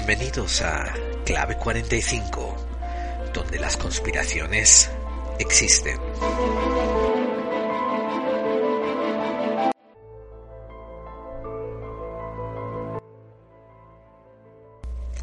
Bienvenidos 0.00 0.62
a 0.62 0.94
Clave 1.26 1.56
45, 1.56 3.30
donde 3.34 3.58
las 3.58 3.76
conspiraciones 3.76 4.88
existen. 5.40 5.98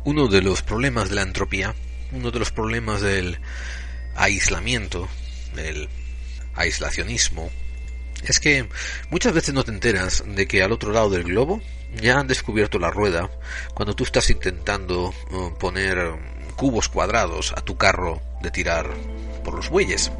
Uno 0.03 0.27
de 0.27 0.41
los 0.41 0.61
problemas 0.61 1.07
de 1.07 1.15
la 1.15 1.21
entropía, 1.21 1.73
uno 2.11 2.31
de 2.31 2.39
los 2.39 2.51
problemas 2.51 2.99
del 2.99 3.39
aislamiento, 4.17 5.07
del 5.55 5.87
aislacionismo, 6.53 7.49
es 8.27 8.41
que 8.41 8.67
muchas 9.09 9.31
veces 9.31 9.53
no 9.53 9.63
te 9.63 9.71
enteras 9.71 10.25
de 10.27 10.45
que 10.49 10.63
al 10.63 10.73
otro 10.73 10.91
lado 10.91 11.11
del 11.11 11.23
globo 11.23 11.61
ya 12.01 12.19
han 12.19 12.27
descubierto 12.27 12.79
la 12.79 12.91
rueda 12.91 13.29
cuando 13.73 13.95
tú 13.95 14.03
estás 14.03 14.29
intentando 14.29 15.13
eh, 15.31 15.53
poner 15.59 16.13
cubos 16.55 16.89
cuadrados 16.89 17.53
a 17.55 17.61
tu 17.61 17.77
carro 17.77 18.21
de 18.41 18.51
tirar 18.51 18.89
por 19.43 19.53
los 19.53 19.69
bueyes. 19.69 20.11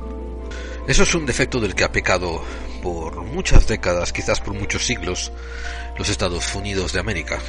Eso 0.87 1.03
es 1.03 1.15
un 1.15 1.25
defecto 1.25 1.59
del 1.59 1.73
que 1.73 1.83
ha 1.83 1.91
pecado 1.91 2.43
por 2.83 3.23
muchas 3.23 3.67
décadas, 3.67 4.13
quizás 4.13 4.41
por 4.41 4.53
muchos 4.53 4.85
siglos, 4.85 5.31
los 5.97 6.09
Estados 6.09 6.53
Unidos 6.53 6.93
de 6.93 6.99
América. 6.99 7.39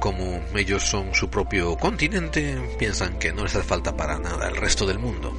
Como 0.00 0.42
ellos 0.54 0.82
son 0.82 1.14
su 1.14 1.30
propio 1.30 1.76
continente, 1.76 2.58
piensan 2.78 3.18
que 3.18 3.32
no 3.32 3.44
les 3.44 3.56
hace 3.56 3.66
falta 3.66 3.96
para 3.96 4.18
nada 4.18 4.48
el 4.48 4.56
resto 4.56 4.86
del 4.86 4.98
mundo. 4.98 5.32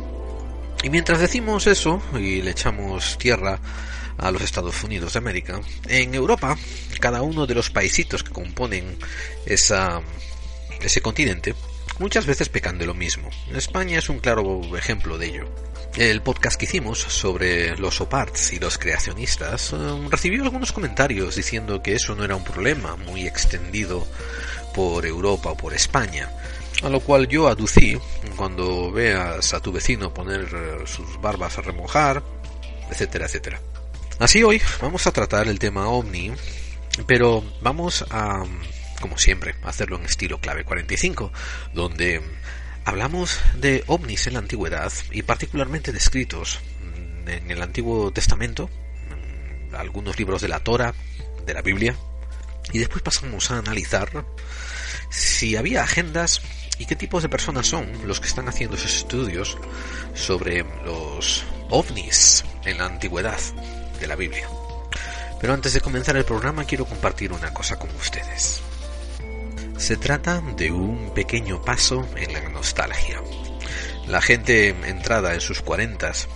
Y 0.82 0.90
mientras 0.90 1.20
decimos 1.20 1.68
eso 1.68 2.02
y 2.14 2.42
le 2.42 2.52
echamos 2.52 3.18
tierra 3.20 3.60
a 4.18 4.32
los 4.32 4.42
Estados 4.42 4.84
Unidos 4.84 5.14
de 5.14 5.20
América. 5.20 5.62
En 5.88 6.14
Europa, 6.14 6.58
cada 7.00 7.22
uno 7.22 7.46
de 7.46 7.56
los 7.56 7.70
paisitos 7.70 8.24
que 8.24 8.32
componen 8.32 8.98
esa, 9.46 10.02
ese 10.82 11.02
continente 11.02 11.56
muchas 12.00 12.26
veces 12.26 12.50
pecan 12.50 12.78
de 12.78 12.86
lo 12.86 12.94
mismo. 12.94 13.30
España 13.54 14.00
es 14.00 14.10
un 14.10 14.20
claro 14.20 14.62
ejemplo 14.78 15.18
de 15.18 15.28
ello. 15.28 15.46
El 15.96 16.22
podcast 16.22 16.58
que 16.58 16.66
hicimos 16.66 17.00
sobre 17.00 17.78
los 17.78 18.02
oparts 18.02 18.54
y 18.54 18.60
los 18.60 18.80
creacionistas 18.80 19.74
eh, 19.74 19.78
recibió 20.10 20.44
algunos 20.44 20.72
comentarios 20.72 21.36
diciendo 21.36 21.84
que 21.84 21.94
eso 21.94 22.16
no 22.16 22.24
era 22.24 22.36
un 22.36 22.44
problema 22.44 22.96
muy 22.96 23.28
extendido 23.28 24.08
por 24.74 25.06
Europa 25.06 25.52
o 25.52 25.58
por 25.58 25.74
España. 25.74 26.32
A 26.82 26.90
lo 26.90 27.00
cual 27.00 27.28
yo 27.28 27.48
aducí, 27.48 27.98
cuando 28.36 28.92
veas 28.92 29.54
a 29.54 29.60
tu 29.60 29.72
vecino 29.72 30.14
poner 30.14 30.48
eh, 30.52 30.88
sus 30.88 31.22
barbas 31.22 31.60
a 31.60 31.62
remojar, 31.62 32.24
etcétera, 32.90 33.28
etcétera. 33.28 33.62
Así 34.20 34.44
hoy 34.44 34.62
vamos 34.80 35.08
a 35.08 35.12
tratar 35.12 35.48
el 35.48 35.58
tema 35.58 35.88
ovni, 35.88 36.32
pero 37.08 37.44
vamos 37.62 38.06
a, 38.12 38.44
como 39.02 39.18
siempre, 39.18 39.56
hacerlo 39.64 39.98
en 39.98 40.06
estilo 40.06 40.40
clave 40.40 40.64
45, 40.64 41.32
donde 41.74 42.22
hablamos 42.86 43.40
de 43.56 43.84
ovnis 43.88 44.28
en 44.28 44.34
la 44.34 44.40
antigüedad 44.40 44.92
y 45.12 45.24
particularmente 45.24 45.92
descritos 45.92 46.60
en 47.26 47.50
el 47.50 47.62
Antiguo 47.62 48.12
Testamento, 48.12 48.70
algunos 49.74 50.18
libros 50.20 50.42
de 50.42 50.48
la 50.48 50.60
Torah, 50.60 50.94
de 51.46 51.54
la 51.54 51.64
Biblia, 51.64 51.96
y 52.72 52.78
después 52.78 53.02
pasamos 53.02 53.50
a 53.50 53.58
analizar 53.58 54.26
si 55.10 55.56
había 55.56 55.84
agendas 55.84 56.42
y 56.78 56.86
qué 56.86 56.96
tipos 56.96 57.24
de 57.24 57.30
personas 57.30 57.66
son 57.66 58.08
los 58.08 58.20
que 58.20 58.28
están 58.28 58.48
haciendo 58.48 58.78
esos 58.78 58.96
estudios 58.96 59.58
sobre 60.14 60.64
los 60.86 61.44
ovnis 61.70 62.46
en 62.64 62.78
la 62.78 62.86
antigüedad 62.86 63.40
de 64.00 64.08
la 64.08 64.16
Biblia. 64.16 64.48
Pero 65.40 65.54
antes 65.54 65.74
de 65.74 65.82
comenzar 65.82 66.16
el 66.16 66.26
programa 66.26 66.66
quiero 66.66 66.86
compartir 66.86 67.34
una 67.34 67.54
cosa 67.54 67.78
con 67.78 67.90
ustedes. 67.96 68.62
Se 69.78 69.98
trata 69.98 70.42
de 70.56 70.72
un 70.72 71.14
pequeño 71.14 71.62
paso 71.62 72.08
en 72.16 72.32
la 72.34 72.48
nostalgia. 72.50 73.22
La 74.08 74.22
gente 74.22 74.70
entrada 74.70 75.34
en 75.34 75.42
sus 75.42 75.62
cuarentas, 75.62 76.28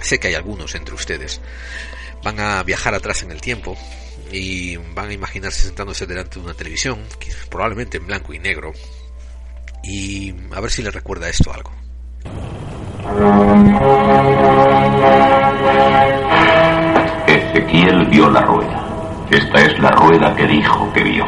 sé 0.00 0.18
que 0.18 0.28
hay 0.28 0.34
algunos 0.34 0.74
entre 0.74 0.94
ustedes, 0.94 1.40
van 2.22 2.40
a 2.40 2.62
viajar 2.62 2.94
atrás 2.94 3.22
en 3.22 3.30
el 3.30 3.40
tiempo 3.40 3.76
y 4.32 4.76
van 4.76 5.10
a 5.10 5.12
imaginarse 5.12 5.62
sentándose 5.62 6.06
delante 6.06 6.38
de 6.38 6.44
una 6.44 6.54
televisión, 6.54 7.00
probablemente 7.50 7.98
en 7.98 8.06
blanco 8.06 8.34
y 8.34 8.38
negro, 8.38 8.72
y 9.84 10.34
a 10.52 10.60
ver 10.60 10.70
si 10.70 10.82
les 10.82 10.94
recuerda 10.94 11.28
esto 11.28 11.52
algo. 11.52 11.72
Ezequiel 17.34 18.06
vio 18.06 18.30
la 18.30 18.42
rueda. 18.42 18.80
Esta 19.28 19.60
es 19.60 19.76
la 19.80 19.90
rueda 19.90 20.36
que 20.36 20.46
dijo 20.46 20.92
que 20.92 21.02
vio. 21.02 21.24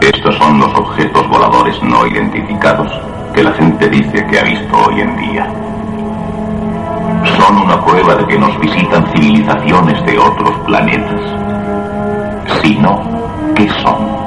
Estos 0.00 0.36
son 0.36 0.60
los 0.60 0.72
objetos 0.74 1.28
voladores 1.28 1.82
no 1.82 2.06
identificados 2.06 2.92
que 3.34 3.42
la 3.42 3.52
gente 3.54 3.88
dice 3.88 4.24
que 4.26 4.38
ha 4.38 4.44
visto 4.44 4.76
hoy 4.86 5.00
en 5.00 5.16
día. 5.16 5.48
Son 7.36 7.58
una 7.58 7.84
prueba 7.84 8.14
de 8.14 8.26
que 8.26 8.38
nos 8.38 8.56
visitan 8.60 9.04
civilizaciones 9.12 10.06
de 10.06 10.16
otros 10.16 10.56
planetas. 10.66 11.20
Si 12.62 12.76
no, 12.76 13.02
¿qué 13.56 13.68
son? 13.82 14.26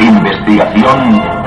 Investigación 0.00 1.39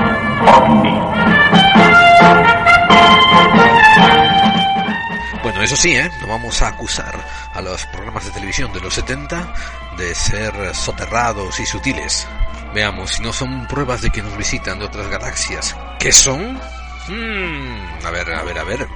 Bueno, 5.43 5.61
eso 5.61 5.75
sí, 5.75 5.95
¿eh? 5.95 6.09
no 6.21 6.27
vamos 6.27 6.61
a 6.61 6.69
acusar 6.69 7.15
a 7.53 7.61
los 7.61 7.85
programas 7.87 8.25
de 8.25 8.31
televisión 8.31 8.71
de 8.73 8.79
los 8.79 8.93
70 8.93 9.53
de 9.97 10.15
ser 10.15 10.73
soterrados 10.73 11.59
y 11.59 11.65
sutiles. 11.65 12.27
Veamos 12.73 13.11
si 13.11 13.21
no 13.21 13.33
son 13.33 13.67
pruebas 13.67 14.01
de 14.01 14.09
que 14.09 14.23
nos 14.23 14.35
visitan 14.37 14.79
de 14.79 14.85
otras 14.85 15.07
galaxias. 15.09 15.75
¿Qué 15.99 16.11
son? 16.11 16.59
Hmm, 17.07 18.05
a 18.05 18.09
ver, 18.09 18.33
a 18.33 18.43
ver, 18.43 18.57
a 18.57 18.63
ver. 18.63 18.87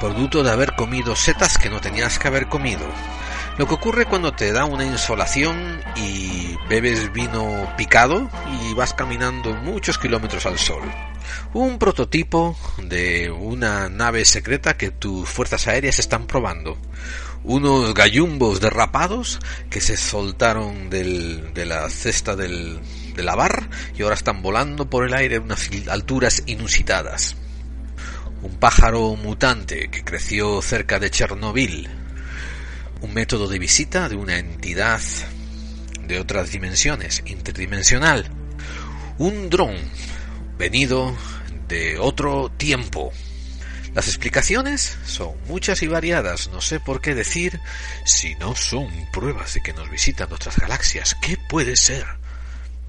Producto 0.00 0.42
de 0.42 0.50
haber 0.50 0.74
comido 0.74 1.16
setas 1.16 1.56
que 1.56 1.70
no 1.70 1.80
tenías 1.80 2.18
que 2.18 2.28
haber 2.28 2.48
comido. 2.48 2.86
Lo 3.58 3.66
que 3.66 3.74
ocurre 3.74 4.06
cuando 4.06 4.32
te 4.32 4.52
da 4.52 4.64
una 4.66 4.84
insolación 4.84 5.80
y 5.96 6.54
bebes 6.68 7.12
vino 7.12 7.74
picado 7.76 8.30
y 8.46 8.72
vas 8.74 8.94
caminando 8.94 9.52
muchos 9.52 9.98
kilómetros 9.98 10.46
al 10.46 10.60
sol. 10.60 10.82
Un 11.54 11.76
prototipo 11.80 12.56
de 12.80 13.32
una 13.32 13.88
nave 13.88 14.24
secreta 14.26 14.76
que 14.76 14.92
tus 14.92 15.28
fuerzas 15.28 15.66
aéreas 15.66 15.98
están 15.98 16.28
probando. 16.28 16.78
Unos 17.42 17.94
gallumbos 17.94 18.60
derrapados 18.60 19.40
que 19.70 19.80
se 19.80 19.96
soltaron 19.96 20.88
del, 20.88 21.52
de 21.52 21.66
la 21.66 21.90
cesta 21.90 22.36
del, 22.36 22.78
de 23.16 23.22
la 23.24 23.34
bar 23.34 23.68
y 23.96 24.02
ahora 24.02 24.14
están 24.14 24.40
volando 24.40 24.88
por 24.88 25.04
el 25.04 25.14
aire 25.14 25.34
a 25.34 25.40
unas 25.40 25.68
alturas 25.88 26.44
inusitadas. 26.46 27.34
Un 28.40 28.56
pájaro 28.60 29.16
mutante 29.16 29.88
que 29.88 30.04
creció 30.04 30.62
cerca 30.62 31.00
de 31.00 31.10
Chernobyl 31.10 31.97
un 33.00 33.14
método 33.14 33.48
de 33.48 33.58
visita 33.58 34.08
de 34.08 34.16
una 34.16 34.38
entidad 34.38 35.00
de 36.06 36.18
otras 36.18 36.50
dimensiones, 36.50 37.22
interdimensional, 37.26 38.28
un 39.18 39.50
dron 39.50 39.76
venido 40.56 41.14
de 41.68 41.98
otro 41.98 42.50
tiempo. 42.50 43.12
Las 43.94 44.08
explicaciones 44.08 44.98
son 45.04 45.34
muchas 45.46 45.82
y 45.82 45.86
variadas, 45.86 46.48
no 46.48 46.60
sé 46.60 46.80
por 46.80 47.00
qué 47.00 47.14
decir 47.14 47.60
si 48.04 48.34
no 48.36 48.54
son 48.54 48.88
pruebas 49.12 49.54
de 49.54 49.62
que 49.62 49.72
nos 49.72 49.90
visitan 49.90 50.32
otras 50.32 50.58
galaxias. 50.58 51.16
¿Qué 51.20 51.36
puede 51.48 51.76
ser? 51.76 52.04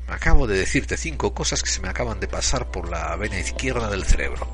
Acabo 0.07 0.47
de 0.47 0.57
decirte 0.57 0.97
cinco 0.97 1.33
cosas 1.33 1.61
que 1.61 1.69
se 1.69 1.81
me 1.81 1.89
acaban 1.89 2.19
de 2.19 2.27
pasar 2.27 2.71
por 2.71 2.89
la 2.89 3.15
vena 3.15 3.39
izquierda 3.39 3.89
del 3.89 4.05
cerebro. 4.05 4.51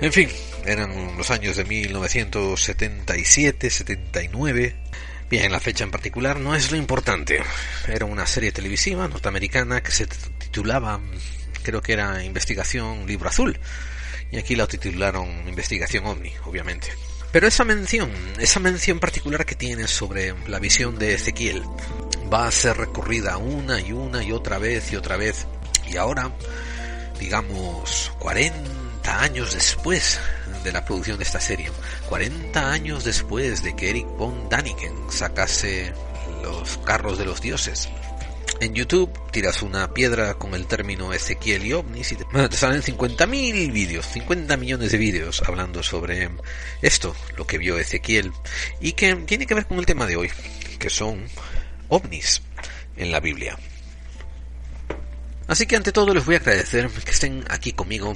En 0.00 0.12
fin, 0.12 0.28
eran 0.64 1.16
los 1.16 1.30
años 1.30 1.56
de 1.56 1.64
1977, 1.64 3.70
79. 3.70 4.76
Bien, 5.30 5.50
la 5.50 5.58
fecha 5.58 5.84
en 5.84 5.90
particular 5.90 6.38
no 6.38 6.54
es 6.54 6.70
lo 6.70 6.76
importante. 6.76 7.42
Era 7.88 8.04
una 8.04 8.26
serie 8.26 8.52
televisiva 8.52 9.08
norteamericana 9.08 9.82
que 9.82 9.90
se 9.90 10.06
titulaba, 10.06 11.00
creo 11.62 11.80
que 11.80 11.94
era 11.94 12.22
Investigación 12.22 13.06
Libro 13.06 13.28
Azul. 13.28 13.58
Y 14.30 14.38
aquí 14.38 14.54
la 14.54 14.66
titularon 14.66 15.48
Investigación 15.48 16.06
OVNI, 16.06 16.32
obviamente. 16.44 16.92
Pero 17.32 17.48
esa 17.48 17.64
mención, 17.64 18.12
esa 18.38 18.60
mención 18.60 19.00
particular 19.00 19.44
que 19.44 19.54
tiene 19.54 19.88
sobre 19.88 20.34
la 20.46 20.60
visión 20.60 20.98
de 20.98 21.14
Ezequiel, 21.14 21.62
va 22.32 22.46
a 22.46 22.52
ser 22.52 22.76
recorrida 22.76 23.38
una 23.38 23.80
y 23.80 23.92
una 23.92 24.22
y 24.22 24.30
otra 24.30 24.58
vez 24.58 24.92
y 24.92 24.96
otra 24.96 25.16
vez. 25.16 25.46
Y 25.90 25.96
ahora, 25.96 26.30
digamos, 27.18 28.12
40 28.20 28.83
años 29.06 29.54
después 29.54 30.20
de 30.62 30.72
la 30.72 30.84
producción 30.84 31.18
de 31.18 31.24
esta 31.24 31.40
serie, 31.40 31.70
40 32.08 32.72
años 32.72 33.04
después 33.04 33.62
de 33.62 33.76
que 33.76 33.90
Eric 33.90 34.06
von 34.16 34.48
Daniken 34.48 35.10
sacase 35.10 35.92
los 36.42 36.78
carros 36.78 37.18
de 37.18 37.24
los 37.24 37.40
dioses. 37.40 37.88
en 38.60 38.72
YouTube 38.74 39.10
tiras 39.30 39.62
una 39.62 39.92
piedra 39.92 40.34
con 40.34 40.54
el 40.54 40.66
término 40.66 41.12
Ezequiel 41.12 41.66
y 41.66 41.72
ovnis 41.72 42.12
y 42.12 42.16
te, 42.16 42.56
salen 42.56 42.82
50.000 42.82 43.72
vídeos, 43.72 44.06
50 44.06 44.56
millones 44.56 44.92
de 44.92 44.98
vídeos 44.98 45.42
hablando 45.46 45.82
sobre 45.82 46.30
esto, 46.80 47.14
lo 47.36 47.46
que 47.46 47.58
vio 47.58 47.78
Ezequiel 47.78 48.32
y 48.80 48.92
que 48.92 49.14
tiene 49.16 49.46
que 49.46 49.54
ver 49.54 49.66
con 49.66 49.78
el 49.78 49.86
tema 49.86 50.06
de 50.06 50.16
hoy, 50.16 50.30
que 50.78 50.88
son 50.88 51.26
ovnis 51.88 52.42
en 52.96 53.10
la 53.10 53.20
Biblia. 53.20 53.58
Así 55.46 55.66
que 55.66 55.76
ante 55.76 55.92
todo 55.92 56.14
les 56.14 56.24
voy 56.24 56.36
a 56.36 56.38
agradecer 56.38 56.88
que 56.88 57.10
estén 57.10 57.44
aquí 57.50 57.72
conmigo 57.72 58.14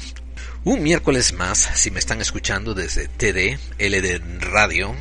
un 0.69 0.83
miércoles 0.83 1.33
más 1.33 1.59
si 1.59 1.91
me 1.91 1.99
están 1.99 2.21
escuchando 2.21 2.75
desde 2.75 3.09
TD, 3.09 3.59
LD 3.79 4.21
Radio 4.41 4.95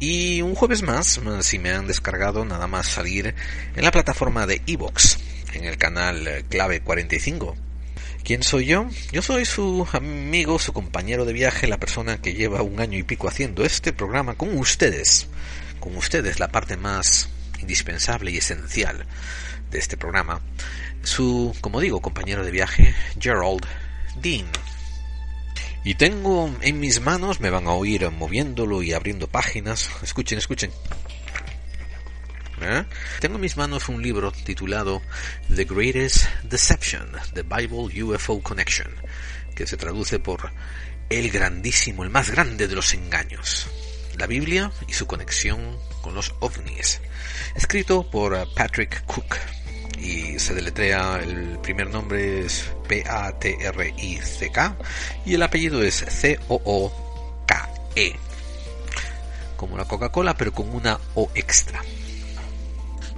y 0.00 0.42
un 0.42 0.56
jueves 0.56 0.82
más, 0.82 1.20
si 1.42 1.60
me 1.60 1.70
han 1.70 1.86
descargado, 1.86 2.44
nada 2.44 2.66
más 2.66 2.88
salir 2.88 3.32
en 3.76 3.84
la 3.84 3.92
plataforma 3.92 4.48
de 4.48 4.60
Evox, 4.66 5.18
en 5.52 5.64
el 5.64 5.78
canal 5.78 6.44
Clave 6.48 6.80
45. 6.80 7.56
¿Quién 8.24 8.42
soy 8.42 8.66
yo? 8.66 8.88
Yo 9.12 9.22
soy 9.22 9.44
su 9.44 9.86
amigo, 9.92 10.58
su 10.58 10.72
compañero 10.72 11.24
de 11.24 11.32
viaje, 11.32 11.68
la 11.68 11.78
persona 11.78 12.20
que 12.20 12.34
lleva 12.34 12.62
un 12.62 12.80
año 12.80 12.98
y 12.98 13.04
pico 13.04 13.28
haciendo 13.28 13.64
este 13.64 13.92
programa 13.92 14.34
con 14.34 14.58
ustedes. 14.58 15.28
Con 15.78 15.96
ustedes, 15.96 16.40
la 16.40 16.48
parte 16.48 16.76
más 16.76 17.28
indispensable 17.60 18.32
y 18.32 18.38
esencial 18.38 19.06
de 19.70 19.78
este 19.78 19.96
programa. 19.96 20.40
Su, 21.04 21.54
como 21.60 21.80
digo, 21.80 22.00
compañero 22.02 22.44
de 22.44 22.50
viaje, 22.50 22.92
Gerald 23.20 23.64
Dean. 24.20 24.46
Y 25.84 25.96
tengo 25.96 26.54
en 26.60 26.78
mis 26.78 27.00
manos, 27.00 27.40
me 27.40 27.50
van 27.50 27.66
a 27.66 27.72
oír 27.72 28.08
moviéndolo 28.10 28.82
y 28.82 28.92
abriendo 28.92 29.26
páginas. 29.26 29.90
Escuchen, 30.02 30.38
escuchen. 30.38 30.70
¿Eh? 32.60 32.84
Tengo 33.20 33.34
en 33.34 33.40
mis 33.40 33.56
manos 33.56 33.88
un 33.88 34.00
libro 34.00 34.30
titulado 34.30 35.02
The 35.52 35.64
Greatest 35.64 36.26
Deception, 36.44 37.10
The 37.34 37.42
Bible 37.42 38.02
UFO 38.04 38.40
Connection, 38.40 38.88
que 39.56 39.66
se 39.66 39.76
traduce 39.76 40.20
por 40.20 40.52
El 41.10 41.30
grandísimo, 41.30 42.04
el 42.04 42.10
más 42.10 42.30
grande 42.30 42.68
de 42.68 42.76
los 42.76 42.94
engaños, 42.94 43.66
la 44.16 44.28
Biblia 44.28 44.70
y 44.86 44.92
su 44.92 45.08
conexión 45.08 45.76
con 46.02 46.14
los 46.14 46.34
ovnis, 46.38 47.00
escrito 47.56 48.08
por 48.08 48.46
Patrick 48.54 49.04
Cook 49.06 49.36
y 50.02 50.38
se 50.38 50.54
deletrea 50.54 51.20
el 51.22 51.58
primer 51.60 51.88
nombre 51.90 52.44
es 52.44 52.72
P-A-T-R-I-C-K 52.88 54.76
y 55.24 55.34
el 55.34 55.42
apellido 55.42 55.82
es 55.82 56.04
C-O-O-K-E 56.08 57.52
como 59.56 59.76
la 59.76 59.84
Coca-Cola 59.84 60.36
pero 60.36 60.52
con 60.52 60.68
una 60.74 60.98
O 61.14 61.30
extra. 61.36 61.80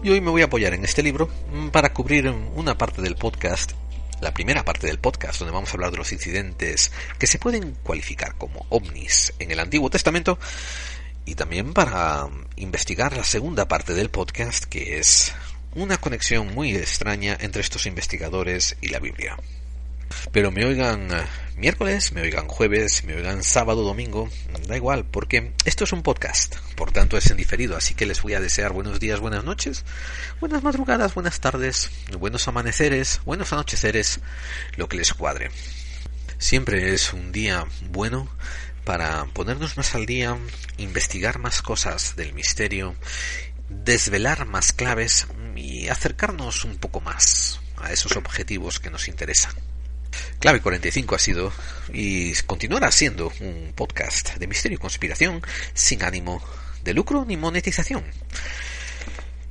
Y 0.02 0.10
hoy 0.10 0.20
me 0.20 0.31
voy 0.31 0.42
a 0.42 0.44
apoyar 0.44 0.75
en 0.75 0.84
este 0.84 1.02
libro 1.02 1.31
para 1.72 1.94
cubrir 1.94 2.28
una 2.28 2.76
parte 2.76 3.00
del 3.00 3.16
podcast, 3.16 3.72
la 4.20 4.34
primera 4.34 4.62
parte 4.62 4.87
del 4.87 4.98
podcast, 4.98 5.38
donde 5.38 5.54
vamos 5.54 5.70
a 5.70 5.72
hablar 5.72 5.90
de 5.90 5.96
los 5.96 6.12
incidentes 6.12 6.92
que 7.19 7.26
se 7.26 7.38
pueden 7.38 7.75
cualificar 7.82 8.34
como 8.37 8.66
ovnis 8.69 9.32
en 9.38 9.50
el 9.50 9.60
Antiguo 9.60 9.88
Testamento, 9.88 10.38
y 11.25 11.34
también 11.37 11.72
para 11.72 12.28
investigar 12.56 13.16
la 13.16 13.25
segunda 13.25 13.66
parte 13.66 13.94
del 13.94 14.10
podcast, 14.10 14.64
que 14.64 14.98
es 14.98 15.32
una 15.75 15.97
conexión 15.99 16.55
muy 16.55 16.76
extraña 16.76 17.37
entre 17.41 17.62
estos 17.62 17.87
investigadores 17.87 18.76
y 18.81 18.88
la 18.88 19.00
Biblia. 19.00 19.37
Pero 20.32 20.50
me 20.50 20.65
oigan 20.65 21.11
eh, 21.12 21.25
miércoles, 21.56 22.12
me 22.12 22.23
oigan 22.23 22.47
jueves, 22.47 23.05
me 23.05 23.15
oigan 23.15 23.43
sábado, 23.43 23.82
domingo, 23.82 24.31
da 24.69 24.76
igual, 24.76 25.05
porque 25.05 25.53
esto 25.65 25.85
es 25.85 25.93
un 25.93 26.03
podcast, 26.03 26.56
por 26.76 26.93
tanto 26.93 27.17
es 27.17 27.31
en 27.31 27.37
diferido, 27.37 27.76
así 27.76 27.94
que 27.94 28.06
les 28.06 28.23
voy 28.23 28.35
a 28.35 28.41
desear 28.41 28.73
buenos 28.73 29.00
días, 29.00 29.21
buenas 29.21 29.44
noches, 29.44 29.85
buenas 30.41 30.62
madrugadas, 30.62 31.15
buenas 31.15 31.41
tardes, 31.41 31.91
buenos 32.19 32.47
amaneceres, 32.47 33.21
buenos 33.25 33.53
anocheceres, 33.53 34.21
lo 34.76 34.88
que 34.88 34.97
les 34.97 35.12
cuadre. 35.15 35.50
Siempre 36.38 36.93
es 36.93 37.12
un 37.12 37.32
día 37.32 37.67
bueno 37.91 38.29
para 38.85 39.25
ponernos 39.32 39.76
más 39.76 39.94
al 39.94 40.06
día, 40.06 40.37
investigar 40.76 41.38
más 41.38 41.62
cosas 41.62 42.17
del 42.17 42.35
misterio 42.35 42.94
desvelar 43.69 44.46
más 44.46 44.72
claves 44.72 45.26
y 45.56 45.88
acercarnos 45.88 46.64
un 46.64 46.76
poco 46.76 47.00
más 47.00 47.61
a 47.76 47.93
esos 47.93 48.16
objetivos 48.16 48.81
que 48.81 48.90
nos 48.90 49.08
interesan. 49.08 49.52
Clave 50.38 50.61
45 50.61 51.14
ha 51.14 51.19
sido 51.19 51.52
y 51.93 52.32
continuará 52.43 52.90
siendo 52.93 53.32
un 53.40 53.72
podcast 53.75 54.37
de 54.37 54.46
misterio 54.46 54.76
y 54.76 54.81
conspiración 54.81 55.43
sin 55.72 56.02
ánimo 56.02 56.43
de 56.84 56.94
lucro 56.94 57.25
ni 57.25 57.37
monetización. 57.37 58.05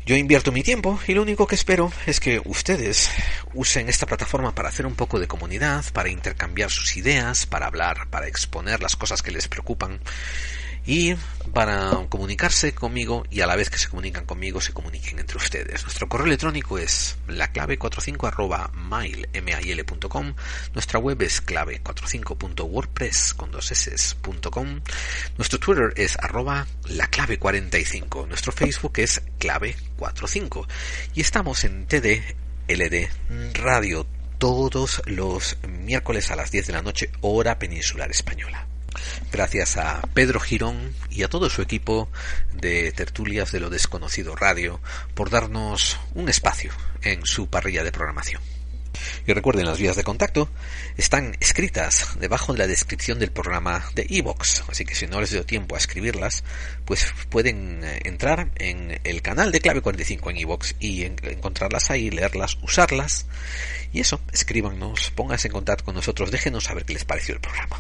Yo 0.06 0.18
invierto 0.18 0.52
mi 0.52 0.64
tiempo 0.64 1.00
y 1.08 1.14
lo 1.14 1.22
único 1.22 1.48
que 1.48 1.56
espero 1.56 1.92
es 2.06 2.20
que 2.20 2.42
ustedes 2.44 3.10
usen 3.54 3.88
esta 3.88 4.06
plataforma 4.06 4.54
para 4.54 4.68
hacer 4.68 4.86
un 4.86 4.96
poco 4.96 5.18
de 5.18 5.28
comunidad, 5.28 5.86
para 5.94 6.10
intercambiar 6.10 6.70
sus 6.70 6.98
ideas, 6.98 7.46
para 7.46 7.68
hablar, 7.68 8.10
para 8.10 8.28
exponer 8.28 8.82
las 8.82 8.98
cosas 8.98 9.22
que 9.22 9.32
les 9.32 9.48
preocupan 9.48 10.02
y 10.86 11.16
para 11.54 11.92
comunicarse 12.10 12.74
conmigo 12.74 13.26
y 13.30 13.42
a 13.42 13.48
la 13.48 13.56
vez 13.56 13.70
que 13.70 13.78
se 13.78 13.88
comunican 13.88 14.26
conmigo 14.26 14.60
se 14.60 14.74
comuniquen 14.74 15.20
entre 15.20 15.38
ustedes. 15.38 15.84
Nuestro 15.84 16.10
correo 16.10 16.26
electrónico 16.26 16.78
es 16.78 17.18
la 17.28 17.52
clave 17.52 17.78
45 17.78 18.28
arroba. 18.28 18.72
Nuestra 20.74 21.00
web 21.00 21.22
es 21.22 21.46
clave45.wordpress 21.46 23.34
con 23.36 23.52
dos 23.52 23.72
Nuestro 25.38 25.60
Twitter 25.60 25.94
es 25.96 26.18
arroba 26.20 26.68
la 26.88 27.08
clave 27.08 27.38
45. 27.40 28.28
Nuestro 28.28 28.52
Facebook 28.52 28.94
es 28.98 29.22
clave 29.38 29.76
45. 29.98 30.68
Y 31.14 31.22
estamos 31.22 31.64
en 31.64 31.88
TDLD 31.88 33.10
Radio 33.54 34.06
todos 34.38 35.02
los 35.06 35.58
miércoles 35.68 36.32
a 36.32 36.36
las 36.36 36.52
10 36.52 36.68
de 36.68 36.74
la 36.74 36.82
noche, 36.82 37.10
hora 37.22 37.60
peninsular 37.60 38.12
española. 38.12 38.68
Gracias 39.32 39.78
a 39.78 40.02
Pedro 40.14 40.40
Girón 40.40 40.94
y 41.10 41.24
a 41.24 41.30
todo 41.30 41.50
su 41.50 41.62
equipo 41.62 42.10
de 42.54 42.92
Tertulias 42.92 43.52
de 43.52 43.60
lo 43.60 43.70
Desconocido 43.70 44.36
Radio 44.36 44.80
por 45.14 45.30
darnos 45.30 46.00
un 46.14 46.30
espacio 46.30 46.72
en 47.02 47.26
su 47.26 47.48
parrilla 47.48 47.84
de 47.84 47.92
programación. 47.92 48.42
Y 49.26 49.34
recuerden, 49.34 49.66
las 49.66 49.80
vías 49.80 49.96
de 49.96 50.04
contacto 50.04 50.50
están 50.98 51.36
escritas 51.40 52.18
debajo 52.20 52.54
de 52.54 52.60
la 52.60 52.68
descripción 52.68 53.20
del 53.20 53.32
programa 53.32 53.86
de 53.96 54.06
Evox, 54.10 54.64
así 54.70 54.86
que 54.86 54.96
si 54.96 55.08
no 55.08 55.20
les 55.20 55.32
dio 55.32 55.46
tiempo 55.46 55.76
a 55.76 55.78
escribirlas, 55.78 56.44
pues 56.86 57.14
pueden 57.30 57.84
eh, 57.84 58.02
entrar 58.04 58.52
en 58.56 59.00
el 59.04 59.22
canal 59.22 59.52
de 59.52 59.62
Clave 59.62 59.82
45 59.82 60.30
en 60.30 60.38
Evox 60.38 60.76
y 60.80 61.04
encontrarlas 61.04 61.90
ahí, 61.90 62.10
leerlas, 62.10 62.58
usarlas. 62.62 63.26
Y 63.92 64.00
eso, 64.00 64.20
escríbanos, 64.32 65.12
pónganse 65.12 65.48
en 65.48 65.54
contacto 65.54 65.86
con 65.86 65.96
nosotros, 65.96 66.32
déjenos 66.32 66.66
saber 66.66 66.86
qué 66.86 66.94
les 66.94 67.06
pareció 67.06 67.36
el 67.36 67.42
programa. 67.42 67.80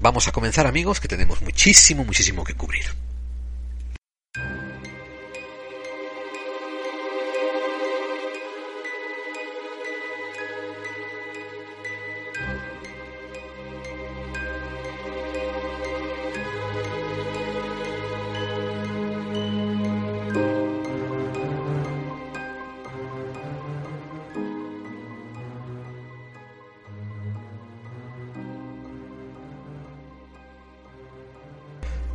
Vamos 0.00 0.26
a 0.28 0.32
comenzar 0.32 0.66
amigos, 0.66 1.00
que 1.00 1.08
tenemos 1.08 1.40
muchísimo, 1.42 2.04
muchísimo 2.04 2.44
que 2.44 2.54
cubrir. 2.54 2.86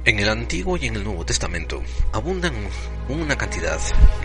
En 0.08 0.20
el 0.20 0.30
Antiguo 0.30 0.78
y 0.78 0.88
en 0.88 0.96
el 0.96 1.04
Nuevo 1.04 1.26
Testamento 1.26 1.84
abundan 2.14 2.54
una 3.10 3.38
cantidad 3.38 3.78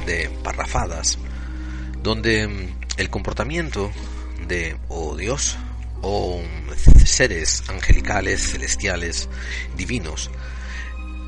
de 0.07 0.31
parrafadas 0.45 1.19
donde 2.01 2.47
mm, 2.47 2.77
el 2.99 3.11
comportamiento 3.11 3.91
de 4.47 4.77
o 4.89 5.17
Dios 5.17 5.57
o 6.01 6.41
seres 7.05 7.65
angelicales, 7.69 8.53
celestiales, 8.53 9.29
divinos, 9.77 10.31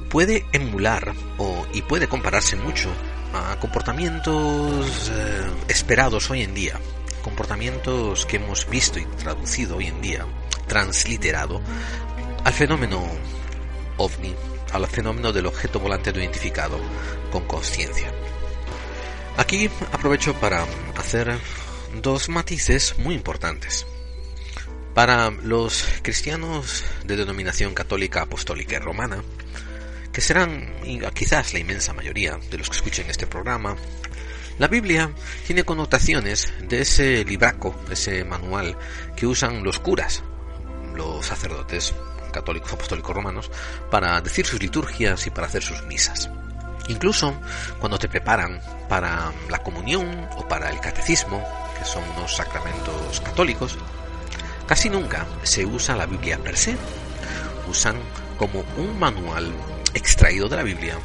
puede 0.08 0.46
emular 0.52 1.14
o, 1.37 1.66
y 1.75 1.82
puede 1.82 2.06
compararse 2.06 2.54
mucho 2.54 2.90
a 3.32 3.58
comportamientos 3.58 5.11
eh, 5.12 5.50
esperados 5.66 6.30
hoy 6.30 6.42
en 6.42 6.54
día, 6.54 6.78
comportamientos 7.25 8.25
que 8.25 8.37
hemos 8.37 8.70
visto 8.70 9.00
y 9.00 9.04
traducido 9.04 9.78
hoy 9.78 9.88
en 9.88 10.00
día, 10.00 10.25
transliterado 10.68 11.61
al 12.44 12.52
fenómeno 12.52 13.02
ovni 13.96 14.34
al 14.72 14.86
fenómeno 14.86 15.32
del 15.32 15.46
objeto 15.46 15.78
volante 15.78 16.12
no 16.12 16.18
identificado 16.18 16.78
con 17.30 17.46
conciencia. 17.46 18.12
Aquí 19.36 19.70
aprovecho 19.92 20.34
para 20.34 20.64
hacer 20.96 21.36
dos 22.00 22.28
matices 22.28 22.96
muy 22.98 23.14
importantes. 23.14 23.86
Para 24.94 25.30
los 25.30 25.86
cristianos 26.02 26.84
de 27.04 27.16
denominación 27.16 27.74
católica, 27.74 28.22
apostólica 28.22 28.76
y 28.76 28.78
romana, 28.78 29.22
que 30.12 30.20
serán 30.20 30.72
quizás 31.14 31.52
la 31.52 31.58
inmensa 31.58 31.92
mayoría 31.92 32.38
de 32.50 32.58
los 32.58 32.70
que 32.70 32.76
escuchen 32.76 33.10
este 33.10 33.26
programa, 33.26 33.76
La 34.58 34.68
Biblia 34.68 35.10
tiene 35.46 35.64
connotaciones 35.64 36.52
de 36.68 36.82
ese 36.82 37.24
libraco, 37.24 37.74
ese 37.90 38.24
manual 38.24 38.76
que 39.16 39.26
usan 39.26 39.64
los 39.64 39.80
curas, 39.80 40.22
los 40.94 41.26
sacerdotes 41.26 41.92
católicos 42.34 42.72
apostólicos 42.72 43.14
romanos, 43.14 43.50
para 43.90 44.20
decir 44.20 44.44
sus 44.44 44.60
liturgias 44.60 45.26
y 45.26 45.30
para 45.30 45.46
hacer 45.46 45.62
sus 45.62 45.82
misas. 45.84 46.28
Incluso 46.88 47.34
cuando 47.78 47.98
te 47.98 48.08
preparan 48.08 48.60
para 48.88 49.32
la 49.48 49.62
comunión 49.62 50.28
o 50.36 50.46
para 50.46 50.68
el 50.68 50.80
catecismo, 50.80 51.42
que 51.78 51.84
son 51.84 52.04
unos 52.16 52.36
sacramentos 52.36 53.20
católicos, 53.20 53.78
casi 54.66 54.90
nunca 54.90 55.26
se 55.42 55.64
usa 55.64 55.96
la 55.96 56.06
Biblia 56.06 56.38
per 56.38 56.56
se. 56.56 56.76
Usan 57.68 57.96
como 58.36 58.64
un 58.76 58.98
manual 58.98 59.50
extraído 59.94 60.48
de 60.48 60.56
la 60.56 60.62
Biblia 60.62 60.98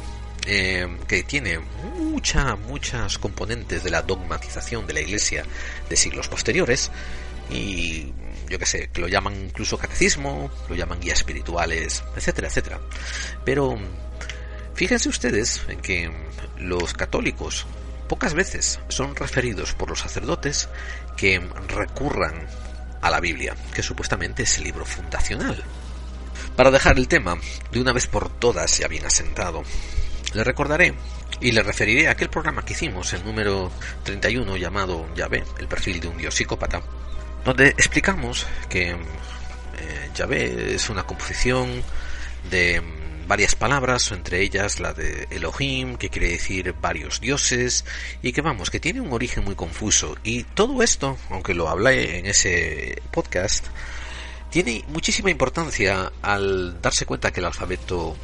eh, 0.46 0.98
que 1.06 1.22
tiene 1.22 1.58
muchas, 1.96 2.58
muchas 2.58 3.18
componentes 3.18 3.82
de 3.82 3.90
la 3.90 4.02
dogmatización 4.02 4.86
de 4.86 4.94
la 4.94 5.00
Iglesia 5.00 5.44
de 5.88 5.96
siglos 5.96 6.28
posteriores 6.28 6.90
y 7.50 8.12
yo 8.48 8.58
que 8.58 8.66
sé, 8.66 8.90
que 8.92 9.00
lo 9.00 9.08
llaman 9.08 9.34
incluso 9.34 9.78
catecismo, 9.78 10.50
lo 10.68 10.74
llaman 10.74 11.00
guías 11.00 11.18
espirituales, 11.18 12.02
etcétera, 12.16 12.48
etcétera. 12.48 12.80
Pero 13.44 13.76
fíjense 14.74 15.08
ustedes 15.08 15.62
en 15.68 15.80
que 15.80 16.10
los 16.58 16.94
católicos 16.94 17.66
pocas 18.08 18.34
veces 18.34 18.80
son 18.88 19.14
referidos 19.14 19.74
por 19.74 19.88
los 19.88 20.00
sacerdotes 20.00 20.68
que 21.16 21.40
recurran 21.68 22.48
a 23.00 23.10
la 23.10 23.20
Biblia, 23.20 23.54
que 23.72 23.82
supuestamente 23.82 24.42
es 24.42 24.58
el 24.58 24.64
libro 24.64 24.84
fundacional. 24.84 25.62
Para 26.56 26.72
dejar 26.72 26.98
el 26.98 27.08
tema 27.08 27.38
de 27.70 27.80
una 27.80 27.92
vez 27.92 28.06
por 28.08 28.28
todas 28.28 28.78
ya 28.78 28.88
bien 28.88 29.06
asentado, 29.06 29.62
le 30.34 30.44
recordaré 30.44 30.94
y 31.40 31.52
le 31.52 31.62
referiré 31.62 32.08
a 32.08 32.12
aquel 32.12 32.28
programa 32.28 32.64
que 32.64 32.72
hicimos, 32.72 33.12
el 33.12 33.24
número 33.24 33.70
31 34.02 34.56
llamado 34.56 35.06
Yahvé, 35.14 35.44
el 35.58 35.68
perfil 35.68 36.00
de 36.00 36.08
un 36.08 36.18
dios 36.18 36.34
psicópata, 36.34 36.82
donde 37.44 37.68
explicamos 37.68 38.46
que 38.68 38.90
eh, 38.90 38.96
Yahvé 40.14 40.74
es 40.74 40.90
una 40.90 41.04
composición 41.04 41.82
de 42.50 42.82
varias 43.26 43.54
palabras, 43.54 44.10
entre 44.10 44.42
ellas 44.42 44.80
la 44.80 44.92
de 44.92 45.28
Elohim, 45.30 45.96
que 45.96 46.10
quiere 46.10 46.30
decir 46.30 46.74
varios 46.80 47.20
dioses, 47.20 47.84
y 48.22 48.32
que 48.32 48.40
vamos, 48.40 48.70
que 48.70 48.80
tiene 48.80 49.00
un 49.00 49.12
origen 49.12 49.44
muy 49.44 49.54
confuso. 49.54 50.16
Y 50.24 50.42
todo 50.42 50.82
esto, 50.82 51.16
aunque 51.30 51.54
lo 51.54 51.68
hablé 51.68 52.18
en 52.18 52.26
ese 52.26 53.00
podcast, 53.12 53.66
tiene 54.50 54.84
muchísima 54.88 55.30
importancia 55.30 56.10
al 56.22 56.82
darse 56.82 57.06
cuenta 57.06 57.30
que 57.32 57.38
el 57.38 57.46
alfabeto 57.46 58.16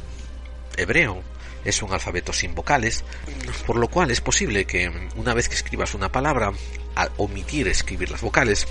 hebreo 0.75 1.23
es 1.63 1.81
un 1.81 1.93
alfabeto 1.93 2.33
sin 2.33 2.53
vocales, 2.53 3.05
por 3.65 3.77
lo 3.77 3.87
cual 3.87 4.11
es 4.11 4.19
posible 4.19 4.65
que 4.65 4.91
una 5.15 5.33
vez 5.33 5.47
que 5.47 5.55
escribas 5.55 5.93
una 5.93 6.11
palabra, 6.11 6.51
al 6.95 7.11
omitir 7.15 7.69
escribir 7.69 8.11
las 8.11 8.21
vocales, 8.21 8.67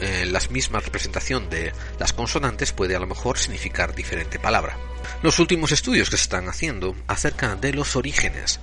eh, 0.00 0.26
la 0.26 0.40
misma 0.50 0.80
representación 0.80 1.50
de 1.50 1.72
las 1.98 2.12
consonantes 2.12 2.72
puede 2.72 2.96
a 2.96 3.00
lo 3.00 3.06
mejor 3.06 3.38
significar 3.38 3.94
diferente 3.94 4.38
palabra. 4.38 4.78
Los 5.22 5.38
últimos 5.38 5.72
estudios 5.72 6.08
que 6.08 6.16
se 6.16 6.24
están 6.24 6.48
haciendo 6.48 6.96
acerca 7.06 7.56
de 7.56 7.72
los 7.72 7.96
orígenes 7.96 8.60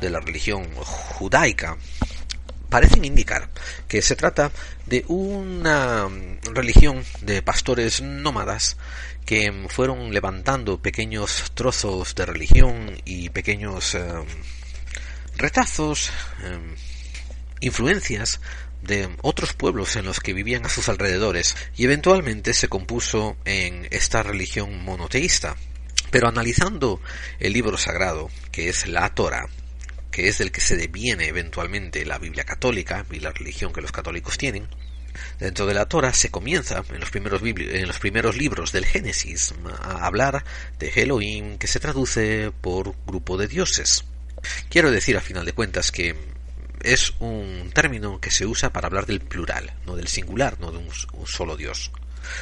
de 0.00 0.10
la 0.10 0.20
religión 0.20 0.68
judaica 0.74 1.76
parecen 2.68 3.04
indicar 3.04 3.50
que 3.88 4.00
se 4.00 4.16
trata 4.16 4.50
de 4.86 5.04
una 5.08 6.08
religión 6.54 7.04
de 7.20 7.42
pastores 7.42 8.00
nómadas 8.00 8.76
que 9.26 9.66
fueron 9.68 10.12
levantando 10.12 10.80
pequeños 10.80 11.52
trozos 11.54 12.14
de 12.14 12.26
religión 12.26 13.00
y 13.04 13.28
pequeños 13.28 13.94
eh, 13.94 14.04
retazos, 15.36 16.10
eh, 16.42 16.58
influencias 17.60 18.40
de 18.82 19.08
otros 19.22 19.52
pueblos 19.52 19.96
en 19.96 20.04
los 20.04 20.20
que 20.20 20.32
vivían 20.32 20.64
a 20.66 20.70
sus 20.70 20.88
alrededores 20.88 21.56
y 21.76 21.84
eventualmente 21.84 22.54
se 22.54 22.68
compuso 22.68 23.36
en 23.44 23.86
esta 23.90 24.22
religión 24.22 24.84
monoteísta. 24.84 25.56
Pero 26.10 26.28
analizando 26.28 27.00
el 27.38 27.52
libro 27.52 27.78
sagrado, 27.78 28.30
que 28.50 28.68
es 28.68 28.86
la 28.88 29.14
Torah, 29.14 29.48
que 30.10 30.28
es 30.28 30.38
del 30.38 30.50
que 30.50 30.60
se 30.60 30.76
deviene 30.76 31.28
eventualmente 31.28 32.04
la 32.04 32.18
Biblia 32.18 32.44
católica 32.44 33.06
y 33.10 33.20
la 33.20 33.32
religión 33.32 33.72
que 33.72 33.80
los 33.80 33.92
católicos 33.92 34.36
tienen, 34.36 34.68
dentro 35.38 35.66
de 35.66 35.74
la 35.74 35.86
Torah 35.86 36.12
se 36.12 36.30
comienza 36.30 36.82
en 36.88 37.00
los 37.00 37.10
primeros, 37.10 37.42
en 37.42 37.86
los 37.86 37.98
primeros 37.98 38.36
libros 38.36 38.72
del 38.72 38.86
Génesis 38.86 39.54
a 39.80 40.06
hablar 40.06 40.44
de 40.78 40.88
Elohim, 40.96 41.58
que 41.58 41.68
se 41.68 41.80
traduce 41.80 42.52
por 42.60 42.94
grupo 43.06 43.36
de 43.36 43.46
dioses. 43.46 44.04
Quiero 44.68 44.90
decir 44.90 45.16
a 45.16 45.20
final 45.20 45.44
de 45.44 45.52
cuentas 45.52 45.92
que 45.92 46.16
es 46.82 47.14
un 47.20 47.70
término 47.72 48.20
que 48.20 48.30
se 48.30 48.46
usa 48.46 48.72
para 48.72 48.86
hablar 48.86 49.06
del 49.06 49.20
plural, 49.20 49.74
no 49.86 49.96
del 49.96 50.08
singular, 50.08 50.58
no 50.60 50.72
de 50.72 50.78
un, 50.78 50.88
solo 51.26 51.56
Dios. 51.56 51.90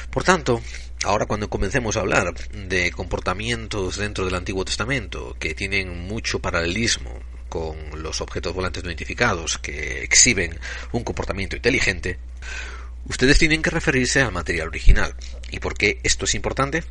Por 0.09 0.23
tanto, 0.23 0.61
ahora 1.03 1.25
cuando 1.25 1.49
comencemos 1.49 1.97
a 1.97 2.01
hablar 2.01 2.33
de 2.49 2.91
comportamientos 2.91 3.97
dentro 3.97 4.25
del 4.25 4.35
Antiguo 4.35 4.65
Testamento 4.65 5.35
que 5.39 5.55
tienen 5.55 6.07
mucho 6.07 6.39
paralelismo 6.39 7.11
con 7.47 7.77
los 8.03 8.21
objetos 8.21 8.53
volantes 8.53 8.83
no 8.83 8.89
identificados 8.89 9.57
que 9.57 10.03
exhiben 10.03 10.59
un 10.91 11.03
comportamiento 11.03 11.55
inteligente, 11.55 12.19
ustedes 13.05 13.39
tienen 13.39 13.61
que 13.61 13.71
referirse 13.71 14.21
al 14.21 14.31
material 14.31 14.67
original. 14.67 15.15
¿Y 15.51 15.59
por 15.59 15.75
qué 15.75 15.99
esto 16.03 16.25
es 16.25 16.35
importante? 16.35 16.83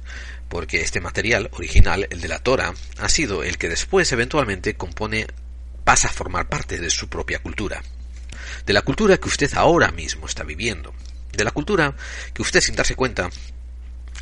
Porque 0.49 0.81
este 0.81 1.01
material 1.01 1.49
original, 1.53 2.09
el 2.11 2.21
de 2.21 2.29
la 2.29 2.41
Torah, 2.41 2.75
ha 2.99 3.09
sido 3.09 3.45
el 3.45 3.57
que 3.59 3.69
después 3.69 4.11
eventualmente 4.11 4.75
compone 4.75 5.29
pasa 5.89 6.09
a 6.09 6.13
formar 6.13 6.51
parte 6.51 6.77
de 6.79 6.91
su 6.91 7.09
propia 7.09 7.39
cultura, 7.39 7.83
de 8.67 8.75
la 8.75 8.83
cultura 8.83 9.17
que 9.17 9.29
usted 9.29 9.51
ahora 9.55 9.91
mismo 9.91 10.27
está 10.27 10.45
viviendo, 10.45 10.93
de 11.33 11.45
la 11.45 11.51
cultura 11.51 11.97
que 12.35 12.43
usted 12.43 12.61
sin 12.61 12.77
darse 12.77 12.95
cuenta, 12.95 13.31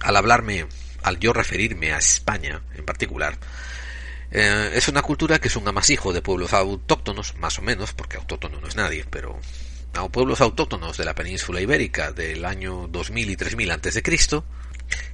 al 0.02 0.16
hablarme, 0.16 0.68
al 1.02 1.18
yo 1.18 1.32
referirme 1.32 1.92
a 1.92 1.98
España 1.98 2.62
en 2.76 2.84
particular, 2.84 3.36
eh, 4.30 4.70
es 4.74 4.86
una 4.86 5.02
cultura 5.02 5.40
que 5.40 5.48
es 5.48 5.56
un 5.56 5.66
amasijo 5.66 6.12
de 6.12 6.22
pueblos 6.22 6.52
autóctonos, 6.52 7.34
más 7.34 7.58
o 7.58 7.62
menos, 7.62 7.92
porque 7.94 8.16
autóctono 8.16 8.60
no 8.60 8.68
es 8.68 8.76
nadie, 8.76 9.04
pero 9.10 9.36
a 9.94 10.08
pueblos 10.08 10.40
autóctonos 10.40 10.96
de 10.96 11.04
la 11.04 11.16
península 11.16 11.60
ibérica 11.60 12.12
del 12.12 12.44
año 12.44 12.86
2000 12.86 13.30
y 13.30 13.36
3000 13.36 13.70
antes 13.72 13.94
de 13.94 14.04
Cristo, 14.04 14.44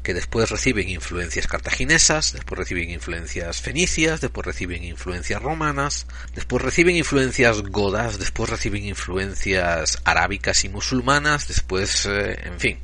que 0.03 0.15
después 0.15 0.51
reciben 0.51 0.89
influencias 0.89 1.47
cartaginesas, 1.47 2.33
después 2.33 2.59
reciben 2.59 2.91
influencias 2.91 3.61
fenicias, 3.61 4.21
después 4.21 4.47
reciben 4.47 4.85
influencias 4.85 5.41
romanas, 5.41 6.07
después 6.35 6.63
reciben 6.63 6.97
influencias 6.97 7.63
godas, 7.63 8.19
después 8.19 8.51
reciben 8.51 8.85
influencias 8.85 9.99
arábicas 10.05 10.65
y 10.65 10.69
musulmanas, 10.69 11.49
después, 11.49 12.07
eh, 12.07 12.39
en 12.45 12.59
fin, 12.59 12.79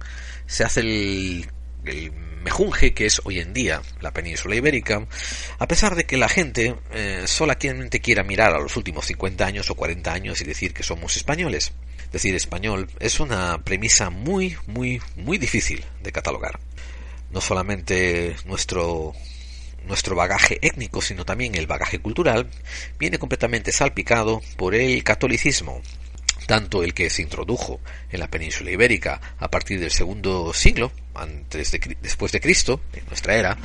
se 0.47 0.65
hace 0.65 0.81
el, 0.81 1.51
mejunje 2.43 2.95
que 2.95 3.07
es 3.07 3.21
hoy 3.25 3.41
en 3.41 3.53
día 3.53 3.83
la 4.01 4.13
península 4.13 4.55
ibérica, 4.55 5.07
a 5.59 5.69
pesar 5.69 5.97
de 5.97 6.05
que 6.05 6.17
la 6.17 6.29
gente 6.29 6.77
eh, 6.93 7.25
solamente 7.27 8.01
quiera 8.01 8.23
mirar 8.23 8.55
a 8.55 8.61
los 8.61 8.77
últimos 8.77 9.07
50 9.07 9.45
años 9.45 9.71
o 9.71 9.75
40 9.75 10.13
años 10.13 10.41
y 10.41 10.45
decir 10.45 10.73
que 10.73 10.83
somos 10.83 11.17
españoles. 11.17 11.73
Decir 12.13 12.35
español 12.35 12.89
es 13.01 13.21
una 13.21 13.59
premisa 13.65 14.09
muy, 14.09 14.57
muy, 14.67 15.03
muy 15.17 15.37
difícil 15.37 15.85
de 16.03 16.13
catalogar 16.13 16.59
no 17.31 17.41
solamente 17.41 18.37
nuestro 18.47 19.15
nuestro 19.89 20.15
bagaje 20.15 20.59
étnico, 20.61 21.01
sino 21.01 21.25
también 21.25 21.55
el 21.55 21.67
bagaje 21.67 21.99
cultural, 21.99 22.49
viene 22.99 23.19
completamente 23.19 23.73
salpicado 23.73 24.43
por 24.57 24.75
el 24.75 25.03
catolicismo, 25.03 25.81
tanto 26.47 26.83
el 26.83 26.95
que 26.95 27.11
se 27.11 27.23
introdujo 27.23 27.81
en 28.11 28.21
la 28.21 28.29
península 28.29 28.71
ibérica 28.71 29.21
a 29.39 29.51
partir 29.51 29.81
del 29.81 29.91
segundo 29.91 30.53
siglo, 30.53 30.93
antes 31.15 31.73
de, 31.73 31.97
después 32.01 32.33
de 32.33 32.41
Cristo, 32.41 32.81
en 32.93 33.07
nuestra 33.07 33.35
era, 33.35 33.57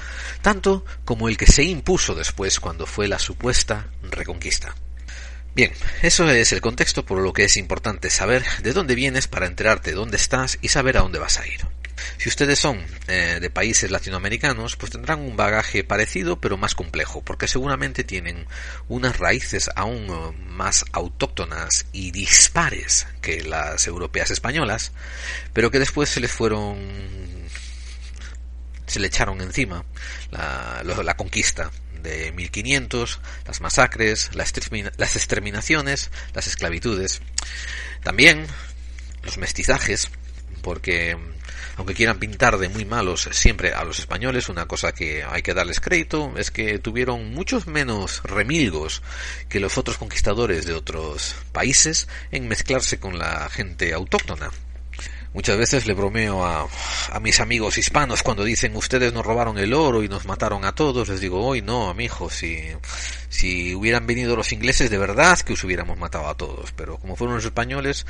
tanto 0.42 0.86
como 1.06 1.30
el 1.30 1.38
que 1.38 1.46
se 1.46 1.64
impuso 1.64 2.16
después 2.16 2.60
cuando 2.60 2.86
fue 2.86 3.08
la 3.08 3.20
supuesta 3.20 3.88
reconquista. 4.02 4.76
Bien, 5.56 5.72
eso 6.02 6.28
es 6.32 6.52
el 6.52 6.62
contexto 6.62 7.06
por 7.06 7.20
lo 7.20 7.32
que 7.32 7.44
es 7.44 7.58
importante 7.58 8.10
saber 8.10 8.44
de 8.64 8.74
dónde 8.74 8.96
vienes 8.96 9.28
para 9.28 9.46
enterarte 9.46 9.92
de 9.92 9.96
dónde 9.96 10.18
estás 10.18 10.58
y 10.62 10.70
saber 10.70 10.98
a 10.98 11.02
dónde 11.02 11.20
vas 11.20 11.38
a 11.38 11.46
ir. 11.46 11.62
Si 12.18 12.30
ustedes 12.30 12.60
son 12.60 12.84
eh, 13.08 13.40
de 13.42 13.50
países 13.50 13.92
latinoamericanos, 13.92 14.76
pues 14.76 14.92
tendrán 14.92 15.20
un 15.20 15.36
bagaje 15.36 15.84
parecido 15.84 16.40
pero 16.40 16.58
más 16.58 16.76
complejo, 16.76 17.22
porque 17.22 17.48
seguramente 17.48 18.04
tienen 18.04 18.48
unas 18.88 19.20
raíces 19.20 19.70
aún 19.76 20.08
eh, 20.10 20.44
más 20.48 20.86
autóctonas 20.92 21.86
y 21.92 22.12
dispares 22.12 23.08
que 23.22 23.44
las 23.44 23.88
europeas 23.88 24.32
españolas, 24.32 24.92
pero 25.54 25.72
que 25.72 25.80
después 25.80 26.10
se 26.10 26.20
les 26.20 26.32
fueron 26.32 26.78
se 28.86 29.00
le 29.00 29.08
echaron 29.08 29.42
encima 29.42 29.86
la, 30.30 30.84
la 30.84 31.18
conquista 31.18 31.72
de 32.04 32.32
1500, 32.34 33.22
las 33.48 33.62
masacres, 33.62 34.30
las 34.36 34.52
exterminaciones, 35.16 36.12
las 36.34 36.48
esclavitudes. 36.48 37.22
También 38.04 38.46
los 39.24 39.38
mestizajes 39.38 40.10
porque 40.62 41.18
aunque 41.78 41.94
quieran 41.94 42.20
pintar 42.20 42.58
de 42.58 42.70
muy 42.70 42.86
malos 42.86 43.30
siempre 43.32 43.74
a 43.74 43.84
los 43.84 44.00
españoles, 44.00 44.50
una 44.50 44.68
cosa 44.68 44.94
que 44.94 45.24
hay 45.24 45.42
que 45.42 45.54
darles 45.54 45.80
crédito 45.80 46.34
es 46.38 46.52
que 46.52 46.80
tuvieron 46.80 47.34
muchos 47.34 47.68
menos 47.68 48.22
remilgos 48.24 49.02
que 49.50 49.60
los 49.60 49.78
otros 49.78 49.98
conquistadores 49.98 50.66
de 50.66 50.74
otros 50.74 51.36
países 51.52 52.08
en 52.32 52.48
mezclarse 52.48 53.00
con 53.00 53.18
la 53.18 53.50
gente 53.50 53.94
autóctona. 53.94 54.52
Muchas 55.34 55.58
veces 55.58 55.88
le 55.88 55.96
bromeo 55.96 56.46
a, 56.46 56.68
a, 57.12 57.20
mis 57.20 57.40
amigos 57.40 57.80
hispanos 57.80 58.22
cuando 58.22 58.44
dicen 58.44 58.76
ustedes 58.76 59.14
nos 59.14 59.26
robaron 59.26 59.58
el 59.58 59.74
oro 59.74 60.04
y 60.04 60.08
nos 60.08 60.26
mataron 60.28 60.64
a 60.64 60.76
todos. 60.76 61.10
Les 61.10 61.22
digo, 61.22 61.44
hoy 61.44 61.64
no, 61.64 61.90
amigo, 61.90 62.30
si, 62.30 62.62
si 63.30 63.74
hubieran 63.74 64.06
venido 64.06 64.36
los 64.36 64.54
ingleses 64.54 64.92
de 64.92 65.00
verdad 65.00 65.40
que 65.40 65.54
os 65.54 65.64
hubiéramos 65.64 65.98
matado 65.98 66.28
a 66.28 66.38
todos. 66.38 66.72
Pero 66.74 67.00
como 67.00 67.16
fueron 67.16 67.38
los 67.38 67.46
españoles, 67.46 68.06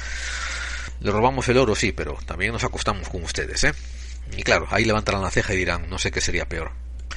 le 0.99 1.11
robamos 1.11 1.47
el 1.49 1.57
oro, 1.57 1.75
sí, 1.75 1.91
pero 1.91 2.17
también 2.25 2.53
nos 2.53 2.63
acostamos 2.63 3.09
con 3.09 3.23
ustedes, 3.23 3.63
¿eh? 3.63 3.73
Y 4.37 4.43
claro, 4.43 4.67
ahí 4.71 4.85
levantarán 4.85 5.21
la 5.21 5.31
ceja 5.31 5.53
y 5.53 5.57
dirán, 5.57 5.89
no 5.89 5.99
sé 5.99 6.11
qué 6.11 6.21
sería 6.21 6.47
peor. 6.47 6.71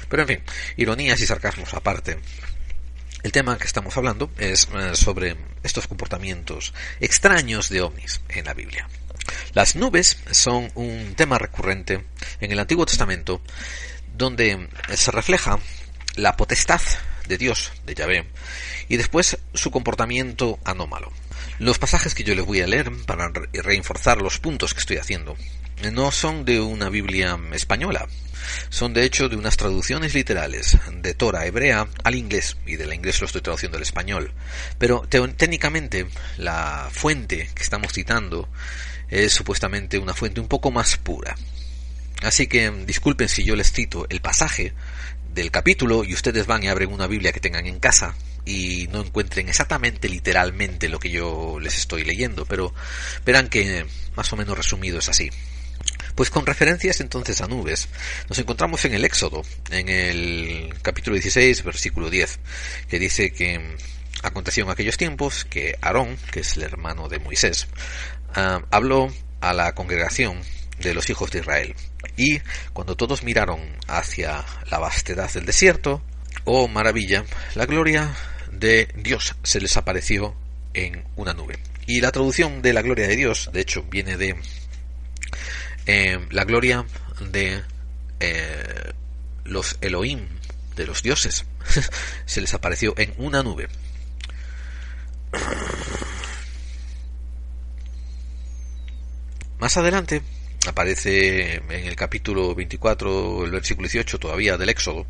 Pero 0.09 0.23
en 0.23 0.29
fin, 0.29 0.43
ironías 0.77 1.21
y 1.21 1.27
sarcasmos 1.27 1.73
aparte. 1.75 2.19
El 3.23 3.33
tema 3.33 3.59
que 3.59 3.67
estamos 3.67 3.97
hablando 3.97 4.31
es 4.39 4.69
eh, 4.75 4.95
sobre 4.95 5.37
estos 5.63 5.89
comportamientos 5.89 6.75
extraños 7.01 7.69
de 7.71 7.83
ovnis 7.83 8.21
en 8.29 8.45
la 8.45 8.55
Biblia. 8.55 8.89
Las 9.53 9.75
nubes 9.75 10.19
son 10.31 10.71
un 10.75 11.15
tema 11.17 11.39
recurrente 11.39 12.05
en 12.41 12.53
el 12.53 12.59
Antiguo 12.59 12.87
Testamento 12.87 13.41
donde 14.17 14.69
se 14.95 15.11
refleja 15.11 15.59
la 16.15 16.37
potestad 16.37 16.81
de 17.27 17.39
Dios, 17.39 17.73
de 17.85 17.95
Yahvé, 17.95 18.27
y 18.89 18.97
después 18.97 19.39
su 19.55 19.71
comportamiento 19.71 20.59
anómalo. 20.65 21.13
Los 21.59 21.79
pasajes 21.79 22.15
que 22.15 22.23
yo 22.23 22.35
les 22.35 22.45
voy 22.45 22.61
a 22.61 22.67
leer 22.67 22.93
para 23.07 23.33
reforzar 23.53 24.21
los 24.21 24.39
puntos 24.39 24.75
que 24.75 24.81
estoy 24.81 24.99
haciendo 24.99 25.37
no 25.93 26.11
son 26.11 26.45
de 26.45 26.61
una 26.61 26.91
Biblia 26.91 27.39
española, 27.53 28.07
son 28.69 28.93
de 28.93 29.05
hecho 29.05 29.31
de 29.31 29.37
unas 29.37 29.57
traducciones 29.57 30.15
literales 30.15 30.77
de 30.93 31.15
Torah 31.15 31.47
hebrea 31.47 31.89
al 32.05 32.15
inglés, 32.15 32.59
y 32.67 32.77
del 32.77 32.93
inglés 32.93 33.21
lo 33.21 33.27
estoy 33.27 33.41
traduciendo 33.41 33.79
al 33.79 33.83
español. 33.83 34.33
Pero 34.79 35.07
técnicamente 35.09 36.07
la 36.37 36.89
fuente 36.91 37.49
que 37.55 37.63
estamos 37.63 37.93
citando 37.93 38.49
es 39.09 39.33
supuestamente 39.33 39.99
una 39.99 40.15
fuente 40.15 40.41
un 40.41 40.49
poco 40.49 40.71
más 40.71 40.99
pura. 40.99 41.37
Así 42.23 42.47
que 42.49 42.71
disculpen 42.87 43.29
si 43.29 43.45
yo 43.45 43.57
les 43.57 43.73
cito 43.73 44.07
el 44.11 44.21
pasaje 44.21 44.75
del 45.33 45.51
capítulo 45.51 46.05
y 46.05 46.13
ustedes 46.13 46.47
van 46.47 46.65
y 46.65 46.69
abren 46.69 46.93
una 46.93 47.07
Biblia 47.07 47.33
que 47.33 47.41
tengan 47.41 47.67
en 47.67 47.79
casa 47.79 48.15
y 48.47 48.87
no 48.93 49.01
encuentren 49.01 49.49
exactamente 49.49 50.09
literalmente 50.09 50.89
lo 50.89 50.99
que 50.99 51.11
yo 51.11 51.59
les 51.61 51.77
estoy 51.77 52.05
leyendo, 52.05 52.47
pero 52.47 52.73
verán 53.27 53.49
que 53.49 53.85
más 54.15 54.33
o 54.33 54.37
menos 54.37 54.57
resumido 54.57 55.01
es 55.01 55.09
así. 55.09 55.31
Pues 56.15 56.31
con 56.31 56.47
referencias 56.47 57.01
entonces 57.01 57.43
a 57.43 57.49
nubes, 57.49 57.89
nos 58.29 58.39
encontramos 58.39 58.85
en 58.87 58.95
el 58.95 59.05
Éxodo, 59.05 59.43
en 59.71 59.89
el 59.89 60.75
capítulo 60.81 61.15
16, 61.15 61.63
versículo 61.65 62.09
10, 62.09 62.39
que 62.89 62.99
dice 62.99 63.33
que 63.33 63.77
aconteció 64.23 64.65
en 64.65 64.71
aquellos 64.71 64.97
tiempos 64.97 65.45
que 65.45 65.77
Aarón, 65.83 66.17
que 66.31 66.41
es 66.41 66.57
el 66.57 66.63
hermano 66.63 67.09
de 67.09 67.19
Moisés, 67.19 67.67
uh, 68.37 68.65
habló 68.71 69.13
a 69.41 69.53
la 69.53 69.75
congregación 69.75 70.41
de 70.79 70.95
los 70.95 71.11
hijos 71.11 71.31
de 71.33 71.41
Israel. 71.41 71.75
Y 72.17 72.41
cuando 72.73 72.97
todos 72.97 73.23
miraron 73.23 73.61
hacia 73.89 74.45
la 74.71 74.79
vastedad 74.79 75.31
del 75.33 75.45
desierto, 75.45 76.03
oh 76.45 76.69
maravilla, 76.69 77.25
la 77.55 77.67
gloria 77.67 78.15
de 78.59 78.89
Dios 78.97 79.37
se 79.43 79.61
les 79.61 79.77
apareció 79.77 80.35
en 80.75 81.05
una 81.17 81.35
nube. 81.35 81.59
Y 81.87 82.01
la 82.01 82.13
traducción 82.13 82.63
de 82.63 82.73
la 82.73 82.83
gloria 82.83 83.07
de 83.07 83.17
Dios, 83.17 83.51
de 83.53 83.61
hecho, 83.61 83.83
viene 83.85 84.17
de 84.17 84.37
eh, 85.87 86.19
la 86.31 86.45
gloria 86.45 86.85
de 87.21 87.63
eh, 88.21 88.93
los 89.45 89.79
Elohim, 89.81 90.27
de 90.75 90.87
los 90.87 91.03
dioses, 91.03 91.45
se 92.27 92.41
les 92.41 92.55
apareció 92.55 92.95
en 92.97 93.15
una 93.19 93.43
nube. 93.43 93.69
Más 99.59 99.77
adelante 99.77 100.23
aparece 100.67 101.55
en 101.55 101.71
el 101.71 101.97
capítulo 101.97 102.55
24, 102.55 103.45
el 103.45 103.51
versículo 103.51 103.89
18 103.89 104.19
todavía 104.19 104.57
del 104.57 104.69
Éxodo, 104.69 105.07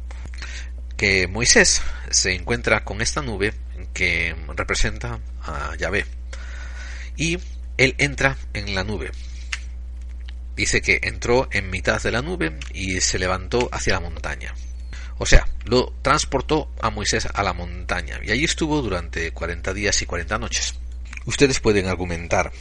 que 0.96 1.26
Moisés 1.26 1.82
se 2.10 2.34
encuentra 2.34 2.84
con 2.84 3.00
esta 3.00 3.22
nube 3.22 3.54
que 3.92 4.34
representa 4.54 5.20
a 5.42 5.74
Yahvé. 5.76 6.06
Y 7.16 7.38
él 7.76 7.94
entra 7.98 8.36
en 8.54 8.74
la 8.74 8.84
nube 8.84 9.10
dice 10.56 10.80
que 10.80 11.00
entró 11.02 11.48
en 11.52 11.70
mitad 11.70 12.02
de 12.02 12.10
la 12.10 12.22
nube 12.22 12.58
y 12.72 13.00
se 13.00 13.18
levantó 13.18 13.68
hacia 13.70 13.94
la 13.94 14.00
montaña. 14.00 14.54
O 15.18 15.26
sea, 15.26 15.46
lo 15.64 15.94
transportó 16.02 16.72
a 16.80 16.90
Moisés 16.90 17.28
a 17.32 17.42
la 17.42 17.52
montaña 17.52 18.20
y 18.24 18.32
allí 18.32 18.44
estuvo 18.44 18.82
durante 18.82 19.30
40 19.30 19.72
días 19.74 20.00
y 20.02 20.06
40 20.06 20.38
noches. 20.38 20.74
Ustedes 21.26 21.60
pueden 21.60 21.86
argumentar, 21.86 22.52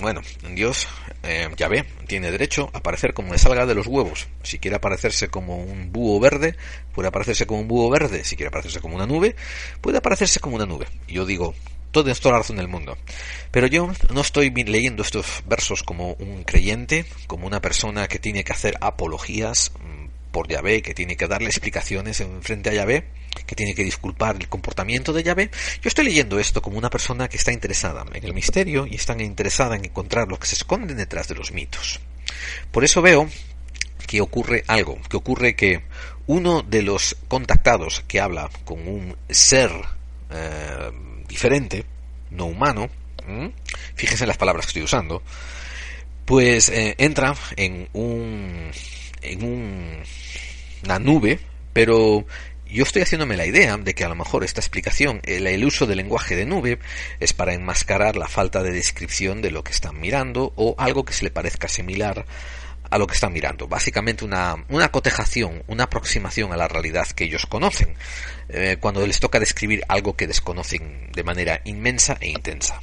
bueno, 0.00 0.22
Dios, 0.54 0.88
eh, 1.22 1.48
ya 1.56 1.68
ve, 1.68 1.84
tiene 2.06 2.30
derecho 2.30 2.70
a 2.72 2.78
aparecer 2.78 3.14
como 3.14 3.32
le 3.32 3.38
salga 3.38 3.66
de 3.66 3.74
los 3.74 3.86
huevos. 3.86 4.28
Si 4.42 4.58
quiere 4.58 4.76
aparecerse 4.76 5.28
como 5.28 5.56
un 5.56 5.92
búho 5.92 6.20
verde, 6.20 6.56
puede 6.94 7.08
aparecerse 7.08 7.46
como 7.46 7.60
un 7.60 7.68
búho 7.68 7.90
verde. 7.90 8.24
Si 8.24 8.36
quiere 8.36 8.48
aparecerse 8.48 8.80
como 8.80 8.96
una 8.96 9.06
nube, 9.06 9.36
puede 9.80 9.98
aparecerse 9.98 10.40
como 10.40 10.56
una 10.56 10.66
nube. 10.66 10.86
yo 11.08 11.24
digo, 11.24 11.54
todo 11.94 12.12
toda 12.12 12.32
la 12.32 12.38
razón 12.38 12.56
del 12.56 12.68
mundo. 12.68 12.98
Pero 13.52 13.68
yo 13.68 13.90
no 14.12 14.20
estoy 14.20 14.50
leyendo 14.50 15.02
estos 15.02 15.44
versos 15.46 15.84
como 15.84 16.14
un 16.14 16.42
creyente, 16.42 17.06
como 17.28 17.46
una 17.46 17.60
persona 17.60 18.08
que 18.08 18.18
tiene 18.18 18.42
que 18.42 18.52
hacer 18.52 18.76
apologías 18.80 19.70
mm, 19.78 20.03
por 20.34 20.48
Yahvé, 20.48 20.82
que 20.82 20.94
tiene 20.94 21.16
que 21.16 21.28
darle 21.28 21.46
explicaciones 21.46 22.20
en 22.20 22.42
frente 22.42 22.68
a 22.68 22.74
Yahvé, 22.74 23.04
que 23.46 23.54
tiene 23.54 23.72
que 23.72 23.84
disculpar 23.84 24.34
el 24.34 24.48
comportamiento 24.48 25.12
de 25.12 25.22
Yahvé. 25.22 25.48
Yo 25.80 25.86
estoy 25.86 26.06
leyendo 26.06 26.40
esto 26.40 26.60
como 26.60 26.76
una 26.76 26.90
persona 26.90 27.28
que 27.28 27.36
está 27.36 27.52
interesada 27.52 28.04
en 28.12 28.24
el 28.24 28.34
misterio 28.34 28.84
y 28.84 28.96
está 28.96 29.14
interesada 29.22 29.76
en 29.76 29.84
encontrar 29.84 30.26
lo 30.26 30.36
que 30.40 30.48
se 30.48 30.56
esconde 30.56 30.96
detrás 30.96 31.28
de 31.28 31.36
los 31.36 31.52
mitos. 31.52 32.00
Por 32.72 32.82
eso 32.82 33.00
veo 33.00 33.30
que 34.08 34.20
ocurre 34.20 34.64
algo, 34.66 35.00
que 35.08 35.16
ocurre 35.16 35.54
que 35.54 35.84
uno 36.26 36.62
de 36.62 36.82
los 36.82 37.16
contactados 37.28 38.02
que 38.08 38.20
habla 38.20 38.50
con 38.64 38.88
un 38.88 39.16
ser 39.30 39.70
eh, 40.30 40.90
diferente, 41.28 41.86
no 42.30 42.46
humano, 42.46 42.90
fíjense 43.94 44.24
en 44.24 44.28
las 44.28 44.36
palabras 44.36 44.66
que 44.66 44.70
estoy 44.70 44.82
usando, 44.82 45.22
pues 46.24 46.70
eh, 46.70 46.96
entra 46.98 47.36
en 47.56 47.88
un 47.92 48.72
en 49.24 49.44
un, 49.44 50.02
una 50.84 50.98
nube, 50.98 51.40
pero 51.72 52.26
yo 52.74 52.82
estoy 52.82 53.02
haciéndome 53.02 53.36
la 53.36 53.46
idea 53.46 53.76
de 53.76 53.94
que 53.94 54.04
a 54.04 54.08
lo 54.08 54.16
mejor 54.16 54.42
esta 54.42 54.60
explicación, 54.60 55.20
el, 55.24 55.64
uso 55.64 55.86
del 55.86 55.98
lenguaje 55.98 56.34
de 56.34 56.44
nube, 56.44 56.78
es 57.20 57.32
para 57.32 57.54
enmascarar 57.54 58.16
la 58.16 58.26
falta 58.26 58.62
de 58.62 58.72
descripción 58.72 59.42
de 59.42 59.50
lo 59.50 59.62
que 59.62 59.72
están 59.72 60.00
mirando 60.00 60.52
o 60.56 60.74
algo 60.78 61.04
que 61.04 61.12
se 61.12 61.24
le 61.24 61.30
parezca 61.30 61.68
similar 61.68 62.26
a 62.90 62.98
lo 62.98 63.06
que 63.06 63.14
están 63.14 63.32
mirando. 63.32 63.68
Básicamente 63.68 64.24
una, 64.24 64.64
una 64.68 64.90
cotejación, 64.90 65.62
una 65.68 65.84
aproximación 65.84 66.52
a 66.52 66.56
la 66.56 66.66
realidad 66.66 67.06
que 67.08 67.24
ellos 67.24 67.46
conocen, 67.46 67.94
eh, 68.48 68.76
cuando 68.80 69.06
les 69.06 69.20
toca 69.20 69.38
describir 69.38 69.84
algo 69.88 70.16
que 70.16 70.26
desconocen 70.26 71.12
de 71.12 71.22
manera 71.22 71.60
inmensa 71.64 72.16
e 72.20 72.28
intensa. 72.28 72.80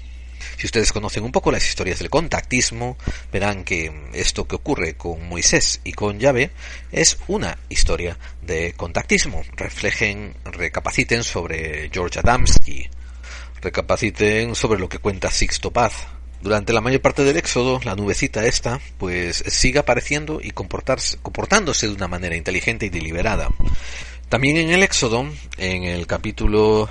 Si 0.58 0.66
ustedes 0.66 0.92
conocen 0.92 1.24
un 1.24 1.32
poco 1.32 1.52
las 1.52 1.68
historias 1.68 2.00
del 2.00 2.10
contactismo, 2.10 2.98
verán 3.32 3.64
que 3.64 3.92
esto 4.14 4.48
que 4.48 4.56
ocurre 4.56 4.96
con 4.96 5.28
Moisés 5.28 5.82
y 5.84 5.94
con 5.94 6.20
Yahvé 6.20 6.52
es 6.92 7.18
una 7.28 7.58
historia 7.70 8.18
de 8.42 8.74
contactismo. 8.74 9.44
Reflejen, 9.56 10.36
recapaciten 10.46 11.24
sobre 11.24 11.90
George 11.92 12.20
Adamski, 12.20 12.90
recapaciten 13.62 14.56
sobre 14.56 14.80
lo 14.80 14.90
que 14.90 15.00
cuenta 15.00 15.32
Sixto 15.32 15.72
Paz, 15.72 16.08
durante 16.42 16.74
la 16.74 16.82
mayor 16.82 17.02
parte 17.02 17.24
del 17.24 17.38
éxodo, 17.38 17.80
la 17.84 17.96
nubecita 17.96 18.44
esta, 18.46 18.80
pues 18.98 19.44
sigue 19.48 19.78
apareciendo 19.78 20.40
y 20.42 20.50
comportándose 20.52 21.88
de 21.88 21.94
una 21.94 22.08
manera 22.08 22.36
inteligente 22.36 22.88
y 22.88 22.90
deliberada. 22.90 23.50
También 24.28 24.58
en 24.58 24.72
el 24.72 24.82
éxodo, 24.82 25.28
en 25.58 25.84
el 25.84 26.08
capítulo 26.08 26.90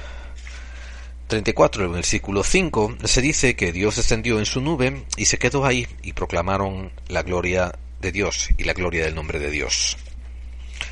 34, 1.30 1.84
el 1.84 1.90
versículo 1.92 2.42
5, 2.42 2.96
se 3.04 3.22
dice 3.22 3.54
que 3.54 3.70
Dios 3.72 3.94
descendió 3.94 4.40
en 4.40 4.46
su 4.46 4.60
nube 4.60 5.04
y 5.16 5.26
se 5.26 5.38
quedó 5.38 5.64
ahí 5.64 5.86
y 6.02 6.12
proclamaron 6.12 6.90
la 7.06 7.22
gloria 7.22 7.72
de 8.00 8.10
Dios 8.10 8.50
y 8.58 8.64
la 8.64 8.72
gloria 8.72 9.04
del 9.04 9.14
nombre 9.14 9.38
de 9.38 9.48
Dios. 9.48 9.96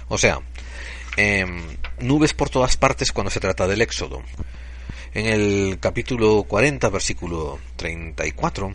O 0.06 0.16
sea, 0.16 0.40
em, 1.16 1.60
nubes 1.98 2.34
por 2.34 2.50
todas 2.50 2.76
partes 2.76 3.10
cuando 3.10 3.30
se 3.30 3.40
trata 3.40 3.66
del 3.66 3.82
éxodo. 3.82 4.22
En 5.12 5.26
el 5.26 5.78
capítulo 5.80 6.44
40, 6.44 6.88
versículo 6.88 7.58
34, 7.74 8.72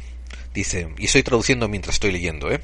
dice, 0.54 0.89
y 0.97 1.06
estoy 1.06 1.23
traduciendo 1.23 1.69
mientras 1.69 1.95
estoy 1.95 2.12
leyendo, 2.12 2.52
¿eh? 2.52 2.60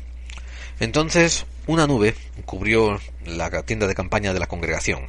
Entonces 0.82 1.46
una 1.68 1.88
nube 1.88 2.16
cubrió 2.46 3.00
la 3.26 3.50
tienda 3.64 3.88
de 3.88 3.96
campaña 3.96 4.34
de 4.34 4.40
la 4.40 4.48
congregación, 4.48 5.08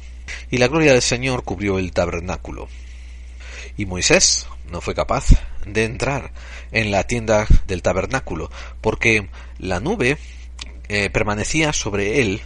y 0.49 0.59
la 0.59 0.69
gloria 0.69 0.93
del 0.93 1.01
Señor 1.01 1.43
cubrió 1.43 1.77
el 1.77 1.91
tabernáculo. 1.91 2.69
Y 3.81 3.87
Moisés 3.87 4.45
no 4.69 4.79
fue 4.79 4.93
capaz 4.93 5.25
de 5.65 5.85
entrar 5.85 6.31
en 6.71 6.91
la 6.91 7.07
tienda 7.07 7.47
del 7.65 7.81
tabernáculo, 7.81 8.51
porque 8.79 9.27
la 9.57 9.79
nube 9.79 10.19
eh, 10.87 11.09
permanecía 11.09 11.73
sobre 11.73 12.21
él 12.21 12.41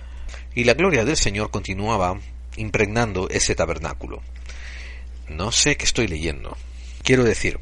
y 0.54 0.64
la 0.64 0.76
gloria 0.76 1.04
del 1.04 1.18
Señor 1.18 1.52
continuaba 1.52 2.18
impregnando 2.56 3.28
ese 3.28 3.54
tabernáculo. 3.54 4.22
No 5.28 5.52
sé 5.52 5.76
qué 5.76 5.84
estoy 5.84 6.08
leyendo. 6.08 6.56
Quiero 7.04 7.26
decir, 7.26 7.60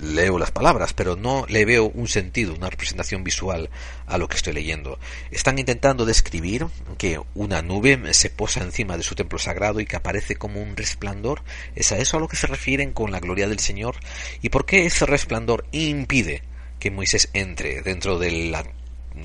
leo 0.00 0.38
las 0.38 0.50
palabras, 0.50 0.92
pero 0.92 1.16
no 1.16 1.44
le 1.48 1.64
veo 1.64 1.86
un 1.86 2.08
sentido, 2.08 2.54
una 2.54 2.70
representación 2.70 3.24
visual 3.24 3.70
a 4.06 4.18
lo 4.18 4.28
que 4.28 4.36
estoy 4.36 4.52
leyendo. 4.52 4.98
Están 5.30 5.58
intentando 5.58 6.04
describir 6.04 6.66
que 6.96 7.20
una 7.34 7.62
nube 7.62 8.14
se 8.14 8.30
posa 8.30 8.62
encima 8.62 8.96
de 8.96 9.02
su 9.02 9.14
templo 9.14 9.38
sagrado 9.38 9.80
y 9.80 9.86
que 9.86 9.96
aparece 9.96 10.36
como 10.36 10.62
un 10.62 10.76
resplandor. 10.76 11.42
¿Es 11.74 11.92
a 11.92 11.98
eso 11.98 12.16
a 12.16 12.20
lo 12.20 12.28
que 12.28 12.36
se 12.36 12.46
refieren 12.46 12.92
con 12.92 13.10
la 13.10 13.20
gloria 13.20 13.48
del 13.48 13.58
Señor? 13.58 13.96
¿Y 14.42 14.48
por 14.48 14.66
qué 14.66 14.86
ese 14.86 15.06
resplandor 15.06 15.66
impide 15.72 16.42
que 16.78 16.90
Moisés 16.90 17.30
entre 17.32 17.82
dentro 17.82 18.18
de 18.18 18.50
la 18.50 18.64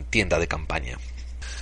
tienda 0.09 0.39
de 0.39 0.47
campaña? 0.47 0.97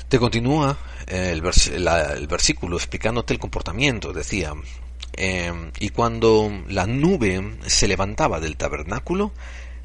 Te 0.07 0.19
continúa 0.19 0.77
el, 1.07 1.41
el 1.41 2.27
versículo 2.27 2.75
explicándote 2.75 3.33
el 3.33 3.39
comportamiento. 3.39 4.11
Decía, 4.11 4.53
Em, 5.23 5.71
y 5.79 5.89
cuando 5.89 6.49
la 6.67 6.87
nube 6.87 7.55
se 7.67 7.87
levantaba 7.87 8.39
del 8.39 8.57
tabernáculo, 8.57 9.31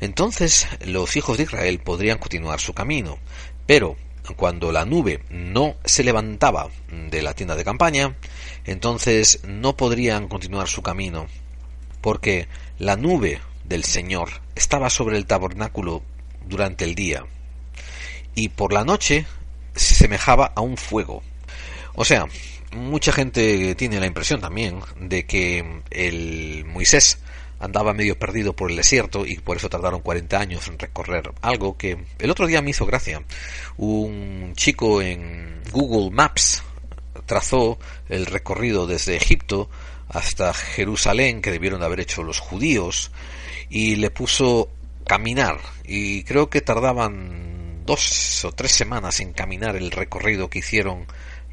entonces 0.01 0.66
los 0.87 1.14
hijos 1.14 1.37
de 1.37 1.42
Israel 1.42 1.79
podrían 1.79 2.16
continuar 2.16 2.59
su 2.59 2.72
camino. 2.72 3.18
Pero 3.66 3.99
cuando 4.37 4.72
la 4.72 4.87
nube 4.87 5.20
no 5.29 5.77
se 5.85 6.05
levantaba 6.05 6.70
de 7.11 7.20
la 7.20 7.35
tienda 7.35 7.55
de 7.55 7.64
campaña, 7.64 8.16
entonces 8.64 9.40
no 9.46 9.77
podrían 9.77 10.27
continuar 10.27 10.68
su 10.68 10.81
camino, 10.81 11.27
porque 12.01 12.49
la 12.79 12.96
nube 12.96 13.42
del 13.62 13.85
Señor 13.85 14.40
estaba 14.55 14.88
sobre 14.88 15.18
el 15.18 15.27
tabernáculo 15.27 16.03
durante 16.46 16.85
el 16.85 16.94
día, 16.94 17.27
y 18.35 18.49
por 18.49 18.72
la 18.72 18.85
noche 18.85 19.27
se 19.75 19.96
semejaba 19.96 20.55
a 20.57 20.62
un 20.62 20.79
fuego. 20.79 21.22
O 21.94 22.07
sea, 22.07 22.27
mucha 22.72 23.12
gente 23.12 23.74
tiene 23.74 24.00
la 24.00 24.07
impresión 24.07 24.40
también 24.40 24.81
de 25.00 25.26
que 25.26 25.83
el 25.90 26.64
Moisés 26.66 27.18
andaba 27.59 27.94
medio 27.94 28.18
perdido 28.18 28.55
por 28.55 28.70
el 28.70 28.76
desierto 28.76 29.24
y 29.24 29.38
por 29.38 29.57
eso 29.57 29.68
tardaron 29.68 30.00
40 30.00 30.38
años 30.38 30.68
en 30.68 30.79
recorrer 30.79 31.33
algo 31.40 31.76
que 31.76 31.98
el 32.18 32.31
otro 32.31 32.46
día 32.46 32.62
me 32.62 32.70
hizo 32.70 32.87
gracia. 32.87 33.22
Un 33.76 34.52
chico 34.57 35.00
en 35.00 35.62
Google 35.72 36.11
Maps 36.11 36.62
trazó 37.24 37.79
el 38.09 38.26
recorrido 38.26 38.87
desde 38.87 39.16
Egipto 39.16 39.70
hasta 40.09 40.52
Jerusalén 40.55 41.40
que 41.40 41.50
debieron 41.50 41.83
haber 41.83 42.00
hecho 42.00 42.22
los 42.22 42.40
judíos 42.40 43.11
y 43.68 43.96
le 43.96 44.11
puso 44.11 44.68
caminar 45.07 45.59
y 45.85 46.24
creo 46.24 46.50
que 46.50 46.61
tardaban 46.61 47.85
dos 47.87 48.44
o 48.44 48.52
tres 48.52 48.72
semanas 48.72 49.20
en 49.20 49.33
caminar 49.33 49.76
el 49.76 49.90
recorrido 49.90 50.50
que 50.50 50.59
hicieron 50.59 51.07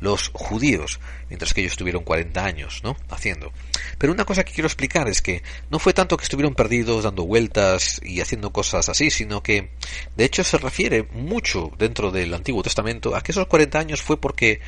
los 0.04 0.30
judíos, 0.34 1.00
mientras 1.30 1.54
que 1.54 1.62
ellos 1.62 1.74
estuvieron 1.74 2.04
40 2.04 2.44
años, 2.44 2.82
¿no? 2.84 2.98
Haciendo. 3.10 3.54
Pero 3.98 4.12
una 4.12 4.26
cosa 4.26 4.44
que 4.44 4.52
quiero 4.52 4.68
explicar 4.68 5.08
es 5.08 5.22
que 5.22 5.44
no 5.72 5.80
fue 5.80 5.94
tanto 5.94 6.18
que 6.18 6.24
estuvieron 6.26 6.56
perdidos 6.56 7.06
dando 7.06 7.26
vueltas 7.26 8.02
y 8.04 8.20
haciendo 8.20 8.52
cosas 8.52 8.90
así, 8.90 9.10
sino 9.10 9.42
que 9.42 9.70
de 10.16 10.26
hecho 10.26 10.44
se 10.44 10.58
refiere 10.58 11.04
mucho 11.14 11.72
dentro 11.78 12.12
del 12.12 12.34
Antiguo 12.34 12.62
Testamento 12.62 13.16
a 13.16 13.22
que 13.22 13.32
esos 13.32 13.48
40 13.48 13.80
años 13.80 14.02
fue 14.02 14.20
porque 14.20 14.60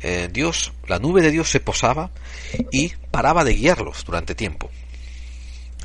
eh, 0.00 0.28
Dios, 0.32 0.72
la 0.86 1.00
nube 1.00 1.20
de 1.20 1.32
Dios 1.32 1.50
se 1.50 1.58
posaba 1.58 2.12
y 2.70 2.92
paraba 3.10 3.44
de 3.44 3.54
guiarlos 3.54 4.04
durante 4.04 4.36
tiempo. 4.36 4.70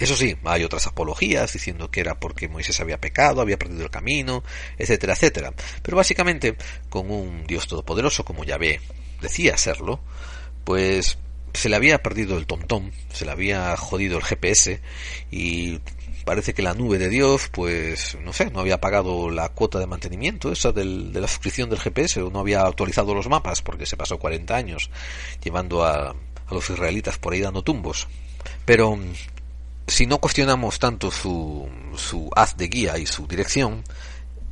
Eso 0.01 0.15
sí, 0.15 0.35
hay 0.45 0.63
otras 0.63 0.87
apologías 0.87 1.53
diciendo 1.53 1.91
que 1.91 1.99
era 1.99 2.19
porque 2.19 2.49
Moisés 2.49 2.79
había 2.79 2.99
pecado, 2.99 3.39
había 3.39 3.59
perdido 3.59 3.83
el 3.83 3.91
camino, 3.91 4.43
etcétera, 4.79 5.13
etcétera. 5.13 5.53
Pero 5.83 5.95
básicamente, 5.95 6.55
con 6.89 7.11
un 7.11 7.45
Dios 7.45 7.67
todopoderoso 7.67 8.25
como 8.25 8.43
Yahvé 8.43 8.81
decía 9.21 9.57
serlo, 9.57 9.99
pues 10.63 11.19
se 11.53 11.69
le 11.69 11.75
había 11.75 12.01
perdido 12.01 12.37
el 12.37 12.47
tontón, 12.47 12.91
se 13.13 13.25
le 13.25 13.31
había 13.31 13.77
jodido 13.77 14.17
el 14.17 14.23
GPS 14.23 14.81
y 15.29 15.79
parece 16.25 16.55
que 16.55 16.63
la 16.63 16.73
nube 16.73 16.97
de 16.97 17.09
Dios, 17.09 17.49
pues, 17.51 18.17
no 18.23 18.33
sé, 18.33 18.49
no 18.49 18.59
había 18.59 18.81
pagado 18.81 19.29
la 19.29 19.49
cuota 19.49 19.77
de 19.77 19.85
mantenimiento 19.85 20.51
esa 20.51 20.71
de 20.71 20.83
la 20.83 21.27
suscripción 21.27 21.69
del 21.69 21.79
GPS 21.79 22.21
o 22.21 22.31
no 22.31 22.39
había 22.39 22.61
actualizado 22.61 23.13
los 23.13 23.29
mapas 23.29 23.61
porque 23.61 23.85
se 23.85 23.97
pasó 23.97 24.17
40 24.17 24.55
años 24.55 24.89
llevando 25.43 25.83
a, 25.83 26.09
a 26.09 26.53
los 26.53 26.69
israelitas 26.71 27.19
por 27.19 27.33
ahí 27.33 27.41
dando 27.41 27.63
tumbos. 27.63 28.07
Pero 28.65 28.97
si 29.91 30.05
no 30.05 30.19
cuestionamos 30.19 30.79
tanto 30.79 31.11
su, 31.11 31.67
su 31.97 32.29
haz 32.33 32.55
de 32.55 32.69
guía 32.69 32.97
y 32.97 33.05
su 33.05 33.27
dirección, 33.27 33.83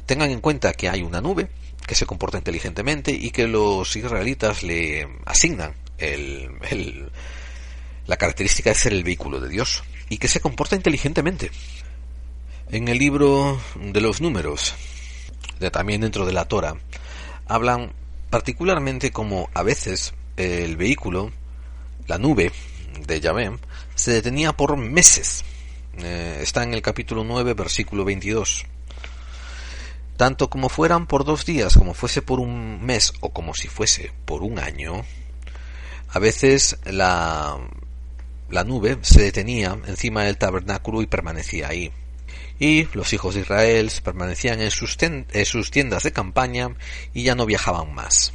tengan 0.06 0.32
en 0.32 0.42
cuenta 0.42 0.74
que 0.74 0.90
hay 0.90 1.02
una 1.02 1.22
nube 1.22 1.50
que 1.88 1.96
se 1.96 2.06
comporta 2.06 2.38
inteligentemente 2.38 3.14
y 3.14 3.32
que 3.32 3.48
los 3.48 3.96
israelitas 3.96 4.64
le 4.64 5.08
asignan 5.26 5.74
el, 5.98 7.10
la 8.06 8.18
característica 8.18 8.70
de 8.70 8.76
ser 8.76 8.92
el 8.92 9.06
vehículo 9.06 9.40
de 9.40 9.48
Dios 9.48 9.84
y 10.10 10.18
que 10.18 10.28
se 10.28 10.42
comporta 10.42 10.76
inteligentemente. 10.76 11.52
En 12.70 12.90
el 12.90 12.98
libro 12.98 13.62
de 13.76 14.02
los 14.02 14.20
números, 14.20 14.76
de, 15.62 15.72
también 15.72 16.02
dentro 16.02 16.26
de 16.26 16.34
la 16.34 16.46
Torah, 16.50 16.76
hablan 17.48 17.94
particularmente 18.30 19.12
como 19.12 19.50
a 19.54 19.64
veces 19.64 20.14
el 20.36 20.76
vehículo, 20.76 21.32
la 22.08 22.18
nube 22.18 22.52
de 23.08 23.22
Yahvé, 23.22 23.52
se 24.00 24.12
detenía 24.12 24.54
por 24.54 24.78
meses. 24.78 25.44
Eh, 25.98 26.40
está 26.42 26.64
en 26.64 26.74
el 26.74 26.82
capítulo 26.82 27.26
9, 27.26 27.54
versículo 27.54 28.06
22. 28.06 28.66
Tanto 30.16 30.50
como 30.50 30.70
fueran 30.70 31.06
por 31.06 31.26
dos 31.26 31.46
días, 31.46 31.76
como 31.76 31.94
fuese 31.94 32.22
por 32.22 32.40
un 32.40 32.82
mes 32.82 33.12
o 33.20 33.32
como 33.32 33.54
si 33.54 33.68
fuese 33.68 34.14
por 34.24 34.42
un 34.42 34.58
año, 34.58 35.04
a 36.10 36.20
veces 36.20 36.78
la, 36.86 37.58
la 38.50 38.64
nube 38.64 39.00
se 39.02 39.22
detenía 39.22 39.78
encima 39.86 40.24
del 40.24 40.38
tabernáculo 40.38 41.02
y 41.02 41.08
permanecía 41.08 41.68
ahí. 41.68 41.92
Y 42.58 42.86
los 42.94 43.12
hijos 43.12 43.36
de 43.36 43.42
Israel 43.42 43.92
permanecían 44.02 44.62
en 44.62 44.72
sus, 44.72 44.98
en 45.02 45.46
sus 45.46 45.72
tiendas 45.72 46.04
de 46.04 46.14
campaña 46.14 46.74
y 47.14 47.24
ya 47.24 47.36
no 47.36 47.46
viajaban 47.46 47.94
más. 47.94 48.32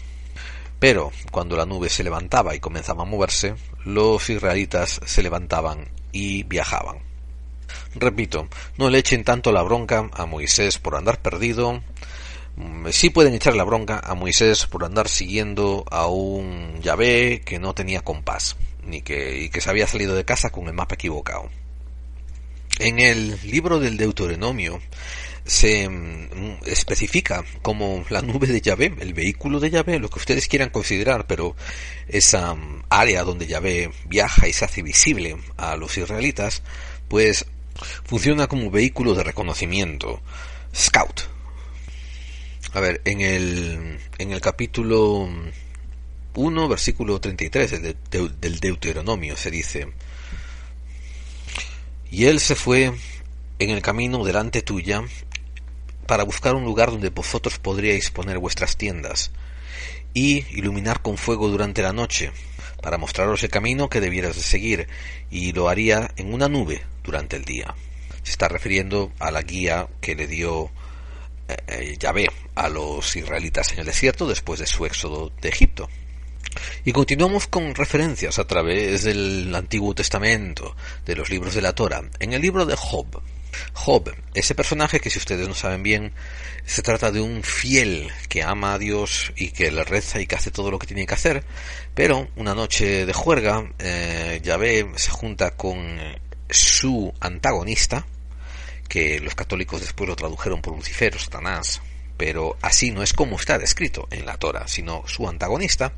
Pero 0.78 1.12
cuando 1.30 1.56
la 1.56 1.66
nube 1.66 1.88
se 1.88 2.04
levantaba 2.04 2.54
y 2.54 2.60
comenzaba 2.60 3.02
a 3.02 3.06
moverse, 3.06 3.54
los 3.84 4.28
israelitas 4.28 5.00
se 5.04 5.22
levantaban 5.22 5.88
y 6.12 6.42
viajaban. 6.44 6.98
Repito, 7.94 8.48
no 8.76 8.90
le 8.90 8.98
echen 8.98 9.24
tanto 9.24 9.52
la 9.52 9.62
bronca 9.62 10.10
a 10.12 10.26
Moisés 10.26 10.78
por 10.78 10.96
andar 10.96 11.20
perdido. 11.20 11.82
Mm, 12.56 12.88
sí 12.90 13.10
pueden 13.10 13.34
echar 13.34 13.54
la 13.54 13.64
bronca 13.64 14.00
a 14.04 14.14
Moisés 14.14 14.66
por 14.66 14.84
andar 14.84 15.08
siguiendo 15.08 15.84
a 15.90 16.06
un 16.06 16.80
Yahvé 16.82 17.42
que 17.44 17.58
no 17.58 17.74
tenía 17.74 18.02
compás, 18.02 18.56
ni 18.84 19.02
que, 19.02 19.38
y 19.42 19.48
que 19.48 19.60
se 19.60 19.70
había 19.70 19.87
salido 19.87 20.14
de 20.14 20.24
casa 20.24 20.50
con 20.50 20.66
el 20.66 20.74
mapa 20.74 20.94
equivocado. 20.94 21.48
En 22.80 22.98
el 22.98 23.38
libro 23.48 23.78
del 23.78 23.96
Deuteronomio 23.96 24.80
se 25.44 25.88
mm, 25.88 26.64
especifica 26.66 27.44
como 27.62 28.04
la 28.09 28.22
nube 28.22 28.46
de 28.46 28.61
Yahvé, 28.61 28.94
el 28.98 29.12
vehículo 29.12 29.61
de 29.61 29.70
Yahvé, 29.70 29.98
lo 29.98 30.09
que 30.09 30.18
ustedes 30.18 30.48
quieran 30.48 30.70
considerar, 30.70 31.26
pero 31.26 31.54
esa 32.09 32.54
mm, 32.54 32.85
área 32.88 33.24
donde 33.24 33.46
Yahvé 33.46 33.90
viaja 34.07 34.48
y 34.48 34.52
se 34.52 34.64
hace 34.64 34.83
visible 34.83 35.37
a 35.57 35.76
los 35.76 35.96
israelitas, 35.98 36.62
pues 37.09 37.46
funciona 38.04 38.46
como 38.46 38.70
vehículo 38.70 39.14
de 39.14 39.24
reconocimiento, 39.24 40.22
scout. 40.74 41.22
A 42.72 42.80
ver, 42.80 43.02
en 43.04 43.20
el, 43.20 43.98
en 44.18 44.33
el 44.33 44.40
capítulo 44.40 45.28
1, 46.35 46.68
versículo 46.68 47.20
33 47.20 47.83
del 48.11 48.61
Deuteronomio 48.61 49.37
se 49.37 49.50
dice, 49.50 49.88
y 52.11 52.24
él 52.24 52.40
se 52.40 52.54
fue 52.54 52.92
en 53.59 53.70
el 53.70 53.83
camino 53.83 54.24
delante 54.24 54.62
tuya 54.62 55.04
para 56.06 56.24
buscar 56.24 56.54
un 56.54 56.64
lugar 56.64 56.90
donde 56.90 57.10
vosotros 57.10 57.58
podríais 57.58 58.10
poner 58.10 58.38
vuestras 58.38 58.76
tiendas, 58.76 59.30
y 60.12 60.44
iluminar 60.56 61.02
con 61.02 61.16
fuego 61.16 61.48
durante 61.48 61.82
la 61.82 61.92
noche, 61.92 62.32
para 62.82 62.98
mostraros 62.98 63.42
el 63.42 63.50
camino 63.50 63.88
que 63.88 64.00
debieras 64.00 64.36
de 64.36 64.42
seguir, 64.42 64.88
y 65.30 65.52
lo 65.52 65.68
haría 65.68 66.10
en 66.16 66.32
una 66.32 66.48
nube 66.48 66.82
durante 67.02 67.36
el 67.36 67.44
día. 67.44 67.74
Se 68.22 68.32
está 68.32 68.48
refiriendo 68.48 69.12
a 69.18 69.30
la 69.30 69.42
guía 69.42 69.88
que 70.00 70.14
le 70.14 70.26
dio 70.26 70.70
eh, 71.48 71.56
eh, 71.66 71.96
Yahvé 71.98 72.30
a 72.54 72.68
los 72.68 73.16
israelitas 73.16 73.72
en 73.72 73.80
el 73.80 73.86
desierto 73.86 74.26
después 74.26 74.60
de 74.60 74.66
su 74.66 74.86
éxodo 74.86 75.32
de 75.40 75.48
Egipto. 75.48 75.88
Y 76.84 76.92
continuamos 76.92 77.46
con 77.46 77.74
referencias 77.74 78.38
a 78.38 78.46
través 78.46 79.04
del 79.04 79.52
Antiguo 79.54 79.94
Testamento, 79.94 80.76
de 81.04 81.16
los 81.16 81.28
libros 81.30 81.54
de 81.54 81.62
la 81.62 81.74
Torah. 81.74 82.02
En 82.20 82.32
el 82.32 82.40
libro 82.40 82.64
de 82.64 82.76
Job, 82.76 83.20
Job, 83.72 84.14
ese 84.34 84.54
personaje 84.54 85.00
que 85.00 85.10
si 85.10 85.18
ustedes 85.18 85.48
no 85.48 85.54
saben 85.54 85.82
bien, 85.82 86.12
se 86.64 86.82
trata 86.82 87.10
de 87.10 87.20
un 87.20 87.42
fiel 87.42 88.10
que 88.28 88.42
ama 88.42 88.74
a 88.74 88.78
Dios 88.78 89.32
y 89.36 89.50
que 89.50 89.70
le 89.70 89.84
reza 89.84 90.20
y 90.20 90.26
que 90.26 90.36
hace 90.36 90.50
todo 90.50 90.70
lo 90.70 90.78
que 90.78 90.86
tiene 90.86 91.06
que 91.06 91.14
hacer, 91.14 91.44
pero 91.94 92.28
una 92.36 92.54
noche 92.54 93.06
de 93.06 93.12
juerga, 93.12 93.70
eh, 93.78 94.40
Yahvé 94.42 94.86
se 94.96 95.10
junta 95.10 95.52
con 95.52 95.98
su 96.48 97.12
antagonista 97.20 98.06
que 98.88 99.20
los 99.20 99.34
católicos 99.34 99.80
después 99.80 100.08
lo 100.08 100.16
tradujeron 100.16 100.60
por 100.60 100.76
Lucifero, 100.76 101.18
Satanás, 101.18 101.80
pero 102.16 102.56
así 102.62 102.90
no 102.90 103.02
es 103.02 103.12
como 103.12 103.36
está 103.36 103.58
descrito 103.58 104.06
en 104.10 104.26
la 104.26 104.36
Torah, 104.36 104.68
sino 104.68 105.02
su 105.06 105.28
antagonista. 105.28 105.92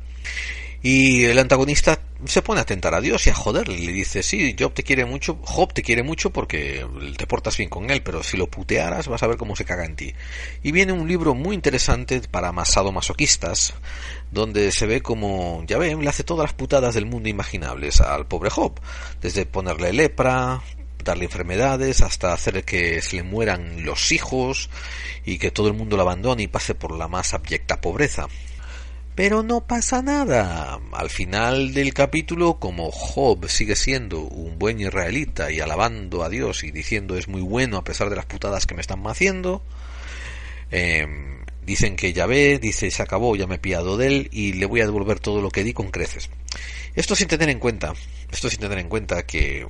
Y 0.81 1.25
el 1.25 1.39
antagonista 1.39 1.99
se 2.25 2.41
pone 2.41 2.61
a 2.61 2.65
tentar 2.65 2.93
a 2.93 3.01
Dios 3.01 3.27
y 3.27 3.29
a 3.29 3.35
joderle. 3.35 3.79
Le 3.79 3.91
dice, 3.91 4.23
sí, 4.23 4.55
Job 4.57 4.73
te 4.73 4.83
quiere 4.83 5.05
mucho, 5.05 5.39
Job 5.43 5.73
te 5.73 5.81
quiere 5.81 6.03
mucho 6.03 6.31
porque 6.31 6.85
te 7.17 7.27
portas 7.27 7.57
bien 7.57 7.69
con 7.69 7.89
él, 7.89 8.01
pero 8.03 8.23
si 8.23 8.37
lo 8.37 8.47
putearas 8.47 9.07
vas 9.07 9.23
a 9.23 9.27
ver 9.27 9.37
cómo 9.37 9.55
se 9.55 9.65
caga 9.65 9.85
en 9.85 9.95
ti. 9.95 10.13
Y 10.63 10.71
viene 10.71 10.93
un 10.93 11.07
libro 11.07 11.35
muy 11.35 11.55
interesante 11.55 12.21
para 12.21 12.51
masado 12.51 12.91
masoquistas, 12.91 13.73
donde 14.31 14.71
se 14.71 14.85
ve 14.85 15.01
como, 15.01 15.63
ya 15.67 15.77
ven, 15.77 16.01
le 16.01 16.09
hace 16.09 16.23
todas 16.23 16.45
las 16.45 16.53
putadas 16.53 16.95
del 16.95 17.05
mundo 17.05 17.29
imaginables 17.29 18.01
al 18.01 18.27
pobre 18.27 18.49
Job. 18.49 18.79
Desde 19.21 19.45
ponerle 19.45 19.93
lepra, 19.93 20.61
darle 21.03 21.25
enfermedades, 21.25 22.01
hasta 22.01 22.33
hacer 22.33 22.63
que 22.63 23.01
se 23.01 23.17
le 23.17 23.23
mueran 23.23 23.85
los 23.85 24.11
hijos 24.11 24.69
y 25.25 25.37
que 25.37 25.51
todo 25.51 25.67
el 25.67 25.73
mundo 25.73 25.95
lo 25.95 26.03
abandone 26.03 26.43
y 26.43 26.47
pase 26.47 26.75
por 26.75 26.95
la 26.95 27.07
más 27.07 27.33
abyecta 27.33 27.81
pobreza. 27.81 28.27
Pero 29.17 29.41
no 29.41 29.65
pasa 29.65 30.03
nada. 30.03 30.79
Al 30.91 31.09
final 31.09 31.73
del 31.73 31.91
capítulo, 31.91 32.59
como 32.59 32.91
Job 32.91 33.49
sigue 33.49 33.75
siendo 33.75 34.19
un 34.19 34.59
buen 34.59 34.79
israelita 34.79 35.51
y 35.51 35.59
alabando 35.59 36.23
a 36.23 36.29
Dios 36.29 36.63
y 36.63 36.69
diciendo 36.69 37.17
es 37.17 37.27
muy 37.27 37.41
bueno 37.41 37.77
a 37.77 37.83
pesar 37.83 38.11
de 38.11 38.15
las 38.15 38.27
putadas 38.27 38.67
que 38.67 38.75
me 38.75 38.81
están 38.81 39.03
haciendo, 39.07 39.63
em, 40.69 41.39
dicen 41.65 41.95
que 41.95 42.13
ya 42.13 42.27
ve, 42.27 42.59
dice 42.59 42.91
se 42.91 43.01
acabó, 43.01 43.35
ya 43.35 43.47
me 43.47 43.55
he 43.55 43.57
piado 43.57 43.97
de 43.97 44.05
él 44.05 44.29
y 44.31 44.53
le 44.53 44.67
voy 44.67 44.81
a 44.81 44.85
devolver 44.85 45.19
todo 45.19 45.41
lo 45.41 45.49
que 45.49 45.63
di 45.63 45.73
con 45.73 45.89
creces. 45.89 46.29
Esto 46.93 47.15
sin 47.15 47.27
tener 47.27 47.49
en 47.49 47.57
cuenta, 47.57 47.93
esto 48.31 48.51
sin 48.51 48.59
tener 48.59 48.77
en 48.77 48.87
cuenta 48.87 49.25
que 49.25 49.65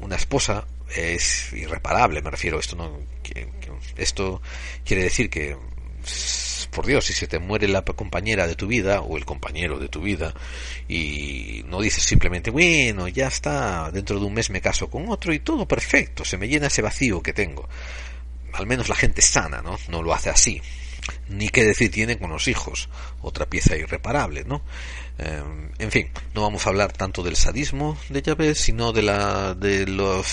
una 0.00 0.16
esposa 0.16 0.66
es 0.92 1.52
irreparable, 1.52 2.20
me 2.20 2.32
refiero, 2.32 2.58
esto 2.58 2.74
no, 2.74 2.98
esto 3.96 4.42
quiere 4.84 5.04
decir 5.04 5.30
que 5.30 5.56
por 6.76 6.84
Dios, 6.84 7.06
si 7.06 7.14
se 7.14 7.26
te 7.26 7.38
muere 7.38 7.68
la 7.68 7.82
compañera 7.82 8.46
de 8.46 8.54
tu 8.54 8.66
vida 8.66 9.00
o 9.00 9.16
el 9.16 9.24
compañero 9.24 9.78
de 9.78 9.88
tu 9.88 10.02
vida 10.02 10.34
y 10.86 11.64
no 11.68 11.80
dices 11.80 12.02
simplemente, 12.04 12.50
bueno, 12.50 13.08
ya 13.08 13.28
está, 13.28 13.90
dentro 13.90 14.20
de 14.20 14.26
un 14.26 14.34
mes 14.34 14.50
me 14.50 14.60
caso 14.60 14.90
con 14.90 15.08
otro 15.08 15.32
y 15.32 15.38
todo 15.38 15.66
perfecto, 15.66 16.22
se 16.22 16.36
me 16.36 16.48
llena 16.48 16.66
ese 16.66 16.82
vacío 16.82 17.22
que 17.22 17.32
tengo. 17.32 17.66
Al 18.52 18.66
menos 18.66 18.90
la 18.90 18.94
gente 18.94 19.22
sana, 19.22 19.62
¿no? 19.62 19.78
No 19.88 20.02
lo 20.02 20.12
hace 20.12 20.28
así. 20.28 20.60
Ni 21.30 21.48
qué 21.48 21.64
decir 21.64 21.90
tiene 21.90 22.18
con 22.18 22.28
los 22.28 22.46
hijos, 22.46 22.90
otra 23.22 23.46
pieza 23.46 23.74
irreparable, 23.74 24.44
¿no? 24.44 24.60
Em, 25.16 25.70
en 25.78 25.90
fin, 25.90 26.10
no 26.34 26.42
vamos 26.42 26.66
a 26.66 26.68
hablar 26.68 26.92
tanto 26.92 27.22
del 27.22 27.36
sadismo 27.36 27.96
de 28.10 28.20
Yahvé, 28.20 28.54
sino 28.54 28.92
de 28.92 29.00
la 29.00 29.54
de 29.54 29.86
los 29.86 30.26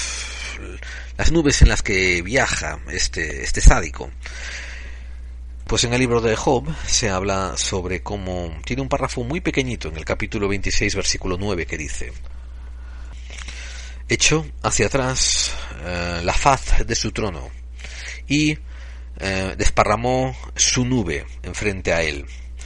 las 1.18 1.32
nubes 1.32 1.62
en 1.62 1.70
las 1.70 1.82
que 1.82 2.22
viaja 2.22 2.80
este 2.92 3.44
este 3.44 3.62
sádico. 3.62 4.12
Pues 5.66 5.84
en 5.86 5.94
el 5.94 6.00
libro 6.00 6.22
de 6.22 6.36
Job 6.36 6.66
se 6.86 7.10
habla 7.10 7.58
sobre 7.58 8.04
cómo 8.04 8.52
tiene 8.66 8.82
un 8.82 8.90
párrafo 8.90 9.24
muy 9.24 9.42
pequeñito 9.42 9.88
en 9.88 9.98
el 9.98 10.06
capítulo 10.06 10.48
26 10.48 10.96
versículo 10.96 11.38
9 11.40 11.66
que 11.66 11.78
dice 11.78 12.12
echó 14.10 14.46
hacia 14.62 14.88
atrás 14.88 15.52
eh, 15.84 16.22
la 16.24 16.34
faz 16.34 16.86
de 16.86 16.96
su 16.96 17.12
trono 17.12 17.50
y 18.28 18.58
eh, 19.20 19.56
desparramó 19.58 20.36
su 20.56 20.86
nube 20.86 21.26
enfrente 21.44 21.94
a 21.94 22.02
él. 22.02 22.26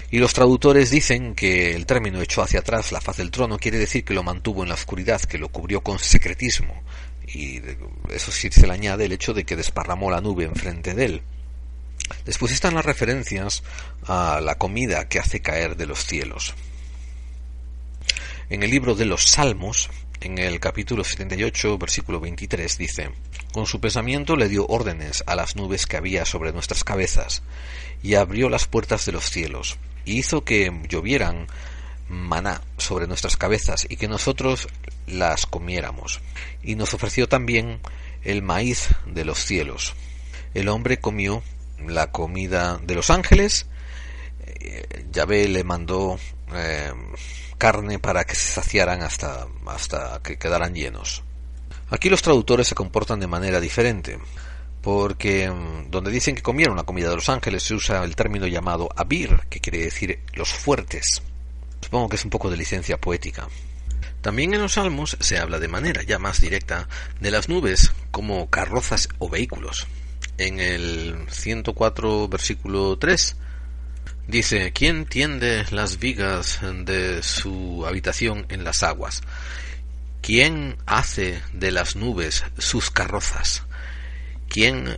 Y 0.10 0.20
los 0.20 0.34
traductores 0.34 0.90
dicen 0.90 1.36
que 1.36 1.76
el 1.76 1.86
término 1.86 2.22
echó 2.22 2.42
hacia 2.42 2.62
atrás 2.62 2.92
la 2.92 3.02
faz 3.02 3.18
del 3.18 3.32
trono 3.32 3.58
quiere 3.58 3.78
decir 3.78 4.06
que 4.06 4.14
lo 4.14 4.24
mantuvo 4.24 4.64
en 4.64 4.70
la 4.70 4.76
oscuridad, 4.76 5.22
que 5.22 5.38
lo 5.38 5.50
cubrió 5.50 5.82
con 5.82 6.00
secretismo. 6.00 6.82
Y 7.28 7.62
eso 8.10 8.32
sí 8.32 8.50
se 8.50 8.66
le 8.66 8.74
añade 8.74 9.06
el 9.06 9.12
hecho 9.12 9.34
de 9.34 9.44
que 9.44 9.58
desparramó 9.58 10.10
la 10.10 10.22
nube 10.22 10.46
enfrente 10.46 10.94
de 10.94 11.06
él. 11.06 11.22
Después 12.26 12.52
están 12.52 12.76
las 12.76 12.86
referencias 12.86 13.64
a 14.06 14.42
la 14.42 14.58
comida 14.58 15.08
que 15.08 15.20
hace 15.20 15.42
caer 15.42 15.76
de 15.78 15.86
los 15.86 16.06
cielos. 16.06 16.54
En 18.50 18.64
el 18.64 18.72
libro 18.72 18.96
de 18.96 19.06
los 19.06 19.28
Salmos, 19.28 19.90
en 20.22 20.38
el 20.38 20.60
capítulo 20.60 21.04
78, 21.04 21.78
versículo 21.78 22.20
23, 22.20 22.78
dice, 22.78 23.12
Con 23.52 23.66
su 23.66 23.80
pensamiento 23.80 24.36
le 24.36 24.50
dio 24.50 24.66
órdenes 24.68 25.24
a 25.28 25.36
las 25.36 25.56
nubes 25.56 25.86
que 25.86 25.98
había 25.98 26.26
sobre 26.26 26.54
nuestras 26.54 26.84
cabezas, 26.84 27.44
y 28.02 28.16
abrió 28.16 28.50
las 28.50 28.68
puertas 28.68 29.06
de 29.06 29.12
los 29.12 29.30
cielos, 29.30 29.78
y 30.06 30.18
hizo 30.18 30.44
que 30.44 30.72
llovieran 30.90 31.48
maná 32.08 32.62
sobre 32.78 33.08
nuestras 33.08 33.38
cabezas, 33.38 33.86
y 33.90 33.98
que 33.98 34.08
nosotros 34.08 34.68
las 35.08 35.46
comiéramos. 35.46 36.22
Y 36.64 36.76
nos 36.76 36.94
ofreció 36.94 37.28
también 37.28 37.80
el 38.24 38.42
maíz 38.42 38.90
de 39.06 39.26
los 39.26 39.40
cielos. 39.40 39.94
El 40.54 40.70
hombre 40.70 41.00
comió 41.00 41.44
la 41.86 42.12
comida 42.12 42.80
de 42.84 42.96
los 42.96 43.10
ángeles. 43.10 43.68
Eh, 44.46 45.06
Yahvé 45.12 45.48
le 45.48 45.64
mandó 45.64 46.18
eh, 46.54 46.92
carne 47.58 48.00
para 48.00 48.24
que 48.24 48.36
se 48.36 48.54
saciaran 48.54 49.02
hasta, 49.02 49.48
hasta 49.66 50.22
que 50.24 50.38
quedaran 50.38 50.74
llenos. 50.74 51.24
Aquí 51.90 52.10
los 52.10 52.22
traductores 52.22 52.68
se 52.68 52.76
comportan 52.76 53.20
de 53.20 53.28
manera 53.28 53.60
diferente, 53.60 54.20
porque 54.82 55.50
mm, 55.50 55.90
donde 55.90 56.12
dicen 56.12 56.36
que 56.36 56.42
comieron 56.42 56.76
la 56.76 56.84
comida 56.84 57.10
de 57.10 57.16
los 57.16 57.30
ángeles 57.30 57.64
se 57.64 57.76
usa 57.76 58.04
el 58.04 58.16
término 58.16 58.48
llamado 58.48 58.90
abir, 58.96 59.42
que 59.50 59.60
quiere 59.60 59.80
decir 59.80 60.20
los 60.34 60.50
fuertes. 60.50 61.22
Supongo 61.82 62.10
que 62.10 62.16
es 62.18 62.24
un 62.26 62.32
poco 62.32 62.50
de 62.50 62.58
licencia 62.58 63.00
poética. 63.00 63.48
También 64.22 64.54
en 64.54 64.62
los 64.62 64.74
salmos 64.74 65.16
se 65.20 65.38
habla 65.38 65.60
de 65.60 65.68
manera 65.68 66.04
ya 66.04 66.20
más 66.20 66.42
directa 66.42 66.90
de 67.22 67.32
las 67.32 67.48
nubes 67.48 67.94
como 68.12 68.50
carrozas 68.50 69.08
o 69.20 69.30
vehículos 69.30 69.88
en 70.38 70.60
el 70.60 71.18
104 71.30 72.28
versículo 72.28 72.98
3 72.98 73.36
dice, 74.28 74.72
¿quién 74.74 75.06
tiende 75.06 75.66
las 75.72 76.00
vigas 76.00 76.60
de 76.62 77.24
su 77.24 77.86
habitación 77.88 78.46
en 78.50 78.64
las 78.64 78.84
aguas? 78.84 79.24
¿Quién 80.22 80.78
hace 80.86 81.42
de 81.54 81.72
las 81.72 81.96
nubes 81.96 82.44
sus 82.58 82.92
carrozas? 82.92 83.64
¿Quién 84.50 84.98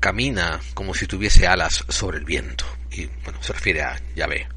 camina 0.00 0.60
como 0.74 0.94
si 0.94 1.06
tuviese 1.06 1.46
alas 1.46 1.84
sobre 1.88 2.18
el 2.18 2.24
viento? 2.24 2.64
Y 2.90 3.06
bueno, 3.24 3.42
se 3.42 3.52
refiere 3.52 3.82
a 3.82 4.00
Yahvé. 4.16 4.48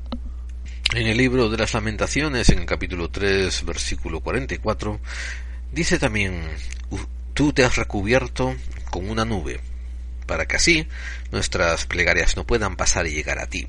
En 0.94 1.08
el 1.08 1.18
libro 1.18 1.50
de 1.50 1.58
las 1.58 1.74
lamentaciones, 1.74 2.50
en 2.50 2.60
el 2.60 2.66
capítulo 2.66 3.10
3, 3.10 3.66
versículo 3.66 4.22
44, 4.22 5.00
dice 5.74 6.00
también, 6.00 6.44
tú 7.34 7.52
te 7.52 7.66
has 7.66 7.76
recubierto 7.76 8.56
con 8.90 9.10
una 9.10 9.26
nube 9.26 9.60
para 10.28 10.46
que 10.46 10.58
así 10.58 10.88
nuestras 11.32 11.88
plegarias 11.88 12.38
no 12.38 12.46
puedan 12.46 12.76
pasar 12.76 13.08
y 13.08 13.12
llegar 13.12 13.40
a 13.40 13.48
ti. 13.48 13.68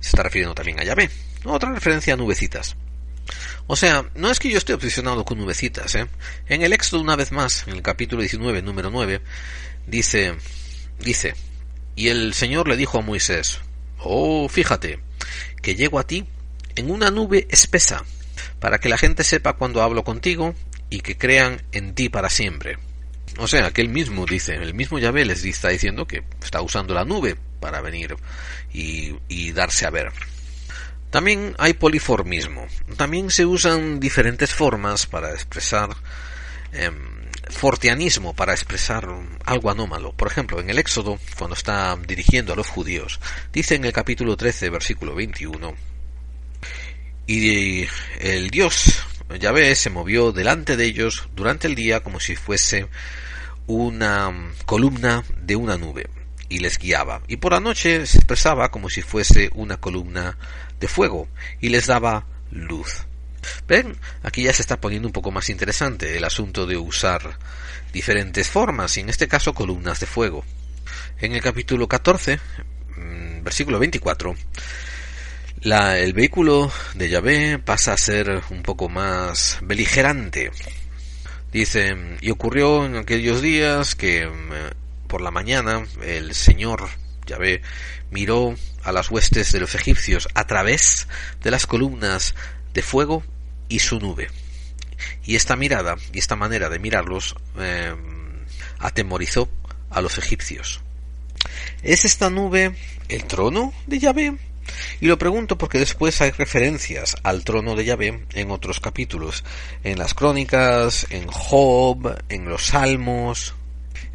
Se 0.00 0.08
está 0.08 0.24
refiriendo 0.24 0.54
también 0.54 0.80
a 0.80 0.84
Yahvé. 0.84 1.10
Otra 1.44 1.72
referencia 1.72 2.14
a 2.14 2.16
nubecitas. 2.16 2.76
O 3.66 3.76
sea, 3.76 4.10
no 4.16 4.30
es 4.30 4.40
que 4.40 4.50
yo 4.50 4.58
esté 4.58 4.74
obsesionado 4.74 5.24
con 5.24 5.38
nubecitas, 5.38 5.94
¿eh? 5.94 6.08
En 6.48 6.62
el 6.62 6.72
Éxodo, 6.72 7.00
una 7.00 7.14
vez 7.14 7.30
más, 7.30 7.66
en 7.68 7.74
el 7.74 7.82
capítulo 7.82 8.22
19, 8.22 8.62
número 8.62 8.90
9, 8.90 9.20
dice, 9.86 10.34
dice, 10.98 11.34
y 11.94 12.08
el 12.08 12.34
Señor 12.34 12.66
le 12.66 12.76
dijo 12.76 12.98
a 12.98 13.02
Moisés, 13.02 13.60
oh, 13.98 14.48
fíjate, 14.48 15.00
que 15.62 15.76
llego 15.76 16.00
a 16.00 16.06
ti 16.06 16.26
en 16.74 16.90
una 16.90 17.10
nube 17.10 17.46
espesa, 17.50 18.04
para 18.58 18.78
que 18.78 18.88
la 18.88 18.98
gente 18.98 19.22
sepa 19.22 19.52
cuando 19.52 19.82
hablo 19.82 20.02
contigo 20.02 20.54
y 20.88 21.00
que 21.00 21.16
crean 21.16 21.62
en 21.72 21.94
ti 21.94 22.08
para 22.08 22.30
siempre. 22.30 22.78
O 23.38 23.46
sea, 23.46 23.70
que 23.70 23.80
él 23.80 23.88
mismo 23.88 24.26
dice, 24.26 24.54
el 24.54 24.74
mismo 24.74 24.98
Yahvé 24.98 25.24
les 25.24 25.44
está 25.44 25.68
diciendo 25.68 26.06
que 26.06 26.24
está 26.42 26.60
usando 26.60 26.94
la 26.94 27.04
nube 27.04 27.36
para 27.60 27.80
venir 27.80 28.16
y, 28.72 29.52
darse 29.52 29.86
a 29.86 29.90
ver. 29.90 30.12
También 31.10 31.54
hay 31.58 31.74
poliformismo. 31.74 32.66
También 32.96 33.30
se 33.30 33.44
usan 33.44 34.00
diferentes 34.00 34.54
formas 34.54 35.06
para 35.06 35.32
expresar 35.32 35.90
em, 36.72 37.20
fortianismo, 37.48 38.34
para 38.34 38.52
expresar 38.52 39.08
algo 39.44 39.70
anómalo. 39.70 40.12
Por 40.12 40.28
ejemplo, 40.28 40.60
en 40.60 40.70
el 40.70 40.78
Éxodo, 40.78 41.18
cuando 41.36 41.54
está 41.54 41.96
dirigiendo 41.96 42.52
a 42.52 42.56
los 42.56 42.68
judíos, 42.68 43.20
dice 43.52 43.74
en 43.74 43.84
el 43.84 43.92
capítulo 43.92 44.36
13, 44.36 44.70
versículo 44.70 45.14
21, 45.14 45.74
y 47.26 47.86
el 48.20 48.50
Dios 48.50 49.04
Yahvé 49.38 49.74
se 49.74 49.90
movió 49.90 50.32
delante 50.32 50.76
de 50.76 50.84
ellos 50.86 51.28
durante 51.34 51.68
el 51.68 51.74
día 51.74 52.00
como 52.00 52.20
si 52.20 52.36
fuese 52.36 52.88
una 53.66 54.32
columna 54.66 55.24
de 55.42 55.56
una 55.56 55.76
nube 55.76 56.08
y 56.48 56.58
les 56.58 56.78
guiaba. 56.78 57.22
Y 57.28 57.36
por 57.36 57.52
la 57.52 57.60
noche 57.60 58.06
se 58.06 58.18
expresaba 58.18 58.70
como 58.70 58.90
si 58.90 59.02
fuese 59.02 59.50
una 59.54 59.76
columna 59.76 60.36
de 60.80 60.88
fuego 60.88 61.28
y 61.60 61.68
les 61.68 61.86
daba 61.86 62.26
luz. 62.50 63.06
Ven, 63.66 63.96
aquí 64.22 64.42
ya 64.42 64.52
se 64.52 64.62
está 64.62 64.80
poniendo 64.80 65.08
un 65.08 65.12
poco 65.12 65.30
más 65.30 65.48
interesante 65.48 66.16
el 66.16 66.24
asunto 66.24 66.66
de 66.66 66.76
usar 66.76 67.38
diferentes 67.92 68.48
formas 68.48 68.96
y 68.96 69.00
en 69.00 69.08
este 69.08 69.28
caso 69.28 69.54
columnas 69.54 70.00
de 70.00 70.06
fuego. 70.06 70.44
En 71.20 71.32
el 71.32 71.40
capítulo 71.40 71.86
14, 71.86 72.40
mm, 72.96 73.42
versículo 73.42 73.78
24, 73.78 74.34
la, 75.62 75.98
el 75.98 76.12
vehículo 76.12 76.72
de 76.94 77.08
Yahvé 77.08 77.58
pasa 77.58 77.92
a 77.92 77.98
ser 77.98 78.42
un 78.50 78.62
poco 78.62 78.88
más 78.88 79.58
beligerante. 79.62 80.50
Dice, 81.52 81.96
y 82.20 82.30
ocurrió 82.30 82.86
en 82.86 82.96
aquellos 82.96 83.42
días 83.42 83.94
que 83.94 84.26
mm, 84.26 85.08
por 85.08 85.20
la 85.20 85.30
mañana 85.30 85.84
el 86.02 86.34
Señor 86.34 86.88
Yahvé 87.26 87.62
miró 88.10 88.54
a 88.84 88.92
las 88.92 89.10
huestes 89.10 89.52
de 89.52 89.60
los 89.60 89.74
egipcios 89.74 90.28
a 90.34 90.46
través 90.46 91.08
de 91.42 91.50
las 91.50 91.66
columnas 91.66 92.34
de 92.72 92.82
fuego 92.82 93.22
y 93.68 93.80
su 93.80 93.98
nube. 93.98 94.28
Y 95.24 95.36
esta 95.36 95.56
mirada 95.56 95.96
y 96.12 96.18
esta 96.18 96.36
manera 96.36 96.68
de 96.68 96.78
mirarlos 96.78 97.34
eh, 97.58 97.94
atemorizó 98.78 99.50
a 99.90 100.00
los 100.00 100.18
egipcios. 100.18 100.80
¿Es 101.82 102.04
esta 102.04 102.30
nube 102.30 102.74
el 103.08 103.24
trono 103.24 103.72
de 103.86 103.98
Yahvé? 103.98 104.49
Y 105.00 105.06
lo 105.06 105.18
pregunto 105.18 105.58
porque 105.58 105.78
después 105.78 106.20
hay 106.20 106.30
referencias 106.30 107.16
al 107.22 107.44
trono 107.44 107.74
de 107.74 107.84
Yahvé 107.84 108.26
en 108.34 108.50
otros 108.50 108.80
capítulos, 108.80 109.44
en 109.84 109.98
las 109.98 110.14
crónicas, 110.14 111.06
en 111.10 111.26
Job, 111.26 112.16
en 112.28 112.48
los 112.48 112.66
Salmos, 112.66 113.54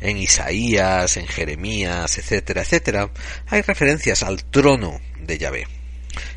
en 0.01 0.17
Isaías, 0.17 1.17
en 1.17 1.27
Jeremías, 1.27 2.17
etcétera, 2.17 2.61
etcétera, 2.61 3.09
hay 3.47 3.61
referencias 3.61 4.23
al 4.23 4.43
trono 4.45 4.99
de 5.19 5.37
Yahvé. 5.37 5.67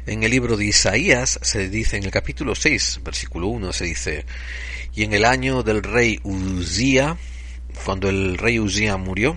En 0.06 0.22
el 0.22 0.30
libro 0.30 0.56
de 0.56 0.66
Isaías 0.66 1.38
se 1.42 1.68
dice 1.68 1.96
en 1.96 2.04
el 2.04 2.10
capítulo 2.10 2.54
6, 2.54 3.00
versículo 3.04 3.48
1, 3.48 3.72
se 3.72 3.84
dice, 3.84 4.26
y 4.94 5.04
en 5.04 5.12
el 5.12 5.24
año 5.24 5.62
del 5.62 5.82
rey 5.82 6.18
Uzía, 6.24 7.16
cuando 7.84 8.08
el 8.08 8.38
rey 8.38 8.58
Uzía 8.58 8.96
murió, 8.96 9.36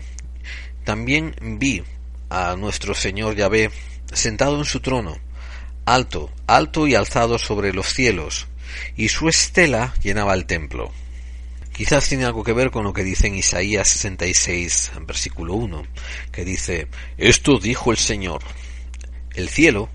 también 0.83 1.35
vi 1.59 1.83
a 2.29 2.55
nuestro 2.55 2.95
Señor 2.95 3.35
Yahvé 3.35 3.69
sentado 4.11 4.57
en 4.57 4.65
su 4.65 4.79
trono, 4.79 5.17
alto, 5.85 6.31
alto 6.47 6.87
y 6.87 6.95
alzado 6.95 7.39
sobre 7.39 7.73
los 7.73 7.93
cielos, 7.93 8.47
y 8.95 9.09
su 9.09 9.29
estela 9.29 9.93
llenaba 10.01 10.33
el 10.33 10.45
templo. 10.45 10.91
Quizás 11.73 12.07
tiene 12.07 12.25
algo 12.25 12.43
que 12.43 12.53
ver 12.53 12.69
con 12.69 12.83
lo 12.83 12.93
que 12.93 13.03
dice 13.03 13.27
en 13.27 13.35
Isaías 13.35 13.87
66, 13.87 14.91
versículo 15.07 15.55
1, 15.55 15.83
que 16.31 16.45
dice, 16.45 16.87
Esto 17.17 17.59
dijo 17.59 17.91
el 17.91 17.97
Señor, 17.97 18.41
el 19.33 19.49
cielo 19.49 19.89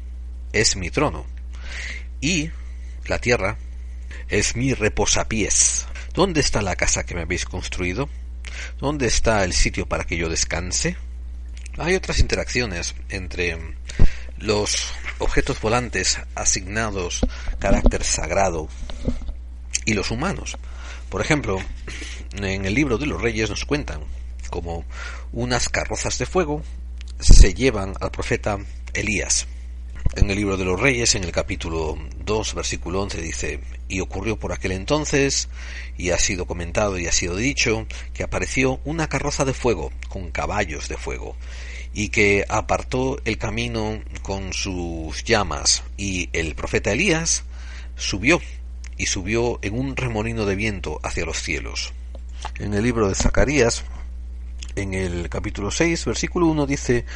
es 0.53 0.77
mi 0.77 0.91
trono, 0.91 1.27
y 2.21 2.51
la 3.07 3.19
tierra 3.19 3.59
es 4.29 4.57
mi 4.57 4.75
reposapiés. 4.75 5.87
¿Dónde 6.15 6.41
está 6.41 6.63
la 6.63 6.77
casa 6.77 7.05
que 7.05 7.15
me 7.15 7.23
habéis 7.23 7.45
construido? 7.45 8.09
¿Dónde 8.79 9.07
está 9.07 9.45
el 9.45 9.53
sitio 9.53 9.87
para 9.87 10.05
que 10.05 10.17
yo 10.17 10.29
descanse? 10.29 10.97
Hay 11.79 11.95
otras 11.95 12.21
interacciones 12.21 12.95
entre 13.11 13.59
los 14.39 14.93
objetos 15.19 15.61
volantes 15.61 16.21
asignados 16.35 17.21
carácter 17.59 18.05
sagrado 18.05 18.69
y 19.85 19.95
los 19.95 20.11
humanos. 20.11 20.57
Por 21.09 21.21
ejemplo, 21.21 21.59
en 22.35 22.67
el 22.67 22.75
libro 22.75 22.99
de 22.99 23.07
los 23.07 23.21
reyes 23.21 23.49
nos 23.49 23.65
cuentan 23.65 24.03
como 24.51 24.85
unas 25.33 25.69
carrozas 25.69 26.19
de 26.19 26.27
fuego 26.27 26.63
se 27.21 27.55
llevan 27.55 27.95
al 28.01 28.11
profeta 28.11 28.59
Elías. 28.95 29.47
En 30.15 30.31
el 30.31 30.37
libro 30.37 30.57
de 30.57 30.65
los 30.65 30.81
reyes, 30.81 31.15
en 31.15 31.25
el 31.25 31.33
capítulo 31.33 31.99
2, 32.25 32.55
versículo 32.55 33.03
11, 33.03 33.21
dice, 33.21 33.61
y 33.89 34.01
ocurrió 34.01 34.39
por 34.39 34.53
aquel 34.53 34.73
entonces, 34.73 35.49
y 35.99 36.11
ha 36.11 36.19
sido 36.19 36.47
comentado 36.47 36.99
y 36.99 37.07
ha 37.07 37.13
sido 37.13 37.37
dicho, 37.37 37.87
que 38.15 38.23
apareció 38.23 38.81
una 38.85 39.09
carroza 39.09 39.45
de 39.45 39.53
fuego 39.53 39.91
con 40.09 40.31
caballos 40.31 40.89
de 40.89 40.97
fuego, 40.97 41.37
y 41.97 42.11
que 42.11 42.45
apartó 42.47 43.19
el 43.25 43.39
camino 43.39 43.99
con 44.21 44.53
sus 44.53 45.25
llamas, 45.25 45.83
y 45.97 46.29
el 46.35 46.55
profeta 46.55 46.93
Elías 46.93 47.45
subió 47.97 48.39
y 48.99 49.07
subió 49.07 49.59
en 49.63 49.79
un 49.79 49.97
remolino 49.97 50.45
de 50.45 50.57
viento 50.57 51.01
hacia 51.03 51.25
los 51.25 51.43
cielos. 51.43 51.95
En 52.59 52.75
el 52.75 52.83
libro 52.83 53.09
de 53.09 53.15
Zacarías, 53.15 53.85
en 54.75 54.93
el 54.93 55.31
capítulo 55.31 55.71
6, 55.71 56.05
versículo 56.05 56.49
1 56.49 56.67
dice, 56.67 57.07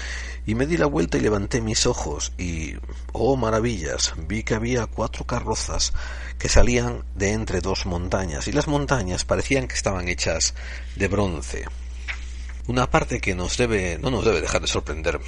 y 0.46 0.54
me 0.54 0.66
di 0.66 0.78
la 0.78 0.86
vuelta 0.86 1.18
y 1.18 1.20
levanté 1.20 1.60
mis 1.60 1.84
ojos, 1.84 2.32
y, 2.38 2.72
oh 3.12 3.36
maravillas, 3.36 4.14
vi 4.28 4.44
que 4.44 4.54
había 4.54 4.86
cuatro 4.86 5.26
carrozas 5.26 5.92
que 6.38 6.48
salían 6.48 7.04
de 7.14 7.32
entre 7.32 7.60
dos 7.60 7.84
montañas, 7.84 8.48
y 8.48 8.52
las 8.52 8.66
montañas 8.66 9.26
parecían 9.26 9.68
que 9.68 9.74
estaban 9.74 10.08
hechas 10.08 10.54
de 10.96 11.06
bronce. 11.08 11.66
Una 12.66 12.90
parte 12.90 13.20
que 13.20 13.34
nos 13.34 13.56
debe, 13.56 13.98
no 13.98 14.10
nos 14.10 14.24
debe 14.24 14.40
dejar 14.40 14.60
de 14.60 14.68
sorprender 14.68 15.20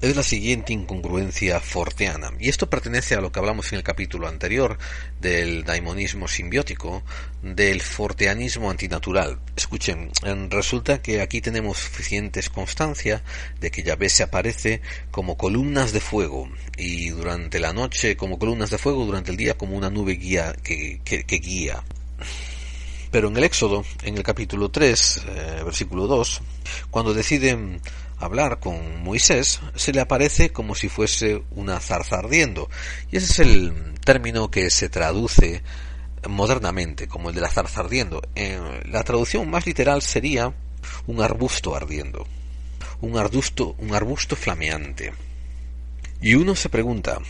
es 0.00 0.16
la 0.16 0.22
siguiente 0.22 0.72
incongruencia 0.72 1.60
forteana. 1.60 2.32
Y 2.38 2.48
esto 2.48 2.68
pertenece 2.68 3.14
a 3.14 3.20
lo 3.20 3.32
que 3.32 3.38
hablamos 3.38 3.72
en 3.72 3.78
el 3.78 3.84
capítulo 3.84 4.28
anterior 4.28 4.76
del 5.20 5.64
daimonismo 5.64 6.28
simbiótico, 6.28 7.02
del 7.42 7.80
forteanismo 7.80 8.70
antinatural. 8.70 9.40
Escuchen, 9.56 10.10
resulta 10.50 11.00
que 11.00 11.22
aquí 11.22 11.40
tenemos 11.40 11.78
suficientes 11.78 12.50
constancia 12.50 13.22
de 13.60 13.70
que 13.70 13.82
Yahvé 13.82 14.10
se 14.10 14.24
aparece 14.24 14.82
como 15.10 15.38
columnas 15.38 15.92
de 15.92 16.00
fuego 16.00 16.50
y 16.76 17.08
durante 17.08 17.58
la 17.58 17.72
noche 17.72 18.16
como 18.16 18.38
columnas 18.38 18.70
de 18.70 18.78
fuego, 18.78 19.06
durante 19.06 19.30
el 19.30 19.36
día 19.36 19.56
como 19.56 19.76
una 19.76 19.90
nube 19.90 20.14
guía 20.14 20.54
que 20.62 21.00
guía. 21.42 21.82
Pero 23.14 23.28
en 23.28 23.36
el 23.36 23.44
Éxodo, 23.44 23.84
en 24.02 24.16
el 24.16 24.24
capítulo 24.24 24.72
3, 24.72 25.22
eh, 25.28 25.62
versículo 25.64 26.08
2, 26.08 26.40
cuando 26.90 27.14
deciden 27.14 27.80
hablar 28.18 28.58
con 28.58 29.04
Moisés, 29.04 29.60
se 29.76 29.92
le 29.92 30.00
aparece 30.00 30.50
como 30.50 30.74
si 30.74 30.88
fuese 30.88 31.44
una 31.52 31.78
zarza 31.78 32.16
ardiendo. 32.16 32.68
Y 33.12 33.18
ese 33.18 33.32
es 33.32 33.38
el 33.38 33.94
término 34.04 34.50
que 34.50 34.68
se 34.68 34.88
traduce 34.88 35.62
modernamente 36.28 37.06
como 37.06 37.28
el 37.28 37.36
de 37.36 37.42
la 37.42 37.50
zarza 37.50 37.82
ardiendo. 37.82 38.20
la 38.86 39.04
traducción 39.04 39.48
más 39.48 39.64
literal 39.64 40.02
sería 40.02 40.52
un 41.06 41.20
arbusto 41.22 41.76
ardiendo. 41.76 42.26
Un 43.00 43.16
arbusto, 43.16 43.76
un 43.78 43.94
arbusto 43.94 44.34
flameante. 44.34 45.12
Y 46.20 46.34
uno 46.34 46.56
se 46.56 46.68
pregunta, 46.68 47.20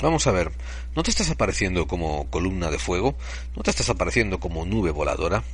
vamos 0.00 0.24
a 0.28 0.30
ver, 0.30 0.52
¿no 0.96 1.02
te 1.02 1.10
estás 1.10 1.30
apareciendo 1.30 1.86
como 1.86 2.28
columna 2.30 2.70
de 2.70 2.78
fuego? 2.78 3.16
¿No 3.54 3.62
te 3.62 3.70
estás 3.70 3.90
apareciendo 3.90 4.40
como 4.40 4.64
nube 4.64 4.90
voladora? 4.90 5.44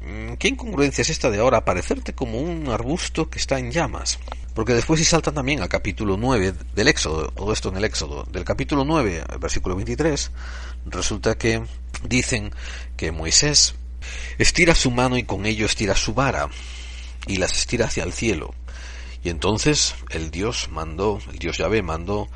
Mm, 0.00 0.34
¿Qué 0.34 0.48
incongruencia 0.48 1.02
es 1.02 1.10
esta 1.10 1.30
de 1.30 1.38
ahora 1.38 1.58
aparecerte 1.58 2.14
como 2.14 2.40
un 2.40 2.68
arbusto 2.68 3.28
que 3.28 3.38
está 3.38 3.58
en 3.58 3.70
llamas? 3.70 4.18
Porque 4.54 4.72
después 4.72 4.98
si 4.98 5.04
saltan 5.04 5.34
también 5.34 5.60
al 5.60 5.68
capítulo 5.68 6.16
9 6.16 6.54
del 6.74 6.88
Éxodo, 6.88 7.28
todo 7.28 7.52
esto 7.52 7.68
en 7.68 7.76
el 7.76 7.84
Éxodo, 7.84 8.24
del 8.24 8.44
capítulo 8.44 8.84
9, 8.84 9.24
versículo 9.38 9.76
23, 9.76 10.30
resulta 10.86 11.36
que 11.36 11.62
dicen 12.08 12.52
que 12.96 13.12
Moisés 13.12 13.74
estira 14.38 14.74
su 14.74 14.90
mano 14.90 15.18
y 15.18 15.24
con 15.24 15.44
ello 15.44 15.66
estira 15.66 15.94
su 15.94 16.14
vara 16.14 16.48
y 17.26 17.36
las 17.36 17.52
estira 17.52 17.84
hacia 17.84 18.04
el 18.04 18.14
cielo. 18.14 18.54
Y 19.22 19.28
entonces 19.28 19.94
el 20.08 20.30
Dios 20.30 20.68
mandó, 20.70 21.18
el 21.30 21.38
Dios 21.38 21.58
Yahvé 21.58 21.82
mandó 21.82 22.28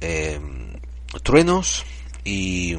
eh, 0.00 0.38
truenos 1.22 1.84
y 2.24 2.76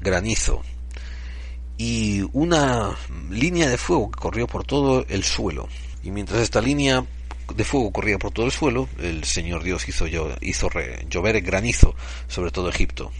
granizo 0.00 0.62
y 1.76 2.22
una 2.34 2.94
línea 3.30 3.68
de 3.70 3.78
fuego 3.78 4.10
que 4.10 4.20
corrió 4.20 4.46
por 4.46 4.64
todo 4.64 5.06
el 5.08 5.24
suelo. 5.24 5.66
Y 6.02 6.10
mientras 6.10 6.42
esta 6.42 6.60
línea 6.60 7.06
de 7.54 7.64
fuego 7.64 7.90
corría 7.90 8.18
por 8.18 8.32
todo 8.32 8.44
el 8.44 8.52
suelo, 8.52 8.86
el 8.98 9.24
Señor 9.24 9.62
Dios 9.62 9.88
hizo, 9.88 10.06
hizo 10.42 10.70
llover 11.08 11.40
granizo 11.40 11.94
sobre 12.28 12.50
todo 12.50 12.68
Egipto. 12.68 13.10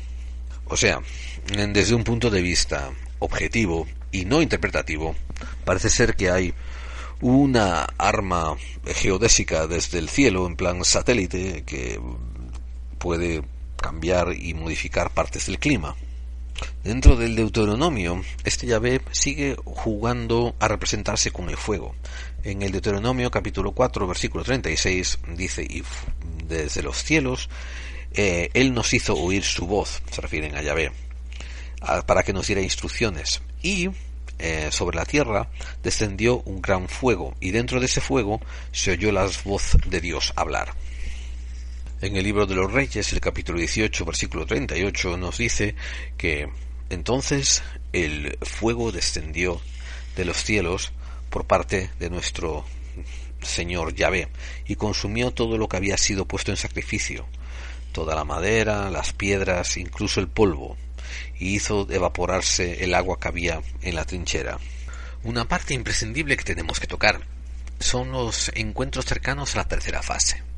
O 0.67 0.77
sea, 0.77 1.01
desde 1.47 1.95
un 1.95 2.05
punto 2.05 2.29
de 2.29 2.43
vista 2.43 2.91
objetivo 3.19 3.87
y 4.13 4.27
no 4.27 4.43
interpretativo, 4.43 5.15
parece 5.65 5.89
ser 5.89 6.15
que 6.15 6.31
hay 6.31 6.55
una 7.23 7.87
arma 7.97 8.57
geodésica 8.85 9.67
desde 9.67 9.99
el 9.99 10.09
cielo, 10.09 10.47
en 10.47 10.57
plan 10.57 10.85
satélite, 10.85 11.65
que 11.65 11.99
puede 13.01 13.43
cambiar 13.77 14.35
y 14.35 14.55
modificar 14.55 15.11
partes 15.11 15.47
del 15.47 15.59
clima. 15.59 15.97
Dentro 16.85 17.17
del 17.17 17.35
Deuteronomio, 17.35 18.23
este 18.45 18.67
Yahvé 18.67 19.01
sigue 19.11 19.57
jugando 19.65 20.55
a 20.61 20.69
representarse 20.69 21.31
con 21.31 21.49
el 21.49 21.57
fuego. 21.57 21.97
En 22.45 22.63
el 22.63 22.71
Deuteronomio 22.71 23.31
capítulo 23.31 23.73
4, 23.73 24.07
versículo 24.07 24.45
36, 24.45 25.19
dice, 25.35 25.63
y 25.63 25.83
desde 26.47 26.83
los 26.83 27.03
cielos, 27.03 27.49
eh, 28.13 28.51
Él 28.53 28.75
nos 28.75 28.93
hizo 28.93 29.15
oír 29.15 29.43
su 29.43 29.67
voz, 29.67 30.03
se 30.11 30.21
refieren 30.21 30.55
a 30.57 30.63
Yahvé, 30.63 30.93
para 32.07 32.23
que 32.23 32.35
nos 32.35 32.47
diera 32.47 32.61
instrucciones. 32.61 33.41
Y 33.63 33.89
eh, 34.39 34.69
sobre 34.71 34.97
la 34.97 35.07
tierra 35.07 35.49
descendió 35.83 36.43
un 36.43 36.61
gran 36.61 36.89
fuego, 36.89 37.35
y 37.41 37.51
dentro 37.51 37.81
de 37.81 37.87
ese 37.87 38.03
fuego 38.03 38.41
se 38.73 38.93
oyó 38.93 39.11
la 39.11 39.31
voz 39.45 39.79
de 39.87 40.01
Dios 40.03 40.35
hablar. 40.37 40.75
En 42.03 42.17
el 42.17 42.25
libro 42.25 42.47
de 42.47 42.55
los 42.55 42.73
Reyes, 42.73 43.13
el 43.13 43.21
capítulo 43.21 43.59
18, 43.59 44.07
versículo 44.07 44.47
38, 44.47 45.19
nos 45.19 45.37
dice 45.37 45.75
que 46.17 46.49
entonces 46.89 47.63
el 47.93 48.39
fuego 48.41 48.91
descendió 48.91 49.61
de 50.17 50.25
los 50.25 50.43
cielos 50.43 50.93
por 51.29 51.45
parte 51.45 51.91
de 51.99 52.09
nuestro 52.09 52.65
Señor 53.43 53.95
Yahvé 53.95 54.29
y 54.67 54.77
consumió 54.77 55.33
todo 55.33 55.59
lo 55.59 55.69
que 55.69 55.77
había 55.77 55.99
sido 55.99 56.25
puesto 56.25 56.51
en 56.51 56.57
sacrificio, 56.57 57.27
toda 57.93 58.15
la 58.15 58.25
madera, 58.25 58.89
las 58.89 59.13
piedras, 59.13 59.77
incluso 59.77 60.21
el 60.21 60.29
polvo, 60.29 60.79
y 61.39 61.55
hizo 61.55 61.87
evaporarse 61.91 62.83
el 62.83 62.95
agua 62.95 63.21
que 63.21 63.29
había 63.29 63.61
en 63.83 63.95
la 63.95 64.07
trinchera. 64.07 64.59
una 65.23 65.47
parte 65.47 65.75
imprescindible 65.75 66.39
que 66.39 66.45
tenemos 66.45 66.81
que 66.81 66.87
tocar. 66.87 67.21
Son 67.79 68.11
los 68.11 68.51
encuentros 68.55 69.05
cercanos 69.05 69.55
a 69.55 69.59
la 69.59 69.69
tercera 69.69 70.03
fase. 70.03 70.50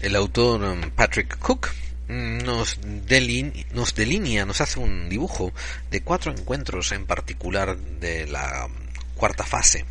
El 0.00 0.14
autor 0.14 0.62
um, 0.62 0.90
Patrick 0.90 1.38
Cook 1.38 1.68
mm, 2.08 2.38
nos, 2.38 2.78
nos 3.72 3.94
delinea, 3.94 4.44
nos 4.44 4.60
hace 4.60 4.78
un 4.78 5.08
dibujo 5.08 5.52
de 5.90 6.02
cuatro 6.02 6.32
encuentros 6.32 6.92
en 6.92 7.06
particular 7.06 7.78
de 7.78 8.26
la 8.26 8.68
cuarta 9.14 9.44
fase. 9.44 9.86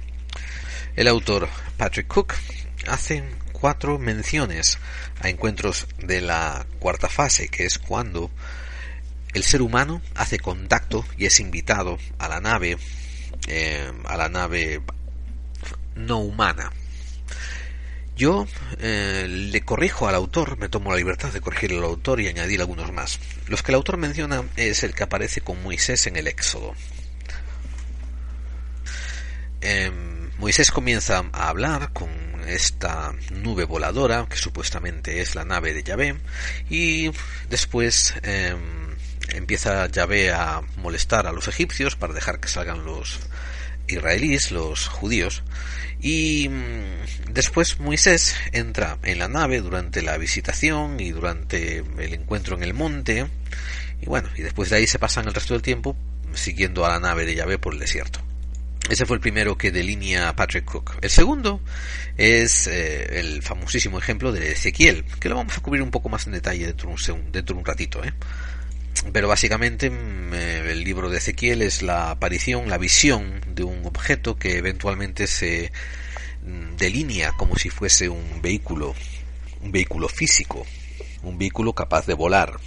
El 0.96 1.08
autor 1.08 1.50
Patrick 1.78 2.08
Cook 2.08 2.34
hace 2.88 3.24
cuatro 3.52 3.98
menciones 3.98 4.78
a 5.22 5.30
encuentros 5.30 5.88
de 5.98 6.22
la 6.22 6.66
cuarta 6.80 7.10
fase, 7.10 7.48
que 7.48 7.66
es 7.66 7.80
cuando 7.80 8.30
el 9.34 9.44
ser 9.44 9.62
humano 9.62 10.02
hace 10.14 10.40
contacto 10.40 11.04
y 11.18 11.26
es 11.26 11.40
invitado 11.40 11.98
a 12.20 12.30
la 12.30 12.40
nave, 12.40 12.78
eh, 13.48 13.92
a 14.06 14.18
la 14.18 14.30
nave 14.30 14.82
no 15.96 16.20
humana. 16.20 16.72
Yo 18.16 18.48
eh, 18.80 19.28
le 19.28 19.62
corrijo 19.62 20.08
al 20.08 20.16
autor, 20.16 20.58
me 20.58 20.70
tomo 20.70 20.92
la 20.92 20.98
libertad 20.98 21.34
de 21.34 21.42
corregir 21.42 21.74
al 21.74 21.84
autor 21.84 22.22
y 22.22 22.28
añadir 22.28 22.62
algunos 22.62 22.92
más. 22.94 23.20
Los 23.48 23.62
que 23.62 23.72
el 23.72 23.76
autor 23.76 23.98
menciona 23.98 24.44
es 24.56 24.84
el 24.84 24.94
que 24.94 25.04
aparece 25.04 25.42
con 25.42 25.62
Moisés 25.62 26.08
en 26.08 26.16
el 26.16 26.28
Éxodo. 26.28 26.74
Em, 29.60 30.30
Moisés 30.38 30.72
comienza 30.72 31.26
a 31.34 31.50
hablar 31.50 31.92
con 31.92 32.10
esta 32.48 33.14
nube 33.32 33.66
voladora, 33.66 34.28
que 34.30 34.38
supuestamente 34.38 35.22
es 35.22 35.36
la 35.36 35.44
nave 35.44 35.74
de 35.74 35.84
Yahvé, 35.84 36.16
y 36.70 37.12
después 37.50 38.14
em, 38.24 38.96
empieza 39.30 39.88
Yahvé 39.88 40.32
a 40.32 40.62
molestar 40.78 41.28
a 41.28 41.32
los 41.32 41.48
egipcios 41.48 41.96
para 41.96 42.14
dejar 42.14 42.40
que 42.40 42.48
salgan 42.48 42.86
los 42.86 43.20
israelíes, 43.88 44.52
los 44.52 44.88
judíos, 44.88 45.44
y 46.00 46.50
mm, 46.50 47.34
después 47.34 47.80
Moisés 47.80 48.36
entra 48.52 48.98
en 49.04 49.20
la 49.20 49.28
nave 49.28 49.62
durante 49.62 50.02
la 50.02 50.18
visitación 50.18 51.00
y 51.00 51.12
durante 51.12 51.80
el 51.80 52.14
encuentro 52.14 52.56
en 52.56 52.64
el 52.64 52.74
monte, 52.74 53.28
y 54.02 54.06
bueno, 54.06 54.30
y 54.36 54.42
después 54.42 54.70
de 54.70 54.78
ahí 54.78 54.88
se 54.88 55.00
pasan 55.00 55.28
el 55.28 55.34
resto 55.34 55.54
del 55.54 55.62
tiempo 55.64 55.96
siguiendo 56.34 56.86
a 56.86 56.90
la 56.90 57.00
nave 57.00 57.26
de 57.26 57.36
Yahvé 57.36 57.58
por 57.58 57.74
el 57.74 57.80
desierto. 57.80 58.20
Ese 58.90 59.06
fue 59.06 59.16
el 59.16 59.22
primero 59.22 59.58
que 59.58 59.72
delinea 59.72 60.36
Patrick 60.36 60.66
Cook. 60.66 60.98
El 61.02 61.10
segundo 61.10 61.60
es 62.18 62.68
eh, 62.68 63.20
el 63.20 63.42
famosísimo 63.42 63.98
ejemplo 63.98 64.32
de 64.32 64.52
Ezequiel, 64.52 65.06
que 65.20 65.28
lo 65.28 65.36
vamos 65.36 65.58
a 65.58 65.62
cubrir 65.62 65.82
un 65.82 65.90
poco 65.90 66.08
más 66.08 66.28
en 66.28 66.34
detalle 66.34 66.68
dentro 66.68 66.94
de 66.94 67.12
un, 67.12 67.32
dentro 67.32 67.56
de 67.56 67.60
un 67.60 67.66
ratito. 67.66 68.04
¿eh? 68.04 68.14
Pero 69.12 69.28
básicamente 69.28 69.90
mm, 69.90 70.34
eh, 70.34 70.72
el 70.72 70.84
libro 70.84 71.10
de 71.10 71.18
Ezequiel 71.18 71.62
es 71.62 71.82
la 71.82 72.12
aparición, 72.12 72.70
la 72.70 72.78
visión 72.78 73.42
de 73.48 73.64
un 73.64 73.86
objeto 73.86 74.38
que 74.38 74.58
eventualmente 74.58 75.28
se 75.28 75.72
mm, 76.44 76.76
delinea 76.78 77.32
como 77.34 77.56
si 77.56 77.70
fuese 77.70 78.10
un 78.10 78.42
vehículo, 78.42 78.94
un 79.62 79.72
vehículo 79.72 80.10
físico, 80.10 80.66
un 81.24 81.38
vehículo 81.38 81.74
capaz 81.74 82.06
de 82.06 82.14
volar. 82.14 82.60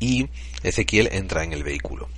Y 0.00 0.28
Ezequiel 0.62 1.08
entra 1.12 1.44
en 1.44 1.52
el 1.52 1.62
vehículo. 1.62 2.08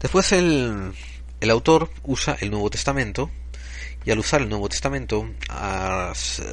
Después 0.00 0.30
el, 0.32 0.92
el 1.40 1.50
autor 1.50 1.90
usa 2.04 2.36
el 2.40 2.50
Nuevo 2.50 2.70
Testamento 2.70 3.30
y 4.04 4.10
al 4.10 4.18
usar 4.18 4.42
el 4.42 4.48
Nuevo 4.48 4.68
Testamento 4.68 5.28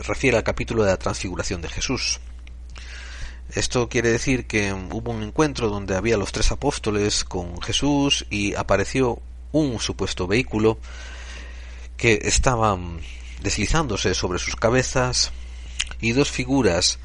refiere 0.03 0.37
al 0.37 0.43
capítulo 0.43 0.83
de 0.83 0.91
la 0.91 0.97
transfiguración 0.97 1.61
de 1.61 1.69
Jesús. 1.69 2.19
Esto 3.53 3.87
quiere 3.89 4.09
decir 4.09 4.47
que 4.47 4.73
hubo 4.73 5.11
un 5.11 5.23
encuentro 5.23 5.69
donde 5.69 5.95
había 5.95 6.17
los 6.17 6.31
tres 6.31 6.51
apóstoles 6.51 7.23
con 7.23 7.61
Jesús 7.61 8.25
y 8.29 8.55
apareció 8.55 9.21
un 9.51 9.79
supuesto 9.79 10.27
vehículo 10.27 10.77
que 11.95 12.19
estaba 12.23 12.77
deslizándose 13.41 14.13
sobre 14.13 14.39
sus 14.39 14.55
cabezas 14.55 15.31
y 16.01 16.11
dos 16.11 16.29
figuras 16.31 16.99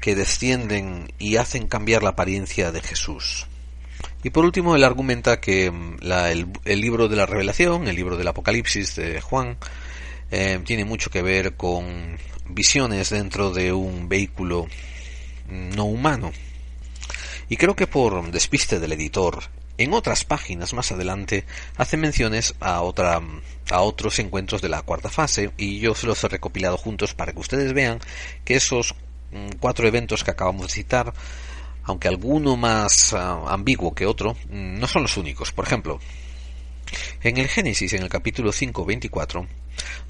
que 0.00 0.14
descienden 0.14 1.12
y 1.18 1.36
hacen 1.36 1.66
cambiar 1.66 2.02
la 2.02 2.10
apariencia 2.10 2.70
de 2.70 2.82
Jesús. 2.82 3.46
Y 4.22 4.30
por 4.30 4.44
último, 4.44 4.76
él 4.76 4.84
argumenta 4.84 5.40
que 5.40 5.66
el, 5.66 6.80
libro 6.80 7.08
de 7.08 7.16
la 7.16 7.26
revelación, 7.26 7.88
el 7.88 7.96
libro 7.96 8.16
del 8.16 8.28
Apocalipsis 8.28 8.96
de 8.96 9.20
Juan, 9.20 9.56
eh, 10.30 10.60
tiene 10.64 10.84
mucho 10.84 11.10
que 11.10 11.22
ver 11.22 11.54
con 11.56 12.18
visiones 12.48 13.10
dentro 13.10 13.50
de 13.50 13.72
un 13.72 14.08
vehículo 14.08 14.66
no 15.48 15.84
humano. 15.84 16.32
Y 17.48 17.56
creo 17.56 17.76
que 17.76 17.86
por 17.86 18.30
despiste 18.30 18.80
del 18.80 18.92
editor, 18.92 19.44
en 19.78 19.92
otras 19.92 20.24
páginas 20.24 20.72
más 20.72 20.92
adelante 20.92 21.44
hace 21.76 21.96
menciones 21.96 22.54
a 22.60 22.80
otra 22.82 23.20
a 23.70 23.80
otros 23.80 24.18
encuentros 24.18 24.62
de 24.62 24.68
la 24.68 24.82
cuarta 24.82 25.10
fase 25.10 25.50
y 25.56 25.80
yo 25.80 25.94
se 25.94 26.06
los 26.06 26.22
he 26.24 26.28
recopilado 26.28 26.76
juntos 26.76 27.14
para 27.14 27.32
que 27.32 27.40
ustedes 27.40 27.72
vean 27.72 28.00
que 28.44 28.54
esos 28.54 28.94
mm, 29.32 29.56
cuatro 29.60 29.86
eventos 29.86 30.24
que 30.24 30.30
acabamos 30.30 30.68
de 30.68 30.72
citar 30.72 31.12
aunque 31.84 32.08
alguno 32.08 32.56
más 32.56 33.12
ah, 33.12 33.44
ambiguo 33.48 33.94
que 33.94 34.06
otro 34.06 34.34
mm, 34.48 34.78
no 34.78 34.86
son 34.86 35.02
los 35.02 35.16
únicos 35.16 35.52
por 35.52 35.66
ejemplo 35.66 36.00
en 37.22 37.36
el 37.36 37.48
Génesis 37.48 37.92
en 37.92 38.02
el 38.02 38.08
capítulo 38.08 38.52
5.24 38.52 39.46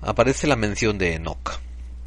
aparece 0.03 0.47
la 0.47 0.57
mención 0.57 0.99
de 0.99 1.14
Enoch 1.14 1.59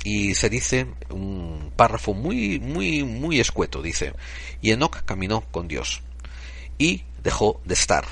y 0.04 0.36
se 0.36 0.50
dice 0.50 0.88
un 1.10 1.72
párrafo 1.76 2.14
muy 2.14 2.60
muy 2.60 3.04
muy 3.04 3.39
escueto 3.39 3.82
dice 3.82 4.14
y 4.62 4.72
Enoch 4.72 5.04
caminó 5.06 5.41
con 5.52 5.68
Dios 5.68 6.02
y 6.78 7.04
dejó 7.24 7.60
de 7.66 7.74
estar 7.74 8.06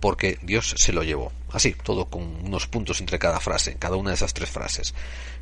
porque 0.00 0.38
Dios 0.42 0.74
se 0.76 0.92
lo 0.92 1.02
llevó 1.02 1.32
así 1.52 1.74
todo 1.82 2.06
con 2.06 2.22
unos 2.44 2.66
puntos 2.66 3.00
entre 3.00 3.18
cada 3.18 3.40
frase 3.40 3.76
cada 3.78 3.96
una 3.96 4.10
de 4.10 4.16
esas 4.16 4.34
tres 4.34 4.50
frases. 4.50 4.94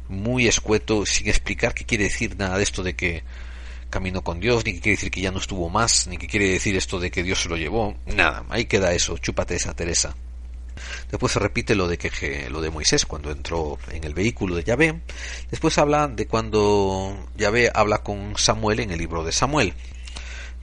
Muy 0.09 0.49
escueto 0.49 1.07
sin 1.07 1.29
explicar 1.29 1.73
qué 1.73 1.85
quiere 1.85 2.05
decir 2.05 2.37
nada 2.37 2.57
de 2.57 2.65
esto 2.65 2.83
de 2.83 2.95
que 2.95 3.23
caminó 3.91 4.23
con 4.23 4.41
Dios 4.41 4.65
ni 4.65 4.75
que 4.75 4.81
quiere 4.81 4.97
decir 4.97 5.11
que 5.11 5.21
ya 5.21 5.31
no 5.31 5.39
estuvo 5.39 5.69
más 5.69 6.09
ni 6.09 6.19
que 6.19 6.27
quiere 6.27 6.51
decir 6.51 6.77
esto 6.77 6.99
de 6.99 7.13
que 7.13 7.23
Dios 7.23 7.43
se 7.43 7.49
lo 7.49 7.57
llevó. 7.57 7.97
Nada 8.07 8.45
ahí 8.51 8.65
queda 8.65 8.93
eso 8.93 9.17
chúpate 9.19 9.55
esa 9.55 9.75
Teresa 9.75 10.15
Después 11.11 11.33
se 11.33 11.39
repite 11.39 11.75
lo 11.75 11.89
de 11.89 11.99
que 11.99 12.49
lo 12.51 12.61
de 12.61 12.71
Moisés 12.71 13.07
cuando 13.07 13.31
entró 13.31 13.79
en 13.91 14.05
el 14.05 14.15
vehículo 14.15 14.57
de 14.57 14.65
Yahvé. 14.65 15.01
Después 15.51 15.79
habla 15.79 16.09
de 16.09 16.27
cuando 16.27 17.29
Yahvé 17.37 17.71
habla 17.75 17.99
con 17.99 18.37
Samuel 18.37 18.81
en 18.81 18.91
el 18.91 18.99
libro 18.99 19.25
de 19.25 19.33
Samuel. 19.33 19.75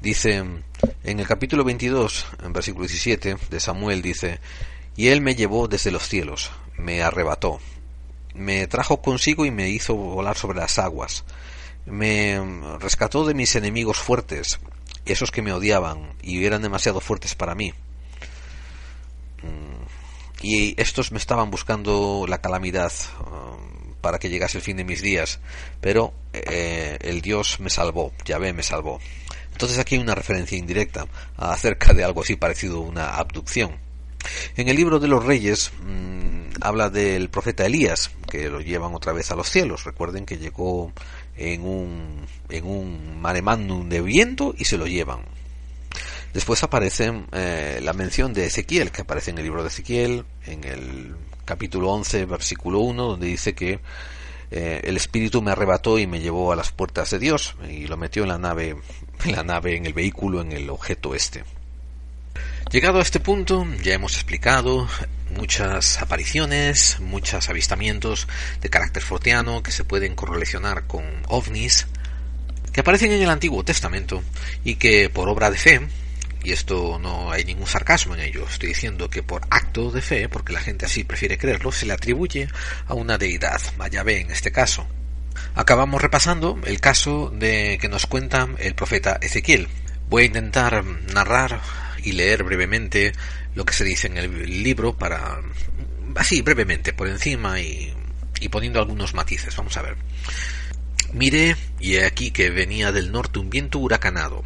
Dice 0.02 0.36
en 0.36 1.20
el 1.20 1.28
capítulo 1.28 1.64
22, 1.64 2.28
en 2.44 2.54
versículo 2.54 2.86
17 2.86 3.38
de 3.50 3.60
Samuel 3.60 4.02
dice, 4.02 4.40
"Y 4.96 5.08
él 5.08 5.22
me 5.22 5.36
llevó 5.36 5.68
desde 5.68 5.92
los 5.92 6.08
cielos, 6.08 6.52
me 6.78 7.02
arrebató, 7.02 7.60
me 8.36 8.68
trajo 8.68 9.02
consigo 9.02 9.46
y 9.46 9.52
me 9.52 9.70
hizo 9.70 9.96
volar 9.96 10.38
sobre 10.38 10.60
las 10.60 10.78
aguas, 10.78 11.24
me 11.86 12.40
rescató 12.80 13.26
de 13.26 13.34
mis 13.34 13.56
enemigos 13.56 13.98
fuertes, 13.98 14.60
esos 15.06 15.32
que 15.32 15.42
me 15.42 15.52
odiaban 15.52 16.14
y 16.22 16.46
eran 16.46 16.62
demasiado 16.62 17.00
fuertes 17.00 17.34
para 17.34 17.56
mí." 17.56 17.74
Y 20.42 20.80
estos 20.80 21.12
me 21.12 21.18
estaban 21.18 21.50
buscando 21.50 22.26
la 22.28 22.40
calamidad 22.40 22.92
um, 23.22 23.94
para 24.02 24.20
que 24.20 24.30
llegase 24.30 24.58
el 24.58 24.64
fin 24.64 24.78
de 24.78 24.84
mis 24.84 25.02
días, 25.02 25.40
pero 25.82 26.14
eh, 26.34 26.98
el 27.02 27.22
Dios 27.22 27.60
me 27.60 27.70
salvó, 27.70 28.14
Yahvé 28.26 28.54
me 28.54 28.64
salvó. 28.64 29.00
Entonces 29.52 29.80
aquí 29.80 29.96
hay 29.96 30.02
una 30.02 30.16
referencia 30.16 30.58
indirecta 30.58 31.08
acerca 31.36 31.94
de 31.94 32.04
algo 32.04 32.22
así 32.22 32.36
parecido 32.36 32.78
a 32.78 32.82
una 32.82 33.10
abducción. 33.16 33.76
En 34.56 34.68
el 34.68 34.76
libro 34.76 35.00
de 35.00 35.08
los 35.08 35.26
reyes 35.26 35.72
mm, 35.82 36.62
habla 36.62 36.90
del 36.90 37.30
profeta 37.30 37.66
Elías, 37.66 38.12
que 38.30 38.50
lo 38.50 38.62
llevan 38.62 38.94
otra 38.94 39.14
vez 39.14 39.32
a 39.32 39.36
los 39.36 39.50
cielos. 39.50 39.84
Recuerden 39.84 40.26
que 40.26 40.38
llegó 40.38 40.92
en 41.36 41.66
un, 41.66 42.26
en 42.50 42.66
un 42.66 43.22
mare 43.22 43.42
de 43.42 44.02
viento 44.02 44.54
y 44.58 44.66
se 44.66 44.78
lo 44.78 44.88
llevan. 44.88 45.22
Después 46.38 46.62
aparece 46.62 47.12
eh, 47.32 47.80
la 47.82 47.94
mención 47.94 48.32
de 48.32 48.46
Ezequiel, 48.46 48.92
que 48.92 49.02
aparece 49.02 49.32
en 49.32 49.40
el 49.40 49.44
libro 49.46 49.64
de 49.64 49.70
Ezequiel, 49.70 50.24
en 50.46 50.64
el 50.66 51.16
capítulo 51.46 51.90
11, 51.90 52.26
versículo 52.26 52.82
1, 52.82 53.06
donde 53.06 53.26
dice 53.26 53.56
que 53.56 53.80
eh, 54.52 54.82
el 54.84 54.98
Espíritu 54.98 55.42
me 55.42 55.50
arrebató 55.50 55.98
y 55.98 56.06
me 56.06 56.20
llevó 56.20 56.52
a 56.52 56.56
las 56.56 56.72
puertas 56.72 57.10
de 57.10 57.18
Dios 57.18 57.56
y 57.68 57.88
lo 57.88 57.98
metió 57.98 58.22
en 58.22 58.30
la 58.30 58.38
nave, 58.38 58.78
en 59.26 59.32
la 59.32 59.42
nave, 59.42 59.78
en 59.78 59.88
el 59.88 59.94
vehículo, 59.94 60.42
en 60.42 60.52
el 60.52 60.70
objeto 60.70 61.16
este. 61.16 61.44
Llegado 62.70 63.00
a 63.00 63.02
este 63.02 63.20
punto, 63.20 63.66
ya 63.84 63.96
hemos 63.96 64.14
explicado 64.14 64.88
muchas 65.36 66.00
apariciones, 66.04 67.00
muchos 67.00 67.50
avistamientos 67.50 68.28
de 68.62 68.70
carácter 68.70 69.02
forteano 69.02 69.64
que 69.64 69.72
se 69.72 69.86
pueden 69.86 70.14
correlacionar 70.14 70.86
con 70.86 71.04
ovnis, 71.30 71.88
que 72.72 72.82
aparecen 72.82 73.12
en 73.12 73.24
el 73.24 73.30
Antiguo 73.32 73.64
Testamento 73.64 74.22
y 74.64 74.76
que 74.76 75.10
por 75.10 75.30
obra 75.30 75.50
de 75.50 75.58
fe 75.58 75.88
y 76.44 76.52
esto 76.52 77.00
no 77.00 77.32
hay 77.32 77.44
ningún 77.46 77.68
sarcasmo 77.68 78.16
en 78.16 78.22
ello, 78.22 78.46
estoy 78.50 78.70
diciendo 78.70 79.10
que 79.10 79.24
por 79.24 79.42
acto 79.50 79.92
de 79.92 80.02
fe, 80.02 80.30
porque 80.30 80.54
la 80.54 80.62
gente 80.62 80.86
así 80.86 81.04
prefiere 81.04 81.38
creerlo, 81.38 81.72
se 81.72 81.86
le 81.86 81.94
atribuye 81.94 82.48
a 82.86 82.94
una 82.94 83.18
deidad, 83.18 83.62
a 83.80 83.88
Yahvé 83.88 84.22
en 84.22 84.32
este 84.32 84.52
caso. 84.52 84.88
Acabamos 85.56 86.02
repasando 86.02 86.60
el 86.66 86.80
caso 86.80 87.32
de 87.34 87.78
que 87.80 87.90
nos 87.90 88.06
cuenta 88.06 88.48
el 88.60 88.76
profeta 88.76 89.18
Ezequiel. 89.22 89.68
Voy 90.10 90.24
a 90.24 90.28
intentar 90.28 90.84
narrar 90.84 91.62
y 92.04 92.14
leer 92.14 92.44
brevemente 92.44 93.14
lo 93.56 93.66
que 93.66 93.74
se 93.74 93.84
dice 93.84 94.08
en 94.08 94.18
el 94.18 94.64
libro 94.64 94.98
para 94.98 95.40
así 96.16 96.42
brevemente, 96.42 96.94
por 96.94 97.08
encima 97.08 97.60
y, 97.60 97.94
y 98.40 98.50
poniendo 98.50 98.80
algunos 98.80 99.14
matices. 99.14 99.56
Vamos 99.56 99.78
a 99.78 99.82
ver. 99.82 99.98
Miré 101.14 101.56
y 101.80 101.96
he 101.96 102.06
aquí 102.06 102.32
que 102.32 102.50
venía 102.50 102.92
del 102.92 103.12
norte 103.12 103.40
un 103.40 103.50
viento 103.50 103.80
huracanado 103.80 104.44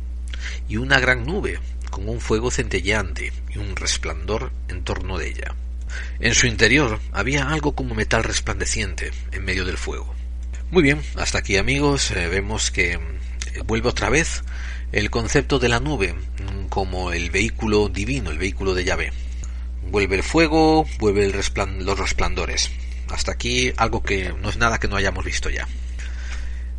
y 0.68 0.78
una 0.78 1.00
gran 1.00 1.26
nube 1.26 1.60
con 1.92 2.10
un 2.10 2.20
fuego 2.20 2.50
centelleante 2.50 3.32
y 3.54 3.60
un 3.60 3.76
resplandor 3.76 4.52
en 4.70 4.84
torno 4.84 5.20
de 5.20 5.30
ella. 5.30 5.54
En 6.20 6.34
su 6.34 6.48
interior 6.48 7.00
había 7.12 7.50
algo 7.50 7.76
como 7.76 7.94
metal 7.94 8.24
resplandeciente 8.24 9.12
en 9.32 9.46
medio 9.46 9.66
del 9.66 9.78
fuego. 9.78 10.16
Muy 10.72 10.82
bien, 10.82 11.02
hasta 11.16 11.39
aquí 11.39 11.58
amigos, 11.58 12.10
eh, 12.12 12.28
vemos 12.28 12.72
que 12.72 12.94
eh, 12.94 13.00
vuelve 13.66 13.89
otra 13.89 14.10
vez 14.10 14.44
el 14.92 15.10
concepto 15.10 15.60
de 15.60 15.70
la 15.70 15.80
nube 15.80 16.16
como 16.70 17.12
el 17.12 17.30
vehículo 17.30 17.89
divino, 17.89 18.32
el 18.32 18.38
vehículo 18.38 18.74
de 18.74 18.86
llave. 18.86 19.14
Vuelve 19.89 20.16
el 20.16 20.24
fuego, 20.24 20.88
vuelve 21.00 21.26
el 21.26 21.34
los 21.86 22.00
resplandores. 22.00 22.72
Hasta 23.10 23.34
aquí 23.34 23.74
algo 23.76 24.02
que 24.02 24.34
no 24.42 24.50
es 24.50 24.58
nada 24.58 24.80
que 24.80 24.88
no 24.88 24.96
hayamos 24.96 25.26
visto 25.26 25.50
ya. 25.50 25.68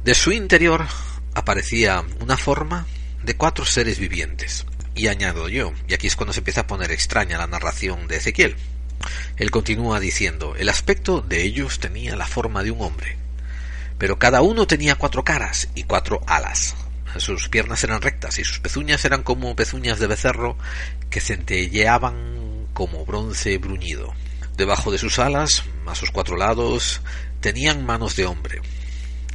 De 0.05 0.15
su 0.15 0.33
interior 0.33 0.87
aparecía 1.35 2.03
una 2.21 2.37
forma 2.37 2.87
de 3.23 3.37
cuatro 3.37 3.65
seres 3.65 3.99
vivientes. 3.99 4.67
Y 4.95 5.09
añado 5.09 5.49
yo, 5.49 5.73
y 5.89 5.95
aquí 5.95 6.07
es 6.07 6.17
cuando 6.17 6.33
se 6.33 6.41
empieza 6.41 6.63
a 6.63 6.67
poner 6.67 6.93
extraña 6.93 7.39
la 7.39 7.47
narración 7.47 8.09
de 8.09 8.17
Ezequiel. 8.17 8.57
Él 9.37 9.51
continúa 9.51 10.01
diciendo, 10.01 10.55
el 10.57 10.69
aspecto 10.69 11.21
de 11.23 11.43
ellos 11.43 11.79
tenía 11.79 12.15
la 12.17 12.27
forma 12.27 12.63
de 12.63 12.71
un 12.71 12.83
hombre, 12.83 13.17
pero 13.99 14.19
cada 14.19 14.43
uno 14.43 14.67
tenía 14.67 14.97
cuatro 14.97 15.25
caras 15.25 15.69
y 15.75 15.85
cuatro 15.85 16.21
alas. 16.27 16.75
Sus 17.19 17.49
piernas 17.49 17.85
eran 17.85 18.01
rectas 18.01 18.39
y 18.39 18.45
sus 18.45 18.59
pezuñas 18.61 19.05
eran 19.05 19.23
como 19.23 19.55
pezuñas 19.55 19.99
de 19.99 20.07
becerro 20.07 20.57
que 21.11 21.21
centelleaban 21.21 22.69
como 22.73 23.05
bronce 23.05 23.59
bruñido. 23.59 24.15
Debajo 24.57 24.91
de 24.91 24.99
sus 24.99 25.19
alas, 25.19 25.65
a 25.87 25.95
sus 25.95 26.11
cuatro 26.11 26.37
lados, 26.37 27.03
tenían 27.41 27.85
manos 27.85 28.17
de 28.17 28.27
hombre, 28.27 28.61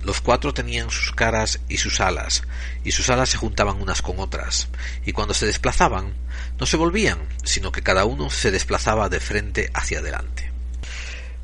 los 0.08 0.22
cuatro 0.22 0.54
tenían 0.54 0.90
sus 0.90 1.12
caras 1.12 1.60
y 1.68 1.78
sus 1.78 2.00
alas, 2.00 2.44
y 2.86 2.94
sus 2.94 3.10
alas 3.10 3.28
se 3.28 3.38
juntaban 3.38 3.82
unas 3.82 4.02
con 4.02 4.20
otras, 4.20 4.70
y 5.06 5.12
cuando 5.12 5.34
se 5.34 5.46
desplazaban, 5.46 6.14
no 6.58 6.66
se 6.66 6.78
volvían, 6.78 7.20
sino 7.44 7.74
que 7.74 7.84
cada 7.84 8.06
uno 8.06 8.30
se 8.30 8.50
desplazaba 8.50 9.10
de 9.10 9.20
frente 9.20 9.70
hacia 9.74 10.00
adelante. 10.00 10.50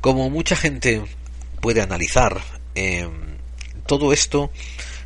Como 0.00 0.30
mucha 0.30 0.56
gente 0.56 1.04
puede 1.60 1.82
analizar, 1.82 2.42
em, 2.74 3.36
todo 3.86 4.14
esto 4.14 4.50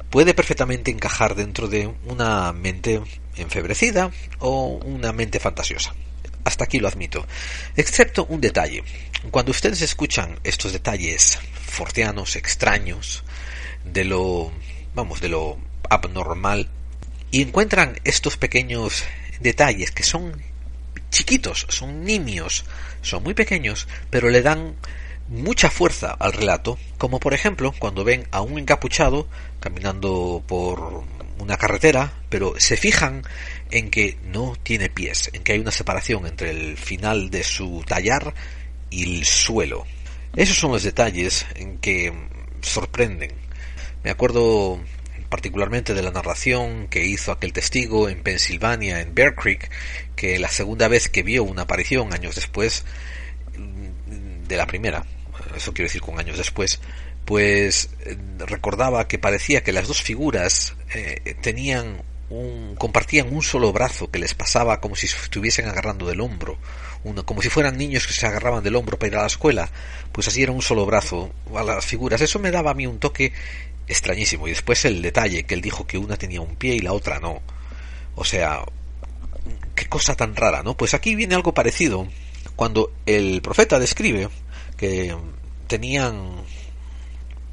puede 0.09 0.35
perfectamente 0.35 0.93
encajar 0.93 1.35
dentro 1.35 1.67
de 1.67 1.93
una 2.05 2.53
mente 2.53 3.03
enfebrecida 3.35 4.13
o 4.39 4.79
una 4.85 5.13
mente 5.13 5.41
fantasiosa. 5.41 5.97
Hasta 6.45 6.63
aquí 6.65 6.79
lo 6.79 6.87
admito. 6.87 7.27
Excepto 7.77 8.25
un 8.27 8.41
detalle. 8.41 8.85
Cuando 9.33 9.51
ustedes 9.51 9.83
escuchan 9.83 10.39
estos 10.45 10.73
detalles 10.73 11.39
forteanos, 11.69 12.37
extraños, 12.37 13.23
de 13.93 14.05
lo, 14.05 14.51
vamos, 14.95 15.21
de 15.21 15.29
lo 15.29 15.59
abnormal 15.89 16.69
y 17.31 17.43
encuentran 17.43 17.99
estos 18.05 18.37
pequeños 18.37 19.05
detalles 19.41 19.91
que 19.91 20.03
son 20.03 20.43
chiquitos, 21.11 21.67
son 21.69 22.05
nimios, 22.05 22.65
son 23.03 23.23
muy 23.23 23.35
pequeños, 23.35 23.89
pero 24.11 24.31
le 24.31 24.43
dan 24.43 24.77
mucha 25.29 25.71
fuerza 25.71 26.17
al 26.19 26.33
relato, 26.33 26.79
como 26.97 27.21
por 27.21 27.35
ejemplo 27.35 27.73
cuando 27.79 28.05
ven 28.05 28.27
a 28.31 28.41
un 28.41 28.59
encapuchado 28.59 29.29
caminando 29.61 30.43
por 30.47 31.05
una 31.39 31.57
carretera, 31.57 32.13
pero 32.29 32.55
se 32.59 32.77
fijan 32.77 33.23
en 33.71 33.91
que 33.91 34.19
no 34.25 34.57
tiene 34.63 34.91
pies, 34.91 35.31
en 35.33 35.43
que 35.43 35.53
hay 35.53 35.59
una 35.59 35.71
separación 35.71 36.27
entre 36.27 36.51
el 36.51 36.77
final 36.77 37.31
de 37.31 37.45
su 37.45 37.85
tallar 37.87 38.35
y 38.91 39.19
el 39.19 39.25
suelo. 39.25 39.87
Esos 40.35 40.59
son 40.59 40.73
los 40.73 40.83
detalles 40.83 41.47
en 41.55 41.79
que 41.79 42.13
sorprenden 42.61 43.33
me 44.05 44.11
acuerdo 44.11 44.81
particularmente 45.29 45.95
de 45.95 46.03
la 46.03 46.11
narración 46.11 46.89
que 46.89 47.05
hizo 47.05 47.33
aquel 47.33 47.53
testigo 47.53 48.09
en 48.09 48.23
Pensilvania, 48.23 49.01
en 49.01 49.15
Bear 49.15 49.35
Creek, 49.35 49.71
que 50.17 50.39
la 50.39 50.49
segunda 50.49 50.89
vez 50.89 51.09
que 51.09 51.23
vio 51.23 51.45
una 51.45 51.63
aparición, 51.63 52.15
años 52.15 52.35
después, 52.35 52.85
de 54.49 54.57
la 54.57 54.67
primera, 54.67 55.05
eso 55.55 55.73
quiero 55.75 55.89
decir 55.89 56.01
con 56.01 56.19
años 56.19 56.39
después, 56.39 56.81
pues 57.25 57.91
recordaba 58.39 59.07
que 59.07 59.19
parecía 59.19 59.63
que 59.63 59.73
las 59.73 59.87
dos 59.87 60.01
figuras 60.01 60.75
eh, 60.95 61.37
tenían 61.43 62.03
un, 62.31 62.75
compartían 62.77 63.35
un 63.35 63.43
solo 63.43 63.73
brazo 63.73 64.11
que 64.11 64.19
les 64.19 64.35
pasaba 64.35 64.81
como 64.81 64.97
si 64.97 65.07
estuviesen 65.07 65.67
agarrando 65.67 66.07
del 66.07 66.21
hombro, 66.21 66.59
uno, 67.05 67.25
como 67.25 67.43
si 67.43 67.49
fueran 67.49 67.77
niños 67.79 68.07
que 68.07 68.13
se 68.13 68.27
agarraban 68.27 68.65
del 68.65 68.77
hombro 68.77 68.99
para 68.99 69.09
ir 69.09 69.17
a 69.17 69.21
la 69.23 69.27
escuela, 69.27 69.71
pues 70.13 70.29
así 70.29 70.43
era 70.43 70.53
un 70.53 70.63
solo 70.63 70.85
brazo 70.85 71.31
a 71.55 71.63
las 71.63 71.85
figuras. 71.85 72.21
Eso 72.21 72.39
me 72.39 72.51
daba 72.51 72.73
a 72.73 72.75
mí 72.75 72.87
un 72.87 72.99
toque 72.99 73.33
extrañísimo. 73.87 74.49
Y 74.49 74.51
después 74.51 74.85
el 74.85 75.01
detalle, 75.01 75.45
que 75.45 75.55
él 75.55 75.61
dijo 75.61 75.87
que 75.87 75.99
una 75.99 76.17
tenía 76.17 76.41
un 76.41 76.57
pie 76.57 76.75
y 76.75 76.81
la 76.81 76.93
otra 76.93 77.21
no. 77.21 77.41
O 78.17 78.25
sea, 78.25 78.65
qué 79.75 79.87
cosa 79.87 80.17
tan 80.17 80.35
rara, 80.35 80.63
¿no? 80.63 80.77
Pues 80.77 80.95
aquí 80.95 81.15
viene 81.15 81.35
algo 81.35 81.55
parecido. 81.55 82.09
Cuando 82.57 82.93
el 83.07 83.41
profeta 83.43 83.79
describe 83.79 84.29
que 84.77 85.17
tenían 85.69 86.33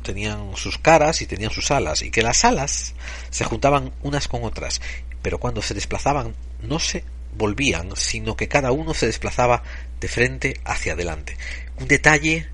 tenían 0.06 0.56
sus 0.56 0.78
caras 0.78 1.22
y 1.22 1.26
tenían 1.26 1.52
sus 1.52 1.72
alas 1.72 2.02
y 2.02 2.12
que 2.12 2.22
las 2.22 2.46
alas 2.46 2.94
se 3.30 3.44
juntaban 3.44 3.92
unas 4.02 4.30
con 4.30 4.46
otras, 4.46 4.80
pero 5.22 5.40
cuando 5.40 5.62
se 5.62 5.74
desplazaban 5.74 6.34
no 6.62 6.80
se 6.80 7.04
volvían, 7.38 7.98
sino 7.98 8.38
que 8.38 8.48
cada 8.48 8.72
uno 8.72 8.94
se 8.94 9.08
desplazaba 9.08 9.64
de 10.00 10.08
frente 10.08 10.62
hacia 10.64 10.94
adelante. 10.94 11.38
Un 11.78 11.88
detalle 11.88 12.48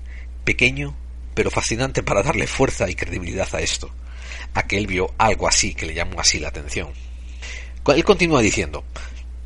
pequeño 0.44 0.96
pero 1.34 1.50
fascinante 1.50 2.02
para 2.02 2.22
darle 2.22 2.46
fuerza 2.46 2.90
y 2.90 2.94
credibilidad 2.94 3.48
a 3.54 3.60
esto, 3.60 3.90
a 4.54 4.66
que 4.66 4.76
él 4.76 4.86
vio 4.86 5.14
algo 5.18 5.48
así 5.48 5.74
que 5.74 5.86
le 5.86 5.94
llamó 5.94 6.20
así 6.20 6.38
la 6.38 6.48
atención. 6.48 6.90
Él 7.86 8.04
continúa 8.04 8.42
diciendo, 8.42 8.84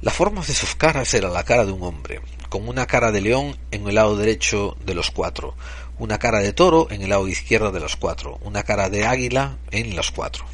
la 0.02 0.10
forma 0.10 0.44
de 0.44 0.54
sus 0.54 0.74
caras 0.74 1.12
era 1.14 1.28
la 1.28 1.44
cara 1.44 1.64
de 1.64 1.72
un 1.72 1.82
hombre, 1.82 2.20
con 2.48 2.68
una 2.68 2.86
cara 2.86 3.12
de 3.12 3.20
león 3.20 3.56
en 3.70 3.86
el 3.88 3.94
lado 3.94 4.16
derecho 4.16 4.76
de 4.84 4.94
los 4.94 5.10
cuatro, 5.10 5.56
una 5.98 6.18
cara 6.18 6.40
de 6.40 6.52
toro 6.52 6.88
en 6.90 7.02
el 7.02 7.10
lado 7.10 7.28
izquierdo 7.28 7.72
de 7.72 7.80
los 7.80 7.96
cuatro, 7.96 8.38
una 8.42 8.62
cara 8.62 8.90
de 8.90 9.06
águila 9.06 9.58
en 9.70 9.96
los 9.96 10.10
cuatro. 10.10 10.44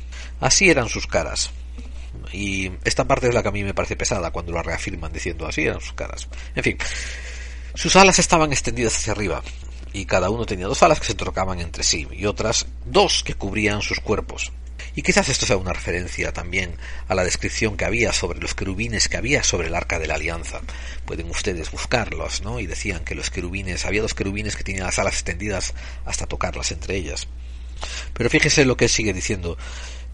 Así 0.40 0.70
eran 0.70 0.88
sus 0.88 1.06
caras. 1.06 1.50
Y 2.32 2.70
esta 2.84 3.06
parte 3.06 3.28
es 3.28 3.34
la 3.34 3.42
que 3.42 3.48
a 3.48 3.52
mí 3.52 3.64
me 3.64 3.74
parece 3.74 3.96
pesada 3.96 4.30
cuando 4.30 4.52
lo 4.52 4.62
reafirman 4.62 5.12
diciendo 5.12 5.46
así 5.46 5.62
eran 5.62 5.80
sus 5.80 5.92
caras. 5.92 6.28
En 6.54 6.62
fin, 6.62 6.78
sus 7.74 7.96
alas 7.96 8.18
estaban 8.18 8.52
extendidas 8.52 8.96
hacia 8.96 9.12
arriba, 9.12 9.42
y 9.92 10.06
cada 10.06 10.30
uno 10.30 10.46
tenía 10.46 10.66
dos 10.66 10.82
alas 10.82 11.00
que 11.00 11.06
se 11.06 11.14
trocaban 11.14 11.60
entre 11.60 11.82
sí 11.82 12.08
y 12.10 12.26
otras 12.26 12.66
dos 12.84 13.22
que 13.22 13.34
cubrían 13.34 13.82
sus 13.82 14.00
cuerpos. 14.00 14.52
Y 14.94 15.02
quizás 15.02 15.28
esto 15.28 15.46
sea 15.46 15.56
una 15.56 15.72
referencia 15.72 16.32
también 16.32 16.76
a 17.08 17.14
la 17.14 17.24
descripción 17.24 17.76
que 17.76 17.84
había 17.86 18.12
sobre 18.12 18.40
los 18.40 18.54
querubines 18.54 19.08
que 19.08 19.16
había 19.16 19.42
sobre 19.42 19.68
el 19.68 19.74
arca 19.74 19.98
de 19.98 20.06
la 20.06 20.16
alianza. 20.16 20.60
Pueden 21.06 21.30
ustedes 21.30 21.70
buscarlos, 21.70 22.42
¿no? 22.42 22.60
Y 22.60 22.66
decían 22.66 23.04
que 23.04 23.14
los 23.14 23.30
querubines, 23.30 23.86
había 23.86 24.02
dos 24.02 24.14
querubines 24.14 24.56
que 24.56 24.64
tenían 24.64 24.86
las 24.86 24.98
alas 24.98 25.14
extendidas 25.14 25.74
hasta 26.04 26.26
tocarlas 26.26 26.72
entre 26.72 26.96
ellas. 26.96 27.26
Pero 28.12 28.28
fíjese 28.28 28.64
lo 28.64 28.76
que 28.76 28.88
sigue 28.88 29.12
diciendo. 29.12 29.56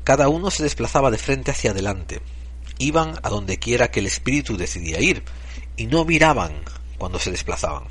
Cada 0.05 0.29
uno 0.29 0.51
se 0.51 0.63
desplazaba 0.63 1.11
de 1.11 1.19
frente 1.19 1.51
hacia 1.51 1.73
adelante. 1.73 2.21
Iban 2.79 3.19
a 3.23 3.29
donde 3.29 3.59
quiera 3.59 3.91
que 3.91 4.01
el 4.01 4.07
espíritu 4.07 4.57
decidía 4.57 5.01
ir, 5.01 5.25
y 5.77 5.87
no 5.87 6.05
miraban 6.05 6.63
cuando 6.97 7.19
se 7.19 7.31
desplazaban. 7.31 7.85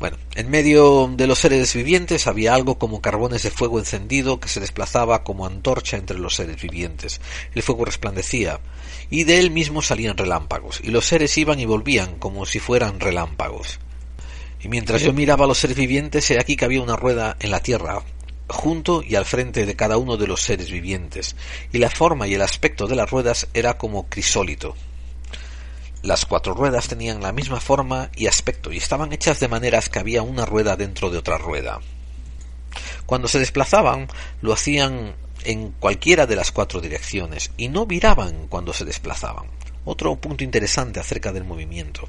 Bueno, 0.00 0.16
en 0.34 0.50
medio 0.50 1.08
de 1.16 1.26
los 1.26 1.38
seres 1.38 1.72
vivientes 1.74 2.26
había 2.26 2.54
algo 2.54 2.78
como 2.78 3.00
carbones 3.00 3.44
de 3.44 3.50
fuego 3.50 3.78
encendido 3.78 4.40
que 4.40 4.48
se 4.48 4.60
desplazaba 4.60 5.22
como 5.22 5.46
antorcha 5.46 5.96
entre 5.96 6.18
los 6.18 6.34
seres 6.34 6.60
vivientes. 6.60 7.20
El 7.54 7.62
fuego 7.62 7.84
resplandecía, 7.84 8.60
y 9.08 9.24
de 9.24 9.38
él 9.38 9.50
mismo 9.50 9.82
salían 9.82 10.16
relámpagos, 10.16 10.80
y 10.82 10.90
los 10.90 11.06
seres 11.06 11.38
iban 11.38 11.60
y 11.60 11.66
volvían 11.66 12.16
como 12.18 12.44
si 12.44 12.58
fueran 12.58 12.98
relámpagos. 12.98 13.78
Y 14.60 14.68
mientras 14.68 15.02
yo 15.02 15.12
miraba 15.12 15.44
a 15.44 15.48
los 15.48 15.58
seres 15.58 15.76
vivientes, 15.76 16.30
he 16.30 16.40
aquí 16.40 16.56
que 16.56 16.64
había 16.64 16.82
una 16.82 16.96
rueda 16.96 17.36
en 17.38 17.50
la 17.50 17.60
tierra, 17.60 18.02
junto 18.48 19.02
y 19.02 19.14
al 19.14 19.26
frente 19.26 19.64
de 19.64 19.76
cada 19.76 19.96
uno 19.96 20.16
de 20.16 20.26
los 20.26 20.42
seres 20.42 20.70
vivientes, 20.70 21.36
y 21.72 21.78
la 21.78 21.90
forma 21.90 22.26
y 22.26 22.34
el 22.34 22.42
aspecto 22.42 22.86
de 22.86 22.96
las 22.96 23.10
ruedas 23.10 23.46
era 23.54 23.78
como 23.78 24.08
crisólito. 24.08 24.74
Las 26.04 26.26
cuatro 26.26 26.52
ruedas 26.52 26.86
tenían 26.86 27.22
la 27.22 27.32
misma 27.32 27.60
forma 27.60 28.10
y 28.14 28.26
aspecto 28.26 28.70
y 28.70 28.76
estaban 28.76 29.14
hechas 29.14 29.40
de 29.40 29.48
maneras 29.48 29.88
que 29.88 29.98
había 29.98 30.20
una 30.20 30.44
rueda 30.44 30.76
dentro 30.76 31.08
de 31.08 31.16
otra 31.16 31.38
rueda. 31.38 31.80
Cuando 33.06 33.26
se 33.26 33.38
desplazaban, 33.38 34.08
lo 34.42 34.52
hacían 34.52 35.14
en 35.44 35.70
cualquiera 35.70 36.26
de 36.26 36.36
las 36.36 36.52
cuatro 36.52 36.82
direcciones 36.82 37.52
y 37.56 37.68
no 37.68 37.86
viraban 37.86 38.48
cuando 38.48 38.74
se 38.74 38.84
desplazaban. 38.84 39.46
Otro 39.86 40.14
punto 40.16 40.44
interesante 40.44 41.00
acerca 41.00 41.32
del 41.32 41.44
movimiento. 41.44 42.06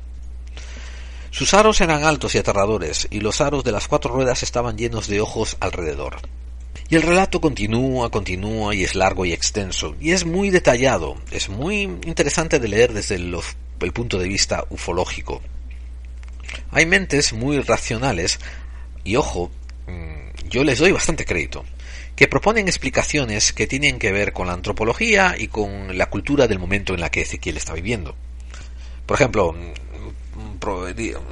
Sus 1.31 1.53
aros 1.53 1.79
eran 1.79 2.03
altos 2.03 2.35
y 2.35 2.37
aterradores, 2.37 3.07
y 3.11 3.21
los 3.21 3.39
aros 3.39 3.63
de 3.63 3.71
las 3.71 3.87
cuatro 3.87 4.13
ruedas 4.13 4.43
estaban 4.43 4.77
llenos 4.77 5.07
de 5.07 5.21
ojos 5.21 5.55
alrededor. 5.61 6.17
Y 6.87 6.95
el 6.95 7.01
relato 7.01 7.41
continúa, 7.41 8.11
continúa 8.11 8.75
y 8.75 8.83
es 8.83 8.93
largo 8.93 9.25
y 9.25 9.33
extenso, 9.33 9.95
y 9.99 10.11
es 10.11 10.23
muy 10.23 10.51
detallado, 10.51 11.15
es 11.31 11.49
muy 11.49 11.81
interesante 11.81 12.59
de 12.59 12.67
leer 12.67 12.93
desde 12.93 13.15
el 13.15 13.91
punto 13.91 14.19
de 14.19 14.27
vista 14.27 14.65
ufológico. 14.69 15.41
Hay 16.69 16.85
mentes 16.85 17.33
muy 17.33 17.59
racionales, 17.59 18.39
y 19.03 19.15
ojo, 19.15 19.49
mm, 19.87 20.47
yo 20.47 20.63
les 20.63 20.77
doy 20.77 20.91
bastante 20.91 21.25
crédito, 21.25 21.65
que 22.15 22.27
proponen 22.27 22.67
explicaciones 22.67 23.51
que 23.51 23.65
tienen 23.65 23.97
que 23.97 24.11
ver 24.11 24.31
con 24.31 24.45
la 24.45 24.53
antropología 24.53 25.35
y 25.39 25.47
con 25.47 25.97
la 25.97 26.11
cultura 26.11 26.47
del 26.47 26.59
momento 26.59 26.93
en 26.93 27.01
la 27.01 27.09
que 27.09 27.21
Ezequiel 27.21 27.57
está 27.57 27.73
viviendo. 27.73 28.15
Por 29.07 29.15
ejemplo, 29.15 29.53
mm, 29.53 30.55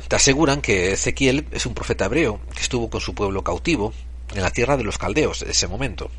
te 0.08 0.16
aseguran 0.16 0.62
que 0.62 0.94
Ezequiel 0.94 1.46
es 1.52 1.68
un 1.68 1.76
profeta 1.76 2.06
hebreo 2.06 2.40
que 2.56 2.62
estuvo 2.62 2.90
con 2.90 3.02
su 3.02 3.14
pueblo 3.14 3.44
cautivo 3.44 3.94
en 4.36 4.44
la 4.44 4.52
tierra 4.52 4.78
de 4.78 4.84
los 4.84 4.98
caldeos 4.98 5.42
en 5.42 5.52
ese 5.52 5.68
momento. 5.68 6.12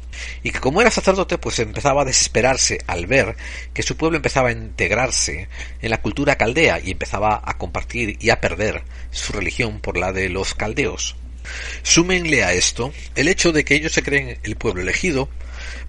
Y 0.43 0.51
que 0.51 0.61
como 0.61 0.81
era 0.81 0.91
sacerdote, 0.91 1.39
pues 1.39 1.59
empezaba 1.59 2.03
a 2.03 2.07
desesperarse 2.07 2.79
al 2.87 3.07
ver 3.07 3.37
que 3.73 3.83
su 3.83 3.97
pueblo 3.97 4.17
empezaba 4.17 4.49
a 4.49 4.53
integrarse 4.53 5.49
en 5.81 5.91
la 5.91 6.01
cultura 6.01 6.37
caldea 6.37 6.81
y 6.83 6.93
empezaba 6.93 7.43
a 7.45 7.59
compartir 7.59 8.17
y 8.21 8.31
a 8.31 8.41
perder 8.41 8.83
su 9.11 9.33
religión 9.33 9.81
por 9.81 9.97
la 9.97 10.13
de 10.13 10.29
los 10.29 10.55
caldeos. 10.55 11.17
Súmenle 11.83 12.45
a 12.45 12.53
esto 12.53 12.93
el 13.15 13.29
hecho 13.29 13.53
de 13.53 13.65
que 13.65 13.75
ellos 13.75 13.93
se 13.93 14.03
creen 14.03 14.39
el 14.43 14.57
pueblo 14.57 14.83
elegido, 14.83 15.29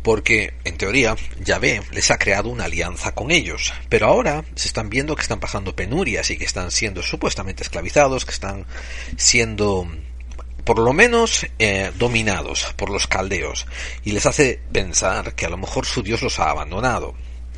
porque, 0.03 0.53
en 0.63 0.77
teoría, 0.77 1.15
Yahvé 1.39 1.81
les 1.91 2.11
ha 2.11 2.17
creado 2.17 2.49
una 2.49 2.65
alianza 2.65 3.15
con 3.15 3.31
ellos, 3.31 3.73
pero 3.89 4.07
ahora 4.07 4.45
se 4.55 4.67
están 4.67 4.89
viendo 4.89 5.15
que 5.15 5.23
están 5.23 5.39
pasando 5.39 5.75
penurias 5.75 6.29
y 6.29 6.37
que 6.37 6.45
están 6.45 6.71
siendo 6.71 7.01
supuestamente 7.01 7.63
esclavizados, 7.63 8.25
que 8.25 8.31
están 8.31 8.65
siendo 9.17 9.87
por 10.65 10.79
lo 10.79 10.91
menos 10.93 11.45
eh, 11.59 11.91
dominados 11.97 12.73
por 12.75 12.89
los 12.89 13.07
caldeos 13.07 13.67
y 14.03 14.11
les 14.11 14.25
hace 14.25 14.59
pensar 14.71 15.35
que 15.35 15.45
a 15.45 15.49
lo 15.49 15.57
mejor 15.57 15.85
su 15.85 16.01
Dios 16.01 16.21
los 16.21 16.39
ha 16.39 16.49
abandonado. 16.49 17.13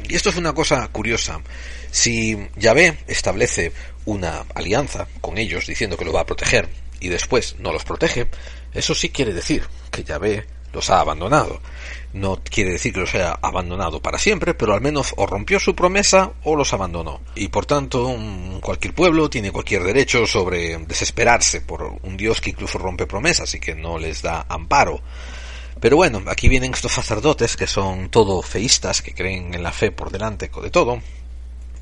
Y 0.07 0.15
esto 0.15 0.29
es 0.29 0.35
una 0.35 0.53
cosa 0.53 0.87
curiosa. 0.89 1.41
Si 1.89 2.37
Yahvé 2.57 2.99
establece 3.07 3.71
una 4.05 4.45
alianza 4.53 5.07
con 5.21 5.37
ellos 5.37 5.65
diciendo 5.65 5.97
que 5.97 6.05
lo 6.05 6.13
va 6.13 6.21
a 6.21 6.25
proteger 6.25 6.69
y 6.99 7.07
después 7.07 7.55
no 7.59 7.71
los 7.71 7.85
protege, 7.85 8.27
eso 8.73 8.93
sí 8.93 9.09
quiere 9.09 9.33
decir 9.33 9.63
que 9.89 10.03
Yahvé 10.03 10.45
los 10.73 10.89
ha 10.89 10.99
abandonado. 10.99 11.61
No 12.13 12.41
quiere 12.43 12.71
decir 12.71 12.93
que 12.93 13.01
los 13.01 13.13
haya 13.13 13.37
abandonado 13.41 14.01
para 14.01 14.17
siempre, 14.17 14.53
pero 14.53 14.73
al 14.73 14.81
menos 14.81 15.13
o 15.17 15.25
rompió 15.25 15.59
su 15.59 15.75
promesa 15.75 16.31
o 16.43 16.55
los 16.55 16.73
abandonó. 16.73 17.21
Y 17.35 17.49
por 17.49 17.65
tanto, 17.65 18.15
cualquier 18.61 18.93
pueblo 18.93 19.29
tiene 19.29 19.51
cualquier 19.51 19.83
derecho 19.83 20.25
sobre 20.25 20.77
desesperarse 20.77 21.61
por 21.61 21.83
un 22.01 22.17
Dios 22.17 22.41
que 22.41 22.51
incluso 22.51 22.77
rompe 22.77 23.05
promesas 23.05 23.53
y 23.53 23.59
que 23.59 23.75
no 23.75 23.99
les 23.99 24.21
da 24.21 24.45
amparo. 24.49 25.01
Pero 25.79 25.95
bueno, 25.95 26.23
aquí 26.27 26.49
vienen 26.49 26.73
estos 26.73 26.93
sacerdotes 26.93 27.55
que 27.55 27.67
son 27.67 28.09
todo 28.09 28.41
feístas, 28.41 29.01
que 29.01 29.13
creen 29.13 29.53
en 29.53 29.61
la 29.61 29.71
fe 29.71 29.91
por 29.91 30.11
delante 30.11 30.49
de 30.61 30.69
todo, 30.71 30.99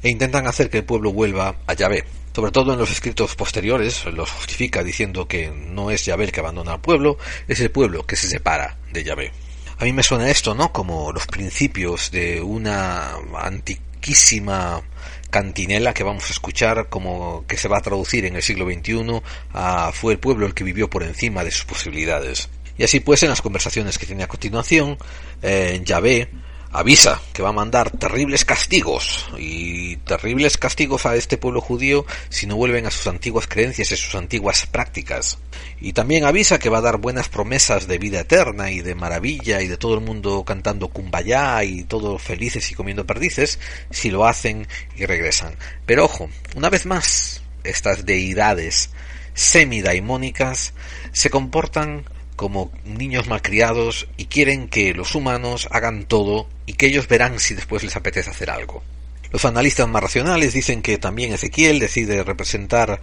e 0.03 0.09
intentan 0.09 0.47
hacer 0.47 0.69
que 0.69 0.79
el 0.79 0.85
pueblo 0.85 1.13
vuelva 1.13 1.55
a 1.65 1.73
Yahvé. 1.73 2.03
Sobre 2.35 2.51
todo 2.51 2.73
en 2.73 2.79
los 2.79 2.91
escritos 2.91 3.35
posteriores 3.35 4.03
los 4.05 4.29
justifica 4.29 4.83
diciendo 4.83 5.27
que 5.27 5.49
no 5.49 5.91
es 5.91 6.03
Yahvé 6.05 6.25
el 6.25 6.31
que 6.33 6.41
abandona 6.41 6.73
al 6.73 6.81
pueblo, 6.81 7.17
es 7.47 7.61
el 7.61 7.71
pueblo 7.71 8.05
que 8.05 8.17
se 8.17 8.27
separa 8.27 8.77
de 8.91 9.03
Yahvé. 9.05 9.44
A 9.77 9.83
mí 9.83 9.91
me 9.91 10.03
suena 10.03 10.29
esto, 10.29 10.55
¿no? 10.55 10.71
Como 10.71 11.11
los 11.11 11.27
principios 11.27 12.09
de 12.09 12.41
una 12.41 13.15
antiquísima 13.37 14.81
cantinela 15.29 15.93
que 15.93 16.03
vamos 16.03 16.29
a 16.29 16.31
escuchar 16.31 16.87
como 16.87 17.45
que 17.45 17.57
se 17.57 17.67
va 17.67 17.79
a 17.79 17.81
traducir 17.81 18.23
en 18.23 18.37
el 18.37 18.41
siglo 18.41 18.65
XXI 18.65 19.21
a 19.53 19.91
fue 19.91 20.13
el 20.13 20.19
pueblo 20.19 20.45
el 20.45 20.53
que 20.53 20.63
vivió 20.63 20.89
por 20.89 21.03
encima 21.03 21.43
de 21.43 21.51
sus 21.51 21.65
posibilidades. 21.65 22.49
Y 22.77 22.83
así 22.83 23.01
pues 23.01 23.23
en 23.23 23.29
las 23.29 23.41
conversaciones 23.41 23.97
que 23.97 24.05
tiene 24.05 24.23
a 24.23 24.27
continuación, 24.27 24.97
eh, 25.41 25.81
Yahvé 25.83 26.29
avisa 26.75 27.21
que 27.31 27.41
va 27.41 27.49
a 27.49 27.53
mandar 27.53 27.89
terribles 27.89 28.43
castigos 28.43 29.27
y 29.37 29.95
terribles 29.97 30.57
castigos 30.57 31.05
a 31.05 31.15
este 31.15 31.37
pueblo 31.37 31.61
judío 31.61 32.05
si 32.29 32.47
no 32.47 32.57
vuelven 32.57 32.85
a 32.85 32.91
sus 32.91 33.07
antiguas 33.07 33.47
creencias 33.47 33.91
y 33.91 33.95
sus 33.95 34.13
antiguas 34.15 34.67
prácticas. 34.67 35.37
Y 35.79 35.93
también 35.93 36.25
avisa 36.25 36.59
que 36.59 36.69
va 36.69 36.79
a 36.79 36.81
dar 36.81 36.97
buenas 36.97 37.29
promesas 37.29 37.87
de 37.87 37.97
vida 37.97 38.19
eterna 38.19 38.71
y 38.71 38.81
de 38.81 38.93
maravilla 38.93 39.61
y 39.61 39.67
de 39.67 39.77
todo 39.77 39.95
el 39.95 40.01
mundo 40.01 40.43
cantando 40.43 40.89
cumbayá 40.89 41.63
y 41.63 41.83
todos 41.83 42.21
felices 42.21 42.69
y 42.69 42.75
comiendo 42.75 43.05
perdices 43.05 43.57
si 43.91 44.11
lo 44.11 44.25
hacen 44.25 44.67
y 44.97 45.05
regresan. 45.05 45.55
Pero 45.85 46.05
ojo, 46.05 46.29
una 46.55 46.69
vez 46.69 46.85
más, 46.85 47.41
estas 47.63 48.05
deidades 48.05 48.89
semidaimónicas 49.33 50.73
se 51.13 51.29
comportan 51.29 52.05
como 52.35 52.71
niños 52.83 53.27
malcriados 53.27 54.07
y 54.17 54.25
quieren 54.25 54.67
que 54.67 54.93
los 54.93 55.15
humanos 55.15 55.67
hagan 55.71 56.05
todo 56.05 56.47
y 56.65 56.73
que 56.73 56.87
ellos 56.87 57.07
verán 57.07 57.39
si 57.39 57.53
después 57.53 57.83
les 57.83 57.95
apetece 57.95 58.29
hacer 58.29 58.49
algo. 58.49 58.83
Los 59.31 59.45
analistas 59.45 59.87
más 59.87 60.03
racionales 60.03 60.53
dicen 60.53 60.81
que 60.81 60.97
también 60.97 61.33
Ezequiel 61.33 61.79
decide 61.79 62.23
representar 62.23 63.01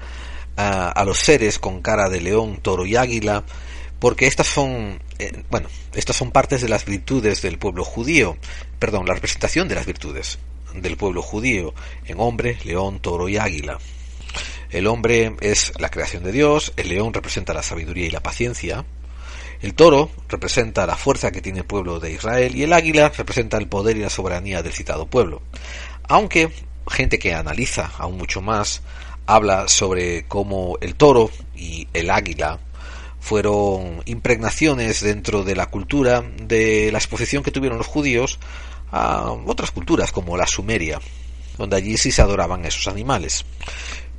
a, 0.56 1.04
los 1.04 1.18
seres 1.18 1.58
con 1.58 1.80
cara 1.80 2.08
de 2.08 2.20
león, 2.20 2.58
toro 2.60 2.86
y 2.86 2.96
águila, 2.96 3.44
porque 3.98 4.26
estas 4.26 4.46
son, 4.46 5.02
eh, 5.18 5.44
bueno, 5.50 5.68
estas 5.94 6.16
son 6.16 6.30
partes 6.30 6.60
de 6.60 6.68
las 6.68 6.84
virtudes 6.84 7.42
del 7.42 7.58
pueblo 7.58 7.84
judío, 7.84 8.36
perdón, 8.78 9.06
la 9.06 9.14
representación 9.14 9.68
de 9.68 9.74
las 9.74 9.86
virtudes 9.86 10.38
del 10.74 10.96
pueblo 10.96 11.22
judío 11.22 11.74
en 12.06 12.18
hombre, 12.20 12.58
león, 12.64 13.00
toro 13.00 13.28
y 13.28 13.36
águila. 13.36 13.78
El 14.70 14.86
hombre 14.86 15.36
es 15.40 15.72
la 15.78 15.90
creación 15.90 16.22
de 16.24 16.32
Dios, 16.32 16.72
el 16.76 16.88
león 16.88 17.12
representa 17.12 17.52
la 17.52 17.62
sabiduría 17.62 18.06
y 18.06 18.10
la 18.10 18.22
paciencia, 18.22 18.86
el 19.62 19.74
toro 19.74 20.10
representa 20.28 20.86
la 20.86 20.96
fuerza 20.96 21.30
que 21.30 21.40
tiene 21.40 21.60
el 21.60 21.64
pueblo 21.64 22.00
de 22.00 22.12
Israel 22.12 22.54
y 22.56 22.64
el 22.64 22.72
águila 22.72 23.12
representa 23.16 23.56
el 23.58 23.68
poder 23.68 23.96
y 23.96 24.00
la 24.00 24.10
soberanía 24.10 24.62
del 24.62 24.72
citado 24.72 25.06
pueblo. 25.06 25.40
Aunque 26.08 26.52
gente 26.88 27.18
que 27.18 27.32
analiza 27.32 27.92
aún 27.96 28.18
mucho 28.18 28.42
más 28.42 28.82
habla 29.24 29.68
sobre 29.68 30.24
cómo 30.24 30.78
el 30.80 30.96
toro 30.96 31.30
y 31.54 31.86
el 31.94 32.10
águila 32.10 32.58
fueron 33.20 34.02
impregnaciones 34.04 35.00
dentro 35.00 35.44
de 35.44 35.54
la 35.54 35.66
cultura 35.66 36.24
de 36.42 36.90
la 36.90 36.98
exposición 36.98 37.44
que 37.44 37.52
tuvieron 37.52 37.78
los 37.78 37.86
judíos 37.86 38.40
a 38.90 39.30
otras 39.46 39.70
culturas 39.70 40.10
como 40.10 40.36
la 40.36 40.48
sumeria, 40.48 41.00
donde 41.56 41.76
allí 41.76 41.96
sí 41.96 42.10
se 42.10 42.20
adoraban 42.20 42.64
esos 42.64 42.88
animales. 42.88 43.44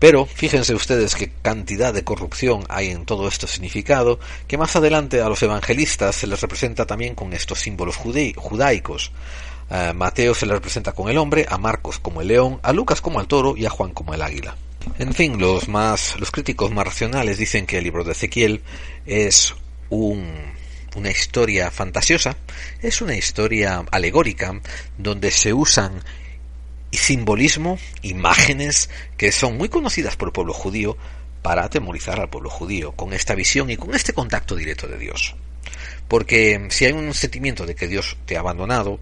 Pero 0.03 0.25
fíjense 0.25 0.75
ustedes 0.75 1.15
qué 1.15 1.31
cantidad 1.41 1.93
de 1.93 2.03
corrupción 2.03 2.65
hay 2.67 2.89
en 2.89 3.05
todo 3.05 3.25
este 3.25 3.47
significado, 3.47 4.19
que 4.49 4.57
más 4.57 4.75
adelante 4.75 5.21
a 5.21 5.29
los 5.29 5.41
evangelistas 5.43 6.13
se 6.17 6.27
les 6.27 6.41
representa 6.41 6.85
también 6.85 7.15
con 7.15 7.31
estos 7.31 7.61
símbolos 7.61 7.95
judaicos. 7.95 9.13
A 9.69 9.93
Mateo 9.93 10.35
se 10.35 10.45
le 10.45 10.55
representa 10.55 10.91
con 10.91 11.07
el 11.07 11.17
hombre, 11.17 11.45
a 11.47 11.57
Marcos 11.57 11.99
como 11.99 12.19
el 12.19 12.27
león, 12.27 12.59
a 12.63 12.73
Lucas 12.73 12.99
como 12.99 13.21
el 13.21 13.27
toro 13.27 13.55
y 13.55 13.65
a 13.65 13.69
Juan 13.69 13.91
como 13.91 14.13
el 14.13 14.21
águila. 14.21 14.57
En 14.99 15.13
fin, 15.13 15.39
los 15.39 15.69
más, 15.69 16.19
los 16.19 16.31
críticos 16.31 16.69
más 16.71 16.83
racionales 16.83 17.37
dicen 17.37 17.65
que 17.65 17.77
el 17.77 17.85
libro 17.85 18.03
de 18.03 18.11
Ezequiel 18.11 18.61
es 19.05 19.55
una 19.89 21.11
historia 21.11 21.71
fantasiosa, 21.71 22.35
es 22.81 23.01
una 23.01 23.15
historia 23.15 23.85
alegórica 23.89 24.53
donde 24.97 25.31
se 25.31 25.53
usan 25.53 26.03
y 26.93 26.97
simbolismo, 26.97 27.79
imágenes 28.03 28.87
que 29.17 29.31
son 29.31 29.57
muy 29.57 29.67
conocidas 29.67 30.15
por 30.15 30.27
el 30.27 30.31
pueblo 30.31 30.53
judío 30.53 30.95
para 31.41 31.63
atemorizar 31.63 32.19
al 32.19 32.29
pueblo 32.29 32.51
judío 32.51 32.91
con 32.91 33.13
esta 33.13 33.33
visión 33.33 33.71
y 33.71 33.77
con 33.77 33.95
este 33.95 34.13
contacto 34.13 34.55
directo 34.55 34.87
de 34.87 34.99
Dios. 34.99 35.35
Porque 36.07 36.67
si 36.69 36.85
hay 36.85 36.91
un 36.91 37.11
sentimiento 37.15 37.65
de 37.65 37.73
que 37.73 37.87
Dios 37.87 38.15
te 38.27 38.37
ha 38.37 38.41
abandonado 38.41 38.99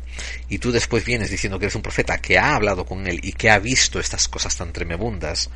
y 0.48 0.60
tú 0.60 0.72
después 0.72 1.04
vienes 1.04 1.32
diciendo 1.32 1.60
que 1.60 1.66
eres 1.66 1.76
un 1.76 1.82
profeta 1.82 2.20
que 2.20 2.38
ha 2.38 2.56
hablado 2.56 2.86
con 2.86 3.08
Él 3.08 3.20
y 3.24 3.34
que 3.34 3.50
ha 3.50 3.60
visto 3.60 4.00
estas 4.00 4.30
cosas 4.30 4.56
tan 4.56 4.72
tremebundas, 4.72 5.50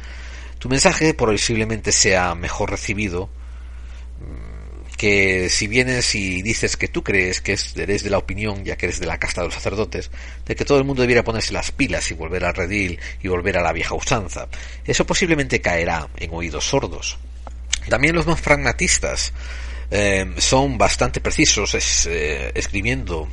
tu 0.59 0.67
mensaje 0.67 1.13
posiblemente 1.13 1.93
sea 1.93 2.36
mejor 2.36 2.69
recibido 2.69 3.29
que 4.95 5.49
si 5.49 5.67
vienes 5.67 6.15
y 6.15 6.41
dices 6.41 6.77
que 6.77 6.87
tú 6.87 7.03
crees 7.03 7.41
que 7.41 7.57
eres 7.75 8.03
de 8.03 8.09
la 8.09 8.17
opinión, 8.17 8.63
ya 8.63 8.75
que 8.77 8.87
eres 8.87 8.99
de 8.99 9.05
la 9.05 9.17
casta 9.17 9.41
de 9.41 9.47
los 9.47 9.53
sacerdotes, 9.53 10.09
de 10.45 10.55
que 10.55 10.65
todo 10.65 10.77
el 10.77 10.83
mundo 10.83 11.01
debiera 11.01 11.23
ponerse 11.23 11.53
las 11.53 11.71
pilas 11.71 12.09
y 12.11 12.13
volver 12.13 12.45
al 12.45 12.55
redil 12.55 12.99
y 13.21 13.27
volver 13.27 13.57
a 13.57 13.61
la 13.61 13.73
vieja 13.73 13.95
usanza, 13.95 14.47
eso 14.85 15.05
posiblemente 15.05 15.61
caerá 15.61 16.07
en 16.17 16.33
oídos 16.33 16.65
sordos. 16.65 17.17
También 17.89 18.15
los 18.15 18.25
más 18.25 18.41
pragmatistas 18.41 19.33
eh, 19.91 20.33
son 20.37 20.77
bastante 20.77 21.21
precisos 21.21 21.75
eh, 22.07 22.51
escribiendo 22.55 23.29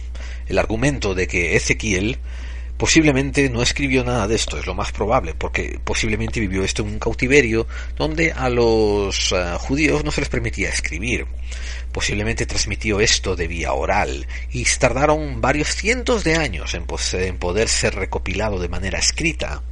el 0.46 0.58
argumento 0.58 1.14
de 1.14 1.26
que 1.26 1.56
Ezequiel 1.56 2.18
Posiblemente 2.76 3.48
no 3.48 3.62
escribió 3.62 4.02
nada 4.02 4.26
de 4.26 4.34
esto, 4.34 4.58
es 4.58 4.66
lo 4.66 4.74
más 4.74 4.90
probable, 4.90 5.34
porque 5.34 5.78
posiblemente 5.84 6.40
vivió 6.40 6.64
esto 6.64 6.82
en 6.82 6.88
un 6.88 6.98
cautiverio 6.98 7.66
donde 7.96 8.32
a 8.32 8.48
los 8.48 9.32
eh, 9.32 9.56
judíos 9.58 10.04
no 10.04 10.10
se 10.10 10.22
les 10.22 10.28
permitía 10.28 10.68
escribir. 10.68 11.26
Posiblemente 11.92 12.46
transmitió 12.46 13.00
esto 13.00 13.36
de 13.36 13.46
vía 13.46 13.72
oral 13.72 14.26
y 14.50 14.64
tardaron 14.64 15.40
varios 15.40 15.74
cientos 15.74 16.24
de 16.24 16.34
años 16.36 16.74
en, 16.74 16.86
en 17.12 17.38
poder 17.38 17.68
ser 17.68 17.94
recopilado 17.94 18.58
de 18.58 18.68
manera 18.68 18.98
escrita. 18.98 19.62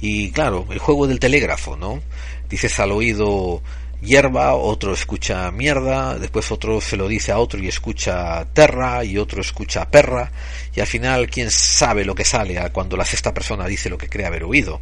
Y 0.00 0.30
claro, 0.30 0.66
el 0.70 0.78
juego 0.78 1.06
del 1.06 1.18
telégrafo, 1.18 1.76
¿no? 1.76 2.02
Dices 2.48 2.78
al 2.78 2.92
oído 2.92 3.62
hierba, 4.00 4.54
otro 4.54 4.92
escucha 4.92 5.50
mierda, 5.50 6.18
después 6.18 6.50
otro 6.50 6.80
se 6.80 6.96
lo 6.96 7.08
dice 7.08 7.32
a 7.32 7.38
otro 7.38 7.60
y 7.60 7.68
escucha 7.68 8.44
terra 8.52 9.04
y 9.04 9.18
otro 9.18 9.40
escucha 9.40 9.90
perra 9.90 10.30
y 10.74 10.80
al 10.80 10.86
final 10.86 11.28
quién 11.28 11.50
sabe 11.50 12.04
lo 12.04 12.14
que 12.14 12.24
sale 12.24 12.70
cuando 12.72 12.96
la 12.96 13.04
sexta 13.04 13.34
persona 13.34 13.66
dice 13.66 13.90
lo 13.90 13.98
que 13.98 14.08
cree 14.08 14.26
haber 14.26 14.44
oído. 14.44 14.80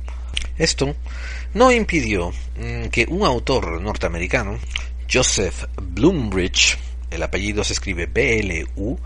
Esto 0.59 0.95
no 1.55 1.73
impidió 1.73 2.31
mm, 2.31 2.87
que 2.87 3.07
un 3.09 3.25
autor 3.25 3.81
norteamericano, 3.81 4.59
Joseph 5.11 5.65
Bloombridge, 5.81 6.77
el 7.11 7.23
apellido 7.23 7.63
se 7.65 7.75
escribe 7.75 8.07
B-L-U-M-R-I-C-H, 8.07 9.01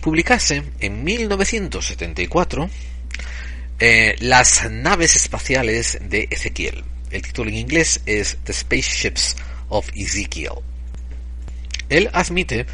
publicase 0.00 0.62
en 0.80 1.04
1974 1.04 2.70
eh, 3.80 4.16
Las 4.20 4.70
naves 4.70 5.16
espaciales 5.16 5.98
de 6.02 6.28
Ezequiel. 6.30 6.84
El 7.10 7.22
título 7.22 7.50
en 7.50 7.56
inglés 7.56 8.00
es 8.06 8.38
The 8.44 8.52
Spaceships 8.52 9.36
of 9.68 9.88
Ezekiel. 9.94 10.52
Él 11.88 12.10
admite, 12.12 12.66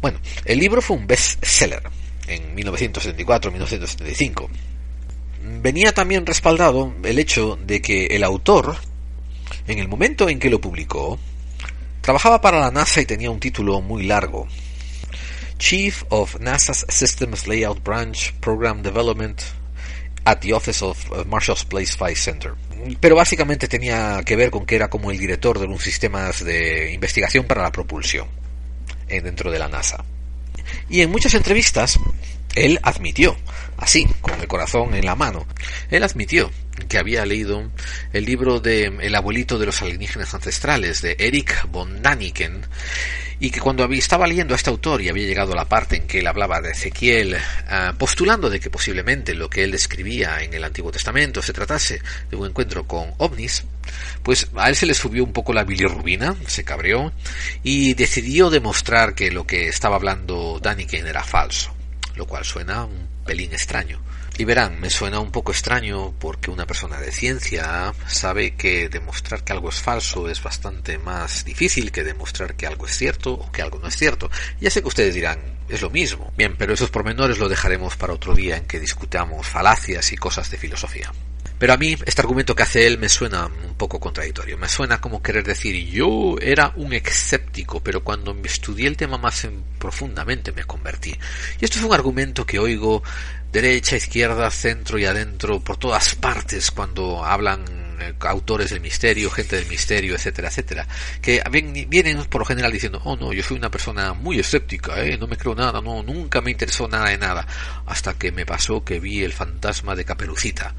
bueno, 0.00 0.20
el 0.44 0.58
libro 0.58 0.82
fue 0.82 0.96
un 0.96 1.06
bestseller 1.06 1.82
en 2.26 2.54
1974-1975. 2.56 4.48
Venía 5.62 5.92
también 5.92 6.26
respaldado 6.26 6.94
el 7.02 7.18
hecho 7.18 7.58
de 7.64 7.80
que 7.80 8.06
el 8.06 8.22
autor, 8.24 8.76
en 9.66 9.78
el 9.78 9.88
momento 9.88 10.28
en 10.28 10.38
que 10.38 10.50
lo 10.50 10.60
publicó, 10.60 11.18
trabajaba 12.02 12.40
para 12.40 12.60
la 12.60 12.70
NASA 12.70 13.00
y 13.00 13.06
tenía 13.06 13.30
un 13.30 13.40
título 13.40 13.80
muy 13.80 14.02
largo. 14.04 14.46
Chief 15.58 16.04
of 16.08 16.38
NASA's 16.40 16.86
Systems 16.88 17.46
Layout 17.46 17.82
Branch 17.82 18.32
Program 18.40 18.82
Development 18.82 19.40
at 20.24 20.36
the 20.40 20.52
Office 20.52 20.84
of 20.84 21.26
Marshall's 21.26 21.64
Place 21.64 21.96
Flight 21.96 22.16
Center. 22.16 22.54
Pero 23.00 23.16
básicamente 23.16 23.68
tenía 23.68 24.22
que 24.24 24.36
ver 24.36 24.50
con 24.50 24.64
que 24.66 24.76
era 24.76 24.88
como 24.88 25.10
el 25.10 25.18
director 25.18 25.58
de 25.58 25.66
un 25.66 25.78
sistemas 25.78 26.44
de 26.44 26.92
investigación 26.92 27.46
para 27.46 27.62
la 27.62 27.72
propulsión 27.72 28.28
dentro 29.08 29.50
de 29.50 29.58
la 29.58 29.68
NASA. 29.68 30.04
Y 30.88 31.00
en 31.00 31.10
muchas 31.10 31.34
entrevistas 31.34 31.98
él 32.54 32.80
admitió, 32.82 33.36
así, 33.76 34.06
con 34.20 34.40
el 34.40 34.48
corazón 34.48 34.94
en 34.94 35.04
la 35.04 35.14
mano, 35.14 35.46
él 35.90 36.02
admitió 36.02 36.50
que 36.88 36.98
había 36.98 37.24
leído 37.26 37.70
el 38.12 38.24
libro 38.24 38.60
de 38.60 38.86
El 38.86 39.14
abuelito 39.14 39.58
de 39.58 39.66
los 39.66 39.82
alienígenas 39.82 40.34
ancestrales 40.34 41.02
de 41.02 41.16
Eric 41.18 41.68
von 41.70 42.02
Daniken 42.02 42.62
y 43.40 43.50
que 43.50 43.60
cuando 43.60 43.84
estaba 43.86 44.26
leyendo 44.26 44.54
a 44.54 44.56
este 44.56 44.68
autor 44.68 45.00
y 45.00 45.08
había 45.08 45.26
llegado 45.26 45.54
a 45.54 45.56
la 45.56 45.64
parte 45.64 45.96
en 45.96 46.06
que 46.06 46.20
él 46.20 46.26
hablaba 46.26 46.60
de 46.60 46.72
Ezequiel, 46.72 47.36
ah, 47.68 47.94
postulando 47.96 48.50
de 48.50 48.60
que 48.60 48.68
posiblemente 48.68 49.34
lo 49.34 49.48
que 49.48 49.64
él 49.64 49.70
describía 49.70 50.42
en 50.42 50.52
el 50.52 50.62
Antiguo 50.62 50.92
Testamento 50.92 51.40
se 51.40 51.54
tratase 51.54 52.02
de 52.28 52.36
un 52.36 52.48
encuentro 52.48 52.86
con 52.86 53.14
ovnis, 53.16 53.64
pues 54.22 54.46
a 54.54 54.68
él 54.68 54.76
se 54.76 54.84
le 54.84 54.92
subió 54.92 55.24
un 55.24 55.32
poco 55.32 55.54
la 55.54 55.64
bilirrubina, 55.64 56.36
se 56.46 56.64
cabreó 56.64 57.12
y 57.62 57.94
decidió 57.94 58.50
demostrar 58.50 59.14
que 59.14 59.30
lo 59.30 59.46
que 59.46 59.68
estaba 59.68 59.96
hablando 59.96 60.60
Daniken 60.62 61.06
era 61.06 61.24
falso, 61.24 61.74
lo 62.16 62.26
cual 62.26 62.44
suena 62.44 62.84
un 62.84 63.08
pelín 63.24 63.52
extraño. 63.52 64.00
Y 64.40 64.44
verán, 64.46 64.80
me 64.80 64.88
suena 64.88 65.20
un 65.20 65.30
poco 65.30 65.52
extraño 65.52 66.14
porque 66.18 66.50
una 66.50 66.66
persona 66.66 66.98
de 66.98 67.12
ciencia 67.12 67.92
sabe 68.06 68.54
que 68.54 68.88
demostrar 68.88 69.44
que 69.44 69.52
algo 69.52 69.68
es 69.68 69.82
falso 69.82 70.30
es 70.30 70.42
bastante 70.42 70.96
más 70.96 71.44
difícil 71.44 71.92
que 71.92 72.02
demostrar 72.02 72.56
que 72.56 72.66
algo 72.66 72.86
es 72.86 72.96
cierto 72.96 73.34
o 73.34 73.52
que 73.52 73.60
algo 73.60 73.78
no 73.80 73.88
es 73.88 73.98
cierto. 73.98 74.30
Ya 74.58 74.70
sé 74.70 74.80
que 74.80 74.88
ustedes 74.88 75.14
dirán, 75.14 75.40
es 75.68 75.82
lo 75.82 75.90
mismo. 75.90 76.32
Bien, 76.38 76.56
pero 76.56 76.72
esos 76.72 76.88
pormenores 76.88 77.38
lo 77.38 77.50
dejaremos 77.50 77.98
para 77.98 78.14
otro 78.14 78.34
día 78.34 78.56
en 78.56 78.64
que 78.64 78.80
discutamos 78.80 79.46
falacias 79.46 80.10
y 80.10 80.16
cosas 80.16 80.50
de 80.50 80.56
filosofía. 80.56 81.12
Pero 81.58 81.74
a 81.74 81.76
mí 81.76 81.94
este 82.06 82.22
argumento 82.22 82.56
que 82.56 82.62
hace 82.62 82.86
él 82.86 82.96
me 82.96 83.10
suena 83.10 83.44
un 83.44 83.74
poco 83.74 84.00
contradictorio. 84.00 84.56
Me 84.56 84.70
suena 84.70 84.98
como 84.98 85.22
querer 85.22 85.44
decir 85.44 85.76
yo 85.90 86.36
era 86.40 86.72
un 86.76 86.94
escéptico, 86.94 87.80
pero 87.80 88.02
cuando 88.02 88.34
estudié 88.44 88.88
el 88.88 88.96
tema 88.96 89.18
más 89.18 89.46
profundamente 89.78 90.52
me 90.52 90.64
convertí. 90.64 91.14
Y 91.60 91.64
esto 91.66 91.78
es 91.78 91.84
un 91.84 91.92
argumento 91.92 92.46
que 92.46 92.58
oigo 92.58 93.02
derecha, 93.52 93.96
izquierda, 93.96 94.50
centro 94.50 94.98
y 94.98 95.04
adentro, 95.04 95.60
por 95.60 95.76
todas 95.76 96.14
partes 96.14 96.70
cuando 96.70 97.24
hablan 97.24 97.64
eh, 98.00 98.14
autores 98.20 98.70
del 98.70 98.80
misterio, 98.80 99.30
gente 99.30 99.56
del 99.56 99.66
misterio, 99.66 100.14
etcétera, 100.14 100.48
etcétera, 100.48 100.86
que 101.20 101.42
vienen 101.88 102.24
por 102.26 102.40
lo 102.40 102.44
general 102.44 102.72
diciendo, 102.72 103.00
oh 103.04 103.16
no, 103.16 103.32
yo 103.32 103.42
soy 103.42 103.56
una 103.56 103.70
persona 103.70 104.14
muy 104.14 104.38
escéptica, 104.38 105.02
¿eh? 105.02 105.18
no 105.18 105.26
me 105.26 105.36
creo 105.36 105.54
nada, 105.54 105.80
no, 105.80 106.02
nunca 106.02 106.40
me 106.40 106.52
interesó 106.52 106.86
nada 106.88 107.10
de 107.10 107.18
nada, 107.18 107.46
hasta 107.86 108.14
que 108.14 108.32
me 108.32 108.46
pasó 108.46 108.84
que 108.84 109.00
vi 109.00 109.22
el 109.22 109.32
fantasma 109.32 109.96
de 109.96 110.04
Caperucita. 110.04 110.74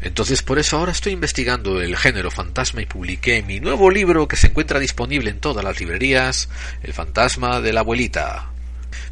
Entonces 0.00 0.42
por 0.42 0.58
eso 0.58 0.78
ahora 0.78 0.92
estoy 0.92 1.12
investigando 1.12 1.80
el 1.80 1.96
género 1.96 2.30
fantasma 2.30 2.80
y 2.80 2.86
publiqué 2.86 3.42
mi 3.42 3.58
nuevo 3.58 3.90
libro 3.90 4.28
que 4.28 4.36
se 4.36 4.48
encuentra 4.48 4.78
disponible 4.78 5.30
en 5.30 5.40
todas 5.40 5.64
las 5.64 5.80
librerías, 5.80 6.48
El 6.82 6.92
fantasma 6.92 7.60
de 7.60 7.72
la 7.72 7.80
abuelita, 7.80 8.50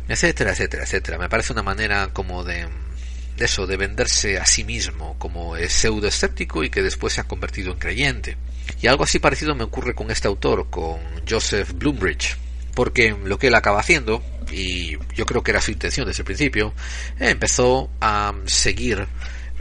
etcétera, 0.08 0.52
etcétera, 0.52 0.84
etcétera. 0.84 1.18
Me 1.18 1.28
parece 1.28 1.52
una 1.52 1.62
manera 1.62 2.08
como 2.12 2.44
de 2.44 2.52
de 2.52 2.91
eso, 3.38 3.66
de 3.66 3.76
venderse 3.76 4.38
a 4.38 4.46
sí 4.46 4.64
mismo 4.64 5.16
como 5.18 5.56
pseudo 5.68 6.08
escéptico 6.08 6.62
y 6.62 6.70
que 6.70 6.82
después 6.82 7.14
se 7.14 7.20
ha 7.20 7.24
convertido 7.24 7.72
en 7.72 7.78
creyente. 7.78 8.36
Y 8.80 8.86
algo 8.86 9.04
así 9.04 9.18
parecido 9.18 9.54
me 9.54 9.64
ocurre 9.64 9.94
con 9.94 10.10
este 10.10 10.28
autor, 10.28 10.68
con 10.70 11.00
Joseph 11.28 11.72
Bloombridge, 11.74 12.36
porque 12.74 13.16
lo 13.24 13.38
que 13.38 13.48
él 13.48 13.54
acaba 13.54 13.80
haciendo, 13.80 14.22
y 14.50 14.96
yo 15.14 15.26
creo 15.26 15.42
que 15.42 15.50
era 15.50 15.60
su 15.60 15.70
intención 15.70 16.06
desde 16.06 16.22
el 16.22 16.26
principio, 16.26 16.74
empezó 17.18 17.90
a 18.00 18.34
seguir 18.46 19.06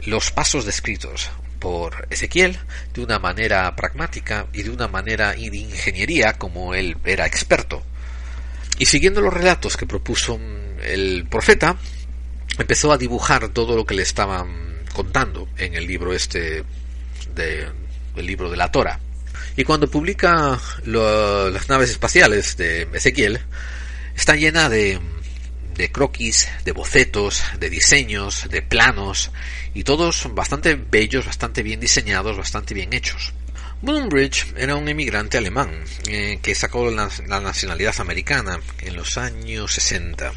los 0.06 0.30
pasos 0.30 0.64
descritos 0.64 1.30
por 1.58 2.08
Ezequiel 2.10 2.58
de 2.92 3.02
una 3.02 3.20
manera 3.20 3.74
pragmática 3.76 4.48
y 4.52 4.64
de 4.64 4.70
una 4.70 4.88
manera 4.88 5.32
de 5.32 5.56
ingeniería 5.56 6.32
como 6.32 6.74
él 6.74 6.96
era 7.04 7.26
experto. 7.26 7.82
Y 8.78 8.86
siguiendo 8.86 9.20
los 9.20 9.32
relatos 9.32 9.76
que 9.76 9.86
propuso 9.86 10.40
el 10.82 11.26
profeta, 11.28 11.76
empezó 12.58 12.92
a 12.92 12.98
dibujar 12.98 13.48
todo 13.48 13.76
lo 13.76 13.84
que 13.84 13.94
le 13.94 14.02
estaban 14.02 14.84
contando 14.92 15.48
en 15.56 15.74
el 15.74 15.86
libro 15.86 16.12
este 16.12 16.64
de, 17.34 17.68
el 18.16 18.26
libro 18.26 18.50
de 18.50 18.56
la 18.56 18.70
Torah. 18.70 19.00
Y 19.56 19.64
cuando 19.64 19.90
publica 19.90 20.58
las 20.84 21.68
naves 21.68 21.90
espaciales 21.90 22.56
de 22.56 22.88
Ezequiel, 22.92 23.40
está 24.16 24.34
llena 24.34 24.68
de, 24.68 24.98
de 25.74 25.90
croquis, 25.90 26.48
de 26.64 26.72
bocetos, 26.72 27.42
de 27.58 27.70
diseños, 27.70 28.48
de 28.48 28.62
planos, 28.62 29.30
y 29.74 29.84
todos 29.84 30.28
bastante 30.34 30.74
bellos, 30.74 31.26
bastante 31.26 31.62
bien 31.62 31.80
diseñados, 31.80 32.36
bastante 32.36 32.74
bien 32.74 32.92
hechos. 32.92 33.32
Bloombridge 33.82 34.54
era 34.56 34.76
un 34.76 34.88
emigrante 34.88 35.38
alemán 35.38 35.84
eh, 36.06 36.38
que 36.40 36.54
sacó 36.54 36.88
la, 36.90 37.10
la, 37.26 37.40
nacionalidad 37.40 38.00
americana 38.00 38.60
en 38.80 38.94
los 38.94 39.18
años 39.18 39.72
60 39.72 40.32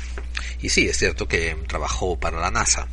y 0.62 0.70
sí, 0.70 0.88
es 0.88 0.98
cierto 0.98 1.28
que 1.28 1.56
trabajó 1.68 2.20
para 2.20 2.40
la 2.40 2.52
NASA. 2.52 2.88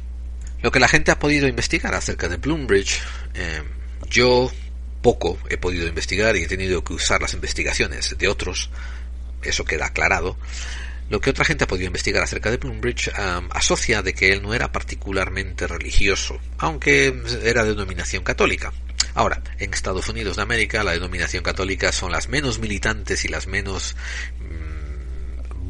Lo 0.62 0.70
que 0.70 0.80
la 0.80 0.88
gente 0.88 1.10
ha 1.10 1.18
podido 1.18 1.48
investigar 1.48 1.94
acerca 1.94 2.28
de 2.28 2.36
Bloombridge, 2.36 3.00
eh, 3.34 3.62
yo 4.08 4.50
poco 5.02 5.38
he 5.50 5.56
podido 5.56 5.88
investigar 5.88 6.36
y 6.36 6.44
he 6.44 6.46
tenido 6.46 6.84
que 6.84 6.94
usar 6.94 7.20
las 7.20 7.34
investigaciones 7.34 8.16
de 8.16 8.28
otros, 8.28 8.70
eso 9.42 9.64
queda 9.64 9.86
aclarado. 9.86 10.38
Lo 11.10 11.20
que 11.20 11.30
otra 11.30 11.44
gente 11.44 11.64
ha 11.64 11.66
podido 11.66 11.88
investigar 11.88 12.22
acerca 12.22 12.50
de 12.50 12.56
Bloombridge 12.56 13.10
asocia 13.50 14.02
de 14.02 14.14
que 14.14 14.28
él 14.28 14.40
no 14.40 14.54
era 14.54 14.72
particularmente 14.72 15.66
religioso, 15.66 16.40
aunque 16.58 17.14
era 17.42 17.64
de 17.64 17.70
denominación 17.70 18.22
católica. 18.22 18.72
Ahora, 19.14 19.42
en 19.58 19.74
Estados 19.74 20.08
Unidos 20.08 20.36
de 20.36 20.42
América 20.42 20.84
la 20.84 20.92
denominación 20.92 21.42
católica 21.42 21.92
son 21.92 22.12
las 22.12 22.28
menos 22.28 22.60
militantes 22.60 23.24
y 23.24 23.28
las 23.28 23.46
menos 23.46 23.94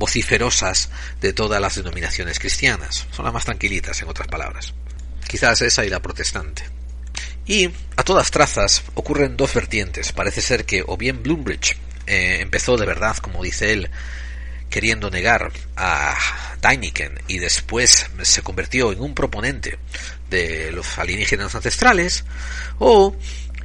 vociferosas 0.02 0.90
de 1.20 1.32
todas 1.32 1.60
las 1.60 1.76
denominaciones 1.76 2.40
cristianas. 2.40 3.06
Son 3.12 3.24
las 3.24 3.32
más 3.32 3.44
tranquilitas, 3.44 4.02
en 4.02 4.08
otras 4.08 4.26
palabras. 4.26 4.74
Quizás 5.28 5.62
esa 5.62 5.84
y 5.84 5.90
la 5.90 6.02
protestante. 6.02 6.64
Y 7.46 7.70
a 7.96 8.02
todas 8.02 8.32
trazas 8.32 8.82
ocurren 8.94 9.36
dos 9.36 9.54
vertientes. 9.54 10.10
Parece 10.10 10.40
ser 10.40 10.66
que 10.66 10.82
o 10.84 10.96
bien 10.96 11.22
Bloombridge 11.22 11.76
eh, 12.08 12.38
empezó 12.40 12.76
de 12.76 12.84
verdad, 12.84 13.16
como 13.18 13.44
dice 13.44 13.72
él, 13.72 13.90
queriendo 14.68 15.08
negar 15.08 15.52
a 15.76 16.16
Däniken 16.60 17.20
y 17.28 17.38
después 17.38 18.10
se 18.22 18.42
convirtió 18.42 18.90
en 18.90 19.00
un 19.02 19.14
proponente 19.14 19.78
de 20.28 20.72
los 20.72 20.98
alienígenas 20.98 21.54
ancestrales, 21.54 22.24
o 22.80 23.14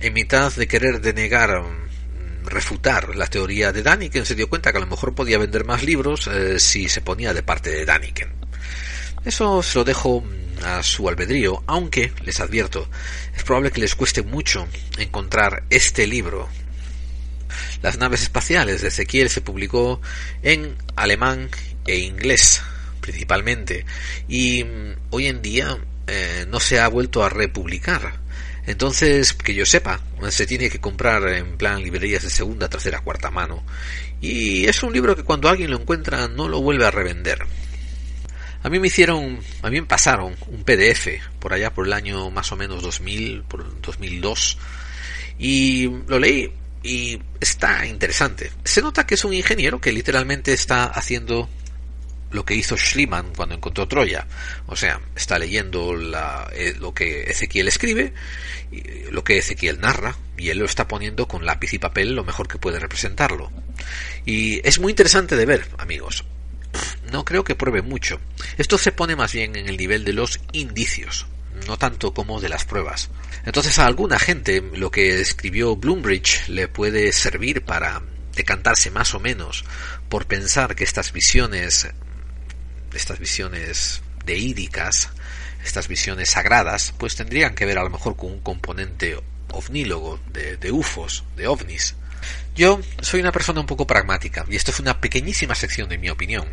en 0.01 0.13
mitad 0.13 0.53
de 0.53 0.67
querer 0.67 1.01
denegar 1.01 1.63
refutar 2.47 3.15
la 3.15 3.27
teoría 3.27 3.71
de 3.71 3.83
Daniken, 3.83 4.25
se 4.25 4.35
dio 4.35 4.49
cuenta 4.49 4.71
que 4.71 4.77
a 4.77 4.81
lo 4.81 4.87
mejor 4.87 5.15
podía 5.15 5.37
vender 5.37 5.65
más 5.65 5.83
libros 5.83 6.27
eh, 6.27 6.59
si 6.59 6.89
se 6.89 7.01
ponía 7.01 7.33
de 7.33 7.43
parte 7.43 7.69
de 7.69 7.85
Daniken. 7.85 8.29
Eso 9.25 9.61
se 9.61 9.77
lo 9.77 9.83
dejo 9.83 10.23
a 10.63 10.81
su 10.83 11.07
albedrío, 11.07 11.63
aunque 11.67 12.13
les 12.23 12.39
advierto, 12.39 12.89
es 13.35 13.43
probable 13.43 13.71
que 13.71 13.81
les 13.81 13.95
cueste 13.95 14.23
mucho 14.23 14.67
encontrar 14.97 15.63
este 15.69 16.07
libro. 16.07 16.49
Las 17.81 17.97
naves 17.97 18.23
espaciales 18.23 18.81
de 18.81 18.87
Ezequiel 18.87 19.29
se 19.29 19.41
publicó 19.41 20.01
en 20.41 20.75
alemán 20.95 21.49
e 21.85 21.97
inglés 21.97 22.61
principalmente 23.01 23.85
y 24.27 24.65
mm, 24.65 24.95
hoy 25.11 25.27
en 25.27 25.41
día 25.41 25.77
eh, 26.07 26.45
no 26.49 26.59
se 26.59 26.79
ha 26.79 26.87
vuelto 26.89 27.23
a 27.23 27.29
republicar 27.29 28.19
entonces, 28.67 29.31
que 29.33 29.53
yo 29.53 29.65
sepa, 29.65 30.01
se 30.29 30.45
tiene 30.45 30.69
que 30.69 30.79
comprar 30.79 31.25
en 31.29 31.57
plan 31.57 31.81
librerías 31.81 32.23
de 32.23 32.29
segunda, 32.29 32.69
tercera, 32.69 32.99
cuarta 32.99 33.31
mano. 33.31 33.63
Y 34.19 34.65
es 34.67 34.83
un 34.83 34.91
libro 34.91 35.15
que 35.15 35.23
cuando 35.23 35.47
alguien 35.47 35.71
lo 35.71 35.79
encuentra 35.79 36.27
no 36.27 36.49
lo 36.49 36.61
vuelve 36.61 36.85
a 36.85 36.91
revender. 36.91 37.39
A 38.63 38.69
mí 38.69 38.79
me 38.79 38.87
hicieron, 38.87 39.39
a 39.61 39.69
mí 39.69 39.79
me 39.79 39.87
pasaron 39.87 40.35
un 40.47 40.63
PDF 40.65 41.07
por 41.39 41.53
allá 41.53 41.73
por 41.73 41.87
el 41.87 41.93
año 41.93 42.29
más 42.29 42.51
o 42.51 42.57
menos 42.57 42.83
2000, 42.83 43.43
por 43.43 43.81
2002 43.81 44.57
y 45.39 45.89
lo 46.07 46.19
leí 46.19 46.51
y 46.83 47.19
está 47.39 47.85
interesante. 47.85 48.51
Se 48.65 48.81
nota 48.81 49.05
que 49.07 49.15
es 49.15 49.23
un 49.23 49.33
ingeniero 49.33 49.79
que 49.79 49.93
literalmente 49.93 50.51
está 50.51 50.85
haciendo 50.85 51.47
lo 52.31 52.45
que 52.45 52.55
hizo 52.55 52.77
Schliemann 52.77 53.33
cuando 53.35 53.55
encontró 53.55 53.87
Troya. 53.87 54.27
O 54.67 54.75
sea, 54.75 54.99
está 55.15 55.39
leyendo 55.39 55.95
la, 55.95 56.49
eh, 56.53 56.75
lo 56.79 56.93
que 56.93 57.23
Ezequiel 57.23 57.67
escribe, 57.67 58.13
y 58.71 59.11
lo 59.11 59.23
que 59.23 59.37
Ezequiel 59.37 59.79
narra, 59.79 60.17
y 60.37 60.49
él 60.49 60.59
lo 60.59 60.65
está 60.65 60.87
poniendo 60.87 61.27
con 61.27 61.45
lápiz 61.45 61.73
y 61.73 61.79
papel 61.79 62.15
lo 62.15 62.23
mejor 62.23 62.47
que 62.47 62.57
puede 62.57 62.79
representarlo. 62.79 63.51
Y 64.25 64.67
es 64.67 64.79
muy 64.79 64.91
interesante 64.91 65.35
de 65.35 65.45
ver, 65.45 65.67
amigos. 65.77 66.25
No 67.11 67.23
creo 67.23 67.43
que 67.43 67.55
pruebe 67.55 67.81
mucho. 67.81 68.19
Esto 68.57 68.77
se 68.77 68.91
pone 68.91 69.15
más 69.15 69.31
bien 69.33 69.55
en 69.55 69.67
el 69.67 69.77
nivel 69.77 70.03
de 70.03 70.13
los 70.13 70.41
indicios, 70.51 71.27
no 71.65 71.77
tanto 71.77 72.13
como 72.13 72.41
de 72.41 72.49
las 72.49 72.65
pruebas. 72.65 73.09
Entonces 73.45 73.79
a 73.79 73.85
alguna 73.85 74.19
gente 74.19 74.61
lo 74.75 74.91
que 74.91 75.21
escribió 75.21 75.75
Bloombridge 75.75 76.49
le 76.49 76.67
puede 76.67 77.11
servir 77.13 77.63
para 77.63 78.01
decantarse 78.35 78.91
más 78.91 79.15
o 79.15 79.19
menos 79.19 79.65
por 80.09 80.27
pensar 80.27 80.75
que 80.75 80.83
estas 80.83 81.11
visiones 81.11 81.87
estas 82.97 83.19
visiones 83.19 84.01
deídicas, 84.25 85.09
estas 85.63 85.87
visiones 85.87 86.31
sagradas, 86.31 86.93
pues 86.97 87.15
tendrían 87.15 87.55
que 87.55 87.65
ver 87.65 87.77
a 87.77 87.83
lo 87.83 87.89
mejor 87.89 88.15
con 88.15 88.31
un 88.31 88.41
componente 88.41 89.17
ovnílogo, 89.51 90.19
de, 90.31 90.71
UFOs, 90.71 91.23
de 91.35 91.47
ovnis. 91.47 91.95
Yo 92.55 92.81
soy 93.01 93.21
una 93.21 93.31
persona 93.31 93.61
un 93.61 93.65
poco 93.65 93.87
pragmática, 93.87 94.45
y 94.49 94.55
esto 94.55 94.71
es 94.71 94.79
una 94.79 94.99
pequeñísima 94.99 95.55
sección 95.55 95.87
de 95.87 95.97
mi 95.97 96.09
opinión. 96.09 96.47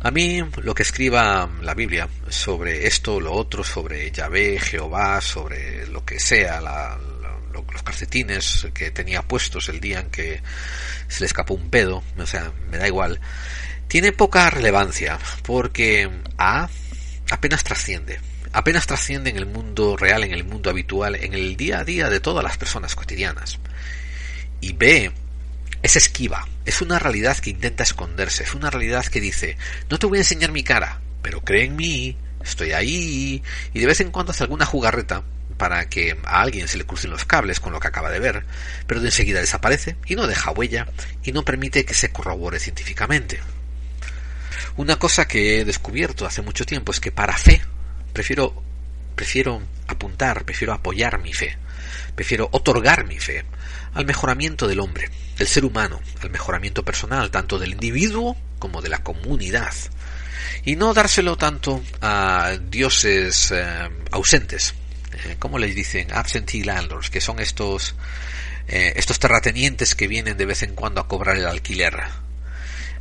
A 0.00 0.10
mí 0.10 0.42
lo 0.62 0.74
que 0.74 0.82
escriba 0.82 1.48
la 1.60 1.74
Biblia 1.74 2.08
sobre 2.28 2.86
esto, 2.86 3.20
lo 3.20 3.32
otro, 3.32 3.62
sobre 3.62 4.10
Yahvé, 4.10 4.58
Jehová, 4.58 5.20
sobre 5.20 5.86
lo 5.86 6.04
que 6.04 6.18
sea, 6.18 6.60
los 6.60 7.82
calcetines 7.82 8.66
que 8.72 8.90
tenía 8.90 9.22
puestos 9.22 9.68
el 9.68 9.80
día 9.80 10.00
en 10.00 10.10
que 10.10 10.42
se 11.08 11.20
le 11.20 11.26
escapó 11.26 11.54
un 11.54 11.68
pedo, 11.68 12.02
o 12.16 12.26
sea, 12.26 12.52
me 12.70 12.78
da 12.78 12.86
igual 12.86 13.20
tiene 13.90 14.12
poca 14.12 14.48
relevancia 14.50 15.18
porque 15.42 16.08
A 16.38 16.68
apenas 17.28 17.64
trasciende. 17.64 18.20
Apenas 18.52 18.86
trasciende 18.86 19.30
en 19.30 19.36
el 19.36 19.46
mundo 19.46 19.96
real, 19.96 20.22
en 20.22 20.32
el 20.32 20.44
mundo 20.44 20.70
habitual, 20.70 21.16
en 21.16 21.34
el 21.34 21.56
día 21.56 21.80
a 21.80 21.84
día 21.84 22.08
de 22.08 22.20
todas 22.20 22.44
las 22.44 22.56
personas 22.56 22.94
cotidianas. 22.94 23.58
Y 24.60 24.74
B 24.74 25.10
es 25.82 25.96
esquiva, 25.96 26.46
es 26.64 26.80
una 26.82 27.00
realidad 27.00 27.36
que 27.38 27.50
intenta 27.50 27.82
esconderse, 27.82 28.44
es 28.44 28.54
una 28.54 28.70
realidad 28.70 29.04
que 29.06 29.20
dice, 29.20 29.56
no 29.88 29.98
te 29.98 30.06
voy 30.06 30.18
a 30.18 30.20
enseñar 30.20 30.52
mi 30.52 30.62
cara, 30.62 31.00
pero 31.20 31.40
cree 31.40 31.64
en 31.64 31.74
mí, 31.74 32.16
estoy 32.44 32.70
ahí, 32.70 33.42
y 33.74 33.80
de 33.80 33.86
vez 33.86 34.00
en 34.00 34.12
cuando 34.12 34.30
hace 34.30 34.44
alguna 34.44 34.66
jugarreta 34.66 35.24
para 35.56 35.88
que 35.88 36.16
a 36.24 36.40
alguien 36.42 36.68
se 36.68 36.78
le 36.78 36.86
crucen 36.86 37.10
los 37.10 37.24
cables 37.24 37.58
con 37.58 37.72
lo 37.72 37.80
que 37.80 37.88
acaba 37.88 38.10
de 38.10 38.20
ver, 38.20 38.44
pero 38.86 39.00
de 39.00 39.08
enseguida 39.08 39.40
desaparece 39.40 39.96
y 40.06 40.14
no 40.14 40.28
deja 40.28 40.52
huella 40.52 40.86
y 41.24 41.32
no 41.32 41.44
permite 41.44 41.84
que 41.84 41.94
se 41.94 42.12
corrobore 42.12 42.60
científicamente. 42.60 43.40
Una 44.80 44.98
cosa 44.98 45.28
que 45.28 45.60
he 45.60 45.64
descubierto 45.66 46.24
hace 46.24 46.40
mucho 46.40 46.64
tiempo 46.64 46.90
es 46.90 47.00
que 47.00 47.12
para 47.12 47.36
fe 47.36 47.60
prefiero 48.14 48.62
prefiero 49.14 49.60
apuntar, 49.86 50.46
prefiero 50.46 50.72
apoyar 50.72 51.20
mi 51.20 51.34
fe, 51.34 51.58
prefiero 52.14 52.48
otorgar 52.50 53.04
mi 53.04 53.18
fe 53.18 53.44
al 53.92 54.06
mejoramiento 54.06 54.66
del 54.66 54.80
hombre, 54.80 55.10
del 55.36 55.48
ser 55.48 55.66
humano, 55.66 56.00
al 56.22 56.30
mejoramiento 56.30 56.82
personal, 56.82 57.30
tanto 57.30 57.58
del 57.58 57.72
individuo 57.72 58.38
como 58.58 58.80
de 58.80 58.88
la 58.88 59.02
comunidad, 59.02 59.74
y 60.64 60.76
no 60.76 60.94
dárselo 60.94 61.36
tanto 61.36 61.82
a 62.00 62.56
dioses 62.70 63.52
eh, 63.52 63.90
ausentes, 64.12 64.72
eh, 65.12 65.36
como 65.38 65.58
les 65.58 65.74
dicen, 65.74 66.10
absentee 66.10 66.64
landlords, 66.64 67.10
que 67.10 67.20
son 67.20 67.38
estos 67.38 67.96
eh, 68.66 68.94
estos 68.96 69.18
terratenientes 69.18 69.94
que 69.94 70.08
vienen 70.08 70.38
de 70.38 70.46
vez 70.46 70.62
en 70.62 70.74
cuando 70.74 71.02
a 71.02 71.06
cobrar 71.06 71.36
el 71.36 71.46
alquiler 71.46 71.98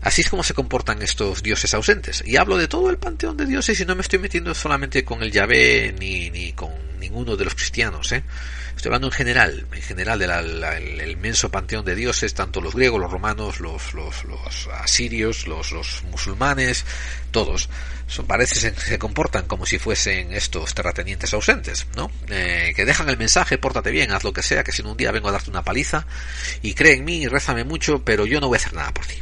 Así 0.02 0.22
es 0.22 0.30
como 0.30 0.44
se 0.44 0.54
comportan 0.54 1.02
estos 1.02 1.44
dioses 1.44 1.74
ausentes. 1.74 2.24
Y 2.26 2.38
hablo 2.38 2.58
de 2.58 2.68
todo 2.68 2.90
el 2.90 2.98
panteón 2.98 3.36
de 3.36 3.46
dioses 3.46 3.80
y 3.80 3.86
no 3.86 3.96
me 3.96 4.02
estoy 4.02 4.20
metiendo 4.20 4.54
solamente 4.56 5.04
con 5.04 5.22
el 5.22 5.32
Yahvé 5.32 5.94
ni, 6.00 6.30
ni 6.30 6.54
con 6.54 6.72
ninguno 7.00 7.36
de 7.36 7.44
los 7.44 7.56
cristianos. 7.56 8.12
¿eh? 8.14 8.24
Estoy 8.76 8.92
hablando 8.92 9.08
en 9.08 9.14
general, 9.14 9.68
en 9.74 9.82
general 9.82 10.20
del 10.20 11.12
inmenso 11.12 11.52
panteón 11.52 11.84
de 11.84 11.96
dioses, 11.96 12.34
tanto 12.34 12.62
los 12.62 12.76
griegos, 12.76 13.02
los 13.02 13.12
romanos, 13.12 13.60
los, 13.60 13.94
los, 13.94 14.24
los 14.24 14.68
asirios, 14.74 15.48
los, 15.48 15.74
musulmanes, 16.10 16.86
todos. 17.32 17.70
Son, 18.08 18.26
parece 18.26 18.56
se, 18.56 18.74
se 18.74 18.98
comportan 18.98 19.48
como 19.48 19.66
si 19.66 19.80
fuesen 19.80 20.32
estos 20.32 20.74
terratenientes 20.74 21.34
ausentes, 21.34 21.88
¿no? 21.96 22.10
Eh, 22.30 22.72
que 22.74 22.86
dejan 22.86 23.10
el 23.10 23.18
mensaje, 23.18 23.58
pórtate 23.58 23.92
bien, 23.92 24.12
haz 24.12 24.24
lo 24.24 24.32
que 24.32 24.44
sea, 24.44 24.64
que 24.64 24.72
si 24.72 24.82
un 24.82 24.96
día 24.96 25.12
vengo 25.12 25.28
a 25.28 25.34
darte 25.34 25.50
una 25.50 25.64
paliza 25.64 26.08
y 26.62 26.74
cree 26.74 26.94
en 26.94 27.04
mí, 27.06 27.28
rézame 27.28 27.66
mucho, 27.66 28.04
pero 28.06 28.26
yo 28.26 28.40
no 28.40 28.48
voy 28.48 28.56
a 28.56 28.62
hacer 28.62 28.74
nada 28.74 28.94
por 28.94 29.06
ti. 29.06 29.16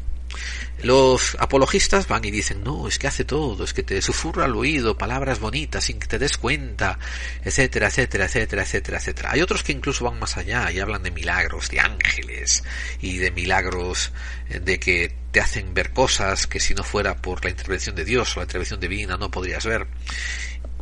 Los 0.84 1.36
apologistas 1.40 2.08
van 2.08 2.24
y 2.24 2.32
dicen, 2.32 2.64
no, 2.64 2.88
es 2.88 3.00
que 3.00 3.08
hace 3.08 3.26
todo, 3.26 3.64
es 3.64 3.74
que 3.74 3.82
te 3.82 4.02
susurra 4.02 4.46
al 4.46 4.56
oído 4.56 4.98
palabras 4.98 5.40
bonitas 5.40 5.86
sin 5.86 6.00
que 6.00 6.08
te 6.08 6.20
des 6.20 6.38
cuenta, 6.38 7.00
etcétera, 7.44 7.88
etcétera, 7.88 8.26
etcétera, 8.26 8.62
etcétera, 8.62 8.98
etcétera. 9.00 9.32
Hay 9.32 9.42
otros 9.42 9.64
que 9.64 9.72
incluso 9.72 10.06
van 10.06 10.20
más 10.20 10.38
allá 10.38 10.72
y 10.72 10.80
hablan 10.80 11.02
de 11.02 11.10
milagros, 11.10 11.70
de 11.70 11.80
ángeles 11.80 12.64
y 13.02 13.18
de 13.18 13.32
milagros 13.32 14.12
eh, 14.50 14.60
de 14.60 14.80
que 14.80 15.16
te 15.32 15.42
hacen 15.42 15.74
ver 15.74 15.94
cosas 15.94 16.46
que 16.46 16.60
si 16.60 16.76
no 16.76 16.84
fuera 16.84 17.16
por 17.16 17.44
la 17.44 17.50
intervención 17.50 17.96
de 17.96 18.06
Dios 18.06 18.36
o 18.36 18.40
la 18.40 18.44
intervención 18.44 18.80
divina 18.80 19.18
no 19.18 19.32
podrías 19.32 19.66
ver. 19.66 19.88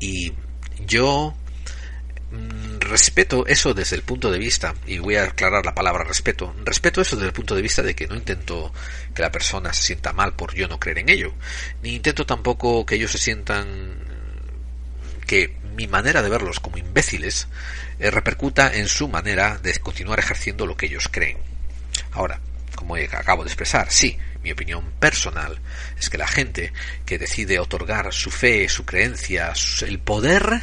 Y 0.01 0.33
yo 0.85 1.35
respeto 2.79 3.45
eso 3.47 3.73
desde 3.73 3.95
el 3.95 4.03
punto 4.03 4.31
de 4.31 4.39
vista, 4.39 4.75
y 4.85 4.99
voy 4.99 5.15
a 5.15 5.23
aclarar 5.23 5.65
la 5.65 5.75
palabra 5.75 6.03
respeto, 6.03 6.55
respeto 6.63 7.01
eso 7.01 7.15
desde 7.15 7.27
el 7.27 7.33
punto 7.33 7.55
de 7.55 7.61
vista 7.61 7.81
de 7.81 7.95
que 7.95 8.07
no 8.07 8.15
intento 8.15 8.71
que 9.13 9.21
la 9.21 9.31
persona 9.31 9.73
se 9.73 9.83
sienta 9.83 10.13
mal 10.13 10.33
por 10.33 10.53
yo 10.53 10.67
no 10.67 10.79
creer 10.79 10.99
en 10.99 11.09
ello, 11.09 11.33
ni 11.81 11.95
intento 11.95 12.25
tampoco 12.25 12.85
que 12.85 12.95
ellos 12.95 13.11
se 13.11 13.17
sientan 13.17 13.65
que 15.25 15.55
mi 15.75 15.87
manera 15.87 16.21
de 16.21 16.29
verlos 16.29 16.59
como 16.59 16.77
imbéciles 16.77 17.47
eh, 17.99 18.11
repercuta 18.11 18.73
en 18.73 18.87
su 18.87 19.07
manera 19.07 19.57
de 19.57 19.77
continuar 19.79 20.19
ejerciendo 20.19 20.65
lo 20.65 20.77
que 20.77 20.85
ellos 20.85 21.09
creen. 21.11 21.37
Ahora, 22.11 22.39
como 22.75 22.95
acabo 22.95 23.43
de 23.43 23.49
expresar, 23.49 23.91
sí, 23.91 24.17
mi 24.43 24.51
opinión 24.51 24.91
personal 24.99 25.59
es 25.99 26.09
que 26.09 26.17
la 26.17 26.27
gente 26.27 26.71
que 27.05 27.17
decide 27.17 27.59
otorgar 27.59 28.13
su 28.13 28.29
fe, 28.29 28.69
su 28.69 28.85
creencia, 28.85 29.53
el 29.81 29.99
poder 29.99 30.61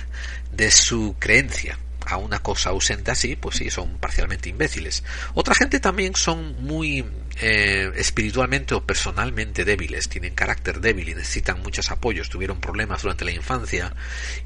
de 0.53 0.71
su 0.71 1.17
creencia 1.19 1.79
a 2.07 2.17
una 2.17 2.41
cosa 2.41 2.71
ausente 2.71 3.11
así, 3.11 3.37
pues 3.37 3.57
sí, 3.57 3.71
son 3.71 3.99
parcialmente 3.99 4.49
imbéciles. 4.49 5.05
Otra 5.35 5.55
gente 5.55 5.81
también 5.81 6.15
son 6.17 6.63
muy 6.63 7.05
eh, 7.41 7.91
espiritualmente 7.97 8.75
o 8.75 8.85
personalmente 8.85 9.65
débiles, 9.65 10.09
tienen 10.09 10.35
carácter 10.35 10.81
débil 10.81 11.09
y 11.09 11.15
necesitan 11.15 11.61
muchos 11.63 11.91
apoyos, 11.91 12.29
tuvieron 12.29 12.61
problemas 12.61 13.03
durante 13.03 13.25
la 13.25 13.31
infancia 13.31 13.95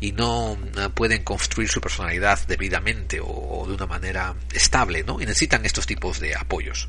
y 0.01 0.13
no 0.13 0.59
eh, 0.77 0.89
pueden 0.95 1.25
construir 1.25 1.69
su 1.69 1.81
personalidad 1.81 2.39
debidamente 2.47 3.21
o, 3.21 3.27
o 3.27 3.67
de 3.67 3.75
una 3.75 3.87
manera 3.87 4.35
estable, 4.53 5.03
¿no? 5.03 5.21
Y 5.21 5.27
necesitan 5.27 5.65
estos 5.65 5.87
tipos 5.87 6.21
de 6.21 6.35
apoyos. 6.35 6.89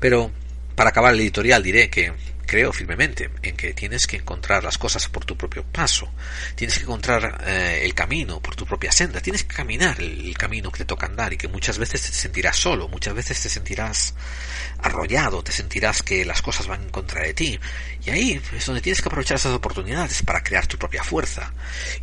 Pero 0.00 0.30
para 0.74 0.90
acabar 0.90 1.14
el 1.14 1.20
editorial 1.20 1.62
diré 1.62 1.90
que 1.90 2.12
creo 2.46 2.72
firmemente 2.72 3.30
en 3.42 3.56
que 3.56 3.74
tienes 3.74 4.06
que 4.06 4.16
encontrar 4.16 4.64
las 4.64 4.78
cosas 4.78 5.08
por 5.08 5.24
tu 5.24 5.36
propio 5.36 5.64
paso, 5.64 6.08
tienes 6.54 6.78
que 6.78 6.84
encontrar 6.84 7.44
eh, 7.46 7.82
el 7.84 7.94
camino 7.94 8.40
por 8.40 8.54
tu 8.54 8.64
propia 8.64 8.92
senda, 8.92 9.20
tienes 9.20 9.44
que 9.44 9.54
caminar 9.54 10.00
el, 10.00 10.36
camino 10.36 10.70
que 10.70 10.78
te 10.78 10.84
toca 10.84 11.06
andar 11.06 11.32
y 11.32 11.36
que 11.36 11.48
muchas 11.48 11.78
veces 11.78 12.02
te 12.02 12.08
sentirás 12.08 12.56
solo, 12.56 12.88
muchas 12.88 13.14
veces 13.14 13.40
te 13.42 13.48
sentirás 13.48 14.14
arrollado, 14.78 15.42
te 15.42 15.50
sentirás 15.50 16.02
que 16.02 16.24
las 16.24 16.42
cosas 16.42 16.66
van 16.66 16.82
en 16.82 16.90
contra 16.90 17.22
de 17.22 17.34
ti. 17.34 17.58
Y 18.04 18.10
ahí 18.10 18.40
es 18.56 18.66
donde 18.66 18.82
tienes 18.82 19.00
que 19.00 19.08
aprovechar 19.08 19.36
esas 19.36 19.54
oportunidades 19.54 20.22
para 20.22 20.42
crear 20.42 20.66
tu 20.66 20.78
propia 20.78 21.02
fuerza 21.02 21.52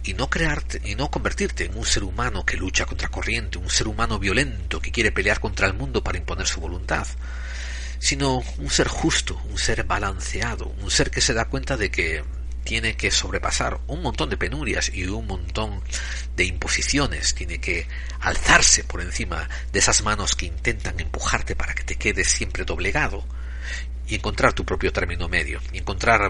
y 0.03 0.13
no 0.13 0.29
crearte 0.29 0.81
y 0.83 0.95
no 0.95 1.09
convertirte 1.09 1.65
en 1.65 1.77
un 1.77 1.85
ser 1.85 2.03
humano 2.03 2.45
que 2.45 2.57
lucha 2.57 2.85
contra 2.85 3.07
corriente, 3.09 3.59
un 3.59 3.69
ser 3.69 3.87
humano 3.87 4.19
violento 4.19 4.81
que 4.81 4.91
quiere 4.91 5.11
pelear 5.11 5.39
contra 5.39 5.67
el 5.67 5.73
mundo 5.73 6.03
para 6.03 6.17
imponer 6.17 6.47
su 6.47 6.59
voluntad 6.59 7.07
sino 8.03 8.43
un 8.57 8.69
ser 8.69 8.89
justo, 8.89 9.41
un 9.49 9.57
ser 9.57 9.85
balanceado, 9.85 10.65
un 10.81 10.91
ser 10.91 11.09
que 11.09 11.21
se 11.21 11.33
da 11.33 11.45
cuenta 11.45 11.77
de 11.77 11.89
que 11.89 12.21
tiene 12.65 12.97
que 12.97 13.11
sobrepasar 13.11 13.79
un 13.87 14.01
montón 14.01 14.29
de 14.29 14.35
penurias 14.35 14.91
y 14.93 15.05
un 15.05 15.25
montón 15.25 15.81
de 16.35 16.43
imposiciones, 16.43 17.33
tiene 17.33 17.59
que 17.59 17.87
alzarse 18.19 18.83
por 18.83 18.99
encima 18.99 19.47
de 19.71 19.79
esas 19.79 20.03
manos 20.03 20.35
que 20.35 20.47
intentan 20.47 20.99
empujarte 20.99 21.55
para 21.55 21.73
que 21.73 21.85
te 21.85 21.95
quedes 21.95 22.27
siempre 22.27 22.65
doblegado 22.65 23.23
y 24.05 24.15
encontrar 24.15 24.51
tu 24.51 24.65
propio 24.65 24.91
término 24.91 25.29
medio, 25.29 25.61
y 25.71 25.77
encontrar, 25.77 26.29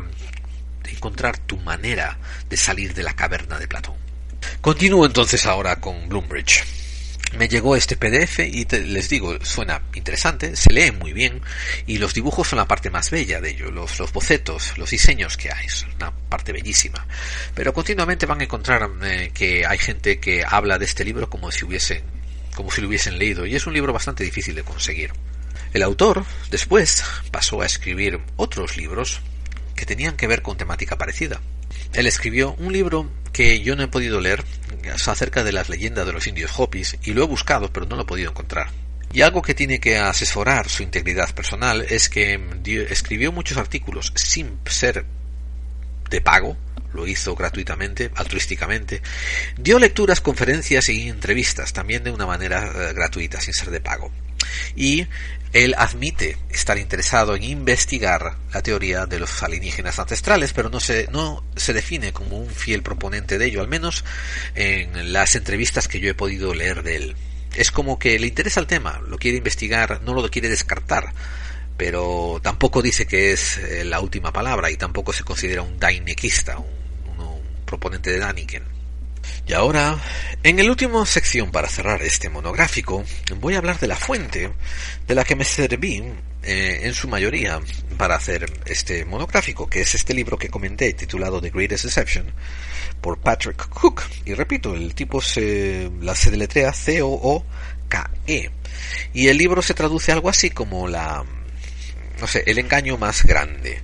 encontrar 0.86 1.39
tu 1.39 1.57
manera 1.57 2.19
de 2.51 2.55
salir 2.55 2.93
de 2.93 3.01
la 3.01 3.15
caverna 3.15 3.57
de 3.57 3.67
Platón. 3.67 3.95
Continúo 4.61 5.07
entonces 5.07 5.47
ahora 5.47 5.78
con 5.78 6.07
Bloombridge. 6.07 6.82
Me 7.38 7.47
llegó 7.47 7.75
este 7.75 7.97
PDF 7.97 8.39
y 8.39 8.65
les 8.65 9.09
digo, 9.09 9.38
suena 9.43 9.81
interesante, 9.93 10.55
se 10.55 10.71
lee 10.71 10.91
muy 10.91 11.13
bien 11.13 11.41
y 11.88 11.97
los 11.97 12.13
dibujos 12.13 12.47
son 12.47 12.57
la 12.57 12.67
parte 12.67 12.89
más 12.89 13.09
bella 13.09 13.41
de 13.41 13.51
ello, 13.51 13.71
los, 13.71 13.99
los 13.99 14.13
bocetos, 14.13 14.77
los 14.77 14.89
diseños 14.89 15.38
que 15.38 15.51
hay, 15.51 15.65
es 15.65 15.86
una 15.95 16.11
parte 16.11 16.51
bellísima. 16.51 17.05
Pero 17.55 17.73
continuamente 17.73 18.25
van 18.25 18.41
a 18.41 18.43
encontrar 18.43 18.89
eh, 19.03 19.31
que 19.34 19.65
hay 19.65 19.77
gente 19.77 20.19
que 20.19 20.43
habla 20.47 20.77
de 20.77 20.86
este 20.86 21.03
libro 21.03 21.29
como 21.29 21.51
si 21.51 21.65
hubiesen, 21.65 22.03
como 22.55 22.71
si 22.71 22.81
lo 22.81 22.88
hubiesen 22.88 23.17
leído 23.17 23.45
y 23.45 23.55
es 23.55 23.65
un 23.65 23.73
libro 23.73 23.93
bastante 23.93 24.23
difícil 24.23 24.55
de 24.55 24.63
conseguir. 24.63 25.11
El 25.73 25.81
autor 25.84 26.23
después 26.51 27.03
pasó 27.31 27.61
a 27.61 27.65
escribir 27.65 28.19
otros 28.36 28.77
libros 28.77 29.21
que 29.75 29.86
tenían 29.86 30.15
que 30.15 30.27
ver 30.27 30.41
con 30.43 30.57
temática 30.57 30.97
parecida. 30.97 31.41
Él 31.93 32.05
escribió 32.05 32.53
un 32.59 32.73
libro 32.73 33.09
que 33.31 33.61
yo 33.61 33.75
no 33.75 33.84
he 33.84 33.88
podido 33.88 34.21
leer 34.21 34.43
acerca 34.89 35.43
de 35.43 35.51
las 35.51 35.69
leyendas 35.69 36.05
de 36.05 36.13
los 36.13 36.27
indios 36.27 36.51
Hopis 36.57 36.97
y 37.03 37.13
lo 37.13 37.23
he 37.23 37.27
buscado 37.27 37.71
pero 37.71 37.86
no 37.86 37.95
lo 37.95 38.03
he 38.03 38.05
podido 38.05 38.31
encontrar. 38.31 38.67
Y 39.13 39.21
algo 39.21 39.43
que 39.43 39.53
tiene 39.53 39.79
que 39.79 39.97
asesorar 39.97 40.69
su 40.69 40.81
integridad 40.81 41.34
personal 41.36 41.86
es 41.88 42.09
que 42.09 42.39
escribió 42.89 43.31
muchos 43.31 43.57
artículos 43.57 44.11
sin 44.15 44.57
ser 44.65 45.05
de 46.09 46.21
pago, 46.21 46.57
lo 46.93 47.07
hizo 47.07 47.36
gratuitamente, 47.36 48.11
altruísticamente, 48.15 49.01
dio 49.57 49.77
lecturas, 49.77 50.19
conferencias 50.19 50.89
y 50.89 51.09
entrevistas 51.09 51.73
también 51.73 52.03
de 52.03 52.11
una 52.11 52.25
manera 52.25 52.65
eh, 52.65 52.93
gratuita, 52.93 53.39
sin 53.39 53.53
ser 53.53 53.69
de 53.69 53.81
pago. 53.81 54.11
Y 54.75 55.07
él 55.54 55.76
admite 55.78 56.38
estar 56.49 56.80
interesado 56.80 57.36
en 57.36 57.43
investigar 57.43 58.38
la 58.51 58.64
teoría 58.64 59.06
de 59.06 59.20
los 59.20 59.43
alienígenas 59.43 59.99
ancestrales, 59.99 60.51
pero 60.51 60.70
no 60.70 60.80
se, 60.80 61.08
no 61.12 61.43
se 61.56 61.74
define 61.74 62.12
como 62.12 62.38
un 62.39 62.49
fiel 62.49 62.82
proponente 62.82 63.38
de 63.38 63.45
ello, 63.45 63.62
al 63.62 63.68
menos 63.68 64.04
en 64.56 65.14
las 65.14 65.36
entrevistas 65.36 65.88
que 65.88 65.99
yo 65.99 66.10
he 66.10 66.16
podido 66.16 66.56
leer 66.56 66.82
de 66.82 66.95
él. 66.95 67.16
Es 67.56 67.70
como 67.70 67.99
que 67.99 68.18
le 68.18 68.28
interesa 68.28 68.60
el 68.60 68.68
tema, 68.68 68.99
lo 69.08 69.20
quiere 69.20 69.38
investigar, 69.38 70.01
no 70.01 70.16
lo 70.16 70.28
quiere 70.30 70.49
descartar, 70.49 71.14
pero 71.78 72.39
tampoco 72.41 72.82
dice 72.82 73.06
que 73.06 73.32
es 73.32 73.60
eh, 73.60 73.84
la 73.84 73.99
última 73.99 74.34
palabra 74.34 74.72
y 74.72 74.78
tampoco 74.78 75.14
se 75.14 75.24
considera 75.24 75.62
un 75.62 75.78
Dainequista, 75.78 76.58
un, 76.58 77.20
un 77.20 77.41
proponente 77.66 78.12
de 78.12 78.18
Daniken. 78.18 78.72
Y 79.45 79.53
ahora, 79.53 79.97
en 80.43 80.59
el 80.59 80.69
último 80.69 81.05
sección 81.05 81.51
para 81.51 81.67
cerrar 81.67 82.01
este 82.01 82.30
monográfico, 82.30 83.03
voy 83.39 83.55
a 83.55 83.57
hablar 83.57 83.80
de 83.80 83.88
la 83.88 83.95
fuente 83.95 84.51
de 85.07 85.15
la 85.15 85.24
que 85.24 85.36
me 85.36 85.43
serví 85.43 86.03
eh, 86.43 86.82
en 86.84 86.93
su 86.93 87.07
mayoría 87.07 87.59
para 87.97 88.15
hacer 88.15 88.45
este 88.65 89.05
monográfico, 89.05 89.67
que 89.67 89.82
es 89.82 89.95
este 89.95 90.13
libro 90.13 90.38
que 90.38 90.49
comenté 90.49 90.93
titulado 90.93 91.41
The 91.41 91.49
Greatest 91.49 91.86
Deception 91.86 92.32
por 93.01 93.19
Patrick 93.19 93.67
Cook. 93.69 94.03
Y 94.26 94.34
repito, 94.34 94.76
el 94.76 94.95
tipo 94.95 95.21
se, 95.21 95.89
la 96.01 96.15
se 96.15 96.32
deletrea 96.32 96.74
C-O-O-K-E. 96.74 98.51
Y 99.13 99.28
el 99.28 99.38
libro 99.38 99.61
se 99.61 99.74
traduce 99.74 100.11
algo 100.11 100.30
así 100.30 100.49
como 100.49 100.88
la, 100.88 101.24
no 102.19 102.28
sé, 102.28 102.43
el 102.45 102.59
engaño 102.59 102.97
más 102.97 103.24
grande. 103.24 103.82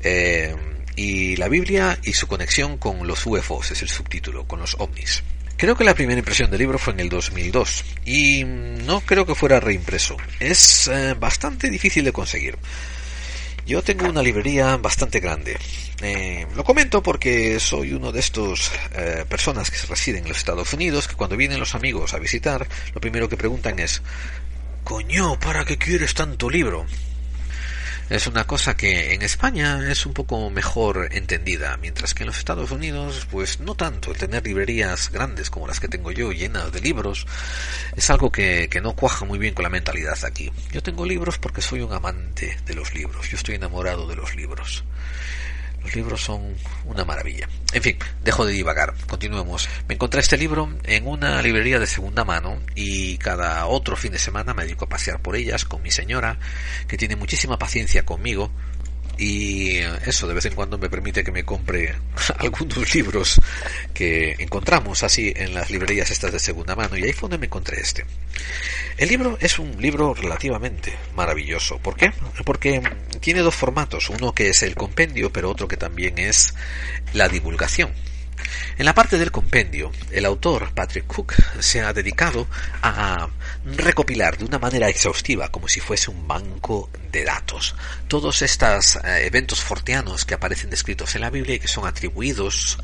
Eh, 0.00 0.54
y 0.96 1.36
la 1.36 1.48
Biblia 1.48 1.98
y 2.02 2.12
su 2.12 2.26
conexión 2.26 2.78
con 2.78 3.06
los 3.06 3.26
UFOs 3.26 3.72
es 3.72 3.82
el 3.82 3.88
subtítulo, 3.88 4.46
con 4.46 4.60
los 4.60 4.76
ovnis. 4.78 5.22
Creo 5.56 5.76
que 5.76 5.84
la 5.84 5.94
primera 5.94 6.18
impresión 6.18 6.50
del 6.50 6.60
libro 6.60 6.78
fue 6.78 6.92
en 6.94 7.00
el 7.00 7.08
2002 7.08 7.84
y 8.04 8.44
no 8.44 9.00
creo 9.00 9.24
que 9.24 9.34
fuera 9.34 9.60
reimpreso. 9.60 10.16
Es 10.40 10.88
eh, 10.88 11.14
bastante 11.14 11.70
difícil 11.70 12.04
de 12.04 12.12
conseguir. 12.12 12.58
Yo 13.66 13.82
tengo 13.82 14.06
una 14.06 14.22
librería 14.22 14.76
bastante 14.76 15.20
grande. 15.20 15.56
Eh, 16.02 16.46
lo 16.54 16.64
comento 16.64 17.02
porque 17.02 17.58
soy 17.60 17.94
uno 17.94 18.12
de 18.12 18.20
estos 18.20 18.70
eh, 18.94 19.24
personas 19.28 19.70
que 19.70 19.86
residen 19.86 20.24
en 20.24 20.28
los 20.28 20.38
Estados 20.38 20.72
Unidos 20.74 21.08
que 21.08 21.14
cuando 21.14 21.36
vienen 21.36 21.60
los 21.60 21.74
amigos 21.74 22.12
a 22.12 22.18
visitar, 22.18 22.66
lo 22.92 23.00
primero 23.00 23.28
que 23.28 23.38
preguntan 23.38 23.78
es, 23.78 24.02
coño, 24.82 25.38
¿para 25.40 25.64
qué 25.64 25.78
quieres 25.78 26.12
tanto 26.12 26.50
libro? 26.50 26.84
Es 28.10 28.26
una 28.26 28.46
cosa 28.46 28.76
que 28.76 29.14
en 29.14 29.22
España 29.22 29.90
es 29.90 30.06
un 30.06 30.12
poco 30.12 30.50
mejor 30.50 31.08
entendida, 31.12 31.76
mientras 31.78 32.14
que 32.14 32.22
en 32.22 32.28
los 32.28 32.38
Estados 32.38 32.70
Unidos, 32.70 33.26
pues 33.30 33.60
no 33.60 33.74
tanto. 33.74 34.10
El 34.10 34.18
tener 34.18 34.44
librerías 34.44 35.10
grandes 35.10 35.50
como 35.50 35.66
las 35.66 35.80
que 35.80 35.88
tengo 35.88 36.12
yo, 36.12 36.32
llenas 36.32 36.72
de 36.72 36.80
libros, 36.80 37.26
es 37.96 38.10
algo 38.10 38.30
que, 38.30 38.68
que 38.70 38.80
no 38.80 38.94
cuaja 38.94 39.24
muy 39.24 39.38
bien 39.38 39.54
con 39.54 39.62
la 39.62 39.70
mentalidad 39.70 40.22
aquí. 40.24 40.50
Yo 40.72 40.82
tengo 40.82 41.06
libros 41.06 41.38
porque 41.38 41.62
soy 41.62 41.80
un 41.80 41.92
amante 41.92 42.58
de 42.66 42.74
los 42.74 42.94
libros, 42.94 43.28
yo 43.30 43.36
estoy 43.36 43.54
enamorado 43.54 44.06
de 44.06 44.16
los 44.16 44.34
libros. 44.36 44.84
Los 45.84 45.94
libros 45.94 46.22
son 46.22 46.56
una 46.86 47.04
maravilla. 47.04 47.48
En 47.72 47.82
fin, 47.82 47.98
dejo 48.22 48.46
de 48.46 48.54
divagar. 48.54 48.94
Continuemos. 49.06 49.68
Me 49.86 49.94
encontré 49.94 50.20
este 50.20 50.38
libro 50.38 50.68
en 50.84 51.06
una 51.06 51.40
librería 51.42 51.78
de 51.78 51.86
segunda 51.86 52.24
mano 52.24 52.58
y 52.74 53.18
cada 53.18 53.66
otro 53.66 53.94
fin 53.94 54.12
de 54.12 54.18
semana 54.18 54.54
me 54.54 54.64
dedico 54.64 54.86
a 54.86 54.88
pasear 54.88 55.20
por 55.20 55.36
ellas 55.36 55.64
con 55.64 55.82
mi 55.82 55.90
señora, 55.90 56.38
que 56.88 56.96
tiene 56.96 57.16
muchísima 57.16 57.58
paciencia 57.58 58.04
conmigo 58.04 58.50
y 59.18 59.76
eso 60.06 60.26
de 60.26 60.34
vez 60.34 60.46
en 60.46 60.54
cuando 60.54 60.78
me 60.78 60.90
permite 60.90 61.22
que 61.22 61.32
me 61.32 61.44
compre 61.44 61.94
algunos 62.38 62.94
libros 62.94 63.40
que 63.92 64.36
encontramos 64.38 65.02
así 65.02 65.32
en 65.36 65.54
las 65.54 65.70
librerías 65.70 66.10
estas 66.10 66.32
de 66.32 66.38
segunda 66.38 66.74
mano 66.74 66.96
y 66.96 67.04
ahí 67.04 67.12
fue 67.12 67.28
donde 67.28 67.38
me 67.38 67.46
encontré 67.46 67.80
este. 67.80 68.04
El 68.96 69.08
libro 69.08 69.38
es 69.40 69.58
un 69.58 69.80
libro 69.80 70.14
relativamente 70.14 70.92
maravilloso. 71.14 71.78
¿Por 71.78 71.96
qué? 71.96 72.12
Porque 72.44 72.82
tiene 73.20 73.40
dos 73.40 73.54
formatos, 73.54 74.10
uno 74.10 74.32
que 74.32 74.50
es 74.50 74.62
el 74.62 74.74
compendio, 74.74 75.32
pero 75.32 75.50
otro 75.50 75.68
que 75.68 75.76
también 75.76 76.18
es 76.18 76.54
la 77.12 77.28
divulgación. 77.28 77.92
En 78.76 78.84
la 78.84 78.94
parte 78.94 79.18
del 79.18 79.30
compendio, 79.30 79.92
el 80.10 80.24
autor 80.24 80.72
Patrick 80.74 81.06
Cook 81.06 81.34
se 81.60 81.80
ha 81.80 81.92
dedicado 81.92 82.46
a 82.82 83.28
recopilar 83.64 84.36
de 84.36 84.44
una 84.44 84.58
manera 84.58 84.88
exhaustiva, 84.88 85.50
como 85.50 85.68
si 85.68 85.80
fuese 85.80 86.10
un 86.10 86.26
banco 86.28 86.90
de 87.10 87.24
datos, 87.24 87.74
todos 88.08 88.42
estos 88.42 88.96
eh, 88.96 89.26
eventos 89.26 89.60
forteanos 89.60 90.24
que 90.24 90.34
aparecen 90.34 90.70
descritos 90.70 91.14
en 91.14 91.22
la 91.22 91.30
Biblia 91.30 91.56
y 91.56 91.60
que 91.60 91.68
son 91.68 91.86
atribuidos 91.86 92.78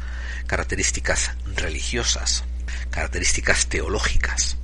características 0.47 1.33
religiosas, 1.55 2.45
características 2.91 3.67
teológicas. 3.67 4.57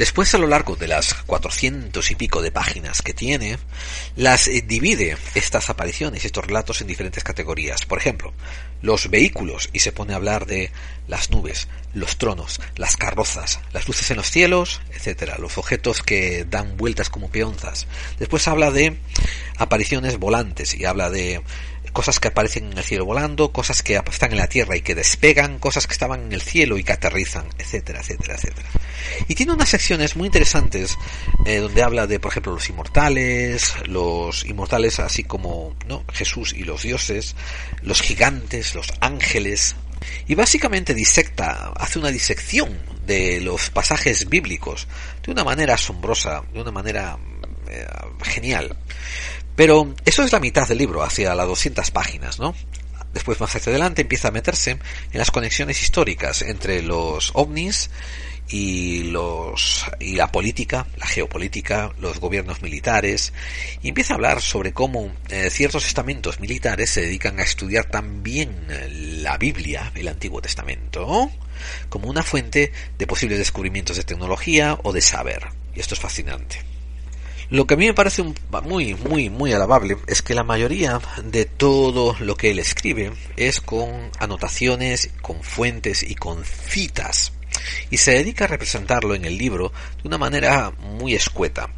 Después, 0.00 0.34
a 0.34 0.38
lo 0.38 0.46
largo 0.46 0.76
de 0.76 0.88
las 0.88 1.12
cuatrocientos 1.12 2.10
y 2.10 2.14
pico 2.14 2.40
de 2.40 2.50
páginas 2.50 3.02
que 3.02 3.12
tiene, 3.12 3.58
las 4.16 4.48
eh, 4.48 4.64
divide 4.66 5.18
estas 5.34 5.68
apariciones, 5.68 6.24
estos 6.24 6.46
relatos 6.46 6.80
en 6.80 6.86
diferentes 6.86 7.22
categorías. 7.22 7.84
Por 7.84 7.98
ejemplo, 7.98 8.32
los 8.80 9.10
vehículos, 9.10 9.68
y 9.74 9.80
se 9.80 9.92
pone 9.92 10.14
a 10.14 10.16
hablar 10.16 10.46
de 10.46 10.72
las 11.10 11.30
nubes, 11.30 11.68
los 11.92 12.16
tronos, 12.16 12.60
las 12.76 12.96
carrozas, 12.96 13.60
las 13.72 13.88
luces 13.88 14.10
en 14.12 14.16
los 14.16 14.30
cielos, 14.30 14.80
etcétera, 14.94 15.36
los 15.38 15.58
objetos 15.58 16.02
que 16.02 16.46
dan 16.48 16.76
vueltas 16.76 17.10
como 17.10 17.28
peonzas. 17.28 17.88
Después 18.18 18.46
habla 18.46 18.70
de 18.70 18.96
apariciones 19.58 20.18
volantes 20.18 20.74
y 20.74 20.84
habla 20.84 21.10
de 21.10 21.42
cosas 21.92 22.20
que 22.20 22.28
aparecen 22.28 22.70
en 22.70 22.78
el 22.78 22.84
cielo 22.84 23.04
volando, 23.04 23.50
cosas 23.50 23.82
que 23.82 24.00
están 24.10 24.30
en 24.30 24.38
la 24.38 24.46
tierra 24.46 24.76
y 24.76 24.82
que 24.82 24.94
despegan, 24.94 25.58
cosas 25.58 25.88
que 25.88 25.92
estaban 25.92 26.22
en 26.22 26.32
el 26.32 26.42
cielo 26.42 26.78
y 26.78 26.84
que 26.84 26.92
aterrizan, 26.92 27.46
etcétera, 27.58 28.00
etcétera, 28.00 28.36
etcétera. 28.36 28.68
Y 29.26 29.34
tiene 29.34 29.52
unas 29.52 29.68
secciones 29.68 30.14
muy 30.14 30.26
interesantes 30.26 30.96
eh, 31.44 31.56
donde 31.56 31.82
habla 31.82 32.06
de, 32.06 32.20
por 32.20 32.30
ejemplo, 32.30 32.52
los 32.52 32.68
inmortales, 32.68 33.74
los 33.86 34.44
inmortales 34.44 35.00
así 35.00 35.24
como 35.24 35.74
¿no? 35.88 36.04
Jesús 36.12 36.52
y 36.52 36.62
los 36.62 36.82
dioses, 36.82 37.34
los 37.82 38.00
gigantes, 38.00 38.76
los 38.76 38.86
ángeles, 39.00 39.74
y 40.26 40.34
básicamente 40.34 40.94
disecta, 40.94 41.72
hace 41.76 41.98
una 41.98 42.10
disección 42.10 42.78
de 43.06 43.40
los 43.40 43.70
pasajes 43.70 44.28
bíblicos 44.28 44.86
de 45.24 45.32
una 45.32 45.44
manera 45.44 45.74
asombrosa, 45.74 46.42
de 46.52 46.60
una 46.60 46.70
manera 46.70 47.18
eh, 47.68 47.86
genial. 48.22 48.76
Pero 49.56 49.94
eso 50.04 50.22
es 50.22 50.32
la 50.32 50.40
mitad 50.40 50.66
del 50.66 50.78
libro, 50.78 51.02
hacia 51.02 51.34
las 51.34 51.46
200 51.46 51.90
páginas, 51.90 52.38
¿no? 52.38 52.54
Después, 53.12 53.40
más 53.40 53.54
hacia 53.54 53.70
adelante, 53.70 54.02
empieza 54.02 54.28
a 54.28 54.30
meterse 54.30 54.70
en 54.70 55.18
las 55.18 55.30
conexiones 55.30 55.82
históricas 55.82 56.42
entre 56.42 56.82
los 56.82 57.32
ovnis 57.34 57.90
y 58.50 59.04
los 59.04 59.86
y 60.00 60.16
la 60.16 60.32
política, 60.32 60.86
la 60.96 61.06
geopolítica, 61.06 61.92
los 61.98 62.18
gobiernos 62.18 62.62
militares 62.62 63.32
y 63.82 63.88
empieza 63.88 64.14
a 64.14 64.16
hablar 64.16 64.42
sobre 64.42 64.72
cómo 64.72 65.12
eh, 65.28 65.50
ciertos 65.50 65.86
estamentos 65.86 66.40
militares 66.40 66.90
se 66.90 67.02
dedican 67.02 67.38
a 67.38 67.44
estudiar 67.44 67.86
también 67.86 68.66
la 69.22 69.38
Biblia, 69.38 69.92
el 69.94 70.08
Antiguo 70.08 70.42
Testamento, 70.42 71.30
como 71.88 72.10
una 72.10 72.22
fuente 72.22 72.72
de 72.98 73.06
posibles 73.06 73.38
descubrimientos 73.38 73.96
de 73.96 74.04
tecnología 74.04 74.78
o 74.82 74.92
de 74.92 75.00
saber. 75.00 75.46
Y 75.74 75.80
esto 75.80 75.94
es 75.94 76.00
fascinante. 76.00 76.70
Lo 77.50 77.66
que 77.66 77.74
a 77.74 77.76
mí 77.76 77.86
me 77.86 77.94
parece 77.94 78.22
muy, 78.62 78.94
muy, 78.94 79.28
muy 79.28 79.52
alabable 79.52 79.96
es 80.06 80.22
que 80.22 80.34
la 80.34 80.44
mayoría 80.44 81.00
de 81.24 81.46
todo 81.46 82.16
lo 82.20 82.36
que 82.36 82.52
él 82.52 82.60
escribe 82.60 83.12
es 83.36 83.60
con 83.60 84.10
anotaciones, 84.20 85.10
con 85.20 85.42
fuentes 85.42 86.04
y 86.04 86.14
con 86.14 86.44
citas. 86.44 87.32
Y 87.90 87.98
se 87.98 88.12
dedica 88.12 88.44
a 88.44 88.48
representarlo 88.48 89.14
en 89.14 89.24
el 89.24 89.36
libro 89.38 89.72
de 90.02 90.08
una 90.08 90.18
manera 90.18 90.70
muy 90.70 91.14
escueta. 91.14 91.68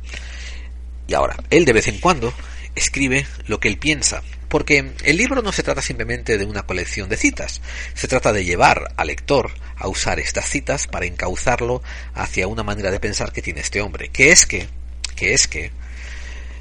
Y 1.07 1.15
ahora, 1.15 1.37
él 1.51 1.65
de 1.65 1.73
vez 1.73 1.89
en 1.89 1.99
cuando 1.99 2.33
escribe 2.75 3.27
lo 3.47 3.61
que 3.61 3.69
él 3.69 3.79
piensa, 3.79 4.23
porque 4.49 4.93
el 5.05 5.17
libro 5.17 5.43
no 5.43 5.53
se 5.53 5.63
trata 5.63 5.83
simplemente 5.83 6.39
de 6.39 6.45
una 6.45 6.63
colección 6.63 7.09
de 7.09 7.17
citas, 7.17 7.61
se 7.95 8.09
trata 8.09 8.33
de 8.33 8.45
llevar 8.45 8.93
al 8.97 9.07
lector 9.09 9.51
a 9.77 9.89
usar 9.89 10.21
estas 10.21 10.49
citas 10.49 10.87
para 10.87 11.07
encauzarlo 11.07 11.83
hacia 12.15 12.47
una 12.47 12.63
manera 12.63 12.91
de 12.91 13.01
pensar 13.01 13.33
que 13.33 13.43
tiene 13.43 13.61
este 13.61 13.81
hombre, 13.81 14.09
que 14.09 14.31
es 14.31 14.47
que, 14.47 14.69
que 15.17 15.35
es 15.35 15.49
que, 15.49 15.71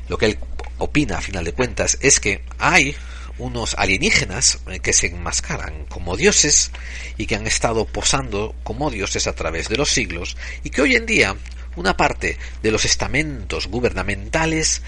lo 0.07 0.17
que 0.17 0.26
él 0.26 0.39
opina 0.78 1.17
a 1.17 1.22
final 1.22 1.45
de 1.45 1.53
cuentas 1.53 1.97
es 2.01 2.19
que 2.19 2.41
hay 2.57 2.95
unos 3.41 3.75
alienígenas 3.77 4.59
eh, 4.67 4.79
que 4.79 4.93
se 4.93 5.07
enmascaran 5.07 5.85
como 5.85 6.15
dioses 6.15 6.71
y 7.17 7.25
que 7.25 7.35
han 7.35 7.47
estado 7.47 7.85
posando 7.85 8.55
como 8.63 8.89
dioses 8.91 9.27
a 9.27 9.33
través 9.33 9.67
de 9.67 9.77
los 9.77 9.89
siglos 9.89 10.37
y 10.63 10.69
que 10.69 10.81
hoy 10.81 10.95
en 10.95 11.05
día 11.05 11.35
una 11.75 11.97
parte 11.97 12.37
de 12.61 12.71
los 12.71 12.85
estamentos 12.85 13.67
gubernamentales 13.67 14.83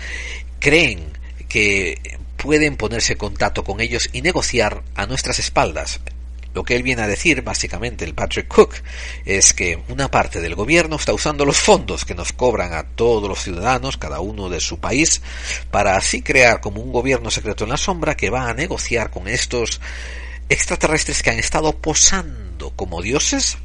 creen 0.60 1.18
que 1.50 2.18
pueden 2.38 2.78
ponerse 2.78 3.14
en 3.14 3.20
contacto 3.20 3.64
con 3.64 3.80
ellos 3.80 4.10
y 4.12 4.22
negociar 4.22 4.84
a 4.96 5.06
nuestras 5.06 5.40
espaldas. 5.40 6.00
Lo 6.54 6.64
que 6.64 6.76
él 6.76 6.84
viene 6.84 7.02
a 7.02 7.08
decir, 7.08 7.42
básicamente, 7.42 8.06
el 8.06 8.14
Patrick 8.14 8.48
Cook, 8.48 8.76
es 9.26 9.54
que 9.54 9.82
una 9.90 10.10
parte 10.10 10.40
del 10.40 10.56
gobierno 10.56 10.98
está 10.98 11.14
usando 11.14 11.46
los 11.46 11.58
fondos 11.58 12.06
que 12.06 12.16
nos 12.16 12.32
cobran 12.32 12.74
a 12.74 12.84
todos 12.84 13.28
los 13.28 13.44
ciudadanos, 13.44 13.98
cada 13.98 14.20
uno 14.20 14.50
de 14.50 14.60
su 14.60 14.80
país, 14.80 15.22
para 15.72 15.98
así 15.98 16.22
crear 16.22 16.62
como 16.62 16.82
un 16.82 16.92
gobierno 16.92 17.32
secreto 17.32 17.64
en 17.64 17.72
la 17.72 17.78
sombra 17.78 18.16
que 18.16 18.30
va 18.30 18.50
a 18.50 18.54
negociar 18.54 19.10
con 19.10 19.28
estos 19.28 19.82
extraterrestres 20.50 21.24
que 21.24 21.32
han 21.32 21.40
estado 21.40 21.74
posando 21.74 22.72
como 22.76 23.02
dioses 23.02 23.58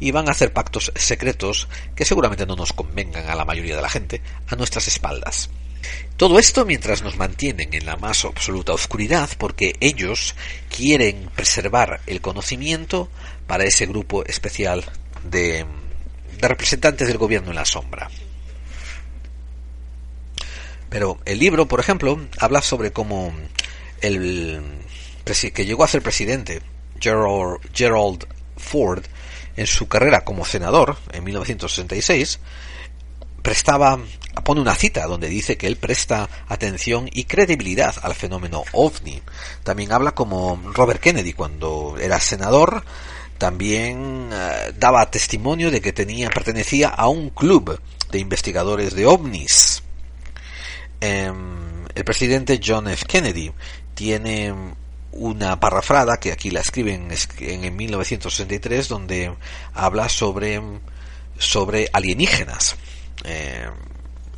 y 0.00 0.10
van 0.10 0.28
a 0.28 0.32
hacer 0.32 0.52
pactos 0.52 0.92
secretos 0.94 1.68
que 1.94 2.04
seguramente 2.04 2.46
no 2.46 2.56
nos 2.56 2.72
convengan 2.72 3.28
a 3.28 3.34
la 3.34 3.44
mayoría 3.44 3.76
de 3.76 3.82
la 3.82 3.88
gente 3.88 4.20
a 4.48 4.56
nuestras 4.56 4.86
espaldas. 4.88 5.50
Todo 6.16 6.38
esto 6.38 6.64
mientras 6.64 7.02
nos 7.02 7.16
mantienen 7.16 7.74
en 7.74 7.86
la 7.86 7.96
más 7.96 8.24
absoluta 8.24 8.72
oscuridad 8.72 9.28
porque 9.36 9.74
ellos 9.80 10.34
quieren 10.74 11.28
preservar 11.34 12.00
el 12.06 12.20
conocimiento 12.20 13.08
para 13.46 13.64
ese 13.64 13.86
grupo 13.86 14.24
especial 14.24 14.84
de, 15.24 15.66
representantes 16.38 17.08
del 17.08 17.18
gobierno 17.18 17.50
en 17.50 17.56
la 17.56 17.64
sombra. 17.64 18.10
Pero 20.88 21.18
el 21.24 21.38
libro, 21.40 21.66
por 21.66 21.80
ejemplo, 21.80 22.20
habla 22.38 22.62
sobre 22.62 22.92
cómo 22.92 23.34
el 24.00 24.62
que 25.24 25.66
llegó 25.66 25.82
a 25.82 25.88
ser 25.88 26.02
presidente, 26.02 26.62
Gerald, 27.00 27.58
Gerald 27.74 28.26
Ford, 28.56 29.04
en 29.56 29.66
su 29.66 29.88
carrera 29.88 30.24
como 30.24 30.44
senador 30.44 30.96
en 31.12 31.24
1966, 31.24 32.38
prestaba 33.44 33.98
pone 34.42 34.60
una 34.60 34.74
cita 34.74 35.06
donde 35.06 35.28
dice 35.28 35.56
que 35.56 35.66
él 35.66 35.76
presta 35.76 36.28
atención 36.48 37.08
y 37.12 37.24
credibilidad 37.24 37.94
al 38.02 38.14
fenómeno 38.14 38.64
ovni. 38.72 39.22
También 39.62 39.92
habla 39.92 40.12
como 40.12 40.60
Robert 40.72 41.00
Kennedy 41.00 41.34
cuando 41.34 41.96
era 42.00 42.18
senador, 42.20 42.84
también 43.38 44.30
eh, 44.32 44.72
daba 44.78 45.10
testimonio 45.10 45.70
de 45.70 45.80
que 45.80 45.92
tenía 45.92 46.30
pertenecía 46.30 46.88
a 46.88 47.08
un 47.08 47.30
club 47.30 47.78
de 48.10 48.18
investigadores 48.18 48.94
de 48.94 49.06
ovnis. 49.06 49.82
Em, 51.00 51.84
el 51.94 52.04
presidente 52.04 52.60
John 52.64 52.88
F. 52.88 53.04
Kennedy 53.06 53.52
tiene 53.94 54.54
una 55.12 55.60
parrafrada 55.60 56.16
que 56.16 56.32
aquí 56.32 56.50
la 56.50 56.60
escriben 56.60 57.10
en, 57.38 57.64
en 57.64 57.76
1963 57.76 58.88
donde 58.88 59.32
habla 59.74 60.08
sobre 60.08 60.60
sobre 61.38 61.88
alienígenas 61.92 62.76
eh, 63.24 63.68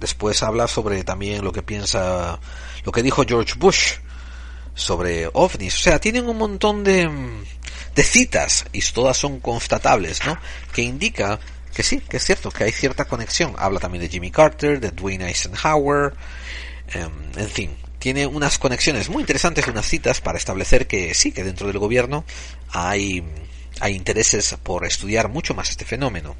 después 0.00 0.42
habla 0.42 0.68
sobre 0.68 1.04
también 1.04 1.44
lo 1.44 1.52
que 1.52 1.62
piensa, 1.62 2.38
lo 2.84 2.92
que 2.92 3.02
dijo 3.02 3.24
George 3.26 3.54
Bush 3.58 3.94
sobre 4.74 5.28
ovnis. 5.32 5.74
O 5.76 5.80
sea, 5.80 5.98
tienen 5.98 6.28
un 6.28 6.38
montón 6.38 6.84
de, 6.84 7.08
de 7.94 8.02
citas 8.02 8.66
y 8.72 8.80
todas 8.80 9.16
son 9.16 9.40
constatables, 9.40 10.24
¿no? 10.24 10.38
Que 10.72 10.82
indica 10.82 11.40
que 11.74 11.82
sí, 11.82 12.00
que 12.00 12.16
es 12.16 12.24
cierto, 12.24 12.50
que 12.50 12.64
hay 12.64 12.72
cierta 12.72 13.04
conexión. 13.04 13.54
Habla 13.58 13.80
también 13.80 14.02
de 14.02 14.08
Jimmy 14.08 14.30
Carter, 14.30 14.80
de 14.80 14.92
Dwayne 14.92 15.28
Eisenhower, 15.28 16.14
em, 16.92 17.12
en 17.36 17.50
fin, 17.50 17.76
tiene 17.98 18.26
unas 18.26 18.58
conexiones 18.58 19.08
muy 19.08 19.22
interesantes, 19.22 19.66
unas 19.66 19.86
citas 19.86 20.20
para 20.20 20.38
establecer 20.38 20.86
que 20.86 21.12
sí, 21.12 21.32
que 21.32 21.44
dentro 21.44 21.66
del 21.66 21.78
gobierno 21.78 22.24
hay, 22.70 23.22
hay 23.80 23.94
intereses 23.94 24.56
por 24.62 24.86
estudiar 24.86 25.28
mucho 25.28 25.54
más 25.54 25.70
este 25.70 25.84
fenómeno. 25.84 26.36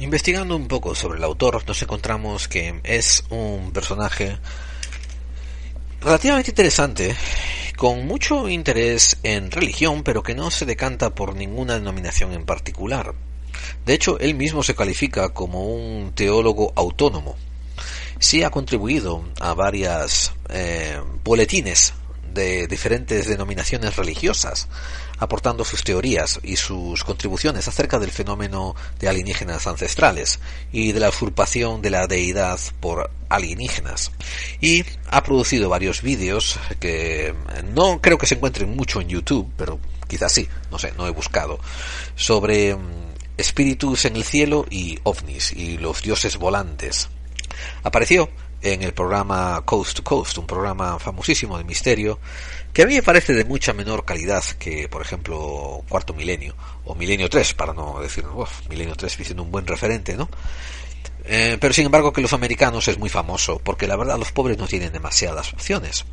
Investigando 0.00 0.56
un 0.56 0.66
poco 0.66 0.94
sobre 0.94 1.18
el 1.18 1.24
autor, 1.24 1.62
nos 1.68 1.82
encontramos 1.82 2.48
que 2.48 2.80
es 2.84 3.22
un 3.28 3.70
personaje 3.70 4.38
relativamente 6.00 6.52
interesante, 6.52 7.14
con 7.76 8.06
mucho 8.06 8.48
interés 8.48 9.18
en 9.22 9.50
religión, 9.50 10.02
pero 10.02 10.22
que 10.22 10.34
no 10.34 10.50
se 10.50 10.64
decanta 10.64 11.14
por 11.14 11.36
ninguna 11.36 11.74
denominación 11.74 12.32
en 12.32 12.46
particular. 12.46 13.14
De 13.84 13.92
hecho, 13.92 14.18
él 14.18 14.34
mismo 14.36 14.62
se 14.62 14.74
califica 14.74 15.28
como 15.34 15.66
un 15.66 16.14
teólogo 16.14 16.72
autónomo. 16.76 17.36
Sí 18.18 18.42
ha 18.42 18.48
contribuido 18.48 19.22
a 19.38 19.52
varias 19.52 20.32
eh, 20.48 20.98
boletines 21.22 21.92
de 22.32 22.66
diferentes 22.68 23.28
denominaciones 23.28 23.96
religiosas, 23.96 24.66
aportando 25.20 25.64
sus 25.64 25.84
teorías 25.84 26.40
y 26.42 26.56
sus 26.56 27.04
contribuciones 27.04 27.68
acerca 27.68 27.98
del 27.98 28.10
fenómeno 28.10 28.74
de 28.98 29.08
alienígenas 29.08 29.66
ancestrales 29.66 30.40
y 30.72 30.92
de 30.92 31.00
la 31.00 31.10
usurpación 31.10 31.82
de 31.82 31.90
la 31.90 32.06
deidad 32.06 32.58
por 32.80 33.10
alienígenas. 33.28 34.10
Y 34.60 34.84
ha 35.08 35.22
producido 35.22 35.68
varios 35.68 36.02
vídeos 36.02 36.58
que 36.80 37.34
no 37.72 38.00
creo 38.00 38.18
que 38.18 38.26
se 38.26 38.34
encuentren 38.34 38.74
mucho 38.74 39.00
en 39.00 39.08
YouTube, 39.08 39.48
pero 39.56 39.78
quizás 40.08 40.32
sí, 40.32 40.48
no 40.70 40.78
sé, 40.78 40.92
no 40.96 41.06
he 41.06 41.10
buscado, 41.10 41.60
sobre 42.16 42.74
mm, 42.74 42.80
espíritus 43.36 44.06
en 44.06 44.16
el 44.16 44.24
cielo 44.24 44.66
y 44.68 44.98
ovnis 45.04 45.52
y 45.52 45.78
los 45.78 46.02
dioses 46.02 46.36
volantes. 46.36 47.08
Apareció 47.82 48.30
en 48.62 48.82
el 48.82 48.92
programa 48.92 49.62
Coast 49.64 49.96
to 49.96 50.04
Coast, 50.04 50.38
un 50.38 50.46
programa 50.46 50.98
famosísimo 50.98 51.56
de 51.56 51.64
misterio, 51.64 52.18
que 52.72 52.82
a 52.82 52.86
mí 52.86 52.94
me 52.94 53.02
parece 53.02 53.34
de 53.34 53.44
mucha 53.44 53.72
menor 53.72 54.04
calidad 54.04 54.44
que, 54.58 54.88
por 54.88 55.02
ejemplo, 55.02 55.84
Cuarto 55.88 56.14
Milenio, 56.14 56.54
o 56.84 56.94
Milenio 56.94 57.28
3, 57.28 57.54
para 57.54 57.72
no 57.72 58.00
decir, 58.00 58.24
Milenio 58.68 58.94
3 58.94 59.12
siendo 59.12 59.42
un 59.42 59.50
buen 59.50 59.66
referente, 59.66 60.16
¿no? 60.16 60.28
Eh, 61.24 61.58
pero 61.60 61.74
sin 61.74 61.86
embargo 61.86 62.12
que 62.12 62.20
los 62.20 62.32
americanos 62.32 62.88
es 62.88 62.98
muy 62.98 63.08
famoso, 63.08 63.60
porque 63.62 63.86
la 63.86 63.96
verdad 63.96 64.18
los 64.18 64.32
pobres 64.32 64.58
no 64.58 64.66
tienen 64.66 64.92
demasiadas 64.92 65.52
opciones. 65.52 66.04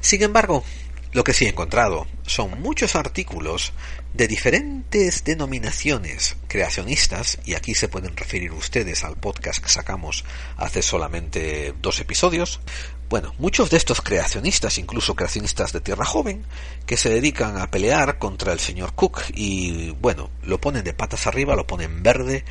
Sin 0.00 0.22
embargo, 0.22 0.64
lo 1.12 1.24
que 1.24 1.32
sí 1.32 1.46
he 1.46 1.48
encontrado 1.48 2.06
son 2.26 2.60
muchos 2.60 2.94
artículos 2.94 3.72
de 4.12 4.28
diferentes 4.28 5.24
denominaciones 5.24 6.36
creacionistas, 6.48 7.38
y 7.44 7.54
aquí 7.54 7.74
se 7.74 7.88
pueden 7.88 8.16
referir 8.16 8.52
ustedes 8.52 9.04
al 9.04 9.16
podcast 9.16 9.62
que 9.62 9.68
sacamos 9.68 10.24
hace 10.56 10.82
solamente 10.82 11.74
dos 11.80 12.00
episodios. 12.00 12.60
Bueno, 13.08 13.34
muchos 13.38 13.70
de 13.70 13.78
estos 13.78 14.02
creacionistas, 14.02 14.76
incluso 14.76 15.14
creacionistas 15.14 15.72
de 15.72 15.80
Tierra 15.80 16.04
Joven, 16.04 16.44
que 16.84 16.98
se 16.98 17.08
dedican 17.08 17.58
a 17.58 17.70
pelear 17.70 18.18
contra 18.18 18.52
el 18.52 18.60
señor 18.60 18.94
Cook 18.94 19.22
y, 19.34 19.90
bueno, 19.92 20.30
lo 20.42 20.60
ponen 20.60 20.84
de 20.84 20.92
patas 20.92 21.26
arriba, 21.26 21.56
lo 21.56 21.66
ponen 21.66 22.02
verde 22.02 22.44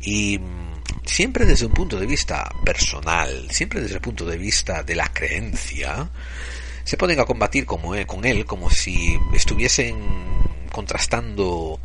y 0.00 0.38
mm, 0.38 0.82
siempre 1.04 1.44
desde 1.44 1.66
un 1.66 1.72
punto 1.72 1.98
de 1.98 2.06
vista 2.06 2.48
personal, 2.64 3.50
siempre 3.50 3.82
desde 3.82 3.96
el 3.96 4.00
punto 4.00 4.24
de 4.24 4.38
vista 4.38 4.82
de 4.82 4.94
la 4.94 5.12
creencia, 5.12 6.08
se 6.88 6.96
ponen 6.96 7.20
a 7.20 7.26
combatir 7.26 7.66
como 7.66 7.92
con 8.06 8.24
él 8.24 8.46
como 8.46 8.70
si 8.70 9.20
estuviesen 9.34 9.98
contrastando 10.72 11.78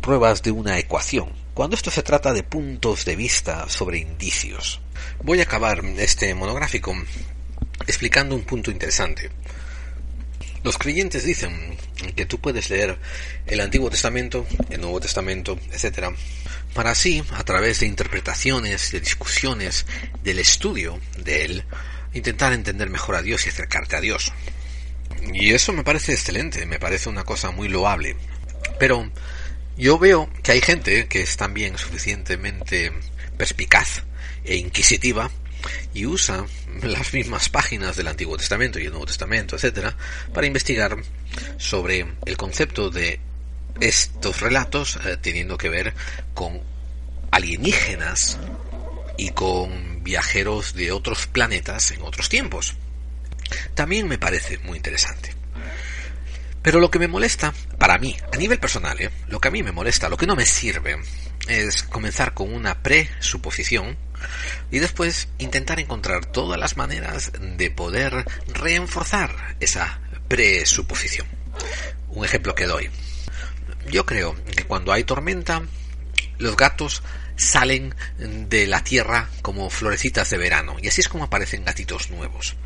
pruebas 0.00 0.42
de 0.42 0.50
una 0.50 0.76
ecuación, 0.80 1.28
cuando 1.54 1.76
esto 1.76 1.92
se 1.92 2.02
trata 2.02 2.32
de 2.32 2.42
puntos 2.42 3.04
de 3.04 3.14
vista 3.14 3.68
sobre 3.68 3.98
indicios. 3.98 4.80
Voy 5.22 5.38
a 5.38 5.44
acabar 5.44 5.84
este 5.98 6.34
monográfico 6.34 6.92
explicando 7.86 8.34
un 8.34 8.42
punto 8.42 8.72
interesante. 8.72 9.30
Los 10.64 10.78
creyentes 10.78 11.22
dicen 11.22 11.76
que 12.16 12.26
tú 12.26 12.40
puedes 12.40 12.70
leer 12.70 12.98
el 13.46 13.60
Antiguo 13.60 13.88
Testamento, 13.88 14.44
el 14.70 14.80
Nuevo 14.80 14.98
Testamento, 14.98 15.56
etc., 15.70 16.08
para 16.74 16.90
así, 16.90 17.22
a 17.34 17.44
través 17.44 17.78
de 17.78 17.86
interpretaciones, 17.86 18.90
de 18.90 18.98
discusiones, 18.98 19.86
del 20.24 20.40
estudio 20.40 20.98
de 21.18 21.44
él, 21.44 21.64
intentar 22.14 22.52
entender 22.52 22.90
mejor 22.90 23.16
a 23.16 23.22
Dios 23.22 23.46
y 23.46 23.50
acercarte 23.50 23.96
a 23.96 24.00
Dios. 24.00 24.32
Y 25.32 25.52
eso 25.52 25.72
me 25.72 25.84
parece 25.84 26.12
excelente, 26.12 26.66
me 26.66 26.78
parece 26.78 27.08
una 27.08 27.24
cosa 27.24 27.50
muy 27.50 27.68
loable. 27.68 28.16
Pero 28.78 29.10
yo 29.76 29.98
veo 29.98 30.28
que 30.42 30.52
hay 30.52 30.60
gente 30.60 31.06
que 31.08 31.22
es 31.22 31.36
también 31.36 31.78
suficientemente 31.78 32.92
perspicaz 33.36 34.02
e 34.44 34.56
inquisitiva 34.56 35.30
y 35.94 36.06
usa 36.06 36.44
las 36.82 37.12
mismas 37.14 37.48
páginas 37.48 37.96
del 37.96 38.08
Antiguo 38.08 38.36
Testamento 38.36 38.78
y 38.78 38.84
el 38.84 38.90
Nuevo 38.90 39.06
Testamento, 39.06 39.56
etcétera, 39.56 39.96
para 40.32 40.46
investigar 40.46 40.96
sobre 41.58 42.06
el 42.26 42.36
concepto 42.36 42.90
de 42.90 43.20
estos 43.80 44.40
relatos 44.40 44.98
eh, 45.04 45.16
teniendo 45.20 45.56
que 45.56 45.68
ver 45.68 45.94
con 46.34 46.60
alienígenas 47.30 48.38
y 49.16 49.30
con 49.30 49.91
viajeros 50.02 50.74
de 50.74 50.92
otros 50.92 51.26
planetas 51.26 51.90
en 51.92 52.02
otros 52.02 52.28
tiempos. 52.28 52.76
también 53.74 54.08
me 54.08 54.18
parece 54.18 54.58
muy 54.58 54.76
interesante. 54.76 55.34
Pero 56.62 56.78
lo 56.78 56.90
que 56.90 57.00
me 57.00 57.08
molesta, 57.08 57.52
para 57.78 57.98
mí, 57.98 58.16
a 58.32 58.36
nivel 58.36 58.60
personal, 58.60 59.00
¿eh? 59.00 59.10
lo 59.26 59.40
que 59.40 59.48
a 59.48 59.50
mí 59.50 59.62
me 59.62 59.72
molesta, 59.72 60.08
lo 60.08 60.16
que 60.16 60.26
no 60.26 60.36
me 60.36 60.46
sirve, 60.46 60.96
es 61.48 61.82
comenzar 61.82 62.34
con 62.34 62.54
una 62.54 62.82
presuposición 62.82 63.98
y 64.70 64.78
después 64.78 65.28
intentar 65.38 65.80
encontrar 65.80 66.26
todas 66.26 66.58
las 66.58 66.76
maneras 66.76 67.32
de 67.40 67.70
poder 67.70 68.24
reenforzar 68.46 69.56
esa 69.58 70.00
presuposición. 70.28 71.26
Un 72.08 72.24
ejemplo 72.24 72.54
que 72.54 72.66
doy. 72.66 72.90
Yo 73.90 74.06
creo 74.06 74.36
que 74.56 74.64
cuando 74.64 74.92
hay 74.92 75.02
tormenta, 75.02 75.62
los 76.38 76.56
gatos 76.56 77.02
salen 77.36 77.94
de 78.18 78.66
la 78.66 78.84
tierra 78.84 79.28
como 79.42 79.70
florecitas 79.70 80.30
de 80.30 80.38
verano 80.38 80.76
y 80.80 80.88
así 80.88 81.00
es 81.00 81.08
como 81.08 81.24
aparecen 81.24 81.64
gatitos 81.64 82.10
nuevos 82.10 82.56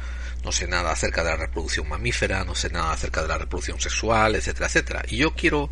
no 0.47 0.53
sé 0.53 0.69
nada 0.69 0.93
acerca 0.93 1.25
de 1.25 1.31
la 1.31 1.37
reproducción 1.37 1.89
mamífera, 1.89 2.45
no 2.45 2.55
sé 2.55 2.71
nada 2.71 2.93
acerca 2.93 3.21
de 3.21 3.27
la 3.27 3.37
reproducción 3.37 3.81
sexual, 3.81 4.37
etcétera, 4.37 4.67
etcétera. 4.67 5.03
Y 5.09 5.17
yo 5.17 5.35
quiero, 5.35 5.69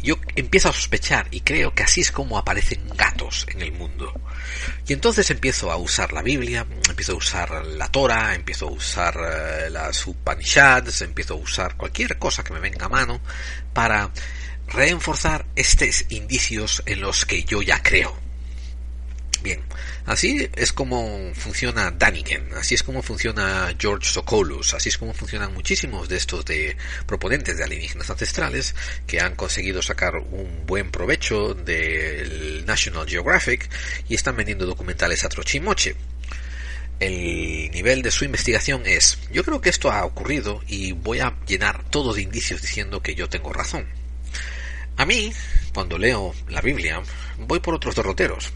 yo 0.00 0.20
empiezo 0.36 0.68
a 0.68 0.72
sospechar 0.72 1.26
y 1.32 1.40
creo 1.40 1.74
que 1.74 1.82
así 1.82 2.00
es 2.00 2.12
como 2.12 2.38
aparecen 2.38 2.88
gatos 2.96 3.44
en 3.50 3.60
el 3.60 3.72
mundo. 3.72 4.14
Y 4.86 4.92
entonces 4.92 5.28
empiezo 5.30 5.72
a 5.72 5.76
usar 5.76 6.12
la 6.12 6.22
Biblia, 6.22 6.64
empiezo 6.88 7.12
a 7.12 7.16
usar 7.16 7.66
la 7.66 7.88
Torah, 7.88 8.36
empiezo 8.36 8.68
a 8.68 8.70
usar 8.70 9.16
eh, 9.18 9.70
las 9.70 10.06
Upanishads, 10.06 11.02
empiezo 11.02 11.34
a 11.34 11.38
usar 11.38 11.76
cualquier 11.76 12.16
cosa 12.16 12.44
que 12.44 12.52
me 12.52 12.60
venga 12.60 12.86
a 12.86 12.90
mano 12.90 13.20
para 13.72 14.12
reenforzar 14.68 15.44
estos 15.56 16.04
indicios 16.10 16.84
en 16.86 17.00
los 17.00 17.26
que 17.26 17.42
yo 17.42 17.62
ya 17.62 17.82
creo. 17.82 18.23
Bien, 19.44 19.60
así 20.06 20.48
es 20.56 20.72
como 20.72 21.34
funciona 21.34 21.90
Daniken, 21.90 22.54
así 22.54 22.76
es 22.76 22.82
como 22.82 23.02
funciona 23.02 23.76
George 23.78 24.08
Sokolus, 24.08 24.72
así 24.72 24.88
es 24.88 24.96
como 24.96 25.12
funcionan 25.12 25.52
muchísimos 25.52 26.08
de 26.08 26.16
estos 26.16 26.46
de 26.46 26.78
proponentes 27.04 27.58
de 27.58 27.64
alienígenas 27.64 28.08
ancestrales 28.08 28.74
que 29.06 29.20
han 29.20 29.36
conseguido 29.36 29.82
sacar 29.82 30.16
un 30.16 30.64
buen 30.64 30.90
provecho 30.90 31.52
del 31.52 32.64
National 32.64 33.06
Geographic 33.06 33.68
y 34.08 34.14
están 34.14 34.34
vendiendo 34.34 34.64
documentales 34.64 35.26
a 35.26 35.28
trochimoche. 35.28 35.94
El 36.98 37.70
nivel 37.70 38.00
de 38.00 38.12
su 38.12 38.24
investigación 38.24 38.84
es, 38.86 39.18
yo 39.30 39.44
creo 39.44 39.60
que 39.60 39.68
esto 39.68 39.92
ha 39.92 40.06
ocurrido 40.06 40.62
y 40.66 40.92
voy 40.92 41.20
a 41.20 41.36
llenar 41.46 41.84
todo 41.90 42.14
de 42.14 42.22
indicios 42.22 42.62
diciendo 42.62 43.02
que 43.02 43.14
yo 43.14 43.28
tengo 43.28 43.52
razón. 43.52 43.86
A 44.96 45.04
mí, 45.04 45.34
cuando 45.74 45.98
leo 45.98 46.34
la 46.48 46.62
Biblia, 46.62 47.02
voy 47.36 47.60
por 47.60 47.74
otros 47.74 47.94
derroteros 47.94 48.50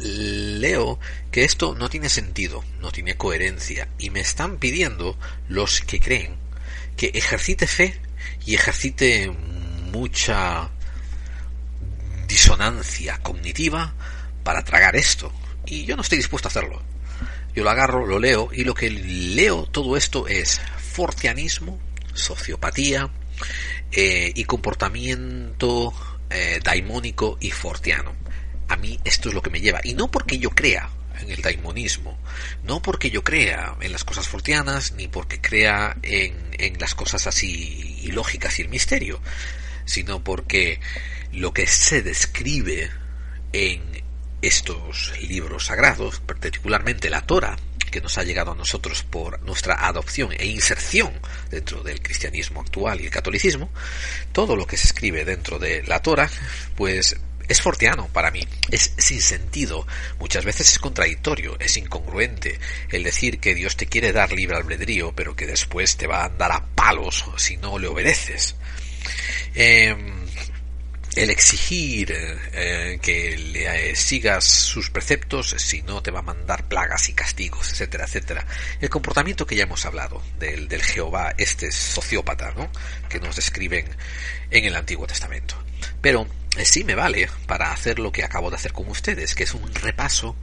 leo 0.00 0.98
que 1.30 1.44
esto 1.44 1.74
no 1.74 1.88
tiene 1.88 2.08
sentido, 2.08 2.64
no 2.80 2.90
tiene 2.90 3.16
coherencia, 3.16 3.88
y 3.98 4.10
me 4.10 4.20
están 4.20 4.58
pidiendo 4.58 5.18
los 5.48 5.80
que 5.80 6.00
creen 6.00 6.36
que 6.96 7.10
ejercite 7.14 7.66
fe 7.66 8.00
y 8.46 8.54
ejercite 8.54 9.30
mucha 9.92 10.70
disonancia 12.26 13.18
cognitiva 13.18 13.94
para 14.44 14.64
tragar 14.64 14.96
esto. 14.96 15.32
Y 15.66 15.84
yo 15.84 15.96
no 15.96 16.02
estoy 16.02 16.18
dispuesto 16.18 16.48
a 16.48 16.50
hacerlo. 16.50 16.82
Yo 17.54 17.64
lo 17.64 17.70
agarro, 17.70 18.06
lo 18.06 18.18
leo, 18.18 18.50
y 18.52 18.64
lo 18.64 18.74
que 18.74 18.90
leo 18.90 19.66
todo 19.66 19.96
esto 19.96 20.28
es 20.28 20.60
fortianismo, 20.78 21.78
sociopatía 22.14 23.10
eh, 23.92 24.32
y 24.34 24.44
comportamiento 24.44 25.92
eh, 26.30 26.60
daimónico 26.62 27.38
y 27.40 27.50
fortiano 27.50 28.14
a 28.70 28.76
mí 28.76 28.98
esto 29.04 29.28
es 29.28 29.34
lo 29.34 29.42
que 29.42 29.50
me 29.50 29.60
lleva. 29.60 29.80
Y 29.82 29.94
no 29.94 30.10
porque 30.10 30.38
yo 30.38 30.50
crea 30.50 30.88
en 31.20 31.30
el 31.30 31.42
daimonismo, 31.42 32.18
no 32.62 32.80
porque 32.80 33.10
yo 33.10 33.22
crea 33.22 33.76
en 33.80 33.92
las 33.92 34.04
cosas 34.04 34.28
fortianas, 34.28 34.92
ni 34.92 35.08
porque 35.08 35.40
crea 35.40 35.96
en, 36.02 36.34
en 36.52 36.78
las 36.78 36.94
cosas 36.94 37.26
así 37.26 37.98
ilógicas 38.02 38.58
y 38.58 38.62
el 38.62 38.68
misterio, 38.68 39.20
sino 39.84 40.22
porque 40.22 40.80
lo 41.32 41.52
que 41.52 41.66
se 41.66 42.02
describe 42.02 42.90
en 43.52 43.82
estos 44.40 45.12
libros 45.20 45.66
sagrados, 45.66 46.20
particularmente 46.20 47.10
la 47.10 47.22
Torah, 47.22 47.56
que 47.90 48.00
nos 48.00 48.16
ha 48.18 48.22
llegado 48.22 48.52
a 48.52 48.54
nosotros 48.54 49.02
por 49.02 49.42
nuestra 49.42 49.86
adopción 49.86 50.30
e 50.38 50.46
inserción 50.46 51.12
dentro 51.50 51.82
del 51.82 52.00
cristianismo 52.00 52.60
actual 52.60 53.00
y 53.00 53.06
el 53.06 53.10
catolicismo, 53.10 53.68
todo 54.32 54.54
lo 54.54 54.64
que 54.64 54.76
se 54.76 54.86
escribe 54.86 55.24
dentro 55.24 55.58
de 55.58 55.82
la 55.82 56.00
Torah, 56.00 56.30
pues 56.76 57.16
es 57.50 57.60
fortiano 57.60 58.06
para 58.06 58.30
mí, 58.30 58.46
es 58.70 58.92
sin 58.96 59.20
sentido, 59.20 59.84
muchas 60.20 60.44
veces 60.44 60.70
es 60.70 60.78
contradictorio, 60.78 61.58
es 61.58 61.76
incongruente 61.76 62.60
el 62.90 63.02
decir 63.02 63.40
que 63.40 63.56
Dios 63.56 63.76
te 63.76 63.86
quiere 63.86 64.12
dar 64.12 64.32
libre 64.32 64.56
albedrío, 64.56 65.12
pero 65.16 65.34
que 65.34 65.48
después 65.48 65.96
te 65.96 66.06
va 66.06 66.24
a 66.24 66.28
dar 66.28 66.52
a 66.52 66.64
palos 66.76 67.24
si 67.38 67.56
no 67.56 67.76
le 67.76 67.88
obedeces. 67.88 68.54
Em, 69.56 70.20
el 71.16 71.30
exigir 71.30 72.14
eh, 72.14 73.00
que 73.02 73.36
le 73.36 73.90
eh, 73.90 73.96
sigas 73.96 74.44
sus 74.44 74.90
preceptos 74.90 75.56
si 75.58 75.82
no 75.82 76.04
te 76.04 76.12
va 76.12 76.20
a 76.20 76.22
mandar 76.22 76.68
plagas 76.68 77.08
y 77.08 77.14
castigos, 77.14 77.72
etcétera, 77.72 78.04
etcétera. 78.04 78.46
El 78.80 78.90
comportamiento 78.90 79.44
que 79.44 79.56
ya 79.56 79.64
hemos 79.64 79.84
hablado 79.86 80.22
del, 80.38 80.68
del 80.68 80.84
Jehová, 80.84 81.34
este 81.36 81.72
sociópata, 81.72 82.52
¿no? 82.52 82.70
que 83.08 83.18
nos 83.18 83.34
describen 83.34 83.88
en 84.52 84.64
el 84.66 84.76
Antiguo 84.76 85.08
Testamento. 85.08 85.56
Pero 86.00 86.28
sí 86.64 86.84
me 86.84 86.94
vale 86.94 87.28
para 87.46 87.72
hacer 87.72 87.98
lo 87.98 88.12
que 88.12 88.24
acabo 88.24 88.50
de 88.50 88.56
hacer 88.56 88.72
con 88.72 88.88
ustedes, 88.88 89.34
que 89.34 89.44
es 89.44 89.54
un 89.54 89.72
repaso 89.74 90.36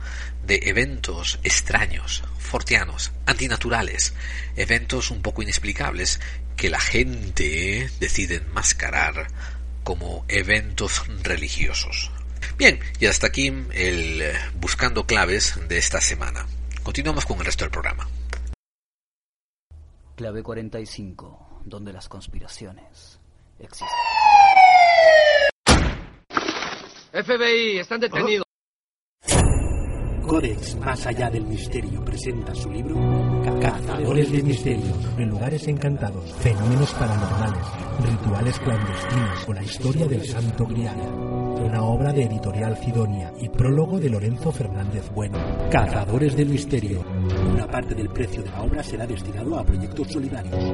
de 0.45 0.59
eventos 0.63 1.39
extraños, 1.43 2.23
fortianos, 2.39 3.11
antinaturales, 3.25 4.13
eventos 4.55 5.11
un 5.11 5.21
poco 5.21 5.41
inexplicables 5.41 6.19
que 6.55 6.69
la 6.69 6.79
gente 6.79 7.89
decide 7.99 8.35
enmascarar 8.35 9.27
como 9.83 10.25
eventos 10.27 11.03
religiosos. 11.23 12.11
Bien, 12.57 12.79
y 12.99 13.05
hasta 13.05 13.27
aquí 13.27 13.47
el 13.47 14.21
eh, 14.21 14.33
buscando 14.55 15.05
claves 15.05 15.59
de 15.67 15.77
esta 15.77 16.01
semana. 16.01 16.45
Continuamos 16.83 17.25
con 17.25 17.39
el 17.39 17.45
resto 17.45 17.65
del 17.65 17.71
programa. 17.71 18.07
Clave 20.15 20.41
45, 20.41 21.61
donde 21.65 21.93
las 21.93 22.09
conspiraciones 22.09 23.19
existen. 23.59 23.87
FBI, 27.11 27.79
están 27.79 27.99
detenidos. 27.99 28.45
Codex 30.27 30.75
Más 30.75 31.05
Allá 31.07 31.29
del 31.29 31.45
Misterio 31.45 32.03
presenta 32.03 32.53
su 32.53 32.69
libro 32.69 32.95
Cazadores 33.61 34.29
de 34.29 34.43
Misterios, 34.43 34.97
en 35.17 35.29
lugares 35.29 35.65
encantados, 35.69 36.33
fenómenos 36.33 36.93
paranormales, 36.95 37.65
rituales 38.05 38.59
clandestinos 38.59 39.47
o 39.47 39.53
la 39.53 39.63
historia 39.63 40.05
del 40.05 40.25
Santo 40.25 40.65
Grial. 40.65 40.97
Una 40.99 41.81
obra 41.81 42.11
de 42.11 42.23
editorial 42.23 42.77
Sidonia 42.77 43.31
y 43.39 43.47
prólogo 43.47 43.99
de 43.99 44.09
Lorenzo 44.09 44.51
Fernández 44.51 45.09
Bueno. 45.13 45.37
Cazadores 45.71 46.35
del 46.35 46.49
Misterio. 46.49 47.05
Una 47.49 47.65
parte 47.67 47.95
del 47.95 48.09
precio 48.09 48.43
de 48.43 48.51
la 48.51 48.61
obra 48.63 48.83
será 48.83 49.07
destinado 49.07 49.57
a 49.57 49.63
proyectos 49.63 50.11
solidarios. 50.11 50.73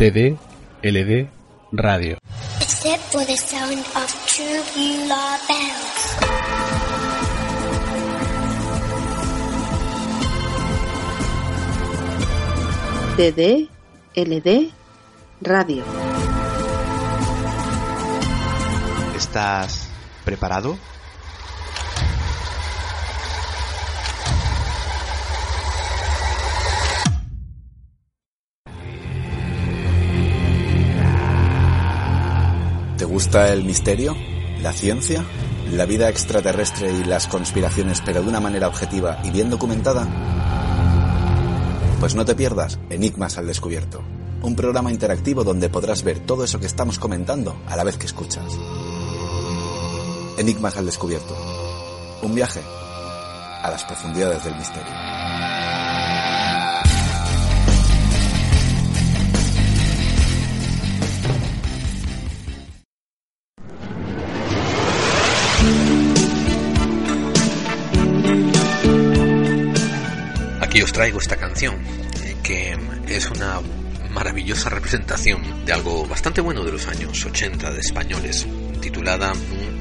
TD, 0.00 0.34
LD, 0.82 1.28
radio. 1.72 2.16
Except 2.58 3.02
for 3.12 3.22
the 3.26 3.36
sound 3.36 3.84
of 4.00 4.08
true 4.24 4.64
Beulah 4.72 5.36
bells. 5.44 6.00
TD, 13.18 13.68
LD, 14.16 14.72
radio. 15.42 15.84
¿Estás 19.14 19.90
preparado? 20.24 20.78
Gusta 33.10 33.52
el 33.52 33.64
misterio? 33.64 34.16
¿La 34.62 34.72
ciencia? 34.72 35.24
¿La 35.72 35.84
vida 35.84 36.08
extraterrestre 36.08 36.92
y 36.92 37.02
las 37.02 37.26
conspiraciones 37.26 38.00
pero 38.06 38.22
de 38.22 38.28
una 38.28 38.38
manera 38.38 38.68
objetiva 38.68 39.18
y 39.24 39.30
bien 39.30 39.50
documentada? 39.50 40.06
Pues 41.98 42.14
no 42.14 42.24
te 42.24 42.36
pierdas 42.36 42.78
Enigmas 42.88 43.36
al 43.36 43.48
Descubierto, 43.48 44.00
un 44.42 44.54
programa 44.54 44.92
interactivo 44.92 45.42
donde 45.42 45.68
podrás 45.68 46.04
ver 46.04 46.20
todo 46.20 46.44
eso 46.44 46.60
que 46.60 46.66
estamos 46.66 47.00
comentando 47.00 47.60
a 47.66 47.74
la 47.74 47.82
vez 47.82 47.96
que 47.96 48.06
escuchas. 48.06 48.46
Enigmas 50.38 50.76
al 50.76 50.86
Descubierto, 50.86 51.36
un 52.22 52.32
viaje 52.32 52.60
a 53.62 53.70
las 53.70 53.82
profundidades 53.82 54.44
del 54.44 54.54
misterio. 54.54 55.49
Aquí 70.70 70.82
os 70.82 70.92
traigo 70.92 71.18
esta 71.18 71.34
canción, 71.34 71.82
eh, 72.22 72.36
que 72.44 72.78
es 73.08 73.28
una 73.32 73.60
maravillosa 74.12 74.70
representación 74.70 75.64
de 75.66 75.72
algo 75.72 76.06
bastante 76.06 76.40
bueno 76.40 76.62
de 76.62 76.70
los 76.70 76.86
años 76.86 77.26
80 77.26 77.72
de 77.72 77.80
españoles, 77.80 78.46
titulada 78.80 79.32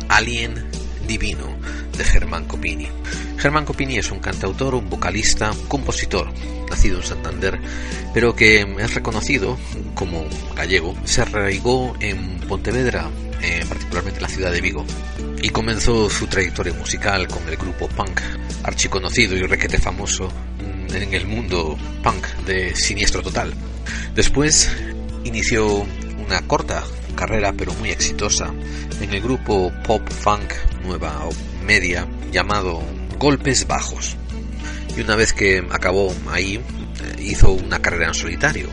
Alien 0.07 0.67
Divino 1.05 1.59
de 1.95 2.03
Germán 2.03 2.45
Copini. 2.45 2.87
Germán 3.37 3.65
Copini 3.65 3.99
es 3.99 4.09
un 4.09 4.17
cantautor, 4.17 4.73
un 4.73 4.89
vocalista, 4.89 5.51
compositor, 5.67 6.33
nacido 6.71 6.97
en 6.97 7.05
Santander, 7.05 7.59
pero 8.11 8.35
que 8.35 8.61
es 8.61 8.93
reconocido 8.95 9.59
como 9.93 10.25
gallego. 10.55 10.95
Se 11.05 11.21
arraigó 11.21 11.95
en 11.99 12.39
Pontevedra, 12.47 13.11
eh, 13.43 13.63
particularmente 13.69 14.17
en 14.17 14.23
la 14.23 14.29
ciudad 14.29 14.51
de 14.51 14.61
Vigo, 14.61 14.83
y 15.39 15.49
comenzó 15.49 16.09
su 16.09 16.25
trayectoria 16.25 16.73
musical 16.73 17.27
con 17.27 17.47
el 17.47 17.57
grupo 17.57 17.87
punk, 17.89 18.21
archiconocido 18.63 19.37
y 19.37 19.41
requete 19.43 19.77
famoso 19.77 20.29
en 20.93 21.13
el 21.13 21.27
mundo 21.27 21.77
punk 22.03 22.25
de 22.45 22.75
Siniestro 22.75 23.21
Total. 23.21 23.53
Después 24.15 24.69
inició 25.23 25.85
una 26.25 26.41
corta 26.47 26.83
carrera 27.15 27.53
pero 27.53 27.73
muy 27.73 27.91
exitosa 27.91 28.53
en 29.01 29.13
el 29.13 29.21
grupo 29.21 29.71
pop 29.85 30.07
funk 30.09 30.53
nueva 30.83 31.27
media 31.65 32.07
llamado 32.31 32.81
Golpes 33.17 33.67
Bajos. 33.67 34.15
Y 34.95 35.01
una 35.01 35.15
vez 35.15 35.33
que 35.33 35.63
acabó 35.69 36.13
ahí, 36.29 36.55
eh, 36.55 37.21
hizo 37.21 37.51
una 37.51 37.81
carrera 37.81 38.07
en 38.07 38.13
solitario. 38.13 38.67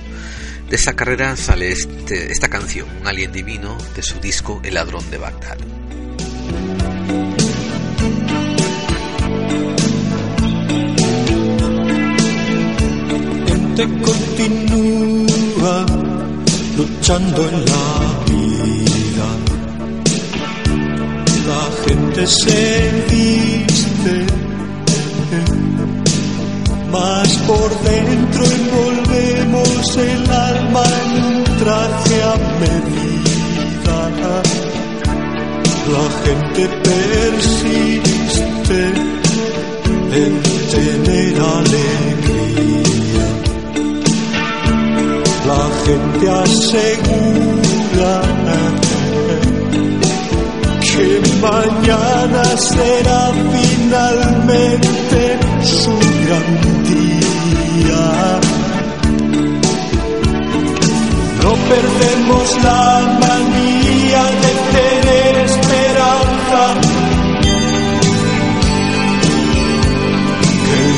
De 0.68 0.76
esa 0.76 0.94
carrera 0.94 1.36
sale 1.36 1.70
este, 1.70 2.32
esta 2.32 2.48
canción, 2.48 2.88
Un 3.00 3.06
alien 3.06 3.32
divino, 3.32 3.76
de 3.94 4.02
su 4.02 4.18
disco 4.18 4.60
El 4.64 4.74
ladrón 4.74 5.08
de 5.10 5.18
Bagdad. 5.18 5.58
Continúa 13.84 15.76
luchando 16.78 17.42
en 17.48 17.64
la 17.66 17.88
vida. 18.30 19.28
La 21.46 21.64
gente 21.84 22.26
se 22.26 23.04
viste, 23.10 24.26
más 26.90 27.28
por 27.46 27.70
dentro 27.82 28.44
envolvemos 28.44 29.96
el 29.98 30.30
alma 30.30 30.84
en 31.04 31.10
un 31.24 31.44
traje 31.58 32.16
a 32.22 32.36
medida. 32.62 33.98
La 35.92 36.06
gente 36.24 36.62
persiste 36.82 38.80
en 40.12 40.32
tener 40.70 41.34
alegría 41.40 42.95
la 45.86 45.92
gente 45.92 46.28
asegura 46.28 48.22
que 50.80 51.20
mañana 51.40 52.44
será 52.56 53.32
finalmente 53.52 55.38
su 55.62 55.90
gran 56.24 56.48
día. 56.84 58.40
No 61.42 61.52
perdemos 61.70 62.64
la 62.64 63.18
manía 63.20 64.24
de 64.42 64.52
tener 64.76 65.36
esperanza 65.44 66.85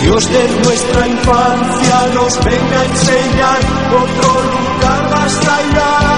Dios 0.08 0.32
de 0.32 0.48
nuestra 0.64 1.06
infancia 1.06 2.06
nos 2.14 2.42
venga 2.42 2.80
a 2.80 2.84
enseñar 2.86 3.58
otro 3.92 4.42
lugar 4.42 5.10
más 5.10 5.48
allá. 5.48 6.17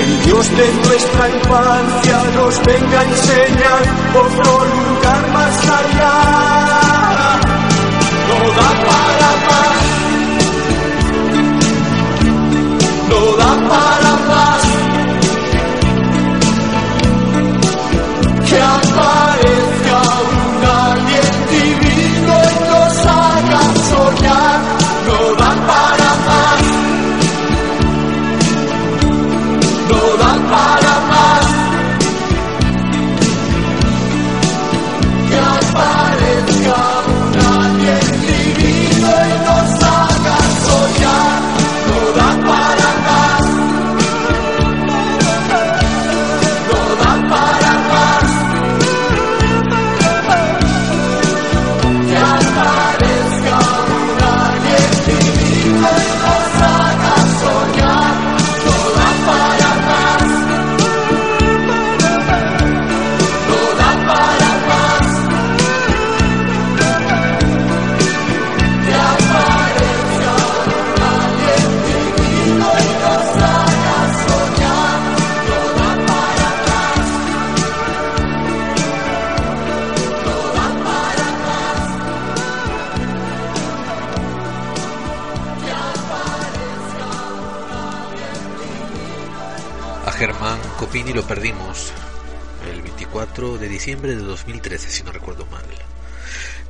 El 0.00 0.22
Dios 0.22 0.48
de 0.56 0.72
nuestra 0.88 1.28
infancia 1.28 2.22
nos 2.34 2.64
venga 2.64 3.00
a 3.00 3.04
enseñar 3.04 3.82
otro 4.14 4.64
lugar 4.64 5.30
más 5.30 5.68
allá. 5.68 5.89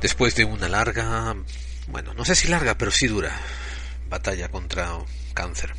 Después 0.01 0.33
de 0.33 0.45
una 0.45 0.67
larga, 0.67 1.35
bueno, 1.87 2.15
no 2.15 2.25
sé 2.25 2.35
si 2.35 2.47
larga, 2.47 2.75
pero 2.75 2.89
sí 2.89 3.05
dura, 3.05 3.39
batalla 4.09 4.49
contra 4.49 4.97
cáncer. 5.35 5.75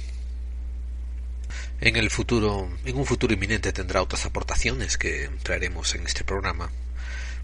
En 1.80 1.96
el 1.96 2.08
futuro, 2.08 2.70
en 2.84 2.96
un 2.96 3.04
futuro 3.04 3.34
inminente 3.34 3.72
tendrá 3.72 4.00
otras 4.00 4.24
aportaciones 4.24 4.96
que 4.96 5.28
traeremos 5.42 5.96
en 5.96 6.06
este 6.06 6.22
programa, 6.22 6.70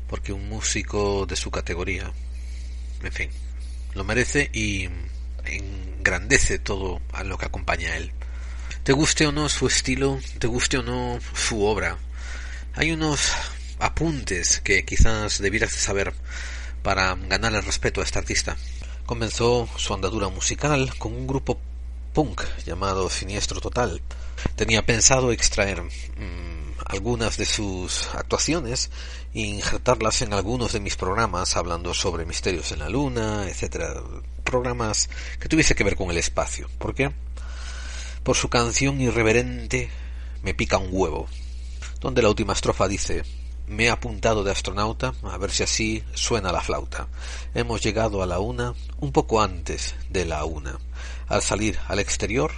porque 0.07 0.33
un 0.33 0.49
músico 0.49 1.27
de 1.27 1.35
su 1.35 1.51
categoría, 1.51 2.13
en 3.03 3.13
fin, 3.13 3.31
lo 3.95 4.05
merece 4.05 4.49
y 4.53 4.89
engrandece 5.47 6.61
todo 6.61 7.03
a 7.13 7.25
lo 7.25 7.39
que 7.39 7.47
acompaña 7.47 7.91
a 7.91 7.97
él. 7.97 8.13
Te 8.85 8.93
guste 8.93 9.27
o 9.27 9.33
no 9.33 9.49
su 9.49 9.67
estilo, 9.67 10.21
te 10.39 10.47
guste 10.47 10.79
o 10.79 10.85
no 10.85 11.19
su 11.35 11.65
obra, 11.65 11.99
hay 12.77 12.93
unos 12.93 13.33
apuntes 13.81 14.61
que 14.61 14.85
quizás 14.85 15.41
debieras 15.41 15.73
saber 15.73 16.15
para 16.83 17.15
ganar 17.15 17.55
el 17.55 17.65
respeto 17.65 18.01
a 18.01 18.05
este 18.05 18.19
artista. 18.19 18.57
Comenzó 19.07 19.69
su 19.77 19.95
andadura 19.95 20.29
musical 20.29 20.93
con 20.99 21.15
un 21.15 21.27
grupo 21.27 21.59
punk 22.13 22.43
llamado 22.67 23.09
Siniestro 23.11 23.61
Total. 23.61 24.03
Tenía 24.57 24.85
pensado 24.85 25.33
extraer 25.33 25.83
mm, 25.83 26.59
algunas 26.87 27.37
de 27.37 27.45
sus 27.45 28.09
actuaciones 28.15 28.91
e 29.35 29.41
injertarlas 29.41 30.23
en 30.23 30.33
algunos 30.33 30.73
de 30.73 30.81
mis 30.81 30.97
programas 30.97 31.57
hablando 31.57 31.95
sobre 31.95 32.27
misterios 32.27 32.73
en 32.73 32.81
la 32.81 32.89
luna, 32.89 33.47
etcétera, 33.49 33.95
programas 34.45 35.09
que 35.39 35.49
tuviese 35.49 35.75
que 35.75 35.85
ver 35.85 35.97
con 35.97 36.11
el 36.11 36.19
espacio. 36.19 36.69
¿Por 36.79 36.95
qué? 36.95 37.13
Por 38.23 38.37
su 38.37 38.49
canción 38.49 39.01
irreverente 39.01 39.91
Me 40.43 40.55
pica 40.55 40.79
un 40.79 40.89
huevo, 40.91 41.29
donde 42.01 42.23
la 42.23 42.29
última 42.29 42.53
estrofa 42.53 42.89
dice 42.89 43.25
me 43.69 43.85
he 43.85 43.91
apuntado 43.91 44.45
de 44.45 44.51
astronauta 44.51 45.15
a 45.23 45.37
ver 45.39 45.51
si 45.51 45.63
así 45.63 46.05
suena 46.15 46.53
la 46.53 46.61
flauta. 46.61 47.09
Hemos 47.55 47.83
llegado 47.83 48.23
a 48.23 48.27
la 48.27 48.39
una 48.39 48.75
un 48.99 49.13
poco 49.13 49.41
antes 49.41 49.95
de 50.11 50.25
la 50.25 50.45
una. 50.45 50.79
Al 51.29 51.43
salir 51.43 51.79
al 51.89 51.99
exterior 51.99 52.53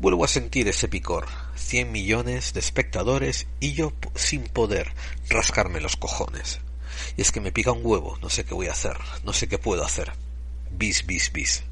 vuelvo 0.00 0.24
a 0.24 0.28
sentir 0.28 0.68
ese 0.68 0.88
picor. 0.88 1.26
Cien 1.56 1.92
millones 1.92 2.52
de 2.52 2.60
espectadores 2.60 3.46
y 3.60 3.72
yo 3.72 3.92
sin 4.14 4.44
poder 4.44 4.92
rascarme 5.28 5.80
los 5.80 5.96
cojones. 5.96 6.60
Y 7.16 7.22
es 7.22 7.32
que 7.32 7.40
me 7.40 7.52
pica 7.52 7.72
un 7.72 7.84
huevo, 7.84 8.18
no 8.22 8.30
sé 8.30 8.44
qué 8.44 8.54
voy 8.54 8.68
a 8.68 8.72
hacer, 8.72 8.96
no 9.24 9.32
sé 9.32 9.48
qué 9.48 9.58
puedo 9.58 9.84
hacer. 9.84 10.12
Bis, 10.70 11.06
bis, 11.06 11.32
bis. 11.32 11.64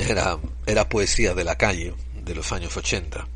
Era, 0.00 0.38
era 0.66 0.88
poesía 0.88 1.34
de 1.34 1.44
la 1.44 1.56
calle 1.56 1.94
de 2.14 2.34
los 2.34 2.52
años 2.52 2.76
ochenta. 2.76 3.26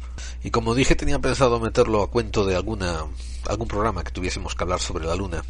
Y 0.43 0.51
como 0.51 0.75
dije, 0.75 0.95
tenía 0.95 1.19
pensado 1.19 1.59
meterlo 1.59 2.03
a 2.03 2.11
cuento 2.11 2.45
de 2.45 2.55
alguna 2.55 3.07
algún 3.49 3.69
programa 3.69 4.05
que 4.05 4.11
tuviésemos 4.11 4.55
que 4.55 4.65
hablar 4.65 4.81
sobre 4.81 5.07
la 5.07 5.15
luna. 5.15 5.45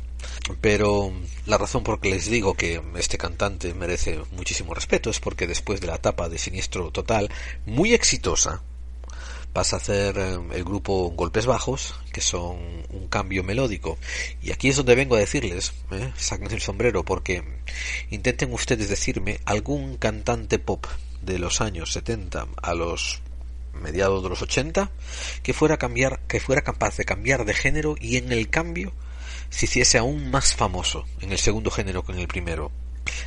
Pero 0.61 1.13
la 1.47 1.59
razón 1.59 1.85
por 1.85 2.01
que 2.01 2.11
les 2.11 2.27
digo 2.27 2.55
que 2.55 2.83
este 2.97 3.19
cantante 3.19 3.75
merece 3.75 4.21
muchísimo 4.33 4.75
respeto 4.75 5.11
es 5.11 5.21
porque 5.21 5.47
después 5.47 5.81
de 5.81 5.87
la 5.87 5.97
etapa 5.97 6.29
de 6.29 6.39
Siniestro 6.39 6.91
Total, 6.91 7.31
muy 7.67 7.95
exitosa, 7.95 8.63
pasa 9.55 9.77
a 9.77 9.79
hacer 9.79 10.19
eh, 10.19 10.39
el 10.53 10.65
grupo 10.65 11.11
Golpes 11.11 11.47
Bajos, 11.47 11.95
que 12.13 12.21
son 12.21 12.59
un 12.91 13.07
cambio 13.09 13.45
melódico. 13.45 13.97
Y 14.43 14.53
aquí 14.53 14.69
es 14.69 14.77
donde 14.77 14.97
vengo 14.97 15.15
a 15.15 15.21
decirles, 15.21 15.73
¿eh? 15.93 16.13
saquen 16.17 16.51
el 16.51 16.61
sombrero, 16.61 17.05
porque 17.05 17.45
intenten 18.11 18.53
ustedes 18.53 18.89
decirme 18.89 19.41
algún 19.47 19.97
cantante 19.97 20.59
pop 20.59 20.87
de 21.23 21.39
los 21.39 21.61
años 21.61 21.93
70 21.93 22.49
a 22.61 22.75
los 22.75 23.23
mediados 23.81 24.23
de 24.23 24.29
los 24.29 24.43
80, 24.43 24.91
que 25.43 25.55
fuera, 25.55 25.77
cambiar, 25.77 26.21
que 26.27 26.41
fuera 26.41 26.63
capaz 26.63 26.97
de 26.97 27.05
cambiar 27.05 27.45
de 27.45 27.55
género 27.55 27.97
y 28.01 28.17
en 28.17 28.33
el 28.33 28.49
cambio 28.49 28.93
se 29.51 29.67
hiciese 29.67 29.99
aún 29.99 30.31
más 30.31 30.55
famoso 30.55 31.05
en 31.21 31.33
el 31.33 31.39
segundo 31.39 31.71
género 31.71 32.05
que 32.05 32.13
en 32.13 32.19
el 32.19 32.29
primero, 32.29 32.73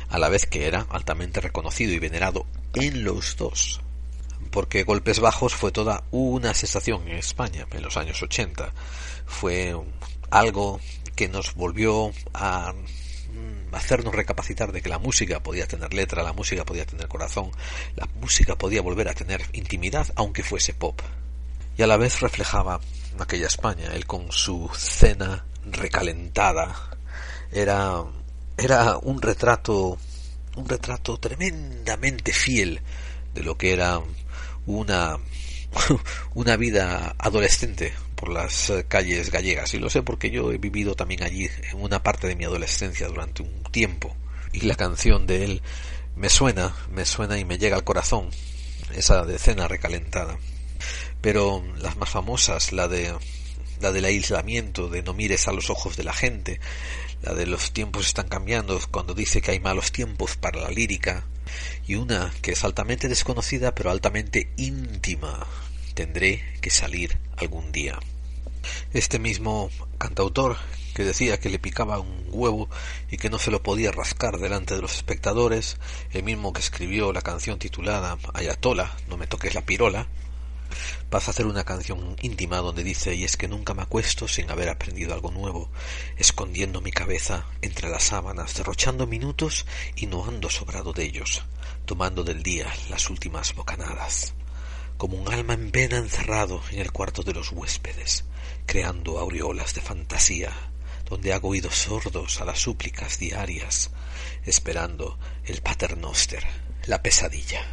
a 0.08 0.18
la 0.18 0.28
vez 0.28 0.46
que 0.46 0.66
era 0.66 0.86
altamente 0.90 1.40
reconocido 1.40 1.92
y 1.92 1.98
venerado 1.98 2.46
en 2.74 3.04
los 3.04 3.36
dos. 3.36 3.80
Porque 4.50 4.84
Golpes 4.84 5.20
Bajos 5.20 5.54
fue 5.54 5.72
toda 5.72 6.04
una 6.10 6.54
sensación 6.54 7.08
en 7.08 7.16
España 7.16 7.66
en 7.70 7.82
los 7.82 7.96
años 7.96 8.22
80. 8.22 8.72
Fue 9.26 9.76
algo 10.30 10.80
que 11.14 11.28
nos 11.28 11.54
volvió 11.54 12.12
a 12.34 12.74
hacernos 13.72 14.14
recapacitar 14.14 14.72
de 14.72 14.82
que 14.82 14.88
la 14.88 14.98
música 14.98 15.40
podía 15.40 15.66
tener 15.66 15.94
letra, 15.94 16.22
la 16.22 16.32
música 16.32 16.64
podía 16.64 16.86
tener 16.86 17.08
corazón, 17.08 17.50
la 17.96 18.06
música 18.20 18.56
podía 18.56 18.82
volver 18.82 19.08
a 19.08 19.14
tener 19.14 19.42
intimidad 19.52 20.08
aunque 20.16 20.42
fuese 20.42 20.74
pop. 20.74 21.00
Y 21.76 21.82
a 21.82 21.86
la 21.86 21.96
vez 21.96 22.20
reflejaba 22.20 22.80
aquella 23.18 23.46
España, 23.46 23.90
él 23.94 24.06
con 24.06 24.32
su 24.32 24.70
cena 24.74 25.44
recalentada. 25.64 26.74
Era 27.52 28.04
era 28.56 28.98
un 28.98 29.22
retrato 29.22 29.96
un 30.56 30.68
retrato 30.68 31.18
tremendamente 31.18 32.32
fiel 32.32 32.80
de 33.32 33.42
lo 33.42 33.56
que 33.56 33.72
era 33.72 34.00
una 34.66 35.16
una 36.34 36.56
vida 36.56 37.14
adolescente 37.18 37.94
por 38.18 38.30
las 38.30 38.70
eh, 38.70 38.84
calles 38.86 39.30
gallegas. 39.30 39.72
Y 39.74 39.78
lo 39.78 39.88
sé 39.88 40.02
porque 40.02 40.30
yo 40.30 40.52
he 40.52 40.58
vivido 40.58 40.94
también 40.94 41.22
allí 41.22 41.48
en 41.70 41.80
una 41.80 42.02
parte 42.02 42.26
de 42.26 42.36
mi 42.36 42.44
adolescencia 42.44 43.06
durante 43.06 43.42
un 43.42 43.62
tiempo. 43.70 44.14
Y 44.52 44.62
la 44.62 44.74
canción 44.74 45.26
de 45.26 45.44
él 45.44 45.62
me 46.16 46.28
suena, 46.28 46.74
me 46.90 47.06
suena 47.06 47.38
y 47.38 47.44
me 47.44 47.58
llega 47.58 47.76
al 47.76 47.84
corazón 47.84 48.30
esa 48.94 49.24
decena 49.24 49.68
recalentada. 49.68 50.36
Pero 51.20 51.64
las 51.78 51.96
más 51.96 52.10
famosas, 52.10 52.72
la 52.72 52.88
de 52.88 53.14
la 53.80 53.92
del 53.92 54.04
aislamiento, 54.04 54.88
de 54.88 55.02
no 55.02 55.14
mires 55.14 55.46
a 55.46 55.52
los 55.52 55.70
ojos 55.70 55.96
de 55.96 56.02
la 56.02 56.12
gente, 56.12 56.58
la 57.22 57.34
de 57.34 57.46
los 57.46 57.72
tiempos 57.72 58.08
están 58.08 58.28
cambiando, 58.28 58.80
cuando 58.90 59.14
dice 59.14 59.40
que 59.40 59.52
hay 59.52 59.60
malos 59.60 59.92
tiempos 59.92 60.36
para 60.36 60.60
la 60.60 60.70
lírica, 60.70 61.24
y 61.86 61.94
una 61.94 62.32
que 62.42 62.52
es 62.52 62.64
altamente 62.64 63.08
desconocida 63.08 63.76
pero 63.76 63.92
altamente 63.92 64.50
íntima, 64.56 65.46
tendré 65.98 66.44
que 66.60 66.70
salir 66.70 67.18
algún 67.36 67.72
día. 67.72 67.98
Este 68.92 69.18
mismo 69.18 69.68
cantautor 69.98 70.56
que 70.94 71.02
decía 71.02 71.40
que 71.40 71.50
le 71.50 71.58
picaba 71.58 71.98
un 71.98 72.24
huevo 72.28 72.68
y 73.10 73.16
que 73.16 73.30
no 73.30 73.40
se 73.40 73.50
lo 73.50 73.64
podía 73.64 73.90
rascar 73.90 74.38
delante 74.38 74.76
de 74.76 74.80
los 74.80 74.94
espectadores, 74.94 75.76
el 76.12 76.22
mismo 76.22 76.52
que 76.52 76.60
escribió 76.60 77.12
la 77.12 77.22
canción 77.22 77.58
titulada 77.58 78.16
Ayatola, 78.32 78.96
no 79.08 79.16
me 79.16 79.26
toques 79.26 79.56
la 79.56 79.62
pirola, 79.62 80.06
pasa 81.10 81.30
a 81.30 81.32
hacer 81.32 81.46
una 81.46 81.64
canción 81.64 82.14
íntima 82.22 82.58
donde 82.58 82.84
dice 82.84 83.16
y 83.16 83.24
es 83.24 83.36
que 83.36 83.48
nunca 83.48 83.74
me 83.74 83.82
acuesto 83.82 84.28
sin 84.28 84.52
haber 84.52 84.68
aprendido 84.68 85.14
algo 85.14 85.32
nuevo, 85.32 85.68
escondiendo 86.16 86.80
mi 86.80 86.92
cabeza 86.92 87.44
entre 87.60 87.88
las 87.88 88.04
sábanas, 88.04 88.54
derrochando 88.54 89.08
minutos 89.08 89.66
y 89.96 90.06
no 90.06 90.24
ando 90.24 90.48
sobrado 90.48 90.92
de 90.92 91.06
ellos, 91.06 91.42
tomando 91.86 92.22
del 92.22 92.44
día 92.44 92.72
las 92.88 93.10
últimas 93.10 93.52
bocanadas 93.56 94.37
como 94.98 95.16
un 95.16 95.32
alma 95.32 95.54
en 95.54 95.70
pena 95.70 95.96
encerrado 95.96 96.60
en 96.72 96.80
el 96.80 96.90
cuarto 96.90 97.22
de 97.22 97.32
los 97.32 97.52
huéspedes, 97.52 98.24
creando 98.66 99.18
aureolas 99.18 99.72
de 99.74 99.80
fantasía, 99.80 100.52
donde 101.08 101.32
hago 101.32 101.50
oídos 101.50 101.76
sordos 101.76 102.40
a 102.40 102.44
las 102.44 102.58
súplicas 102.58 103.18
diarias, 103.18 103.90
esperando 104.44 105.16
el 105.44 105.62
paternoster, 105.62 106.44
la 106.86 107.00
pesadilla. 107.00 107.64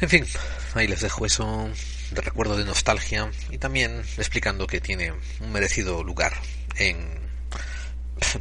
En 0.00 0.08
fin, 0.08 0.26
ahí 0.74 0.86
les 0.86 1.00
dejo 1.00 1.26
eso 1.26 1.68
de 2.12 2.20
recuerdo 2.20 2.56
de 2.56 2.64
nostalgia 2.64 3.30
y 3.50 3.58
también 3.58 3.98
explicando 4.16 4.68
que 4.68 4.80
tiene 4.80 5.12
un 5.40 5.52
merecido 5.52 6.04
lugar 6.04 6.32
en, 6.76 7.18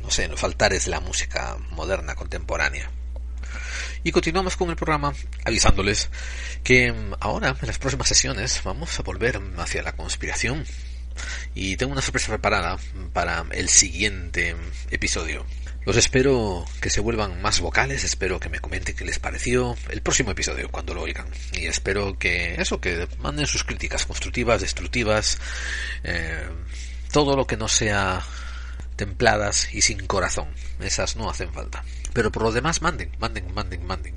no 0.02 0.12
sé, 0.12 0.26
en 0.26 0.32
los 0.32 0.44
altares 0.44 0.86
de 0.86 0.92
la 0.92 1.00
música 1.00 1.58
moderna 1.72 2.14
contemporánea. 2.14 2.92
Y 4.04 4.12
continuamos 4.12 4.58
con 4.58 4.70
el 4.70 4.76
programa 4.76 5.14
avisándoles 5.46 6.10
que 6.64 6.92
mm, 6.92 7.14
ahora, 7.22 7.56
en 7.60 7.68
las 7.68 7.78
próximas 7.78 8.08
sesiones, 8.08 8.62
vamos 8.64 9.00
a 9.00 9.04
volver 9.04 9.42
hacia 9.58 9.82
la 9.82 9.94
conspiración. 9.94 10.66
Y 11.54 11.78
tengo 11.78 11.94
una 11.94 12.02
sorpresa 12.02 12.30
preparada 12.30 12.78
para 13.14 13.46
el 13.52 13.70
siguiente 13.70 14.56
episodio. 14.92 15.46
Los 15.86 15.96
espero 15.96 16.66
que 16.82 16.90
se 16.90 17.02
vuelvan 17.02 17.42
más 17.42 17.60
vocales, 17.60 18.04
espero 18.04 18.40
que 18.40 18.50
me 18.50 18.60
comenten 18.60 18.96
qué 18.96 19.06
les 19.06 19.20
pareció 19.20 19.76
el 19.90 20.02
próximo 20.02 20.32
episodio 20.32 20.70
cuando 20.70 20.94
lo 20.94 21.04
oigan. 21.04 21.28
Y 21.54 21.66
espero 21.66 22.18
que 22.18 22.56
eso, 22.56 22.82
que 22.82 23.08
manden 23.20 23.48
sus 23.48 23.64
críticas 23.64 24.06
constructivas, 24.06 24.62
destructivas, 24.62 25.40
eh, 26.04 26.50
todo 27.12 27.36
lo 27.36 27.46
que 27.46 27.58
no 27.58 27.68
sea 27.68 28.26
templadas 28.96 29.74
y 29.74 29.82
sin 29.82 30.08
corazón. 30.08 30.48
Esas 30.80 31.16
no 31.16 31.30
hacen 31.30 31.54
falta. 31.54 31.84
Pero 32.14 32.32
por 32.32 32.44
lo 32.44 32.52
demás, 32.52 32.82
manden, 32.82 33.12
manden, 33.20 33.54
manden, 33.54 33.86
manden. 33.86 34.16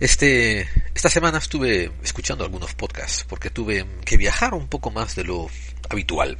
Este, 0.00 0.68
esta 0.94 1.10
semana 1.10 1.38
estuve 1.38 1.92
escuchando 2.02 2.44
algunos 2.44 2.74
podcasts 2.74 3.24
porque 3.28 3.50
tuve 3.50 3.86
que 4.04 4.16
viajar 4.16 4.54
un 4.54 4.68
poco 4.68 4.90
más 4.90 5.14
de 5.14 5.24
lo 5.24 5.48
habitual. 5.88 6.38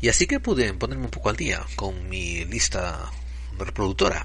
Y 0.00 0.08
así 0.08 0.26
que 0.26 0.40
pude 0.40 0.72
ponerme 0.74 1.04
un 1.04 1.10
poco 1.10 1.30
al 1.30 1.36
día 1.36 1.64
con 1.76 2.08
mi 2.08 2.44
lista 2.44 3.10
reproductora. 3.58 4.24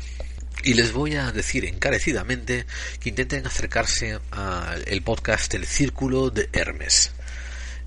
Y 0.64 0.74
les 0.74 0.92
voy 0.92 1.16
a 1.16 1.32
decir 1.32 1.64
encarecidamente 1.66 2.66
que 3.00 3.10
intenten 3.10 3.48
acercarse 3.48 4.20
al 4.32 5.02
podcast 5.04 5.54
El 5.54 5.66
Círculo 5.66 6.30
de 6.32 6.50
Hermes. 6.52 7.12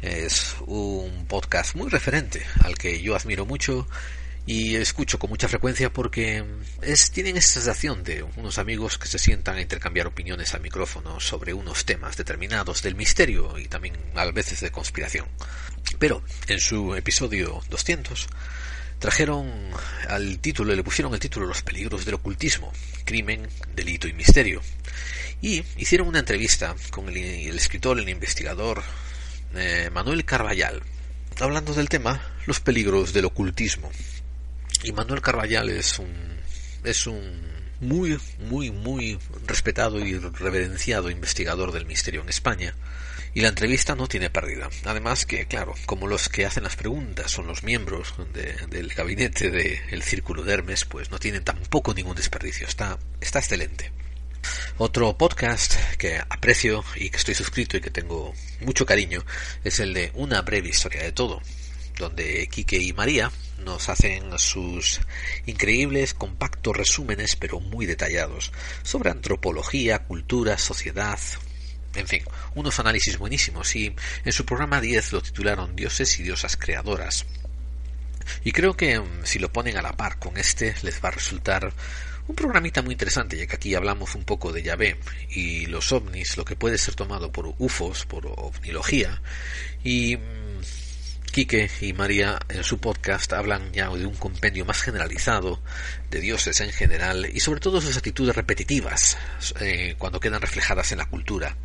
Es 0.00 0.56
un 0.66 1.26
podcast 1.26 1.74
muy 1.74 1.90
referente 1.90 2.44
al 2.64 2.76
que 2.76 3.02
yo 3.02 3.14
admiro 3.14 3.44
mucho 3.44 3.86
y 4.44 4.74
escucho 4.76 5.18
con 5.18 5.30
mucha 5.30 5.48
frecuencia 5.48 5.92
porque 5.92 6.44
tienen 7.12 7.36
esa 7.36 7.54
sensación 7.54 8.02
de 8.02 8.24
unos 8.36 8.58
amigos 8.58 8.98
que 8.98 9.06
se 9.06 9.18
sientan 9.18 9.56
a 9.56 9.62
intercambiar 9.62 10.06
opiniones 10.06 10.54
al 10.54 10.62
micrófono 10.62 11.20
sobre 11.20 11.54
unos 11.54 11.84
temas 11.84 12.16
determinados 12.16 12.82
del 12.82 12.96
misterio 12.96 13.56
y 13.58 13.68
también 13.68 13.96
a 14.14 14.24
veces 14.32 14.60
de 14.60 14.72
conspiración. 14.72 15.26
Pero 15.98 16.22
en 16.48 16.58
su 16.58 16.94
episodio 16.96 17.62
200 17.70 18.28
trajeron 18.98 19.50
al 20.08 20.38
título, 20.38 20.74
le 20.74 20.82
pusieron 20.82 21.14
el 21.14 21.20
título 21.20 21.46
Los 21.46 21.62
peligros 21.62 22.04
del 22.04 22.14
ocultismo, 22.14 22.72
crimen, 23.04 23.48
delito 23.74 24.08
y 24.08 24.12
misterio. 24.12 24.62
Y 25.40 25.64
hicieron 25.76 26.08
una 26.08 26.20
entrevista 26.20 26.74
con 26.90 27.08
el, 27.08 27.16
el 27.16 27.56
escritor, 27.56 27.98
el 27.98 28.08
investigador 28.08 28.82
eh, 29.54 29.90
Manuel 29.92 30.24
Carballal, 30.24 30.82
hablando 31.40 31.74
del 31.74 31.88
tema 31.88 32.22
los 32.46 32.60
peligros 32.60 33.12
del 33.12 33.26
ocultismo. 33.26 33.90
Y 34.82 34.92
Manuel 34.92 35.20
Carballal 35.20 35.68
es 35.70 35.98
un 35.98 36.12
es 36.84 37.06
un 37.06 37.40
muy 37.80 38.18
muy 38.38 38.70
muy 38.70 39.18
respetado 39.46 40.00
y 40.00 40.18
reverenciado 40.18 41.10
investigador 41.10 41.72
del 41.72 41.86
misterio 41.86 42.22
en 42.22 42.28
España 42.28 42.74
y 43.34 43.40
la 43.40 43.48
entrevista 43.48 43.94
no 43.94 44.08
tiene 44.08 44.30
pérdida. 44.30 44.68
Además 44.84 45.24
que, 45.24 45.46
claro, 45.46 45.74
como 45.86 46.06
los 46.06 46.28
que 46.28 46.44
hacen 46.44 46.64
las 46.64 46.76
preguntas 46.76 47.30
son 47.30 47.46
los 47.46 47.62
miembros 47.62 48.14
del 48.34 48.88
gabinete 48.88 49.50
del 49.50 50.02
Círculo 50.02 50.42
de 50.42 50.52
Hermes, 50.52 50.84
pues 50.84 51.10
no 51.10 51.18
tienen 51.18 51.42
tampoco 51.42 51.94
ningún 51.94 52.16
desperdicio. 52.16 52.66
Está, 52.66 52.98
está 53.20 53.38
excelente. 53.38 53.90
Otro 54.76 55.16
podcast 55.16 55.76
que 55.96 56.18
aprecio 56.28 56.84
y 56.96 57.10
que 57.10 57.16
estoy 57.16 57.34
suscrito 57.34 57.76
y 57.76 57.80
que 57.80 57.90
tengo 57.90 58.34
mucho 58.60 58.84
cariño 58.84 59.24
es 59.64 59.78
el 59.80 59.94
de 59.94 60.10
Una 60.14 60.42
breve 60.42 60.68
historia 60.68 61.02
de 61.02 61.12
todo, 61.12 61.40
donde 61.98 62.48
Quique 62.48 62.76
y 62.78 62.92
María 62.92 63.30
nos 63.64 63.88
hacen 63.88 64.38
sus 64.38 65.00
increíbles, 65.46 66.14
compactos 66.14 66.76
resúmenes, 66.76 67.36
pero 67.36 67.60
muy 67.60 67.86
detallados, 67.86 68.52
sobre 68.82 69.10
antropología, 69.10 70.00
cultura, 70.00 70.58
sociedad, 70.58 71.18
en 71.94 72.08
fin, 72.08 72.22
unos 72.54 72.78
análisis 72.78 73.18
buenísimos 73.18 73.76
y 73.76 73.94
en 74.24 74.32
su 74.32 74.44
programa 74.46 74.80
10 74.80 75.12
lo 75.12 75.20
titularon 75.20 75.76
Dioses 75.76 76.18
y 76.18 76.22
Diosas 76.22 76.56
Creadoras. 76.56 77.26
Y 78.44 78.52
creo 78.52 78.76
que 78.76 78.98
mm, 78.98 79.24
si 79.24 79.38
lo 79.38 79.52
ponen 79.52 79.76
a 79.76 79.82
la 79.82 79.92
par 79.92 80.18
con 80.18 80.36
este 80.38 80.74
les 80.82 81.02
va 81.02 81.08
a 81.08 81.12
resultar 81.12 81.72
un 82.28 82.36
programita 82.36 82.82
muy 82.82 82.92
interesante, 82.92 83.36
ya 83.36 83.46
que 83.46 83.56
aquí 83.56 83.74
hablamos 83.74 84.14
un 84.14 84.24
poco 84.24 84.52
de 84.52 84.62
Yahvé 84.62 84.96
y 85.30 85.66
los 85.66 85.92
ovnis, 85.92 86.36
lo 86.36 86.44
que 86.44 86.56
puede 86.56 86.78
ser 86.78 86.94
tomado 86.94 87.32
por 87.32 87.52
UFOs, 87.58 88.06
por 88.06 88.26
ovnilogía, 88.26 89.20
y 89.82 90.16
mm, 90.16 90.60
Quique 91.32 91.70
y 91.80 91.94
María 91.94 92.38
en 92.50 92.62
su 92.62 92.78
podcast 92.78 93.32
hablan 93.32 93.72
ya 93.72 93.88
de 93.88 94.04
un 94.04 94.14
compendio 94.14 94.66
más 94.66 94.82
generalizado 94.82 95.62
de 96.10 96.20
dioses 96.20 96.60
en 96.60 96.70
general 96.72 97.26
y 97.32 97.40
sobre 97.40 97.58
todo 97.58 97.80
sus 97.80 97.96
actitudes 97.96 98.36
repetitivas 98.36 99.16
eh, 99.58 99.94
cuando 99.96 100.20
quedan 100.20 100.42
reflejadas 100.42 100.92
en 100.92 100.98
la 100.98 101.06
cultura. 101.06 101.56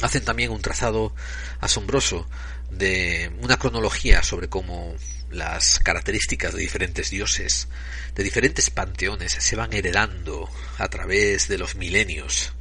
Hacen 0.00 0.24
también 0.24 0.52
un 0.52 0.62
trazado 0.62 1.12
asombroso 1.58 2.28
de 2.70 3.32
una 3.42 3.58
cronología 3.58 4.22
sobre 4.22 4.48
cómo 4.48 4.94
las 5.28 5.80
características 5.80 6.54
de 6.54 6.60
diferentes 6.60 7.10
dioses, 7.10 7.66
de 8.14 8.22
diferentes 8.22 8.70
panteones, 8.70 9.32
se 9.32 9.56
van 9.56 9.72
heredando 9.72 10.48
a 10.78 10.86
través 10.86 11.48
de 11.48 11.58
los 11.58 11.74
milenios, 11.74 12.52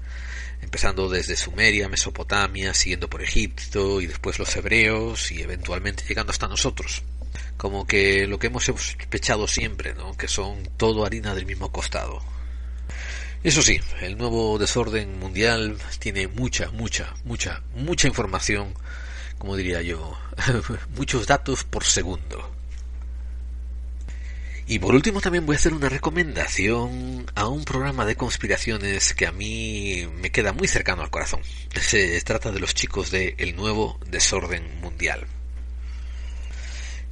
empezando 0.61 1.10
desde 1.10 1.36
Sumeria, 1.36 1.90
Mesopotamia, 1.90 2.73
siguiendo 2.73 3.10
por 3.10 3.22
Egipto 3.22 4.02
y 4.02 4.07
después 4.07 4.40
los 4.40 4.56
hebreos 4.56 5.31
y 5.31 5.41
eventualmente 5.41 6.03
llegando 6.07 6.31
hasta 6.31 6.48
nosotros. 6.48 7.03
Como 7.57 7.86
que 7.86 8.27
lo 8.27 8.40
que 8.40 8.48
hemos 8.48 8.65
sospechado 8.65 9.48
siempre, 9.48 9.94
¿no? 9.94 10.15
que 10.15 10.27
son 10.27 10.64
todo 10.77 11.06
harina 11.06 11.36
del 11.36 11.45
mismo 11.45 11.72
costado. 11.72 12.22
Eso 13.44 13.61
sí, 13.61 13.80
el 14.02 14.18
nuevo 14.18 14.57
desorden 14.57 15.18
mundial 15.18 15.77
tiene 15.99 16.27
mucha, 16.27 16.72
mucha, 16.72 17.14
mucha, 17.23 17.61
mucha 17.73 18.07
información, 18.07 18.73
como 19.38 19.56
diría 19.56 19.81
yo, 19.81 20.18
muchos 20.95 21.26
datos 21.26 21.64
por 21.64 21.86
segundo. 21.86 22.59
Y 24.69 24.77
por 24.77 24.93
último 24.93 25.19
también 25.19 25.47
voy 25.47 25.55
a 25.55 25.57
hacer 25.57 25.73
una 25.73 25.89
recomendación 25.89 27.25
a 27.33 27.47
un 27.47 27.65
programa 27.65 28.05
de 28.05 28.15
conspiraciones 28.15 29.15
que 29.15 29.25
a 29.25 29.31
mí 29.31 30.07
me 30.21 30.31
queda 30.31 30.53
muy 30.53 30.67
cercano 30.67 31.01
al 31.01 31.09
corazón. 31.09 31.41
Se 31.73 32.21
trata 32.21 32.51
de 32.51 32.59
los 32.59 32.75
chicos 32.75 33.09
de 33.09 33.33
El 33.39 33.55
Nuevo 33.55 33.99
Desorden 34.05 34.79
Mundial. 34.79 35.25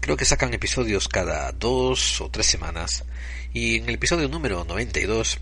Creo 0.01 0.15
que 0.15 0.23
sacan 0.23 0.53
episodios 0.53 1.07
cada 1.07 1.51
dos 1.51 2.21
o 2.21 2.29
tres 2.29 2.45
semanas 2.45 3.05
y 3.53 3.77
en 3.77 3.89
el 3.89 3.95
episodio 3.95 4.29
número 4.29 4.63
92 4.63 5.39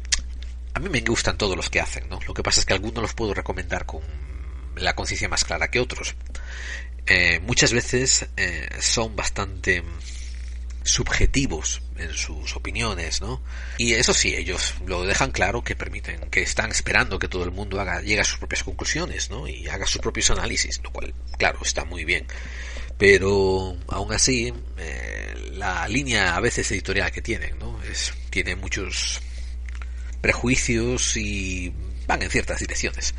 a 0.74 0.80
mí 0.80 0.88
me 0.88 1.02
gustan 1.02 1.38
todos 1.38 1.58
los 1.58 1.70
que 1.70 1.82
hacen, 1.82 2.08
¿no? 2.08 2.22
Lo 2.26 2.34
que 2.34 2.44
pasa 2.44 2.62
es 2.62 2.66
que 2.66 2.74
algunos 2.74 3.02
los 3.02 3.14
puedo 3.14 3.34
recomendar 3.34 3.86
con 3.86 4.00
la 4.78 4.96
conciencia 4.96 5.28
más 5.28 5.44
clara 5.44 5.70
que 5.70 5.82
otros. 5.82 6.16
Eh, 7.08 7.42
muchas 7.42 7.74
veces 7.74 8.26
eh, 8.38 8.70
son 8.80 9.18
bastante 9.18 9.84
subjetivos 10.86 11.82
en 11.98 12.14
sus 12.14 12.56
opiniones, 12.56 13.22
¿no? 13.22 13.42
Y 13.78 13.94
eso 13.94 14.14
sí, 14.14 14.36
ellos 14.36 14.74
lo 14.86 15.04
dejan 15.04 15.32
claro 15.32 15.64
que 15.64 15.76
permiten, 15.76 16.30
que 16.30 16.42
están 16.42 16.72
esperando 16.72 17.20
que 17.20 17.28
todo 17.28 17.44
el 17.44 17.52
mundo 17.52 17.80
haga, 17.80 18.02
llegue 18.02 18.22
a 18.22 18.26
sus 18.26 18.38
propias 18.38 18.64
conclusiones, 18.64 19.30
¿no? 19.30 19.48
Y 19.48 19.68
haga 19.68 19.86
sus 19.86 20.02
propios 20.02 20.30
análisis, 20.32 20.82
lo 20.84 20.92
cual, 20.92 21.14
claro, 21.38 21.60
está 21.64 21.86
muy 21.86 22.06
bien. 22.06 22.26
Pero 22.98 23.76
aún 23.88 24.14
así, 24.14 24.54
eh, 24.78 25.52
la 25.54 25.88
línea 25.88 26.36
a 26.36 26.40
veces 26.40 26.72
editorial 26.72 27.12
que 27.12 27.22
tienen, 27.22 27.60
¿no? 27.60 27.82
Es, 27.84 28.14
tiene 28.30 28.56
muchos 28.56 29.22
prejuicios 30.22 31.18
y 31.18 31.74
van 32.08 32.22
en 32.22 32.30
ciertas 32.30 32.60
direcciones 32.60 33.14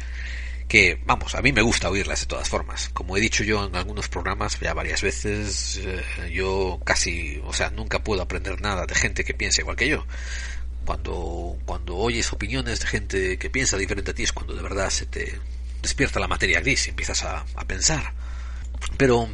que, 0.68 1.00
vamos, 1.04 1.34
a 1.34 1.42
mí 1.42 1.52
me 1.52 1.62
gusta 1.62 1.90
oírlas 1.90 2.20
de 2.20 2.26
todas 2.26 2.48
formas. 2.48 2.90
Como 2.92 3.16
he 3.16 3.20
dicho 3.20 3.44
yo 3.44 3.64
en 3.66 3.76
algunos 3.76 4.08
programas 4.08 4.58
ya 4.60 4.74
varias 4.74 5.02
veces, 5.02 5.80
eh, 5.82 6.02
yo 6.32 6.80
casi, 6.84 7.40
o 7.44 7.52
sea, 7.52 7.70
nunca 7.70 8.02
puedo 8.02 8.22
aprender 8.22 8.60
nada 8.60 8.86
de 8.86 8.94
gente 8.94 9.24
que 9.24 9.34
piensa 9.34 9.60
igual 9.60 9.76
que 9.76 9.88
yo. 9.88 10.04
Cuando, 10.84 11.56
cuando 11.64 11.96
oyes 11.96 12.32
opiniones 12.32 12.80
de 12.80 12.86
gente 12.86 13.38
que 13.38 13.50
piensa 13.50 13.76
diferente 13.76 14.12
a 14.12 14.14
ti 14.14 14.22
es 14.24 14.32
cuando 14.32 14.54
de 14.54 14.62
verdad 14.62 14.90
se 14.90 15.06
te 15.06 15.38
despierta 15.82 16.20
la 16.20 16.28
materia 16.28 16.60
gris 16.60 16.86
y 16.86 16.90
empiezas 16.90 17.22
a, 17.24 17.44
a 17.54 17.64
pensar. 17.64 18.12
Pero 18.96 19.28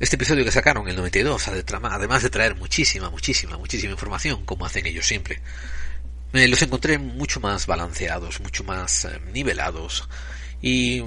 este 0.00 0.16
episodio 0.16 0.44
que 0.44 0.52
sacaron, 0.52 0.88
el 0.88 0.96
92, 0.96 1.48
además 1.48 2.22
de 2.22 2.30
traer 2.30 2.56
muchísima, 2.56 3.10
muchísima, 3.10 3.56
muchísima 3.58 3.92
información, 3.92 4.44
como 4.44 4.66
hacen 4.66 4.86
ellos 4.86 5.06
siempre, 5.06 5.40
me 6.32 6.48
los 6.48 6.60
encontré 6.62 6.98
mucho 6.98 7.38
más 7.38 7.66
balanceados, 7.66 8.40
mucho 8.40 8.64
más 8.64 9.04
eh, 9.04 9.20
nivelados 9.32 10.08
y, 10.66 11.02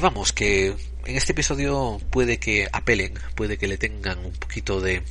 vamos, 0.00 0.32
que 0.32 0.68
en 0.68 1.16
este 1.16 1.32
episodio 1.32 2.00
puede 2.10 2.38
que 2.38 2.68
apelen, 2.72 3.14
puede 3.34 3.58
que 3.58 3.66
le 3.66 3.76
tengan 3.76 4.24
un 4.24 4.32
poquito 4.32 4.80
de, 4.80 5.02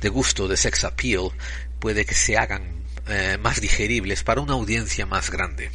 de 0.00 0.08
gusto, 0.08 0.48
de 0.48 0.56
sex 0.56 0.82
appeal, 0.82 1.30
puede 1.78 2.04
que 2.04 2.16
se 2.16 2.36
hagan 2.36 2.82
eh, 3.06 3.38
más 3.40 3.60
digeribles 3.60 4.24
para 4.24 4.40
una 4.40 4.54
audiencia 4.54 5.06
más 5.06 5.30
grande. 5.30 5.70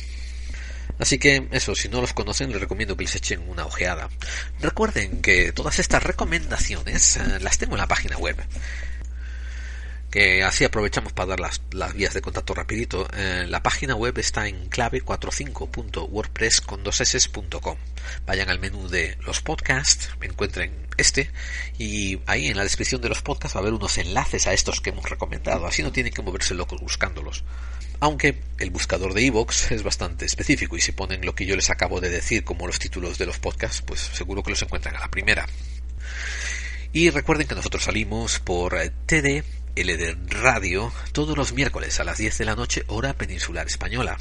Así 0.99 1.17
que 1.17 1.47
eso, 1.51 1.73
si 1.73 1.87
no 1.87 2.01
los 2.01 2.11
conocen, 2.11 2.51
les 2.51 2.59
recomiendo 2.59 2.97
que 2.97 3.05
les 3.05 3.15
echen 3.15 3.47
una 3.47 3.65
ojeada. 3.65 4.09
Recuerden 4.59 5.21
que 5.21 5.53
todas 5.53 5.79
estas 5.79 6.03
recomendaciones 6.03 7.15
eh, 7.15 7.39
las 7.39 7.59
tengo 7.59 7.75
en 7.75 7.79
la 7.79 7.87
página 7.87 8.17
web 8.17 8.35
que 10.13 10.43
así 10.43 10.63
aprovechamos 10.63 11.11
para 11.11 11.35
dar 11.35 11.39
las, 11.39 11.59
vías 11.95 12.13
de 12.13 12.21
contacto 12.21 12.53
rapidito. 12.53 13.07
Eh, 13.17 13.47
la 13.49 13.63
página 13.63 13.95
web 13.95 14.15
está 14.19 14.47
en 14.47 14.69
clave45.wordpress 14.69 16.61
con 16.61 16.83
Vayan 18.27 18.49
al 18.49 18.59
menú 18.59 18.87
de 18.89 19.17
los 19.25 19.41
podcasts, 19.41 20.11
encuentren 20.21 20.85
este 20.97 21.31
y 21.79 22.19
ahí 22.27 22.45
en 22.45 22.57
la 22.57 22.61
descripción 22.61 23.01
de 23.01 23.09
los 23.09 23.23
podcasts 23.23 23.55
va 23.55 23.61
a 23.61 23.63
haber 23.63 23.73
unos 23.73 23.97
enlaces 23.97 24.45
a 24.45 24.53
estos 24.53 24.81
que 24.81 24.91
hemos 24.91 25.09
recomendado. 25.09 25.65
Así 25.65 25.81
no 25.81 25.91
tienen 25.91 26.13
que 26.13 26.21
moverse 26.21 26.53
locos 26.53 26.79
buscándolos. 26.79 27.43
Aunque 27.99 28.39
el 28.59 28.69
buscador 28.69 29.15
de 29.15 29.23
iVoox 29.23 29.71
es 29.71 29.81
bastante 29.81 30.25
específico 30.25 30.77
y 30.77 30.81
si 30.81 30.91
ponen 30.91 31.25
lo 31.25 31.33
que 31.33 31.47
yo 31.47 31.55
les 31.55 31.71
acabo 31.71 31.99
de 32.01 32.11
decir 32.11 32.43
como 32.43 32.67
los 32.67 32.77
títulos 32.77 33.17
de 33.17 33.25
los 33.25 33.39
podcasts, 33.39 33.81
pues 33.81 34.01
seguro 34.01 34.43
que 34.43 34.51
los 34.51 34.61
encuentran 34.61 34.95
a 34.95 34.99
la 34.99 35.09
primera. 35.09 35.47
Y 36.91 37.09
recuerden 37.09 37.47
que 37.47 37.55
nosotros 37.55 37.85
salimos 37.85 38.39
por 38.39 38.77
TD 39.07 39.62
LD 39.75 40.17
Radio 40.29 40.93
todos 41.13 41.37
los 41.37 41.53
miércoles 41.53 41.99
a 41.99 42.03
las 42.03 42.17
10 42.17 42.37
de 42.37 42.45
la 42.45 42.55
noche 42.55 42.83
hora 42.87 43.13
peninsular 43.13 43.67
española. 43.67 44.17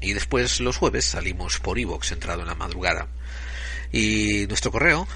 Y 0.00 0.14
después 0.14 0.60
los 0.60 0.78
jueves 0.78 1.04
salimos 1.04 1.60
por 1.60 1.78
iVox 1.78 2.12
entrado 2.12 2.40
en 2.40 2.48
la 2.48 2.54
madrugada. 2.54 3.08
Y 3.92 4.46
nuestro 4.46 4.72
correo, 4.72 5.06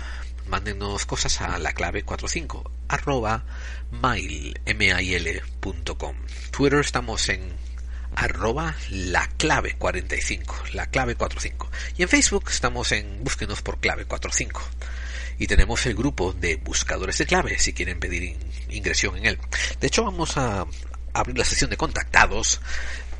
mándenos 0.49 1.07
cosas 1.07 1.41
a 1.41 1.59
la 1.59 1.73
clave 1.73 2.03
45 2.03 2.71
arroba 2.89 3.45
mail, 3.91 4.61
mail.com. 4.77 6.17
Twitter 6.51 6.81
estamos 6.81 7.29
en 7.29 7.53
arroba 8.15 8.75
la 8.91 9.27
clave 9.37 9.77
45, 9.77 10.55
la 10.75 10.87
clave 10.87 11.15
45. 11.15 11.71
Y 11.97 12.03
en 12.03 12.09
Facebook 12.09 12.45
estamos 12.51 12.93
en 12.93 13.25
búsquenos 13.25 13.63
por 13.63 13.79
clave 13.79 14.05
45. 14.05 14.61
Y 15.39 15.47
tenemos 15.47 15.85
el 15.87 15.95
grupo 15.95 16.33
de 16.33 16.57
buscadores 16.57 17.19
de 17.19 17.27
clave, 17.27 17.59
si 17.59 17.73
quieren 17.73 17.99
pedir 17.99 18.37
ingresión 18.71 19.17
en 19.17 19.27
él. 19.27 19.39
De 19.81 19.87
hecho, 19.87 20.05
vamos 20.05 20.37
a 20.37 20.67
abrir 21.13 21.39
la 21.39 21.45
sesión 21.45 21.71
de 21.71 21.77
contactados 21.77 22.61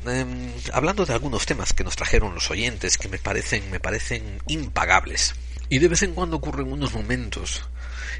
em, 0.05 0.51
hablando 0.73 1.05
de 1.05 1.13
algunos 1.13 1.45
temas 1.45 1.73
que 1.73 1.83
nos 1.83 1.95
trajeron 1.95 2.35
los 2.35 2.51
oyentes 2.51 2.97
que 2.97 3.07
me 3.07 3.17
parecen 3.17 3.71
me 3.71 3.79
parecen 3.79 4.41
impagables 4.47 5.33
y 5.69 5.79
de 5.79 5.87
vez 5.87 6.03
en 6.03 6.13
cuando 6.13 6.37
ocurren 6.37 6.71
unos 6.71 6.93
momentos 6.93 7.63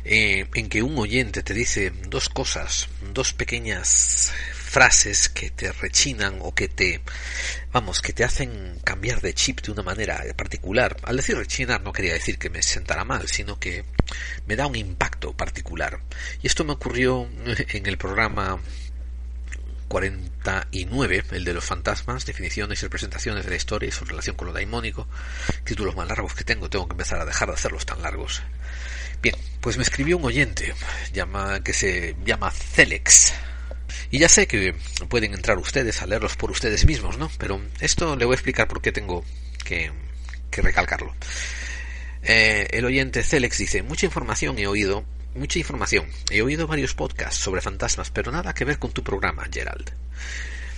eh, 0.04 0.48
en 0.54 0.70
que 0.70 0.82
un 0.82 0.98
oyente 0.98 1.44
te 1.44 1.54
dice 1.54 1.92
dos 2.08 2.30
cosas, 2.30 2.90
dos 3.14 3.34
pequeñas 3.34 4.32
frases 4.76 5.30
que 5.30 5.52
te 5.52 5.72
rechinan 5.72 6.40
o 6.42 6.54
que 6.54 6.68
te, 6.68 7.00
vamos, 7.72 8.02
que 8.02 8.12
te 8.12 8.26
hacen 8.26 8.78
cambiar 8.84 9.22
de 9.22 9.34
chip 9.34 9.62
de 9.62 9.72
una 9.72 9.84
manera 9.84 10.22
particular. 10.36 10.98
Al 11.04 11.16
decir 11.16 11.38
rechinar 11.38 11.82
no 11.82 11.94
quería 11.94 12.12
decir 12.12 12.38
que 12.38 12.50
me 12.50 12.62
sentara 12.62 13.06
mal, 13.06 13.30
sino 13.30 13.58
que 13.58 13.86
me 14.48 14.58
da 14.58 14.68
un 14.68 14.76
impacto 14.76 15.32
particular. 15.32 16.02
Y 16.42 16.48
esto 16.48 16.66
me 16.66 16.74
ocurrió 16.74 17.26
en 17.46 17.86
el 17.86 17.98
programa 17.98 18.60
49, 19.88 21.24
el 21.32 21.46
de 21.46 21.54
los 21.54 21.64
fantasmas, 21.64 22.26
definiciones 22.26 22.80
y 22.80 22.86
representaciones 22.88 23.46
de 23.46 23.52
la 23.52 23.56
historia 23.56 23.88
y 23.88 23.94
su 23.94 24.04
relación 24.04 24.36
con 24.36 24.48
lo 24.48 24.54
daimónico, 24.54 25.08
títulos 25.64 25.96
más 25.96 26.10
largos 26.10 26.34
que 26.34 26.44
tengo, 26.44 26.70
tengo 26.70 26.86
que 26.86 26.96
empezar 26.96 27.22
a 27.22 27.26
dejar 27.26 27.48
de 27.48 27.54
hacerlos 27.54 27.86
tan 27.86 28.02
largos. 28.02 28.42
Bien, 29.22 29.38
pues 29.62 29.78
me 29.78 29.84
escribió 29.84 30.18
un 30.18 30.26
oyente 30.26 30.76
llama, 31.14 31.62
que 31.64 31.72
se 31.72 32.18
llama 32.26 32.52
Celex. 32.52 33.32
Y 34.12 34.20
ya 34.20 34.30
sé 34.30 34.48
que 34.48 34.76
pueden 35.10 35.34
entrar 35.34 35.58
ustedes 35.58 36.02
a 36.02 36.06
leerlos 36.06 36.36
por 36.36 36.52
ustedes 36.52 36.86
mismos, 36.86 37.18
¿no? 37.18 37.32
Pero 37.38 37.62
esto 37.80 38.16
le 38.16 38.26
voy 38.26 38.34
a 38.34 38.36
explicar 38.36 38.68
por 38.68 38.82
qué 38.82 38.92
tengo 38.92 39.24
que, 39.64 39.92
recalcarlo. 40.52 41.14
Eh, 42.24 42.68
el 42.72 42.86
oyente 42.86 43.24
Celex 43.24 43.58
dice, 43.58 43.84
mucha 43.84 44.06
información 44.06 44.58
he 44.58 44.68
oído 44.68 45.06
mucha 45.36 45.60
información. 45.60 46.08
He 46.32 46.42
oído 46.42 46.66
varios 46.66 46.94
podcasts 46.94 47.40
sobre 47.40 47.62
fantasmas, 47.62 48.10
pero 48.10 48.32
nada 48.32 48.54
que 48.54 48.66
ver 48.66 48.80
con 48.80 48.92
tu 48.92 49.04
programa, 49.04 49.46
Gerald. 49.52 49.92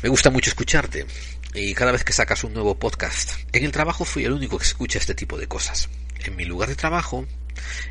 Me 0.02 0.10
gusta 0.10 0.30
mucho 0.30 0.50
escucharte 0.50 1.06
y 1.54 1.74
cada 1.74 1.92
vez 1.92 2.04
que 2.04 2.14
sacas 2.14 2.44
un 2.44 2.54
nuevo 2.54 2.78
podcast. 2.78 3.32
En 3.54 3.64
el 3.64 3.72
trabajo 3.72 4.06
fui 4.06 4.26
el 4.26 4.34
único 4.34 4.58
que 4.58 4.66
escucha 4.66 5.00
este 5.00 5.16
tipo 5.16 5.38
de 5.38 5.48
cosas. 5.48 5.90
En 6.20 6.36
mi 6.36 6.46
lugar 6.46 6.70
de 6.70 6.76
trabajo 6.76 7.26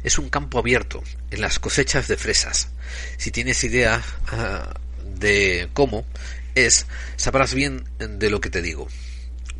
es 0.02 0.18
un 0.18 0.28
campo 0.28 0.58
abierto, 0.58 1.02
en 1.30 1.40
las 1.40 1.58
cosechas 1.58 2.06
de 2.08 2.16
fresas. 2.16 2.70
Si 3.16 3.30
tienes 3.30 3.62
idea 3.64 4.02
ah, 4.28 4.74
de 5.14 5.68
cómo 5.72 6.04
es, 6.54 6.86
sabrás 7.16 7.54
bien 7.54 7.84
de 7.98 8.30
lo 8.30 8.40
que 8.40 8.50
te 8.50 8.62
digo. 8.62 8.88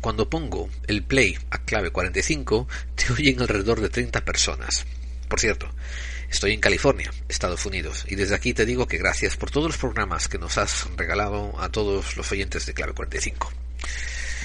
Cuando 0.01 0.29
pongo 0.29 0.69
el 0.87 1.03
play 1.03 1.37
a 1.49 1.59
clave 1.59 1.91
45, 1.91 2.67
te 2.95 3.13
oyen 3.17 3.41
alrededor 3.41 3.81
de 3.81 3.89
30 3.89 4.23
personas. 4.25 4.85
Por 5.27 5.39
cierto, 5.39 5.69
Estoy 6.29 6.51
en 6.51 6.59
California, 6.59 7.11
Estados 7.29 7.65
Unidos, 7.65 8.05
y 8.07 8.15
desde 8.15 8.35
aquí 8.35 8.53
te 8.53 8.65
digo 8.65 8.85
que 8.85 8.97
gracias 8.97 9.37
por 9.37 9.49
todos 9.49 9.67
los 9.67 9.77
programas 9.77 10.27
que 10.27 10.37
nos 10.37 10.57
has 10.57 10.85
regalado 10.97 11.57
a 11.61 11.69
todos 11.69 12.17
los 12.17 12.31
oyentes 12.31 12.65
de 12.65 12.73
Clave 12.73 12.93
45. 12.93 13.49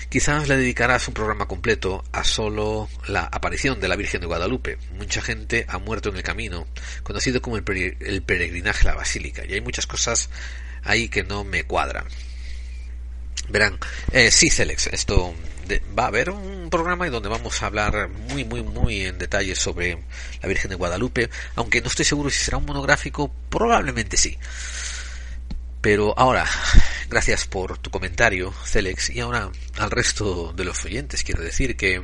Quizás 0.09 0.47
le 0.47 0.57
dedicarás 0.57 1.09
un 1.09 1.15
programa 1.15 1.49
completo 1.49 2.05
a 2.13 2.23
solo 2.23 2.89
la 3.09 3.25
aparición 3.25 3.81
de 3.81 3.89
la 3.89 3.97
Virgen 3.97 4.21
de 4.21 4.27
Guadalupe. 4.29 4.79
Mucha 4.93 5.23
gente 5.23 5.65
ha 5.69 5.79
muerto 5.79 6.11
en 6.11 6.17
el 6.17 6.23
camino, 6.23 6.69
conocido 7.03 7.43
como 7.43 7.57
el, 7.57 7.65
peregrinaje 7.65 8.87
a 8.87 8.93
la 8.93 8.97
Basílica, 8.99 9.45
y 9.45 9.55
hay 9.55 9.61
muchas 9.61 9.87
cosas 9.87 10.31
ahí 10.85 11.09
que 11.09 11.23
no 11.25 11.45
me 11.45 11.65
cuadran. 11.65 12.07
Verán, 13.49 13.79
eh, 14.13 14.31
sí, 14.31 14.51
Celex, 14.51 14.87
esto 14.89 15.35
va 15.99 16.05
a 16.05 16.09
haber 16.09 16.31
un 16.31 16.71
programa 16.71 17.07
en 17.07 17.13
donde 17.13 17.29
vamos 17.29 17.63
a 17.63 17.67
hablar 17.67 18.09
muy, 18.09 18.45
muy, 18.45 18.63
muy 18.63 19.05
en 19.05 19.19
detalle 19.19 19.55
sobre 19.55 19.99
la 20.41 20.49
Virgen 20.49 20.71
de 20.71 20.77
Guadalupe, 20.77 21.31
aunque 21.55 21.81
no 21.81 21.89
estoy 21.89 22.05
seguro 22.05 22.31
si 22.31 22.39
será 22.39 22.59
un 22.59 22.67
monográfico, 22.67 23.33
probablemente 23.49 24.17
sí. 24.17 24.39
Pero 25.81 26.17
ahora, 26.19 26.47
gracias 27.09 27.47
por 27.47 27.79
tu 27.79 27.91
comentario, 27.91 28.53
Celex, 28.65 29.11
y 29.11 29.21
ahora 29.21 29.51
al 29.79 29.91
resto 29.91 30.53
de 30.53 30.65
los 30.65 30.85
oyentes 30.85 31.25
quiero 31.25 31.43
decir 31.43 31.77
que 31.77 32.03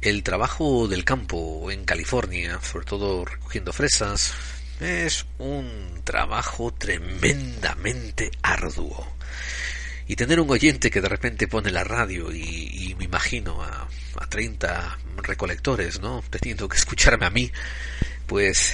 el 0.00 0.22
trabajo 0.22 0.88
del 0.88 1.04
campo 1.04 1.70
en 1.70 1.84
California, 1.84 2.58
sobre 2.62 2.86
todo 2.86 3.24
recogiendo 3.24 3.72
fresas, 3.72 4.32
es 4.80 5.26
un 5.38 6.00
trabajo 6.04 6.72
tremendamente 6.72 8.30
arduo 8.42 9.06
y 10.06 10.16
tener 10.16 10.40
un 10.40 10.50
oyente 10.50 10.90
que 10.90 11.00
de 11.00 11.08
repente 11.08 11.46
pone 11.46 11.70
la 11.70 11.84
radio 11.84 12.32
y, 12.32 12.94
me 12.98 13.04
imagino 13.04 13.62
a, 13.62 13.88
a 14.18 14.26
30 14.26 14.98
recolectores, 15.22 16.00
¿no? 16.00 16.24
Teniendo 16.30 16.68
que 16.68 16.76
escucharme 16.76 17.26
a 17.26 17.30
mí, 17.30 17.52
pues 18.26 18.72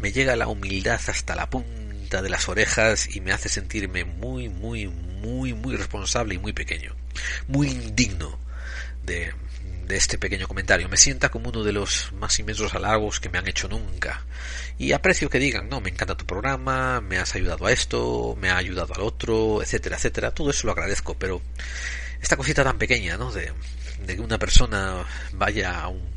me 0.00 0.12
llega 0.12 0.34
la 0.34 0.48
humildad 0.48 1.00
hasta 1.06 1.36
la 1.36 1.50
punta 1.50 2.22
de 2.22 2.30
las 2.30 2.48
orejas 2.48 3.14
y 3.14 3.20
me 3.20 3.32
hace 3.32 3.48
sentirme 3.48 4.04
muy, 4.04 4.48
muy, 4.48 4.88
muy, 4.88 5.52
muy 5.52 5.76
responsable 5.76 6.36
y 6.36 6.38
muy 6.38 6.52
pequeño, 6.52 6.96
muy 7.48 7.68
indigno 7.68 8.38
de, 9.04 9.34
de 9.88 9.96
este 9.96 10.18
pequeño 10.18 10.46
comentario. 10.46 10.88
Me 10.88 10.96
sienta 10.96 11.30
como 11.30 11.48
uno 11.48 11.64
de 11.64 11.72
los 11.72 12.12
más 12.12 12.38
inmensos 12.38 12.74
halagos 12.74 13.20
que 13.20 13.28
me 13.28 13.38
han 13.38 13.48
hecho 13.48 13.68
nunca. 13.68 14.24
Y 14.78 14.92
aprecio 14.92 15.28
que 15.28 15.40
digan, 15.40 15.68
no, 15.68 15.80
me 15.80 15.90
encanta 15.90 16.16
tu 16.16 16.24
programa, 16.24 17.00
me 17.00 17.18
has 17.18 17.34
ayudado 17.34 17.66
a 17.66 17.72
esto, 17.72 18.36
me 18.40 18.50
ha 18.50 18.56
ayudado 18.56 18.94
al 18.94 19.00
otro, 19.00 19.60
etcétera, 19.60 19.96
etcétera. 19.96 20.30
Todo 20.30 20.50
eso 20.50 20.66
lo 20.66 20.72
agradezco, 20.72 21.18
pero 21.18 21.42
esta 22.22 22.36
cosita 22.36 22.62
tan 22.62 22.78
pequeña, 22.78 23.16
¿no? 23.16 23.32
De, 23.32 23.52
de 24.06 24.14
que 24.14 24.22
una 24.22 24.38
persona 24.38 25.04
vaya 25.32 25.80
a 25.80 25.88
un 25.88 26.08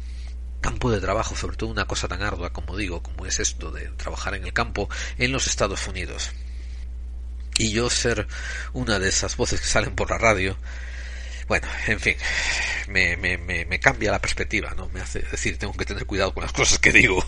campo 0.61 0.91
de 0.91 1.01
trabajo, 1.01 1.35
sobre 1.35 1.57
todo 1.57 1.71
una 1.71 1.85
cosa 1.88 2.07
tan 2.07 2.21
ardua 2.21 2.53
como 2.53 2.77
digo, 2.77 3.01
como 3.01 3.25
es 3.25 3.39
esto 3.39 3.71
de 3.71 3.89
trabajar 3.97 4.35
en 4.35 4.45
el 4.45 4.53
campo 4.53 4.89
en 5.17 5.31
los 5.31 5.47
Estados 5.47 5.88
Unidos. 5.88 6.31
Y 7.57 7.71
yo 7.71 7.89
ser 7.89 8.27
una 8.73 8.99
de 8.99 9.09
esas 9.09 9.35
voces 9.38 9.59
que 9.59 9.67
salen 9.67 9.95
por 9.95 10.11
la 10.11 10.17
radio, 10.17 10.55
bueno, 11.51 11.67
en 11.87 11.99
fin, 11.99 12.15
me, 12.87 13.17
me, 13.17 13.37
me, 13.37 13.79
cambia 13.81 14.09
la 14.09 14.21
perspectiva, 14.21 14.73
¿no? 14.73 14.87
Me 14.93 15.01
hace 15.01 15.19
decir, 15.19 15.57
tengo 15.57 15.73
que 15.73 15.83
tener 15.83 16.05
cuidado 16.05 16.33
con 16.33 16.43
las 16.43 16.53
cosas 16.53 16.79
que 16.79 16.93
digo 16.93 17.21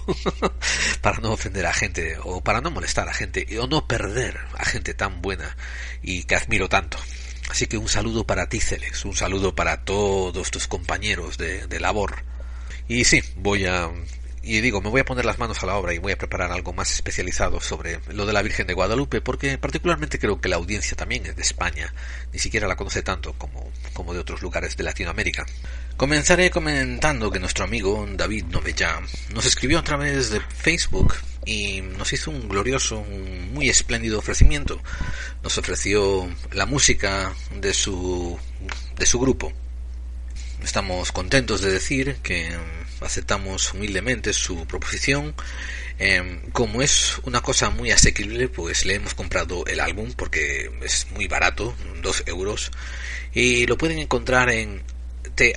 para 1.01 1.17
no 1.17 1.33
ofender 1.33 1.65
a 1.65 1.73
gente 1.73 2.15
o 2.23 2.41
para 2.41 2.61
no 2.61 2.71
molestar 2.71 3.09
a 3.09 3.13
gente 3.13 3.45
o 3.59 3.67
no 3.67 3.85
perder 3.85 4.39
a 4.57 4.63
gente 4.63 4.93
tan 4.93 5.21
buena 5.21 5.57
y 6.01 6.23
que 6.23 6.35
admiro 6.35 6.69
tanto. 6.69 6.97
Así 7.49 7.67
que 7.67 7.77
un 7.77 7.89
saludo 7.89 8.25
para 8.25 8.47
ti, 8.47 8.61
Celex, 8.61 9.03
un 9.03 9.17
saludo 9.17 9.55
para 9.55 9.83
todos 9.83 10.51
tus 10.51 10.67
compañeros 10.67 11.37
de, 11.37 11.67
de 11.67 11.79
labor. 11.81 12.23
Y 12.87 13.03
sí, 13.03 13.21
voy 13.35 13.65
a 13.65 13.91
y 14.45 14.59
digo, 14.59 14.81
me 14.81 14.89
voy 14.89 14.99
a 14.99 15.05
poner 15.05 15.23
las 15.23 15.39
manos 15.39 15.63
a 15.63 15.65
la 15.65 15.77
obra 15.77 15.93
y 15.93 15.99
voy 15.99 16.11
a 16.11 16.17
preparar 16.17 16.51
algo 16.51 16.73
más 16.73 16.91
especializado 16.91 17.61
sobre 17.61 18.01
lo 18.09 18.25
de 18.25 18.33
la 18.33 18.41
Virgen 18.41 18.67
de 18.67 18.73
Guadalupe, 18.73 19.21
porque 19.21 19.57
particularmente 19.57 20.19
creo 20.19 20.41
que 20.41 20.49
la 20.49 20.57
audiencia 20.57 20.97
también 20.97 21.25
es 21.25 21.37
de 21.37 21.41
España, 21.41 21.93
ni 22.33 22.39
siquiera 22.39 22.67
la 22.67 22.75
conoce 22.75 23.03
tanto 23.03 23.33
como, 23.37 23.71
como 23.93 24.13
de 24.13 24.19
otros 24.19 24.41
lugares 24.41 24.75
de 24.75 24.83
Latinoamérica. 24.83 25.45
Comenzaré 25.95 26.51
comentando 26.51 27.31
que 27.31 27.39
nuestro 27.39 27.63
amigo 27.63 28.05
David 28.17 28.43
Novella 28.47 28.99
nos 29.33 29.45
escribió 29.45 29.79
a 29.79 29.83
través 29.83 30.29
de 30.29 30.41
Facebook 30.41 31.15
y 31.45 31.79
nos 31.79 32.11
hizo 32.11 32.29
un 32.29 32.49
glorioso, 32.49 32.99
un 32.99 33.53
muy 33.53 33.69
espléndido 33.69 34.19
ofrecimiento. 34.19 34.81
Nos 35.41 35.57
ofreció 35.57 36.29
la 36.51 36.65
música 36.65 37.33
de 37.55 37.73
su, 37.73 38.37
de 38.97 39.05
su 39.05 39.19
grupo. 39.21 39.53
Estamos 40.61 41.13
contentos 41.13 41.61
de 41.61 41.71
decir 41.71 42.17
que 42.23 42.57
aceptamos 43.03 43.73
humildemente 43.73 44.33
su 44.33 44.65
proposición. 44.65 45.35
Em, 45.99 46.41
como 46.51 46.81
es 46.81 47.19
una 47.23 47.41
cosa 47.41 47.69
muy 47.69 47.91
asequible, 47.91 48.47
pues 48.49 48.85
le 48.85 48.95
hemos 48.95 49.13
comprado 49.13 49.65
el 49.67 49.79
álbum 49.79 50.11
porque 50.13 50.71
es 50.81 51.07
muy 51.11 51.27
barato, 51.27 51.75
2 52.01 52.23
euros, 52.27 52.71
y 53.33 53.65
lo 53.67 53.77
pueden 53.77 53.99
encontrar 53.99 54.49
en 54.49 54.81
the 55.35 55.53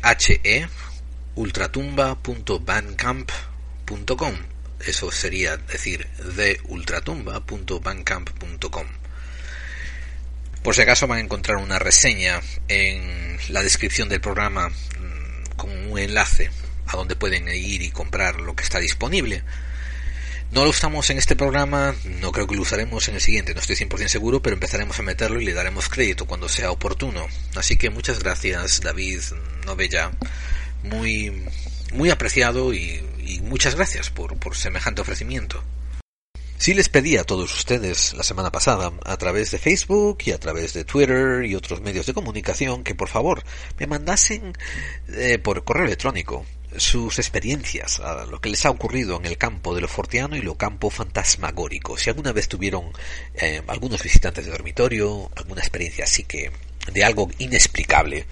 ultratumba.bandcamp.com. 1.34 4.34
Eso 4.80 5.10
sería 5.10 5.56
decir 5.56 6.06
de 6.36 6.60
ultratumba.bandcamp.com. 6.64 8.86
Por 10.62 10.74
si 10.74 10.82
acaso 10.82 11.06
van 11.06 11.18
a 11.18 11.22
encontrar 11.22 11.56
una 11.58 11.78
reseña 11.78 12.40
en 12.68 13.38
la 13.48 13.62
descripción 13.62 14.08
del 14.08 14.20
programa 14.20 14.68
mm, 14.68 14.74
con 15.56 15.70
un 15.70 15.98
enlace 15.98 16.50
a 16.86 16.96
donde 16.96 17.16
pueden 17.16 17.48
ir 17.48 17.82
y 17.82 17.90
comprar 17.90 18.40
lo 18.40 18.54
que 18.54 18.64
está 18.64 18.78
disponible. 18.78 19.42
No 20.52 20.64
lo 20.64 20.70
usamos 20.70 21.10
en 21.10 21.18
este 21.18 21.34
programa, 21.34 21.94
no 22.04 22.30
creo 22.30 22.46
que 22.46 22.54
lo 22.54 22.62
usaremos 22.62 23.08
en 23.08 23.16
el 23.16 23.20
siguiente, 23.20 23.52
no 23.52 23.60
estoy 23.60 23.76
100% 23.76 24.06
seguro, 24.06 24.40
pero 24.40 24.54
empezaremos 24.54 24.98
a 24.98 25.02
meterlo 25.02 25.40
y 25.40 25.44
le 25.44 25.52
daremos 25.52 25.88
crédito 25.88 26.26
cuando 26.26 26.48
sea 26.48 26.70
oportuno. 26.70 27.26
Así 27.56 27.76
que 27.76 27.90
muchas 27.90 28.20
gracias, 28.20 28.80
David 28.80 29.20
Novella. 29.66 30.12
Muy, 30.84 31.44
muy 31.92 32.10
apreciado 32.10 32.72
y, 32.72 33.02
muchas 33.42 33.74
gracias 33.74 34.10
por, 34.10 34.38
por 34.38 34.56
semejante 34.56 35.00
ofrecimiento. 35.00 35.64
Sí 36.58 36.72
les 36.72 36.88
pedí 36.88 37.18
a 37.18 37.24
todos 37.24 37.54
ustedes 37.54 38.14
la 38.14 38.22
semana 38.22 38.50
pasada, 38.50 38.90
a 39.04 39.16
través 39.18 39.50
de 39.50 39.58
Facebook 39.58 40.18
y 40.24 40.30
a 40.30 40.38
través 40.38 40.72
de 40.72 40.84
Twitter 40.84 41.44
y 41.44 41.54
otros 41.54 41.82
medios 41.82 42.06
de 42.06 42.14
comunicación, 42.14 42.82
que 42.82 42.94
por 42.94 43.08
favor 43.08 43.44
me 43.78 43.86
mandasen 43.86 44.54
eh, 45.08 45.38
por 45.38 45.64
correo 45.64 45.84
electrónico 45.84 46.46
sus 46.78 47.18
experiencias, 47.18 48.00
a 48.00 48.24
lo 48.26 48.40
que 48.40 48.50
les 48.50 48.64
ha 48.66 48.70
ocurrido 48.70 49.16
en 49.16 49.26
el 49.26 49.38
campo 49.38 49.74
de 49.74 49.80
lo 49.80 49.88
fortiano 49.88 50.36
y 50.36 50.42
lo 50.42 50.56
campo 50.56 50.90
fantasmagórico. 50.90 51.96
Si 51.96 52.10
alguna 52.10 52.32
vez 52.32 52.48
tuvieron 52.48 52.90
eh, 53.34 53.62
algunos 53.66 54.02
visitantes 54.02 54.44
de 54.44 54.50
dormitorio, 54.50 55.30
alguna 55.36 55.60
experiencia 55.60 56.04
así 56.04 56.24
que 56.24 56.50
de 56.92 57.04
algo 57.04 57.30
inexplicable, 57.38 58.26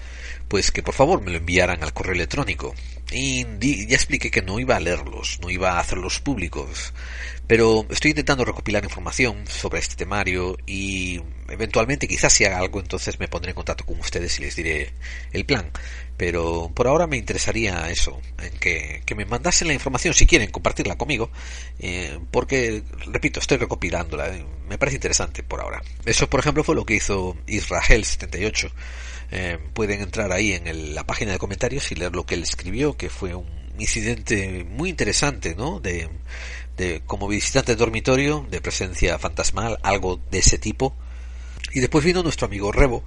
pues 0.47 0.71
que 0.71 0.83
por 0.83 0.93
favor 0.93 1.21
me 1.21 1.31
lo 1.31 1.37
enviaran 1.37 1.83
al 1.83 1.93
correo 1.93 2.13
electrónico. 2.13 2.73
Y 3.11 3.45
ya 3.87 3.95
expliqué 3.95 4.31
que 4.31 4.41
no 4.41 4.59
iba 4.59 4.75
a 4.75 4.79
leerlos, 4.79 5.39
no 5.41 5.49
iba 5.49 5.73
a 5.73 5.79
hacerlos 5.79 6.19
públicos, 6.19 6.93
pero 7.47 7.85
estoy 7.89 8.11
intentando 8.11 8.43
recopilar 8.45 8.83
información 8.83 9.45
sobre 9.47 9.79
este 9.79 9.95
temario 9.95 10.57
y 10.65 11.21
eventualmente 11.49 12.07
quizás 12.07 12.33
si 12.33 12.45
haga 12.45 12.57
algo 12.57 12.79
entonces 12.79 13.19
me 13.19 13.27
pondré 13.27 13.51
en 13.51 13.55
contacto 13.55 13.85
con 13.85 13.99
ustedes 13.99 14.39
y 14.39 14.43
les 14.43 14.55
diré 14.55 14.93
el 15.31 15.45
plan. 15.45 15.71
Pero 16.17 16.71
por 16.73 16.87
ahora 16.87 17.07
me 17.07 17.17
interesaría 17.17 17.89
eso, 17.89 18.21
en 18.41 18.57
que, 18.57 19.15
me 19.15 19.25
mandasen 19.25 19.67
la 19.67 19.73
información 19.73 20.13
si 20.13 20.25
quieren 20.25 20.49
compartirla 20.49 20.97
conmigo, 20.97 21.29
eh, 21.79 22.19
porque, 22.31 22.83
repito, 23.11 23.41
estoy 23.41 23.57
recopilándola, 23.57 24.29
eh, 24.29 24.45
me 24.69 24.77
parece 24.77 24.95
interesante 24.95 25.43
por 25.43 25.59
ahora. 25.59 25.81
Eso, 26.05 26.29
por 26.29 26.39
ejemplo, 26.39 26.63
fue 26.63 26.75
lo 26.75 26.85
que 26.85 26.95
hizo 26.95 27.35
Israel78. 27.47 28.71
Eh, 29.31 29.59
pueden 29.73 30.01
entrar 30.01 30.31
ahí 30.31 30.53
en 30.53 30.95
la 30.95 31.05
página 31.05 31.33
de 31.33 31.39
comentarios 31.39 31.91
y 31.91 31.95
leer 31.95 32.15
lo 32.15 32.25
que 32.25 32.35
él 32.35 32.43
escribió, 32.43 32.95
que 32.95 33.09
fue 33.09 33.35
un 33.35 33.47
incidente 33.77 34.63
muy 34.63 34.89
interesante, 34.89 35.53
¿no? 35.55 35.81
De, 35.81 36.09
como 37.05 37.27
visitante 37.27 37.73
de 37.73 37.77
dormitorio, 37.77 38.45
de 38.49 38.61
presencia 38.61 39.17
fantasmal, 39.19 39.79
algo 39.83 40.19
de 40.31 40.39
ese 40.39 40.57
tipo. 40.57 40.95
Y 41.73 41.79
después 41.79 42.03
vino 42.05 42.23
nuestro 42.23 42.47
amigo 42.47 42.71
Rebo, 42.71 43.03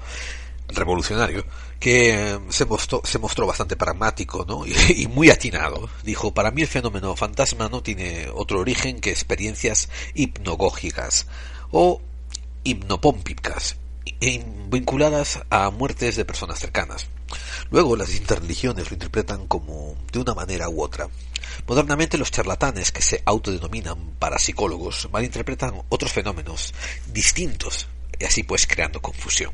revolucionario, 0.69 1.45
que 1.81 2.11
eh, 2.11 2.39
se 2.51 2.65
mostró, 2.65 3.01
se 3.05 3.19
mostró 3.19 3.47
bastante 3.47 3.77
pragmático 3.77 4.45
¿no? 4.47 4.65
y, 4.67 5.07
muy 5.09 5.31
atinado. 5.31 5.89
Dijo, 6.03 6.33
para 6.35 6.51
mí 6.51 6.63
el 6.63 6.69
fenómeno 6.69 7.17
fantasma 7.17 7.69
no 7.69 7.83
tiene 7.83 8.29
otro 8.35 8.61
origen 8.61 9.01
que 9.01 9.11
experiencias 9.11 9.89
hipnogógicas 10.15 11.27
o 11.71 12.01
hipnopómpicas 12.65 13.77
vinculadas 14.71 15.41
a 15.51 15.71
muertes 15.71 16.17
de 16.17 16.25
personas 16.25 16.59
cercanas. 16.59 17.07
Luego 17.71 17.97
las 17.97 18.09
distintas 18.09 18.39
religiones 18.39 18.91
lo 18.91 18.95
interpretan 18.95 19.47
como 19.47 19.97
de 20.13 20.19
una 20.19 20.35
manera 20.35 20.69
u 20.69 20.83
otra. 20.83 21.09
Modernamente 21.67 22.19
los 22.19 22.31
charlatanes 22.31 22.93
que 22.93 23.03
se 23.03 23.23
autodenominan 23.25 24.15
parapsicólogos 24.19 25.09
malinterpretan 25.13 25.83
otros 25.89 26.13
fenómenos 26.13 26.75
distintos 27.07 27.89
y 28.19 28.25
así 28.25 28.43
pues 28.43 28.67
creando 28.67 29.01
confusión. 29.01 29.53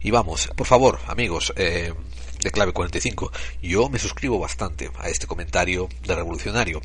Y 0.00 0.10
vamos, 0.10 0.48
por 0.56 0.66
favor, 0.66 0.98
amigos 1.06 1.52
eh, 1.56 1.92
de 2.40 2.50
Clave 2.50 2.72
45, 2.72 3.30
yo 3.62 3.88
me 3.88 3.98
suscribo 3.98 4.38
bastante 4.38 4.90
a 4.98 5.08
este 5.08 5.26
comentario 5.26 5.88
de 6.02 6.14
revolucionario. 6.14 6.80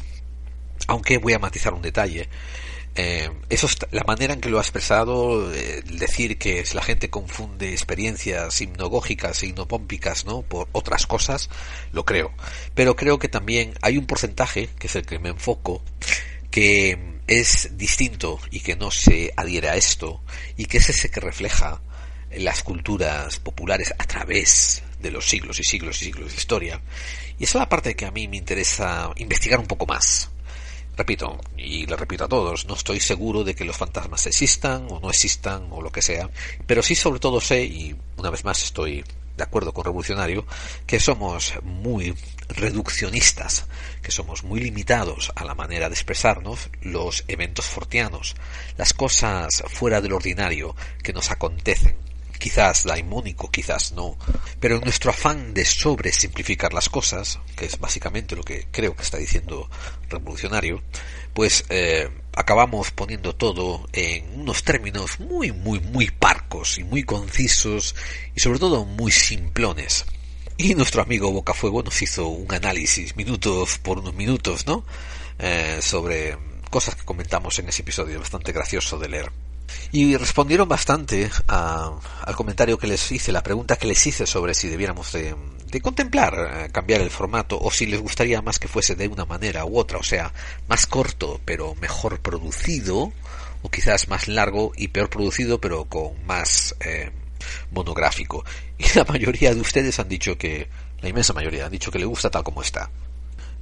Aunque 0.87 1.17
voy 1.17 1.33
a 1.33 1.39
matizar 1.39 1.73
un 1.73 1.81
detalle. 1.81 2.29
Eh, 2.99 3.29
eso 3.49 3.67
la 3.91 4.03
manera 4.05 4.33
en 4.33 4.41
que 4.41 4.49
lo 4.49 4.57
ha 4.57 4.61
expresado, 4.61 5.53
eh, 5.53 5.83
decir 5.85 6.39
que 6.39 6.63
la 6.73 6.81
gente 6.81 7.11
confunde 7.11 7.71
experiencias 7.71 8.59
hipnogógicas 8.59 9.43
e 9.43 9.47
hipnopómpicas 9.47 10.25
¿no? 10.25 10.41
por 10.41 10.67
otras 10.71 11.05
cosas, 11.05 11.49
lo 11.91 12.05
creo. 12.05 12.33
Pero 12.73 12.95
creo 12.95 13.19
que 13.19 13.29
también 13.29 13.75
hay 13.83 13.99
un 13.99 14.07
porcentaje, 14.07 14.69
que 14.79 14.87
es 14.87 14.95
el 14.95 15.05
que 15.05 15.19
me 15.19 15.29
enfoco, 15.29 15.83
que 16.49 17.19
es 17.27 17.77
distinto 17.77 18.39
y 18.49 18.61
que 18.61 18.75
no 18.75 18.89
se 18.89 19.31
adhiere 19.37 19.69
a 19.69 19.75
esto, 19.75 20.21
y 20.55 20.65
que 20.65 20.77
es 20.77 20.89
ese 20.89 21.11
que 21.11 21.19
refleja 21.19 21.81
las 22.31 22.63
culturas 22.63 23.39
populares 23.39 23.93
a 23.97 24.05
través 24.05 24.81
de 24.99 25.11
los 25.11 25.29
siglos 25.29 25.59
y 25.59 25.63
siglos 25.63 26.01
y 26.01 26.05
siglos 26.05 26.31
de 26.31 26.37
historia. 26.37 26.81
Y 27.37 27.43
esa 27.43 27.59
es 27.59 27.61
la 27.61 27.69
parte 27.69 27.95
que 27.95 28.07
a 28.07 28.11
mí 28.11 28.27
me 28.27 28.37
interesa 28.37 29.11
investigar 29.17 29.59
un 29.59 29.67
poco 29.67 29.85
más. 29.85 30.31
Repito, 30.97 31.39
y 31.55 31.85
le 31.85 31.95
repito 31.95 32.23
a 32.23 32.27
todos, 32.27 32.65
no 32.65 32.73
estoy 32.73 32.99
seguro 32.99 33.43
de 33.43 33.53
que 33.53 33.65
los 33.65 33.77
fantasmas 33.77 34.25
existan 34.25 34.87
o 34.89 34.99
no 34.99 35.11
existan 35.11 35.67
o 35.69 35.83
lo 35.83 35.91
que 35.91 36.01
sea, 36.01 36.27
pero 36.65 36.81
sí 36.81 36.95
sobre 36.95 37.19
todo 37.19 37.39
sé, 37.39 37.63
y 37.65 37.95
una 38.17 38.31
vez 38.31 38.43
más 38.43 38.63
estoy 38.63 39.03
de 39.37 39.43
acuerdo 39.43 39.71
con 39.71 39.85
Revolucionario, 39.85 40.47
que 40.87 40.99
somos 40.99 41.53
muy 41.61 42.15
reduccionistas, 42.49 43.67
que 44.01 44.09
somos 44.09 44.43
muy 44.43 44.59
limitados 44.59 45.31
a 45.35 45.45
la 45.45 45.53
manera 45.53 45.87
de 45.87 45.93
expresarnos 45.93 46.71
los 46.81 47.23
eventos 47.27 47.65
fortianos, 47.65 48.35
las 48.75 48.93
cosas 48.93 49.63
fuera 49.67 50.01
del 50.01 50.13
ordinario 50.13 50.75
que 51.03 51.13
nos 51.13 51.29
acontecen 51.29 52.06
quizás 52.37 52.83
daimónico, 52.83 53.49
quizás 53.49 53.91
no, 53.91 54.17
pero 54.59 54.79
nuestro 54.79 55.11
afán 55.11 55.53
de 55.53 55.65
sobresimplificar 55.65 56.73
las 56.73 56.89
cosas, 56.89 57.39
que 57.55 57.65
es 57.65 57.79
básicamente 57.79 58.35
lo 58.35 58.43
que 58.43 58.67
creo 58.71 58.95
que 58.95 59.03
está 59.03 59.17
diciendo 59.17 59.69
Revolucionario, 60.09 60.81
pues 61.33 61.65
eh, 61.69 62.09
acabamos 62.33 62.91
poniendo 62.91 63.35
todo 63.35 63.87
en 63.93 64.39
unos 64.39 64.63
términos 64.63 65.19
muy, 65.19 65.51
muy, 65.51 65.79
muy 65.79 66.09
parcos 66.09 66.77
y 66.77 66.83
muy 66.83 67.03
concisos 67.03 67.95
y 68.35 68.39
sobre 68.39 68.59
todo 68.59 68.85
muy 68.85 69.11
simplones. 69.11 70.05
Y 70.57 70.73
nuestro 70.73 71.03
amigo 71.03 71.31
Bocafuego 71.31 71.83
nos 71.83 72.01
hizo 72.01 72.27
un 72.27 72.51
análisis 72.51 73.15
minutos 73.15 73.77
por 73.77 73.99
unos 73.99 74.15
minutos, 74.15 74.65
¿no? 74.65 74.85
Eh, 75.37 75.77
sobre 75.81 76.35
cosas 76.71 76.95
que 76.95 77.05
comentamos 77.05 77.59
en 77.59 77.69
ese 77.69 77.83
episodio, 77.83 78.19
bastante 78.19 78.51
gracioso 78.51 78.97
de 78.97 79.09
leer. 79.09 79.46
Y 79.91 80.15
respondieron 80.17 80.67
bastante 80.67 81.29
al 81.47 82.35
comentario 82.35 82.77
que 82.77 82.87
les 82.87 83.11
hice, 83.11 83.31
la 83.31 83.43
pregunta 83.43 83.77
que 83.77 83.87
les 83.87 84.05
hice 84.05 84.25
sobre 84.25 84.53
si 84.53 84.67
debiéramos 84.67 85.11
de, 85.13 85.35
contemplar 85.81 86.33
eh, 86.33 86.69
cambiar 86.71 87.01
el 87.01 87.11
formato 87.11 87.59
o 87.59 87.69
si 87.69 87.85
les 87.85 88.01
gustaría 88.01 88.41
más 88.41 88.57
que 88.57 88.67
fuese 88.67 88.95
de 88.95 89.07
una 89.07 89.25
manera 89.25 89.65
u 89.65 89.77
otra, 89.77 89.99
o 89.99 90.03
sea, 90.03 90.33
más 90.67 90.87
corto 90.87 91.39
pero 91.45 91.75
mejor 91.75 92.19
producido, 92.19 93.13
o 93.61 93.69
quizás 93.69 94.07
más 94.07 94.27
largo 94.27 94.71
y 94.75 94.89
peor 94.89 95.09
producido 95.09 95.59
pero 95.59 95.85
con 95.85 96.25
más 96.25 96.75
eh, 96.79 97.11
monográfico. 97.71 98.43
Y 98.79 98.85
la 98.95 99.05
mayoría 99.05 99.53
de 99.53 99.61
ustedes 99.61 99.99
han 99.99 100.09
dicho 100.09 100.37
que, 100.37 100.69
la 101.01 101.09
inmensa 101.09 101.33
mayoría, 101.33 101.65
han 101.65 101.71
dicho 101.71 101.91
que 101.91 101.99
le 101.99 102.05
gusta 102.05 102.29
tal 102.29 102.43
como 102.43 102.61
está. 102.61 102.89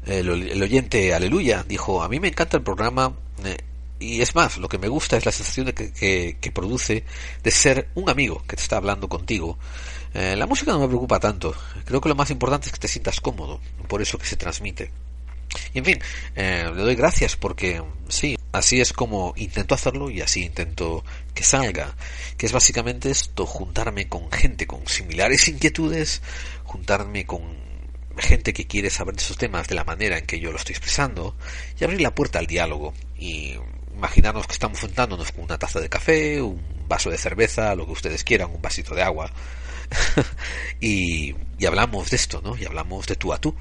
El, 0.05 0.29
oyente 0.61 1.13
Aleluya 1.13 1.63
dijo, 1.67 2.03
a 2.03 2.09
mí 2.09 2.19
me 2.19 2.27
encanta 2.27 2.57
el 2.57 2.63
programa. 2.63 3.13
Eh, 3.43 3.57
y 3.99 4.21
es 4.21 4.35
más, 4.35 4.57
lo 4.57 4.67
que 4.67 4.77
me 4.77 4.87
gusta 4.87 5.15
es 5.17 5.25
la 5.25 5.31
sensación 5.31 5.67
de 5.67 5.73
que, 5.73 6.37
que, 6.39 6.51
produce 6.51 7.05
de 7.43 7.51
ser 7.51 7.89
un 7.95 8.09
amigo 8.09 8.43
que 8.47 8.57
te 8.57 8.61
está 8.61 8.77
hablando 8.77 9.07
contigo. 9.07 9.57
Eh, 10.13 10.35
la 10.35 10.47
música 10.47 10.71
no 10.73 10.79
me 10.79 10.87
preocupa 10.87 11.19
tanto. 11.19 11.55
Creo 11.85 12.01
que 12.01 12.09
lo 12.09 12.15
más 12.15 12.29
importante 12.29 12.67
es 12.67 12.73
que 12.73 12.79
te 12.79 12.87
sientas 12.87 13.21
cómodo. 13.21 13.61
Por 13.87 14.01
eso 14.01 14.17
que 14.17 14.25
se 14.25 14.35
transmite. 14.35 14.91
Y 15.73 15.79
en 15.79 15.85
fin, 15.85 15.99
eh, 16.35 16.69
le 16.75 16.81
doy 16.81 16.95
gracias 16.95 17.37
porque 17.37 17.81
sí, 18.09 18.37
así 18.51 18.81
es 18.81 18.91
como 18.91 19.33
intento 19.37 19.75
hacerlo 19.75 20.09
y 20.09 20.21
así 20.21 20.43
intento 20.43 21.03
que 21.33 21.43
salga. 21.43 21.95
Que 22.37 22.47
es 22.47 22.51
básicamente 22.51 23.09
esto, 23.09 23.45
juntarme 23.45 24.09
con 24.09 24.29
gente 24.31 24.67
con 24.67 24.85
similares 24.87 25.47
inquietudes, 25.49 26.21
juntarme 26.63 27.25
con 27.25 27.63
gente 28.17 28.53
que 28.53 28.67
quiere 28.67 28.89
saber 28.89 29.15
de 29.15 29.21
esos 29.21 29.37
temas 29.37 29.67
de 29.67 29.75
la 29.75 29.83
manera 29.83 30.17
en 30.17 30.25
que 30.25 30.39
yo 30.39 30.51
lo 30.51 30.57
estoy 30.57 30.73
expresando 30.73 31.35
y 31.79 31.83
abrir 31.83 32.01
la 32.01 32.15
puerta 32.15 32.39
al 32.39 32.47
diálogo 32.47 32.93
y 33.17 33.55
imaginarnos 33.95 34.47
que 34.47 34.53
estamos 34.53 34.79
juntándonos 34.79 35.31
con 35.31 35.45
una 35.45 35.57
taza 35.57 35.79
de 35.79 35.89
café, 35.89 36.41
un 36.41 36.61
vaso 36.87 37.09
de 37.09 37.17
cerveza, 37.17 37.75
lo 37.75 37.85
que 37.85 37.93
ustedes 37.93 38.23
quieran, 38.23 38.51
un 38.51 38.61
vasito 38.61 38.93
de 38.93 39.03
agua, 39.03 39.31
y, 40.79 41.35
y, 41.57 41.65
hablamos 41.65 42.09
de 42.09 42.15
esto, 42.15 42.41
¿no? 42.43 42.57
Y 42.57 42.65
hablamos 42.65 43.05
de 43.07 43.15
tú 43.15 43.33
a 43.33 43.37
tú, 43.37 43.55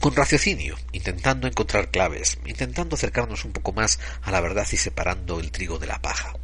con 0.00 0.14
raciocinio, 0.14 0.76
intentando 0.92 1.46
encontrar 1.46 1.90
claves, 1.90 2.38
intentando 2.46 2.96
acercarnos 2.96 3.44
un 3.44 3.52
poco 3.52 3.72
más 3.72 3.98
a 4.22 4.30
la 4.30 4.40
verdad 4.40 4.66
y 4.70 4.76
separando 4.76 5.40
el 5.40 5.50
trigo 5.50 5.78
de 5.78 5.86
la 5.86 6.00
paja. 6.00 6.34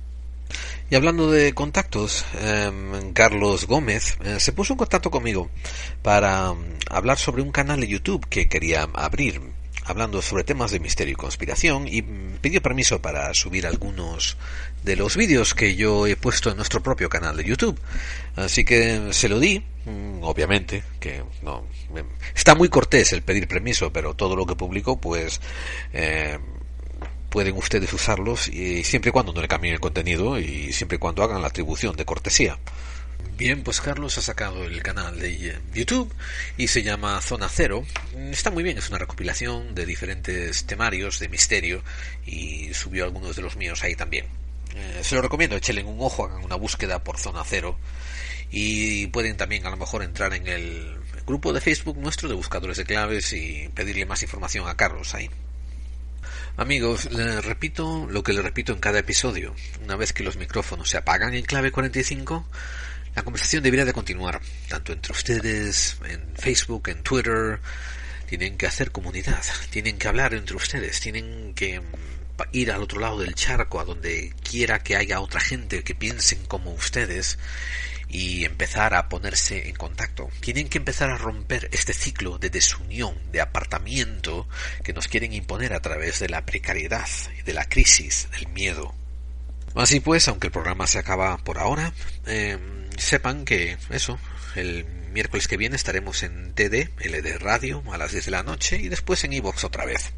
Y 0.88 0.94
hablando 0.94 1.30
de 1.30 1.52
contactos, 1.52 2.24
em, 2.40 3.12
Carlos 3.12 3.66
Gómez 3.66 4.16
eh, 4.24 4.38
se 4.38 4.52
puso 4.52 4.74
en 4.74 4.78
contacto 4.78 5.10
conmigo 5.10 5.50
para 6.02 6.50
em, 6.50 6.78
hablar 6.88 7.18
sobre 7.18 7.42
un 7.42 7.50
canal 7.50 7.80
de 7.80 7.88
YouTube 7.88 8.26
que 8.28 8.48
quería 8.48 8.82
abrir 8.94 9.40
hablando 9.86 10.20
sobre 10.20 10.44
temas 10.44 10.72
de 10.72 10.80
misterio 10.80 11.12
y 11.12 11.16
conspiración 11.16 11.86
y 11.88 12.02
pidió 12.02 12.60
permiso 12.60 13.00
para 13.00 13.32
subir 13.34 13.66
algunos 13.66 14.36
de 14.82 14.96
los 14.96 15.16
vídeos 15.16 15.54
que 15.54 15.76
yo 15.76 16.06
he 16.06 16.16
puesto 16.16 16.50
en 16.50 16.56
nuestro 16.56 16.82
propio 16.82 17.08
canal 17.08 17.36
de 17.36 17.44
YouTube. 17.44 17.80
Así 18.34 18.64
que 18.64 19.12
se 19.12 19.28
lo 19.28 19.38
di, 19.38 19.62
mm, 19.84 20.22
obviamente, 20.22 20.82
que 21.00 21.22
no 21.42 21.64
está 22.34 22.54
muy 22.54 22.68
cortés 22.68 23.12
el 23.12 23.22
pedir 23.22 23.48
permiso, 23.48 23.92
pero 23.92 24.14
todo 24.14 24.36
lo 24.36 24.44
que 24.44 24.56
publico, 24.56 25.00
pues 25.00 25.40
eh, 25.92 26.38
pueden 27.30 27.56
ustedes 27.56 27.92
usarlos 27.92 28.48
y 28.48 28.82
siempre 28.84 29.10
y 29.10 29.12
cuando 29.12 29.32
no 29.32 29.40
le 29.40 29.48
cambien 29.48 29.74
el 29.74 29.80
contenido 29.80 30.38
y 30.38 30.72
siempre 30.72 30.96
y 30.96 30.98
cuando 30.98 31.22
hagan 31.22 31.42
la 31.42 31.48
atribución 31.48 31.96
de 31.96 32.04
cortesía. 32.04 32.58
Bien, 33.36 33.62
pues 33.62 33.81
Carlos 33.81 34.16
ha 34.16 34.23
sacado 34.23 34.65
el 34.65 34.82
canal 34.82 35.19
de 35.19 35.61
YouTube 35.74 36.12
y 36.57 36.69
se 36.69 36.82
llama 36.82 37.20
Zona 37.20 37.48
Cero. 37.48 37.85
Está 38.31 38.51
muy 38.51 38.62
bien, 38.62 38.78
es 38.78 38.89
una 38.89 38.98
recopilación 38.98 39.74
de 39.74 39.85
diferentes 39.85 40.65
temarios 40.65 41.19
de 41.19 41.28
misterio 41.28 41.82
y 42.24 42.73
subió 42.73 43.05
algunos 43.05 43.36
de 43.36 43.43
los 43.43 43.57
míos 43.57 43.85
ahí 43.85 43.94
también. 43.94 44.27
Eh, 44.74 45.01
se 45.03 45.15
lo 45.15 45.23
recomiendo, 45.23 45.57
échenle 45.57 45.85
un 45.85 46.01
ojo, 46.01 46.24
hagan 46.24 46.44
una 46.44 46.57
búsqueda 46.57 47.05
por 47.05 47.19
Zona 47.19 47.43
Cero 47.44 47.78
y 48.51 49.07
pueden 49.09 49.36
también 49.36 49.66
a 49.66 49.70
lo 49.70 49.77
mejor 49.77 50.03
entrar 50.03 50.32
en 50.35 50.47
el 50.47 50.97
grupo 51.27 51.53
de 51.53 51.61
Facebook 51.61 51.98
nuestro 51.98 52.28
de 52.28 52.35
buscadores 52.35 52.77
de 52.77 52.85
claves 52.85 53.32
y 53.32 53.69
pedirle 53.74 54.07
más 54.07 54.23
información 54.23 54.69
a 54.69 54.77
Carlos 54.77 55.15
ahí. 55.15 55.28
Amigos, 56.57 57.12
les 57.12 57.44
repito 57.44 58.07
lo 58.11 58.23
que 58.23 58.32
les 58.32 58.43
repito 58.43 58.73
en 58.73 58.78
cada 58.78 58.98
episodio. 58.98 59.55
Una 59.85 59.97
vez 59.97 60.15
que 60.15 60.23
los 60.23 60.36
micrófonos 60.36 60.89
se 60.89 60.97
apagan 60.97 61.35
en 61.35 61.44
clave 61.44 61.70
45, 61.70 62.47
la 63.16 63.22
conversación 63.22 63.62
debería 63.62 63.86
de 63.86 63.94
continuar, 63.94 64.43
tanto 64.68 64.93
entre 64.93 65.12
ustedes, 65.12 65.97
en 66.05 66.36
Facebook, 66.36 66.90
en 66.90 67.02
Twitter. 67.02 67.59
Tienen 68.28 68.59
que 68.59 68.66
hacer 68.66 68.93
comunidad, 68.93 69.43
tienen 69.70 69.97
que 69.97 70.06
hablar 70.06 70.34
entre 70.34 70.55
ustedes, 70.55 71.01
tienen 71.01 71.55
que 71.55 71.80
ir 72.52 72.70
al 72.70 72.82
otro 72.82 73.01
lado 73.01 73.18
del 73.18 73.34
charco, 73.34 73.80
a 73.80 73.84
donde 73.84 74.34
quiera 74.43 74.82
que 74.82 74.97
haya 74.97 75.20
otra 75.20 75.40
gente 75.40 75.82
que 75.82 75.94
piensen 75.94 76.44
como 76.44 76.72
ustedes 76.72 77.38
y 78.09 78.44
empezar 78.44 78.94
a 78.94 79.09
ponerse 79.09 79.66
en 79.66 79.76
contacto. 79.76 80.28
Tienen 80.40 80.68
que 80.68 80.76
empezar 80.76 81.09
a 81.09 81.16
romper 81.16 81.70
este 81.72 81.94
ciclo 81.94 82.36
de 82.36 82.51
desunión, 82.51 83.14
de 83.32 83.40
apartamiento 83.40 84.47
que 84.84 84.93
nos 84.93 85.09
quieren 85.09 85.32
imponer 85.32 85.72
a 85.72 85.80
través 85.80 86.20
de 86.20 86.28
la 86.28 86.44
precariedad, 86.44 87.09
de 87.47 87.52
la 87.55 87.66
crisis, 87.66 88.28
del 88.32 88.48
miedo. 88.48 88.94
Así 89.74 90.01
pues, 90.01 90.28
aunque 90.28 90.48
el 90.48 90.52
programa 90.52 90.86
se 90.86 90.98
acaba 90.98 91.38
por 91.38 91.59
ahora, 91.59 91.93
eh, 92.26 92.59
sepan 92.98 93.44
que 93.44 93.77
eso, 93.90 94.18
el 94.55 94.85
miércoles 95.16 95.48
que 95.48 95.56
viene 95.56 95.77
estaremos 95.77 96.23
en 96.23 96.52
TD, 96.52 96.90
LD 96.98 97.39
Radio, 97.39 97.82
a 97.90 97.97
las 97.97 98.12
10 98.12 98.27
de 98.27 98.31
la 98.31 98.43
noche 98.43 98.77
y 98.77 98.89
después 98.89 99.24
en 99.24 99.32
Evox 99.32 99.64
otra 99.64 99.86
vez. 99.86 100.12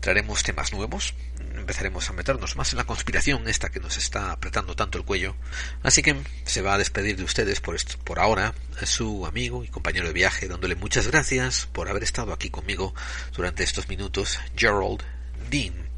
Traeremos 0.00 0.42
temas 0.42 0.72
nuevos, 0.72 1.14
empezaremos 1.54 2.10
a 2.10 2.12
meternos 2.12 2.56
más 2.56 2.72
en 2.72 2.78
la 2.78 2.84
conspiración 2.84 3.48
esta 3.48 3.68
que 3.68 3.78
nos 3.78 3.96
está 3.96 4.32
apretando 4.32 4.74
tanto 4.74 4.98
el 4.98 5.04
cuello. 5.04 5.36
Así 5.82 6.02
que 6.02 6.16
se 6.44 6.62
va 6.62 6.74
a 6.74 6.78
despedir 6.78 7.16
de 7.16 7.24
ustedes 7.24 7.60
por, 7.60 7.76
esto, 7.76 7.96
por 8.02 8.18
ahora 8.18 8.54
su 8.84 9.24
amigo 9.26 9.62
y 9.62 9.68
compañero 9.68 10.08
de 10.08 10.14
viaje, 10.14 10.48
dándole 10.48 10.74
muchas 10.74 11.06
gracias 11.06 11.68
por 11.72 11.88
haber 11.88 12.02
estado 12.02 12.32
aquí 12.32 12.50
conmigo 12.50 12.94
durante 13.36 13.62
estos 13.62 13.88
minutos, 13.88 14.40
Gerald 14.56 15.02
Dean. 15.48 15.89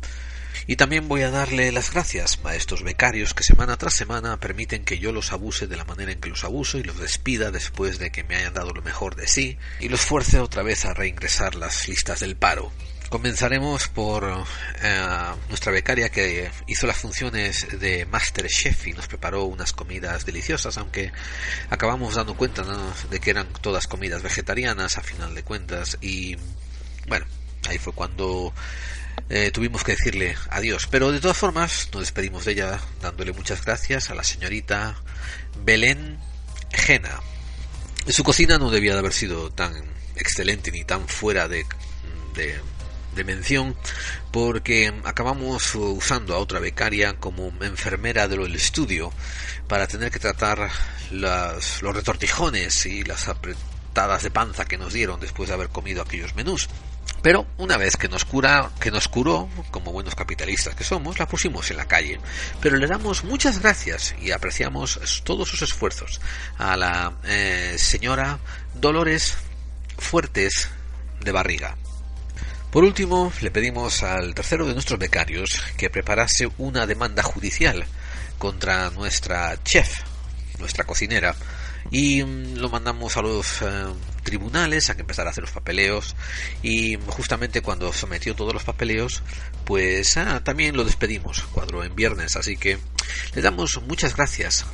Y 0.66 0.76
también 0.76 1.08
voy 1.08 1.22
a 1.22 1.30
darle 1.30 1.72
las 1.72 1.92
gracias 1.92 2.38
a 2.44 2.54
estos 2.54 2.82
becarios 2.82 3.34
que 3.34 3.42
semana 3.42 3.76
tras 3.76 3.94
semana 3.94 4.38
permiten 4.38 4.84
que 4.84 4.98
yo 4.98 5.12
los 5.12 5.32
abuse 5.32 5.66
de 5.66 5.76
la 5.76 5.84
manera 5.84 6.12
en 6.12 6.20
que 6.20 6.28
los 6.28 6.44
abuso 6.44 6.78
y 6.78 6.84
los 6.84 6.98
despida 6.98 7.50
después 7.50 7.98
de 7.98 8.12
que 8.12 8.24
me 8.24 8.36
hayan 8.36 8.54
dado 8.54 8.72
lo 8.72 8.82
mejor 8.82 9.16
de 9.16 9.26
sí 9.26 9.58
y 9.80 9.88
los 9.88 10.00
fuerce 10.00 10.38
otra 10.38 10.62
vez 10.62 10.84
a 10.84 10.94
reingresar 10.94 11.56
las 11.56 11.88
listas 11.88 12.20
del 12.20 12.36
paro. 12.36 12.72
Comenzaremos 13.08 13.88
por 13.88 14.24
eh, 14.82 15.04
nuestra 15.50 15.70
becaria 15.70 16.08
que 16.08 16.50
hizo 16.66 16.86
las 16.86 16.96
funciones 16.96 17.78
de 17.78 18.06
Master 18.06 18.46
Chef 18.46 18.86
y 18.86 18.94
nos 18.94 19.06
preparó 19.06 19.44
unas 19.44 19.74
comidas 19.74 20.24
deliciosas, 20.24 20.78
aunque 20.78 21.12
acabamos 21.68 22.14
dando 22.14 22.34
cuenta 22.34 22.64
de 23.10 23.20
que 23.20 23.30
eran 23.30 23.52
todas 23.60 23.86
comidas 23.86 24.22
vegetarianas 24.22 24.96
a 24.96 25.02
final 25.02 25.34
de 25.34 25.42
cuentas 25.42 25.98
y 26.00 26.36
bueno, 27.06 27.26
ahí 27.68 27.76
fue 27.76 27.92
cuando 27.92 28.54
eh, 29.28 29.50
tuvimos 29.50 29.82
que 29.82 29.92
decirle 29.92 30.36
adiós. 30.50 30.86
Pero 30.90 31.10
de 31.10 31.20
todas 31.20 31.36
formas, 31.36 31.88
nos 31.92 32.02
despedimos 32.02 32.44
de 32.44 32.52
ella 32.52 32.80
dándole 33.00 33.32
muchas 33.32 33.64
gracias 33.64 34.10
a 34.10 34.14
la 34.14 34.24
señorita 34.24 34.96
Belén 35.64 36.18
Gena. 36.70 37.20
Su 38.08 38.24
cocina 38.24 38.58
no 38.58 38.70
debía 38.70 38.92
de 38.92 38.98
haber 38.98 39.12
sido 39.12 39.50
tan 39.50 39.72
excelente 40.16 40.70
ni 40.70 40.84
tan 40.84 41.08
fuera 41.08 41.48
de, 41.48 41.64
de, 42.34 43.24
mención 43.24 43.76
porque 44.32 44.92
acabamos 45.04 45.74
usando 45.76 46.34
a 46.34 46.38
otra 46.38 46.58
becaria 46.58 47.14
como 47.14 47.52
enfermera 47.62 48.26
del 48.26 48.54
estudio 48.54 49.12
para 49.68 49.86
tener 49.86 50.10
que 50.10 50.18
tratar 50.18 50.70
las, 51.10 51.82
los 51.82 51.94
retortijones 51.94 52.84
y 52.86 53.04
las 53.04 53.28
apretadas 53.28 54.24
de 54.24 54.30
panza 54.30 54.64
que 54.64 54.78
nos 54.78 54.92
dieron 54.92 55.20
después 55.20 55.48
de 55.48 55.54
haber 55.54 55.68
comido 55.68 56.02
aquellos 56.02 56.34
menús. 56.34 56.68
Pero 57.22 57.46
una 57.56 57.76
vez 57.76 57.96
que 57.96 58.08
nos 58.08 58.24
cura, 58.24 58.70
que 58.80 58.90
nos 58.90 59.06
curó, 59.06 59.48
como 59.70 59.92
buenos 59.92 60.16
capitalistas 60.16 60.74
que 60.74 60.82
somos, 60.82 61.20
la 61.20 61.28
pusimos 61.28 61.70
en 61.70 61.76
la 61.76 61.86
calle. 61.86 62.18
Pero 62.60 62.76
le 62.76 62.88
damos 62.88 63.22
muchas 63.22 63.60
gracias 63.60 64.14
y 64.20 64.32
apreciamos 64.32 65.22
todos 65.24 65.48
sus 65.48 65.62
esfuerzos 65.62 66.20
a 66.58 66.76
la 66.76 67.14
eh, 67.24 67.76
señora 67.78 68.40
Dolores 68.74 69.36
Fuertes 69.98 70.68
de 71.20 71.30
Barriga. 71.30 71.76
Por 72.72 72.84
último, 72.84 73.32
le 73.40 73.50
pedimos 73.50 74.02
al 74.02 74.34
tercero 74.34 74.66
de 74.66 74.72
nuestros 74.72 74.98
becarios 74.98 75.62
que 75.76 75.90
preparase 75.90 76.50
una 76.58 76.86
demanda 76.86 77.22
judicial 77.22 77.84
contra 78.38 78.90
nuestra 78.90 79.62
chef, 79.62 80.00
nuestra 80.58 80.84
cocinera, 80.84 81.36
y 81.90 82.24
mm, 82.24 82.56
lo 82.56 82.70
mandamos 82.70 83.16
a 83.16 83.22
los 83.22 83.62
eh, 83.62 83.84
tribunales 84.22 84.90
a 84.90 84.94
que 84.94 85.02
empezara 85.02 85.28
a 85.28 85.32
hacer 85.32 85.42
los 85.42 85.52
papeleos. 85.52 86.16
Y 86.62 86.98
justamente 87.06 87.62
cuando 87.62 87.92
sometió 87.92 88.34
todos 88.34 88.54
los 88.54 88.64
papeleos 88.64 89.22
pues 89.64 90.16
ah, 90.16 90.42
también 90.44 90.76
lo 90.76 90.84
despedimos 90.84 91.42
cuadro 91.52 91.84
en 91.84 91.94
viernes. 91.94 92.36
Así 92.36 92.56
que 92.56 92.78
le 93.34 93.42
damos 93.42 93.80
muchas 93.82 94.16
gracias 94.16 94.66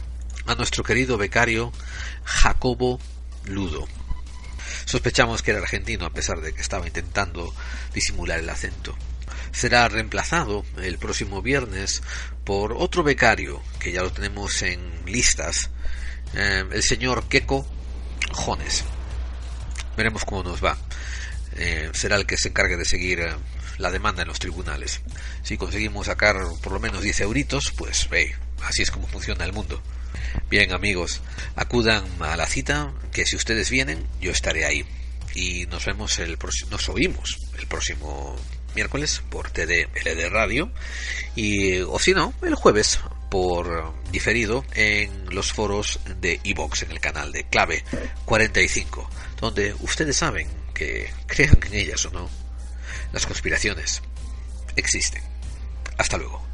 a 0.47 0.55
nuestro 0.55 0.83
querido 0.83 1.19
becario 1.19 1.73
Jacobo 2.25 3.01
Ludo. 3.45 3.87
Sospechamos 4.85 5.43
que 5.43 5.51
era 5.51 5.61
argentino 5.61 6.07
a 6.07 6.13
pesar 6.13 6.41
de 6.41 6.53
que 6.53 6.61
estaba 6.61 6.87
intentando 6.87 7.55
disimular 7.93 8.39
el 8.39 8.49
acento. 8.49 8.97
Será 9.53 9.89
reemplazado 9.89 10.65
el 10.81 10.99
próximo 10.99 11.43
viernes 11.43 12.03
por 12.45 12.73
otro 12.73 13.03
becario 13.03 13.63
que 13.79 13.93
ya 13.93 14.03
lo 14.03 14.13
tenemos 14.13 14.63
en 14.63 14.81
listas 15.07 15.71
eh, 16.35 16.65
el 16.71 16.83
señor 16.83 17.29
Keko 17.29 17.67
Jones. 18.33 18.85
Veremos 19.99 20.25
cómo 20.25 20.45
nos 20.45 20.65
va. 20.65 20.79
Eh, 21.57 21.91
será 21.93 22.15
el 22.15 22.25
que 22.25 22.37
se 22.37 22.51
encargue 22.51 22.77
de 22.77 22.85
seguir 22.85 23.19
eh, 23.19 23.35
la 23.79 23.91
demanda 23.91 24.23
en 24.23 24.29
los 24.29 24.39
tribunales. 24.39 25.01
Si 25.43 25.57
conseguimos 25.57 26.07
sacar 26.07 26.37
por 26.63 26.73
lo 26.73 26.79
menos 26.79 27.03
10 27.03 27.23
euritos, 27.23 27.73
pues 27.77 28.09
ve, 28.09 28.37
así 28.63 28.83
es 28.83 28.93
como 28.93 29.09
funciona 29.09 29.45
el 29.45 29.53
mundo. 29.53 29.83
Bien 30.49 30.73
amigos, 30.73 31.21
acudan 31.57 32.05
a 32.21 32.37
la 32.37 32.47
cita, 32.47 32.93
que 33.11 33.27
si 33.27 33.35
ustedes 33.35 33.71
vienen, 33.71 34.07
yo 34.21 34.31
estaré 34.31 34.67
ahí. 34.67 34.85
Y 35.35 35.67
nos 35.67 35.85
vemos 35.85 36.21
el 36.21 36.39
nos 36.71 36.89
oímos 36.89 37.37
el 37.59 37.67
próximo 37.67 38.37
miércoles 38.77 39.21
por 39.31 39.51
TDLD 39.51 40.29
Radio 40.31 40.71
y 41.35 41.79
o 41.81 41.99
si 41.99 42.15
no, 42.15 42.35
el 42.43 42.55
jueves 42.55 43.01
por 43.29 43.95
diferido 44.11 44.65
en 44.75 45.35
los 45.35 45.53
foros 45.53 46.01
de 46.21 46.41
Evox, 46.45 46.83
en 46.83 46.93
el 46.93 47.01
canal 47.01 47.33
de 47.33 47.45
Clave 47.45 47.85
45, 48.25 49.09
donde 49.41 49.75
ustedes 49.81 50.17
saben 50.17 50.49
que, 50.75 51.13
crean 51.27 51.59
en 51.67 51.75
ellas 51.75 52.05
o 52.07 52.11
no, 52.11 52.29
las 53.13 53.27
conspiraciones 53.27 54.03
existen. 54.77 55.23
Hasta 55.97 56.17
luego. 56.17 56.48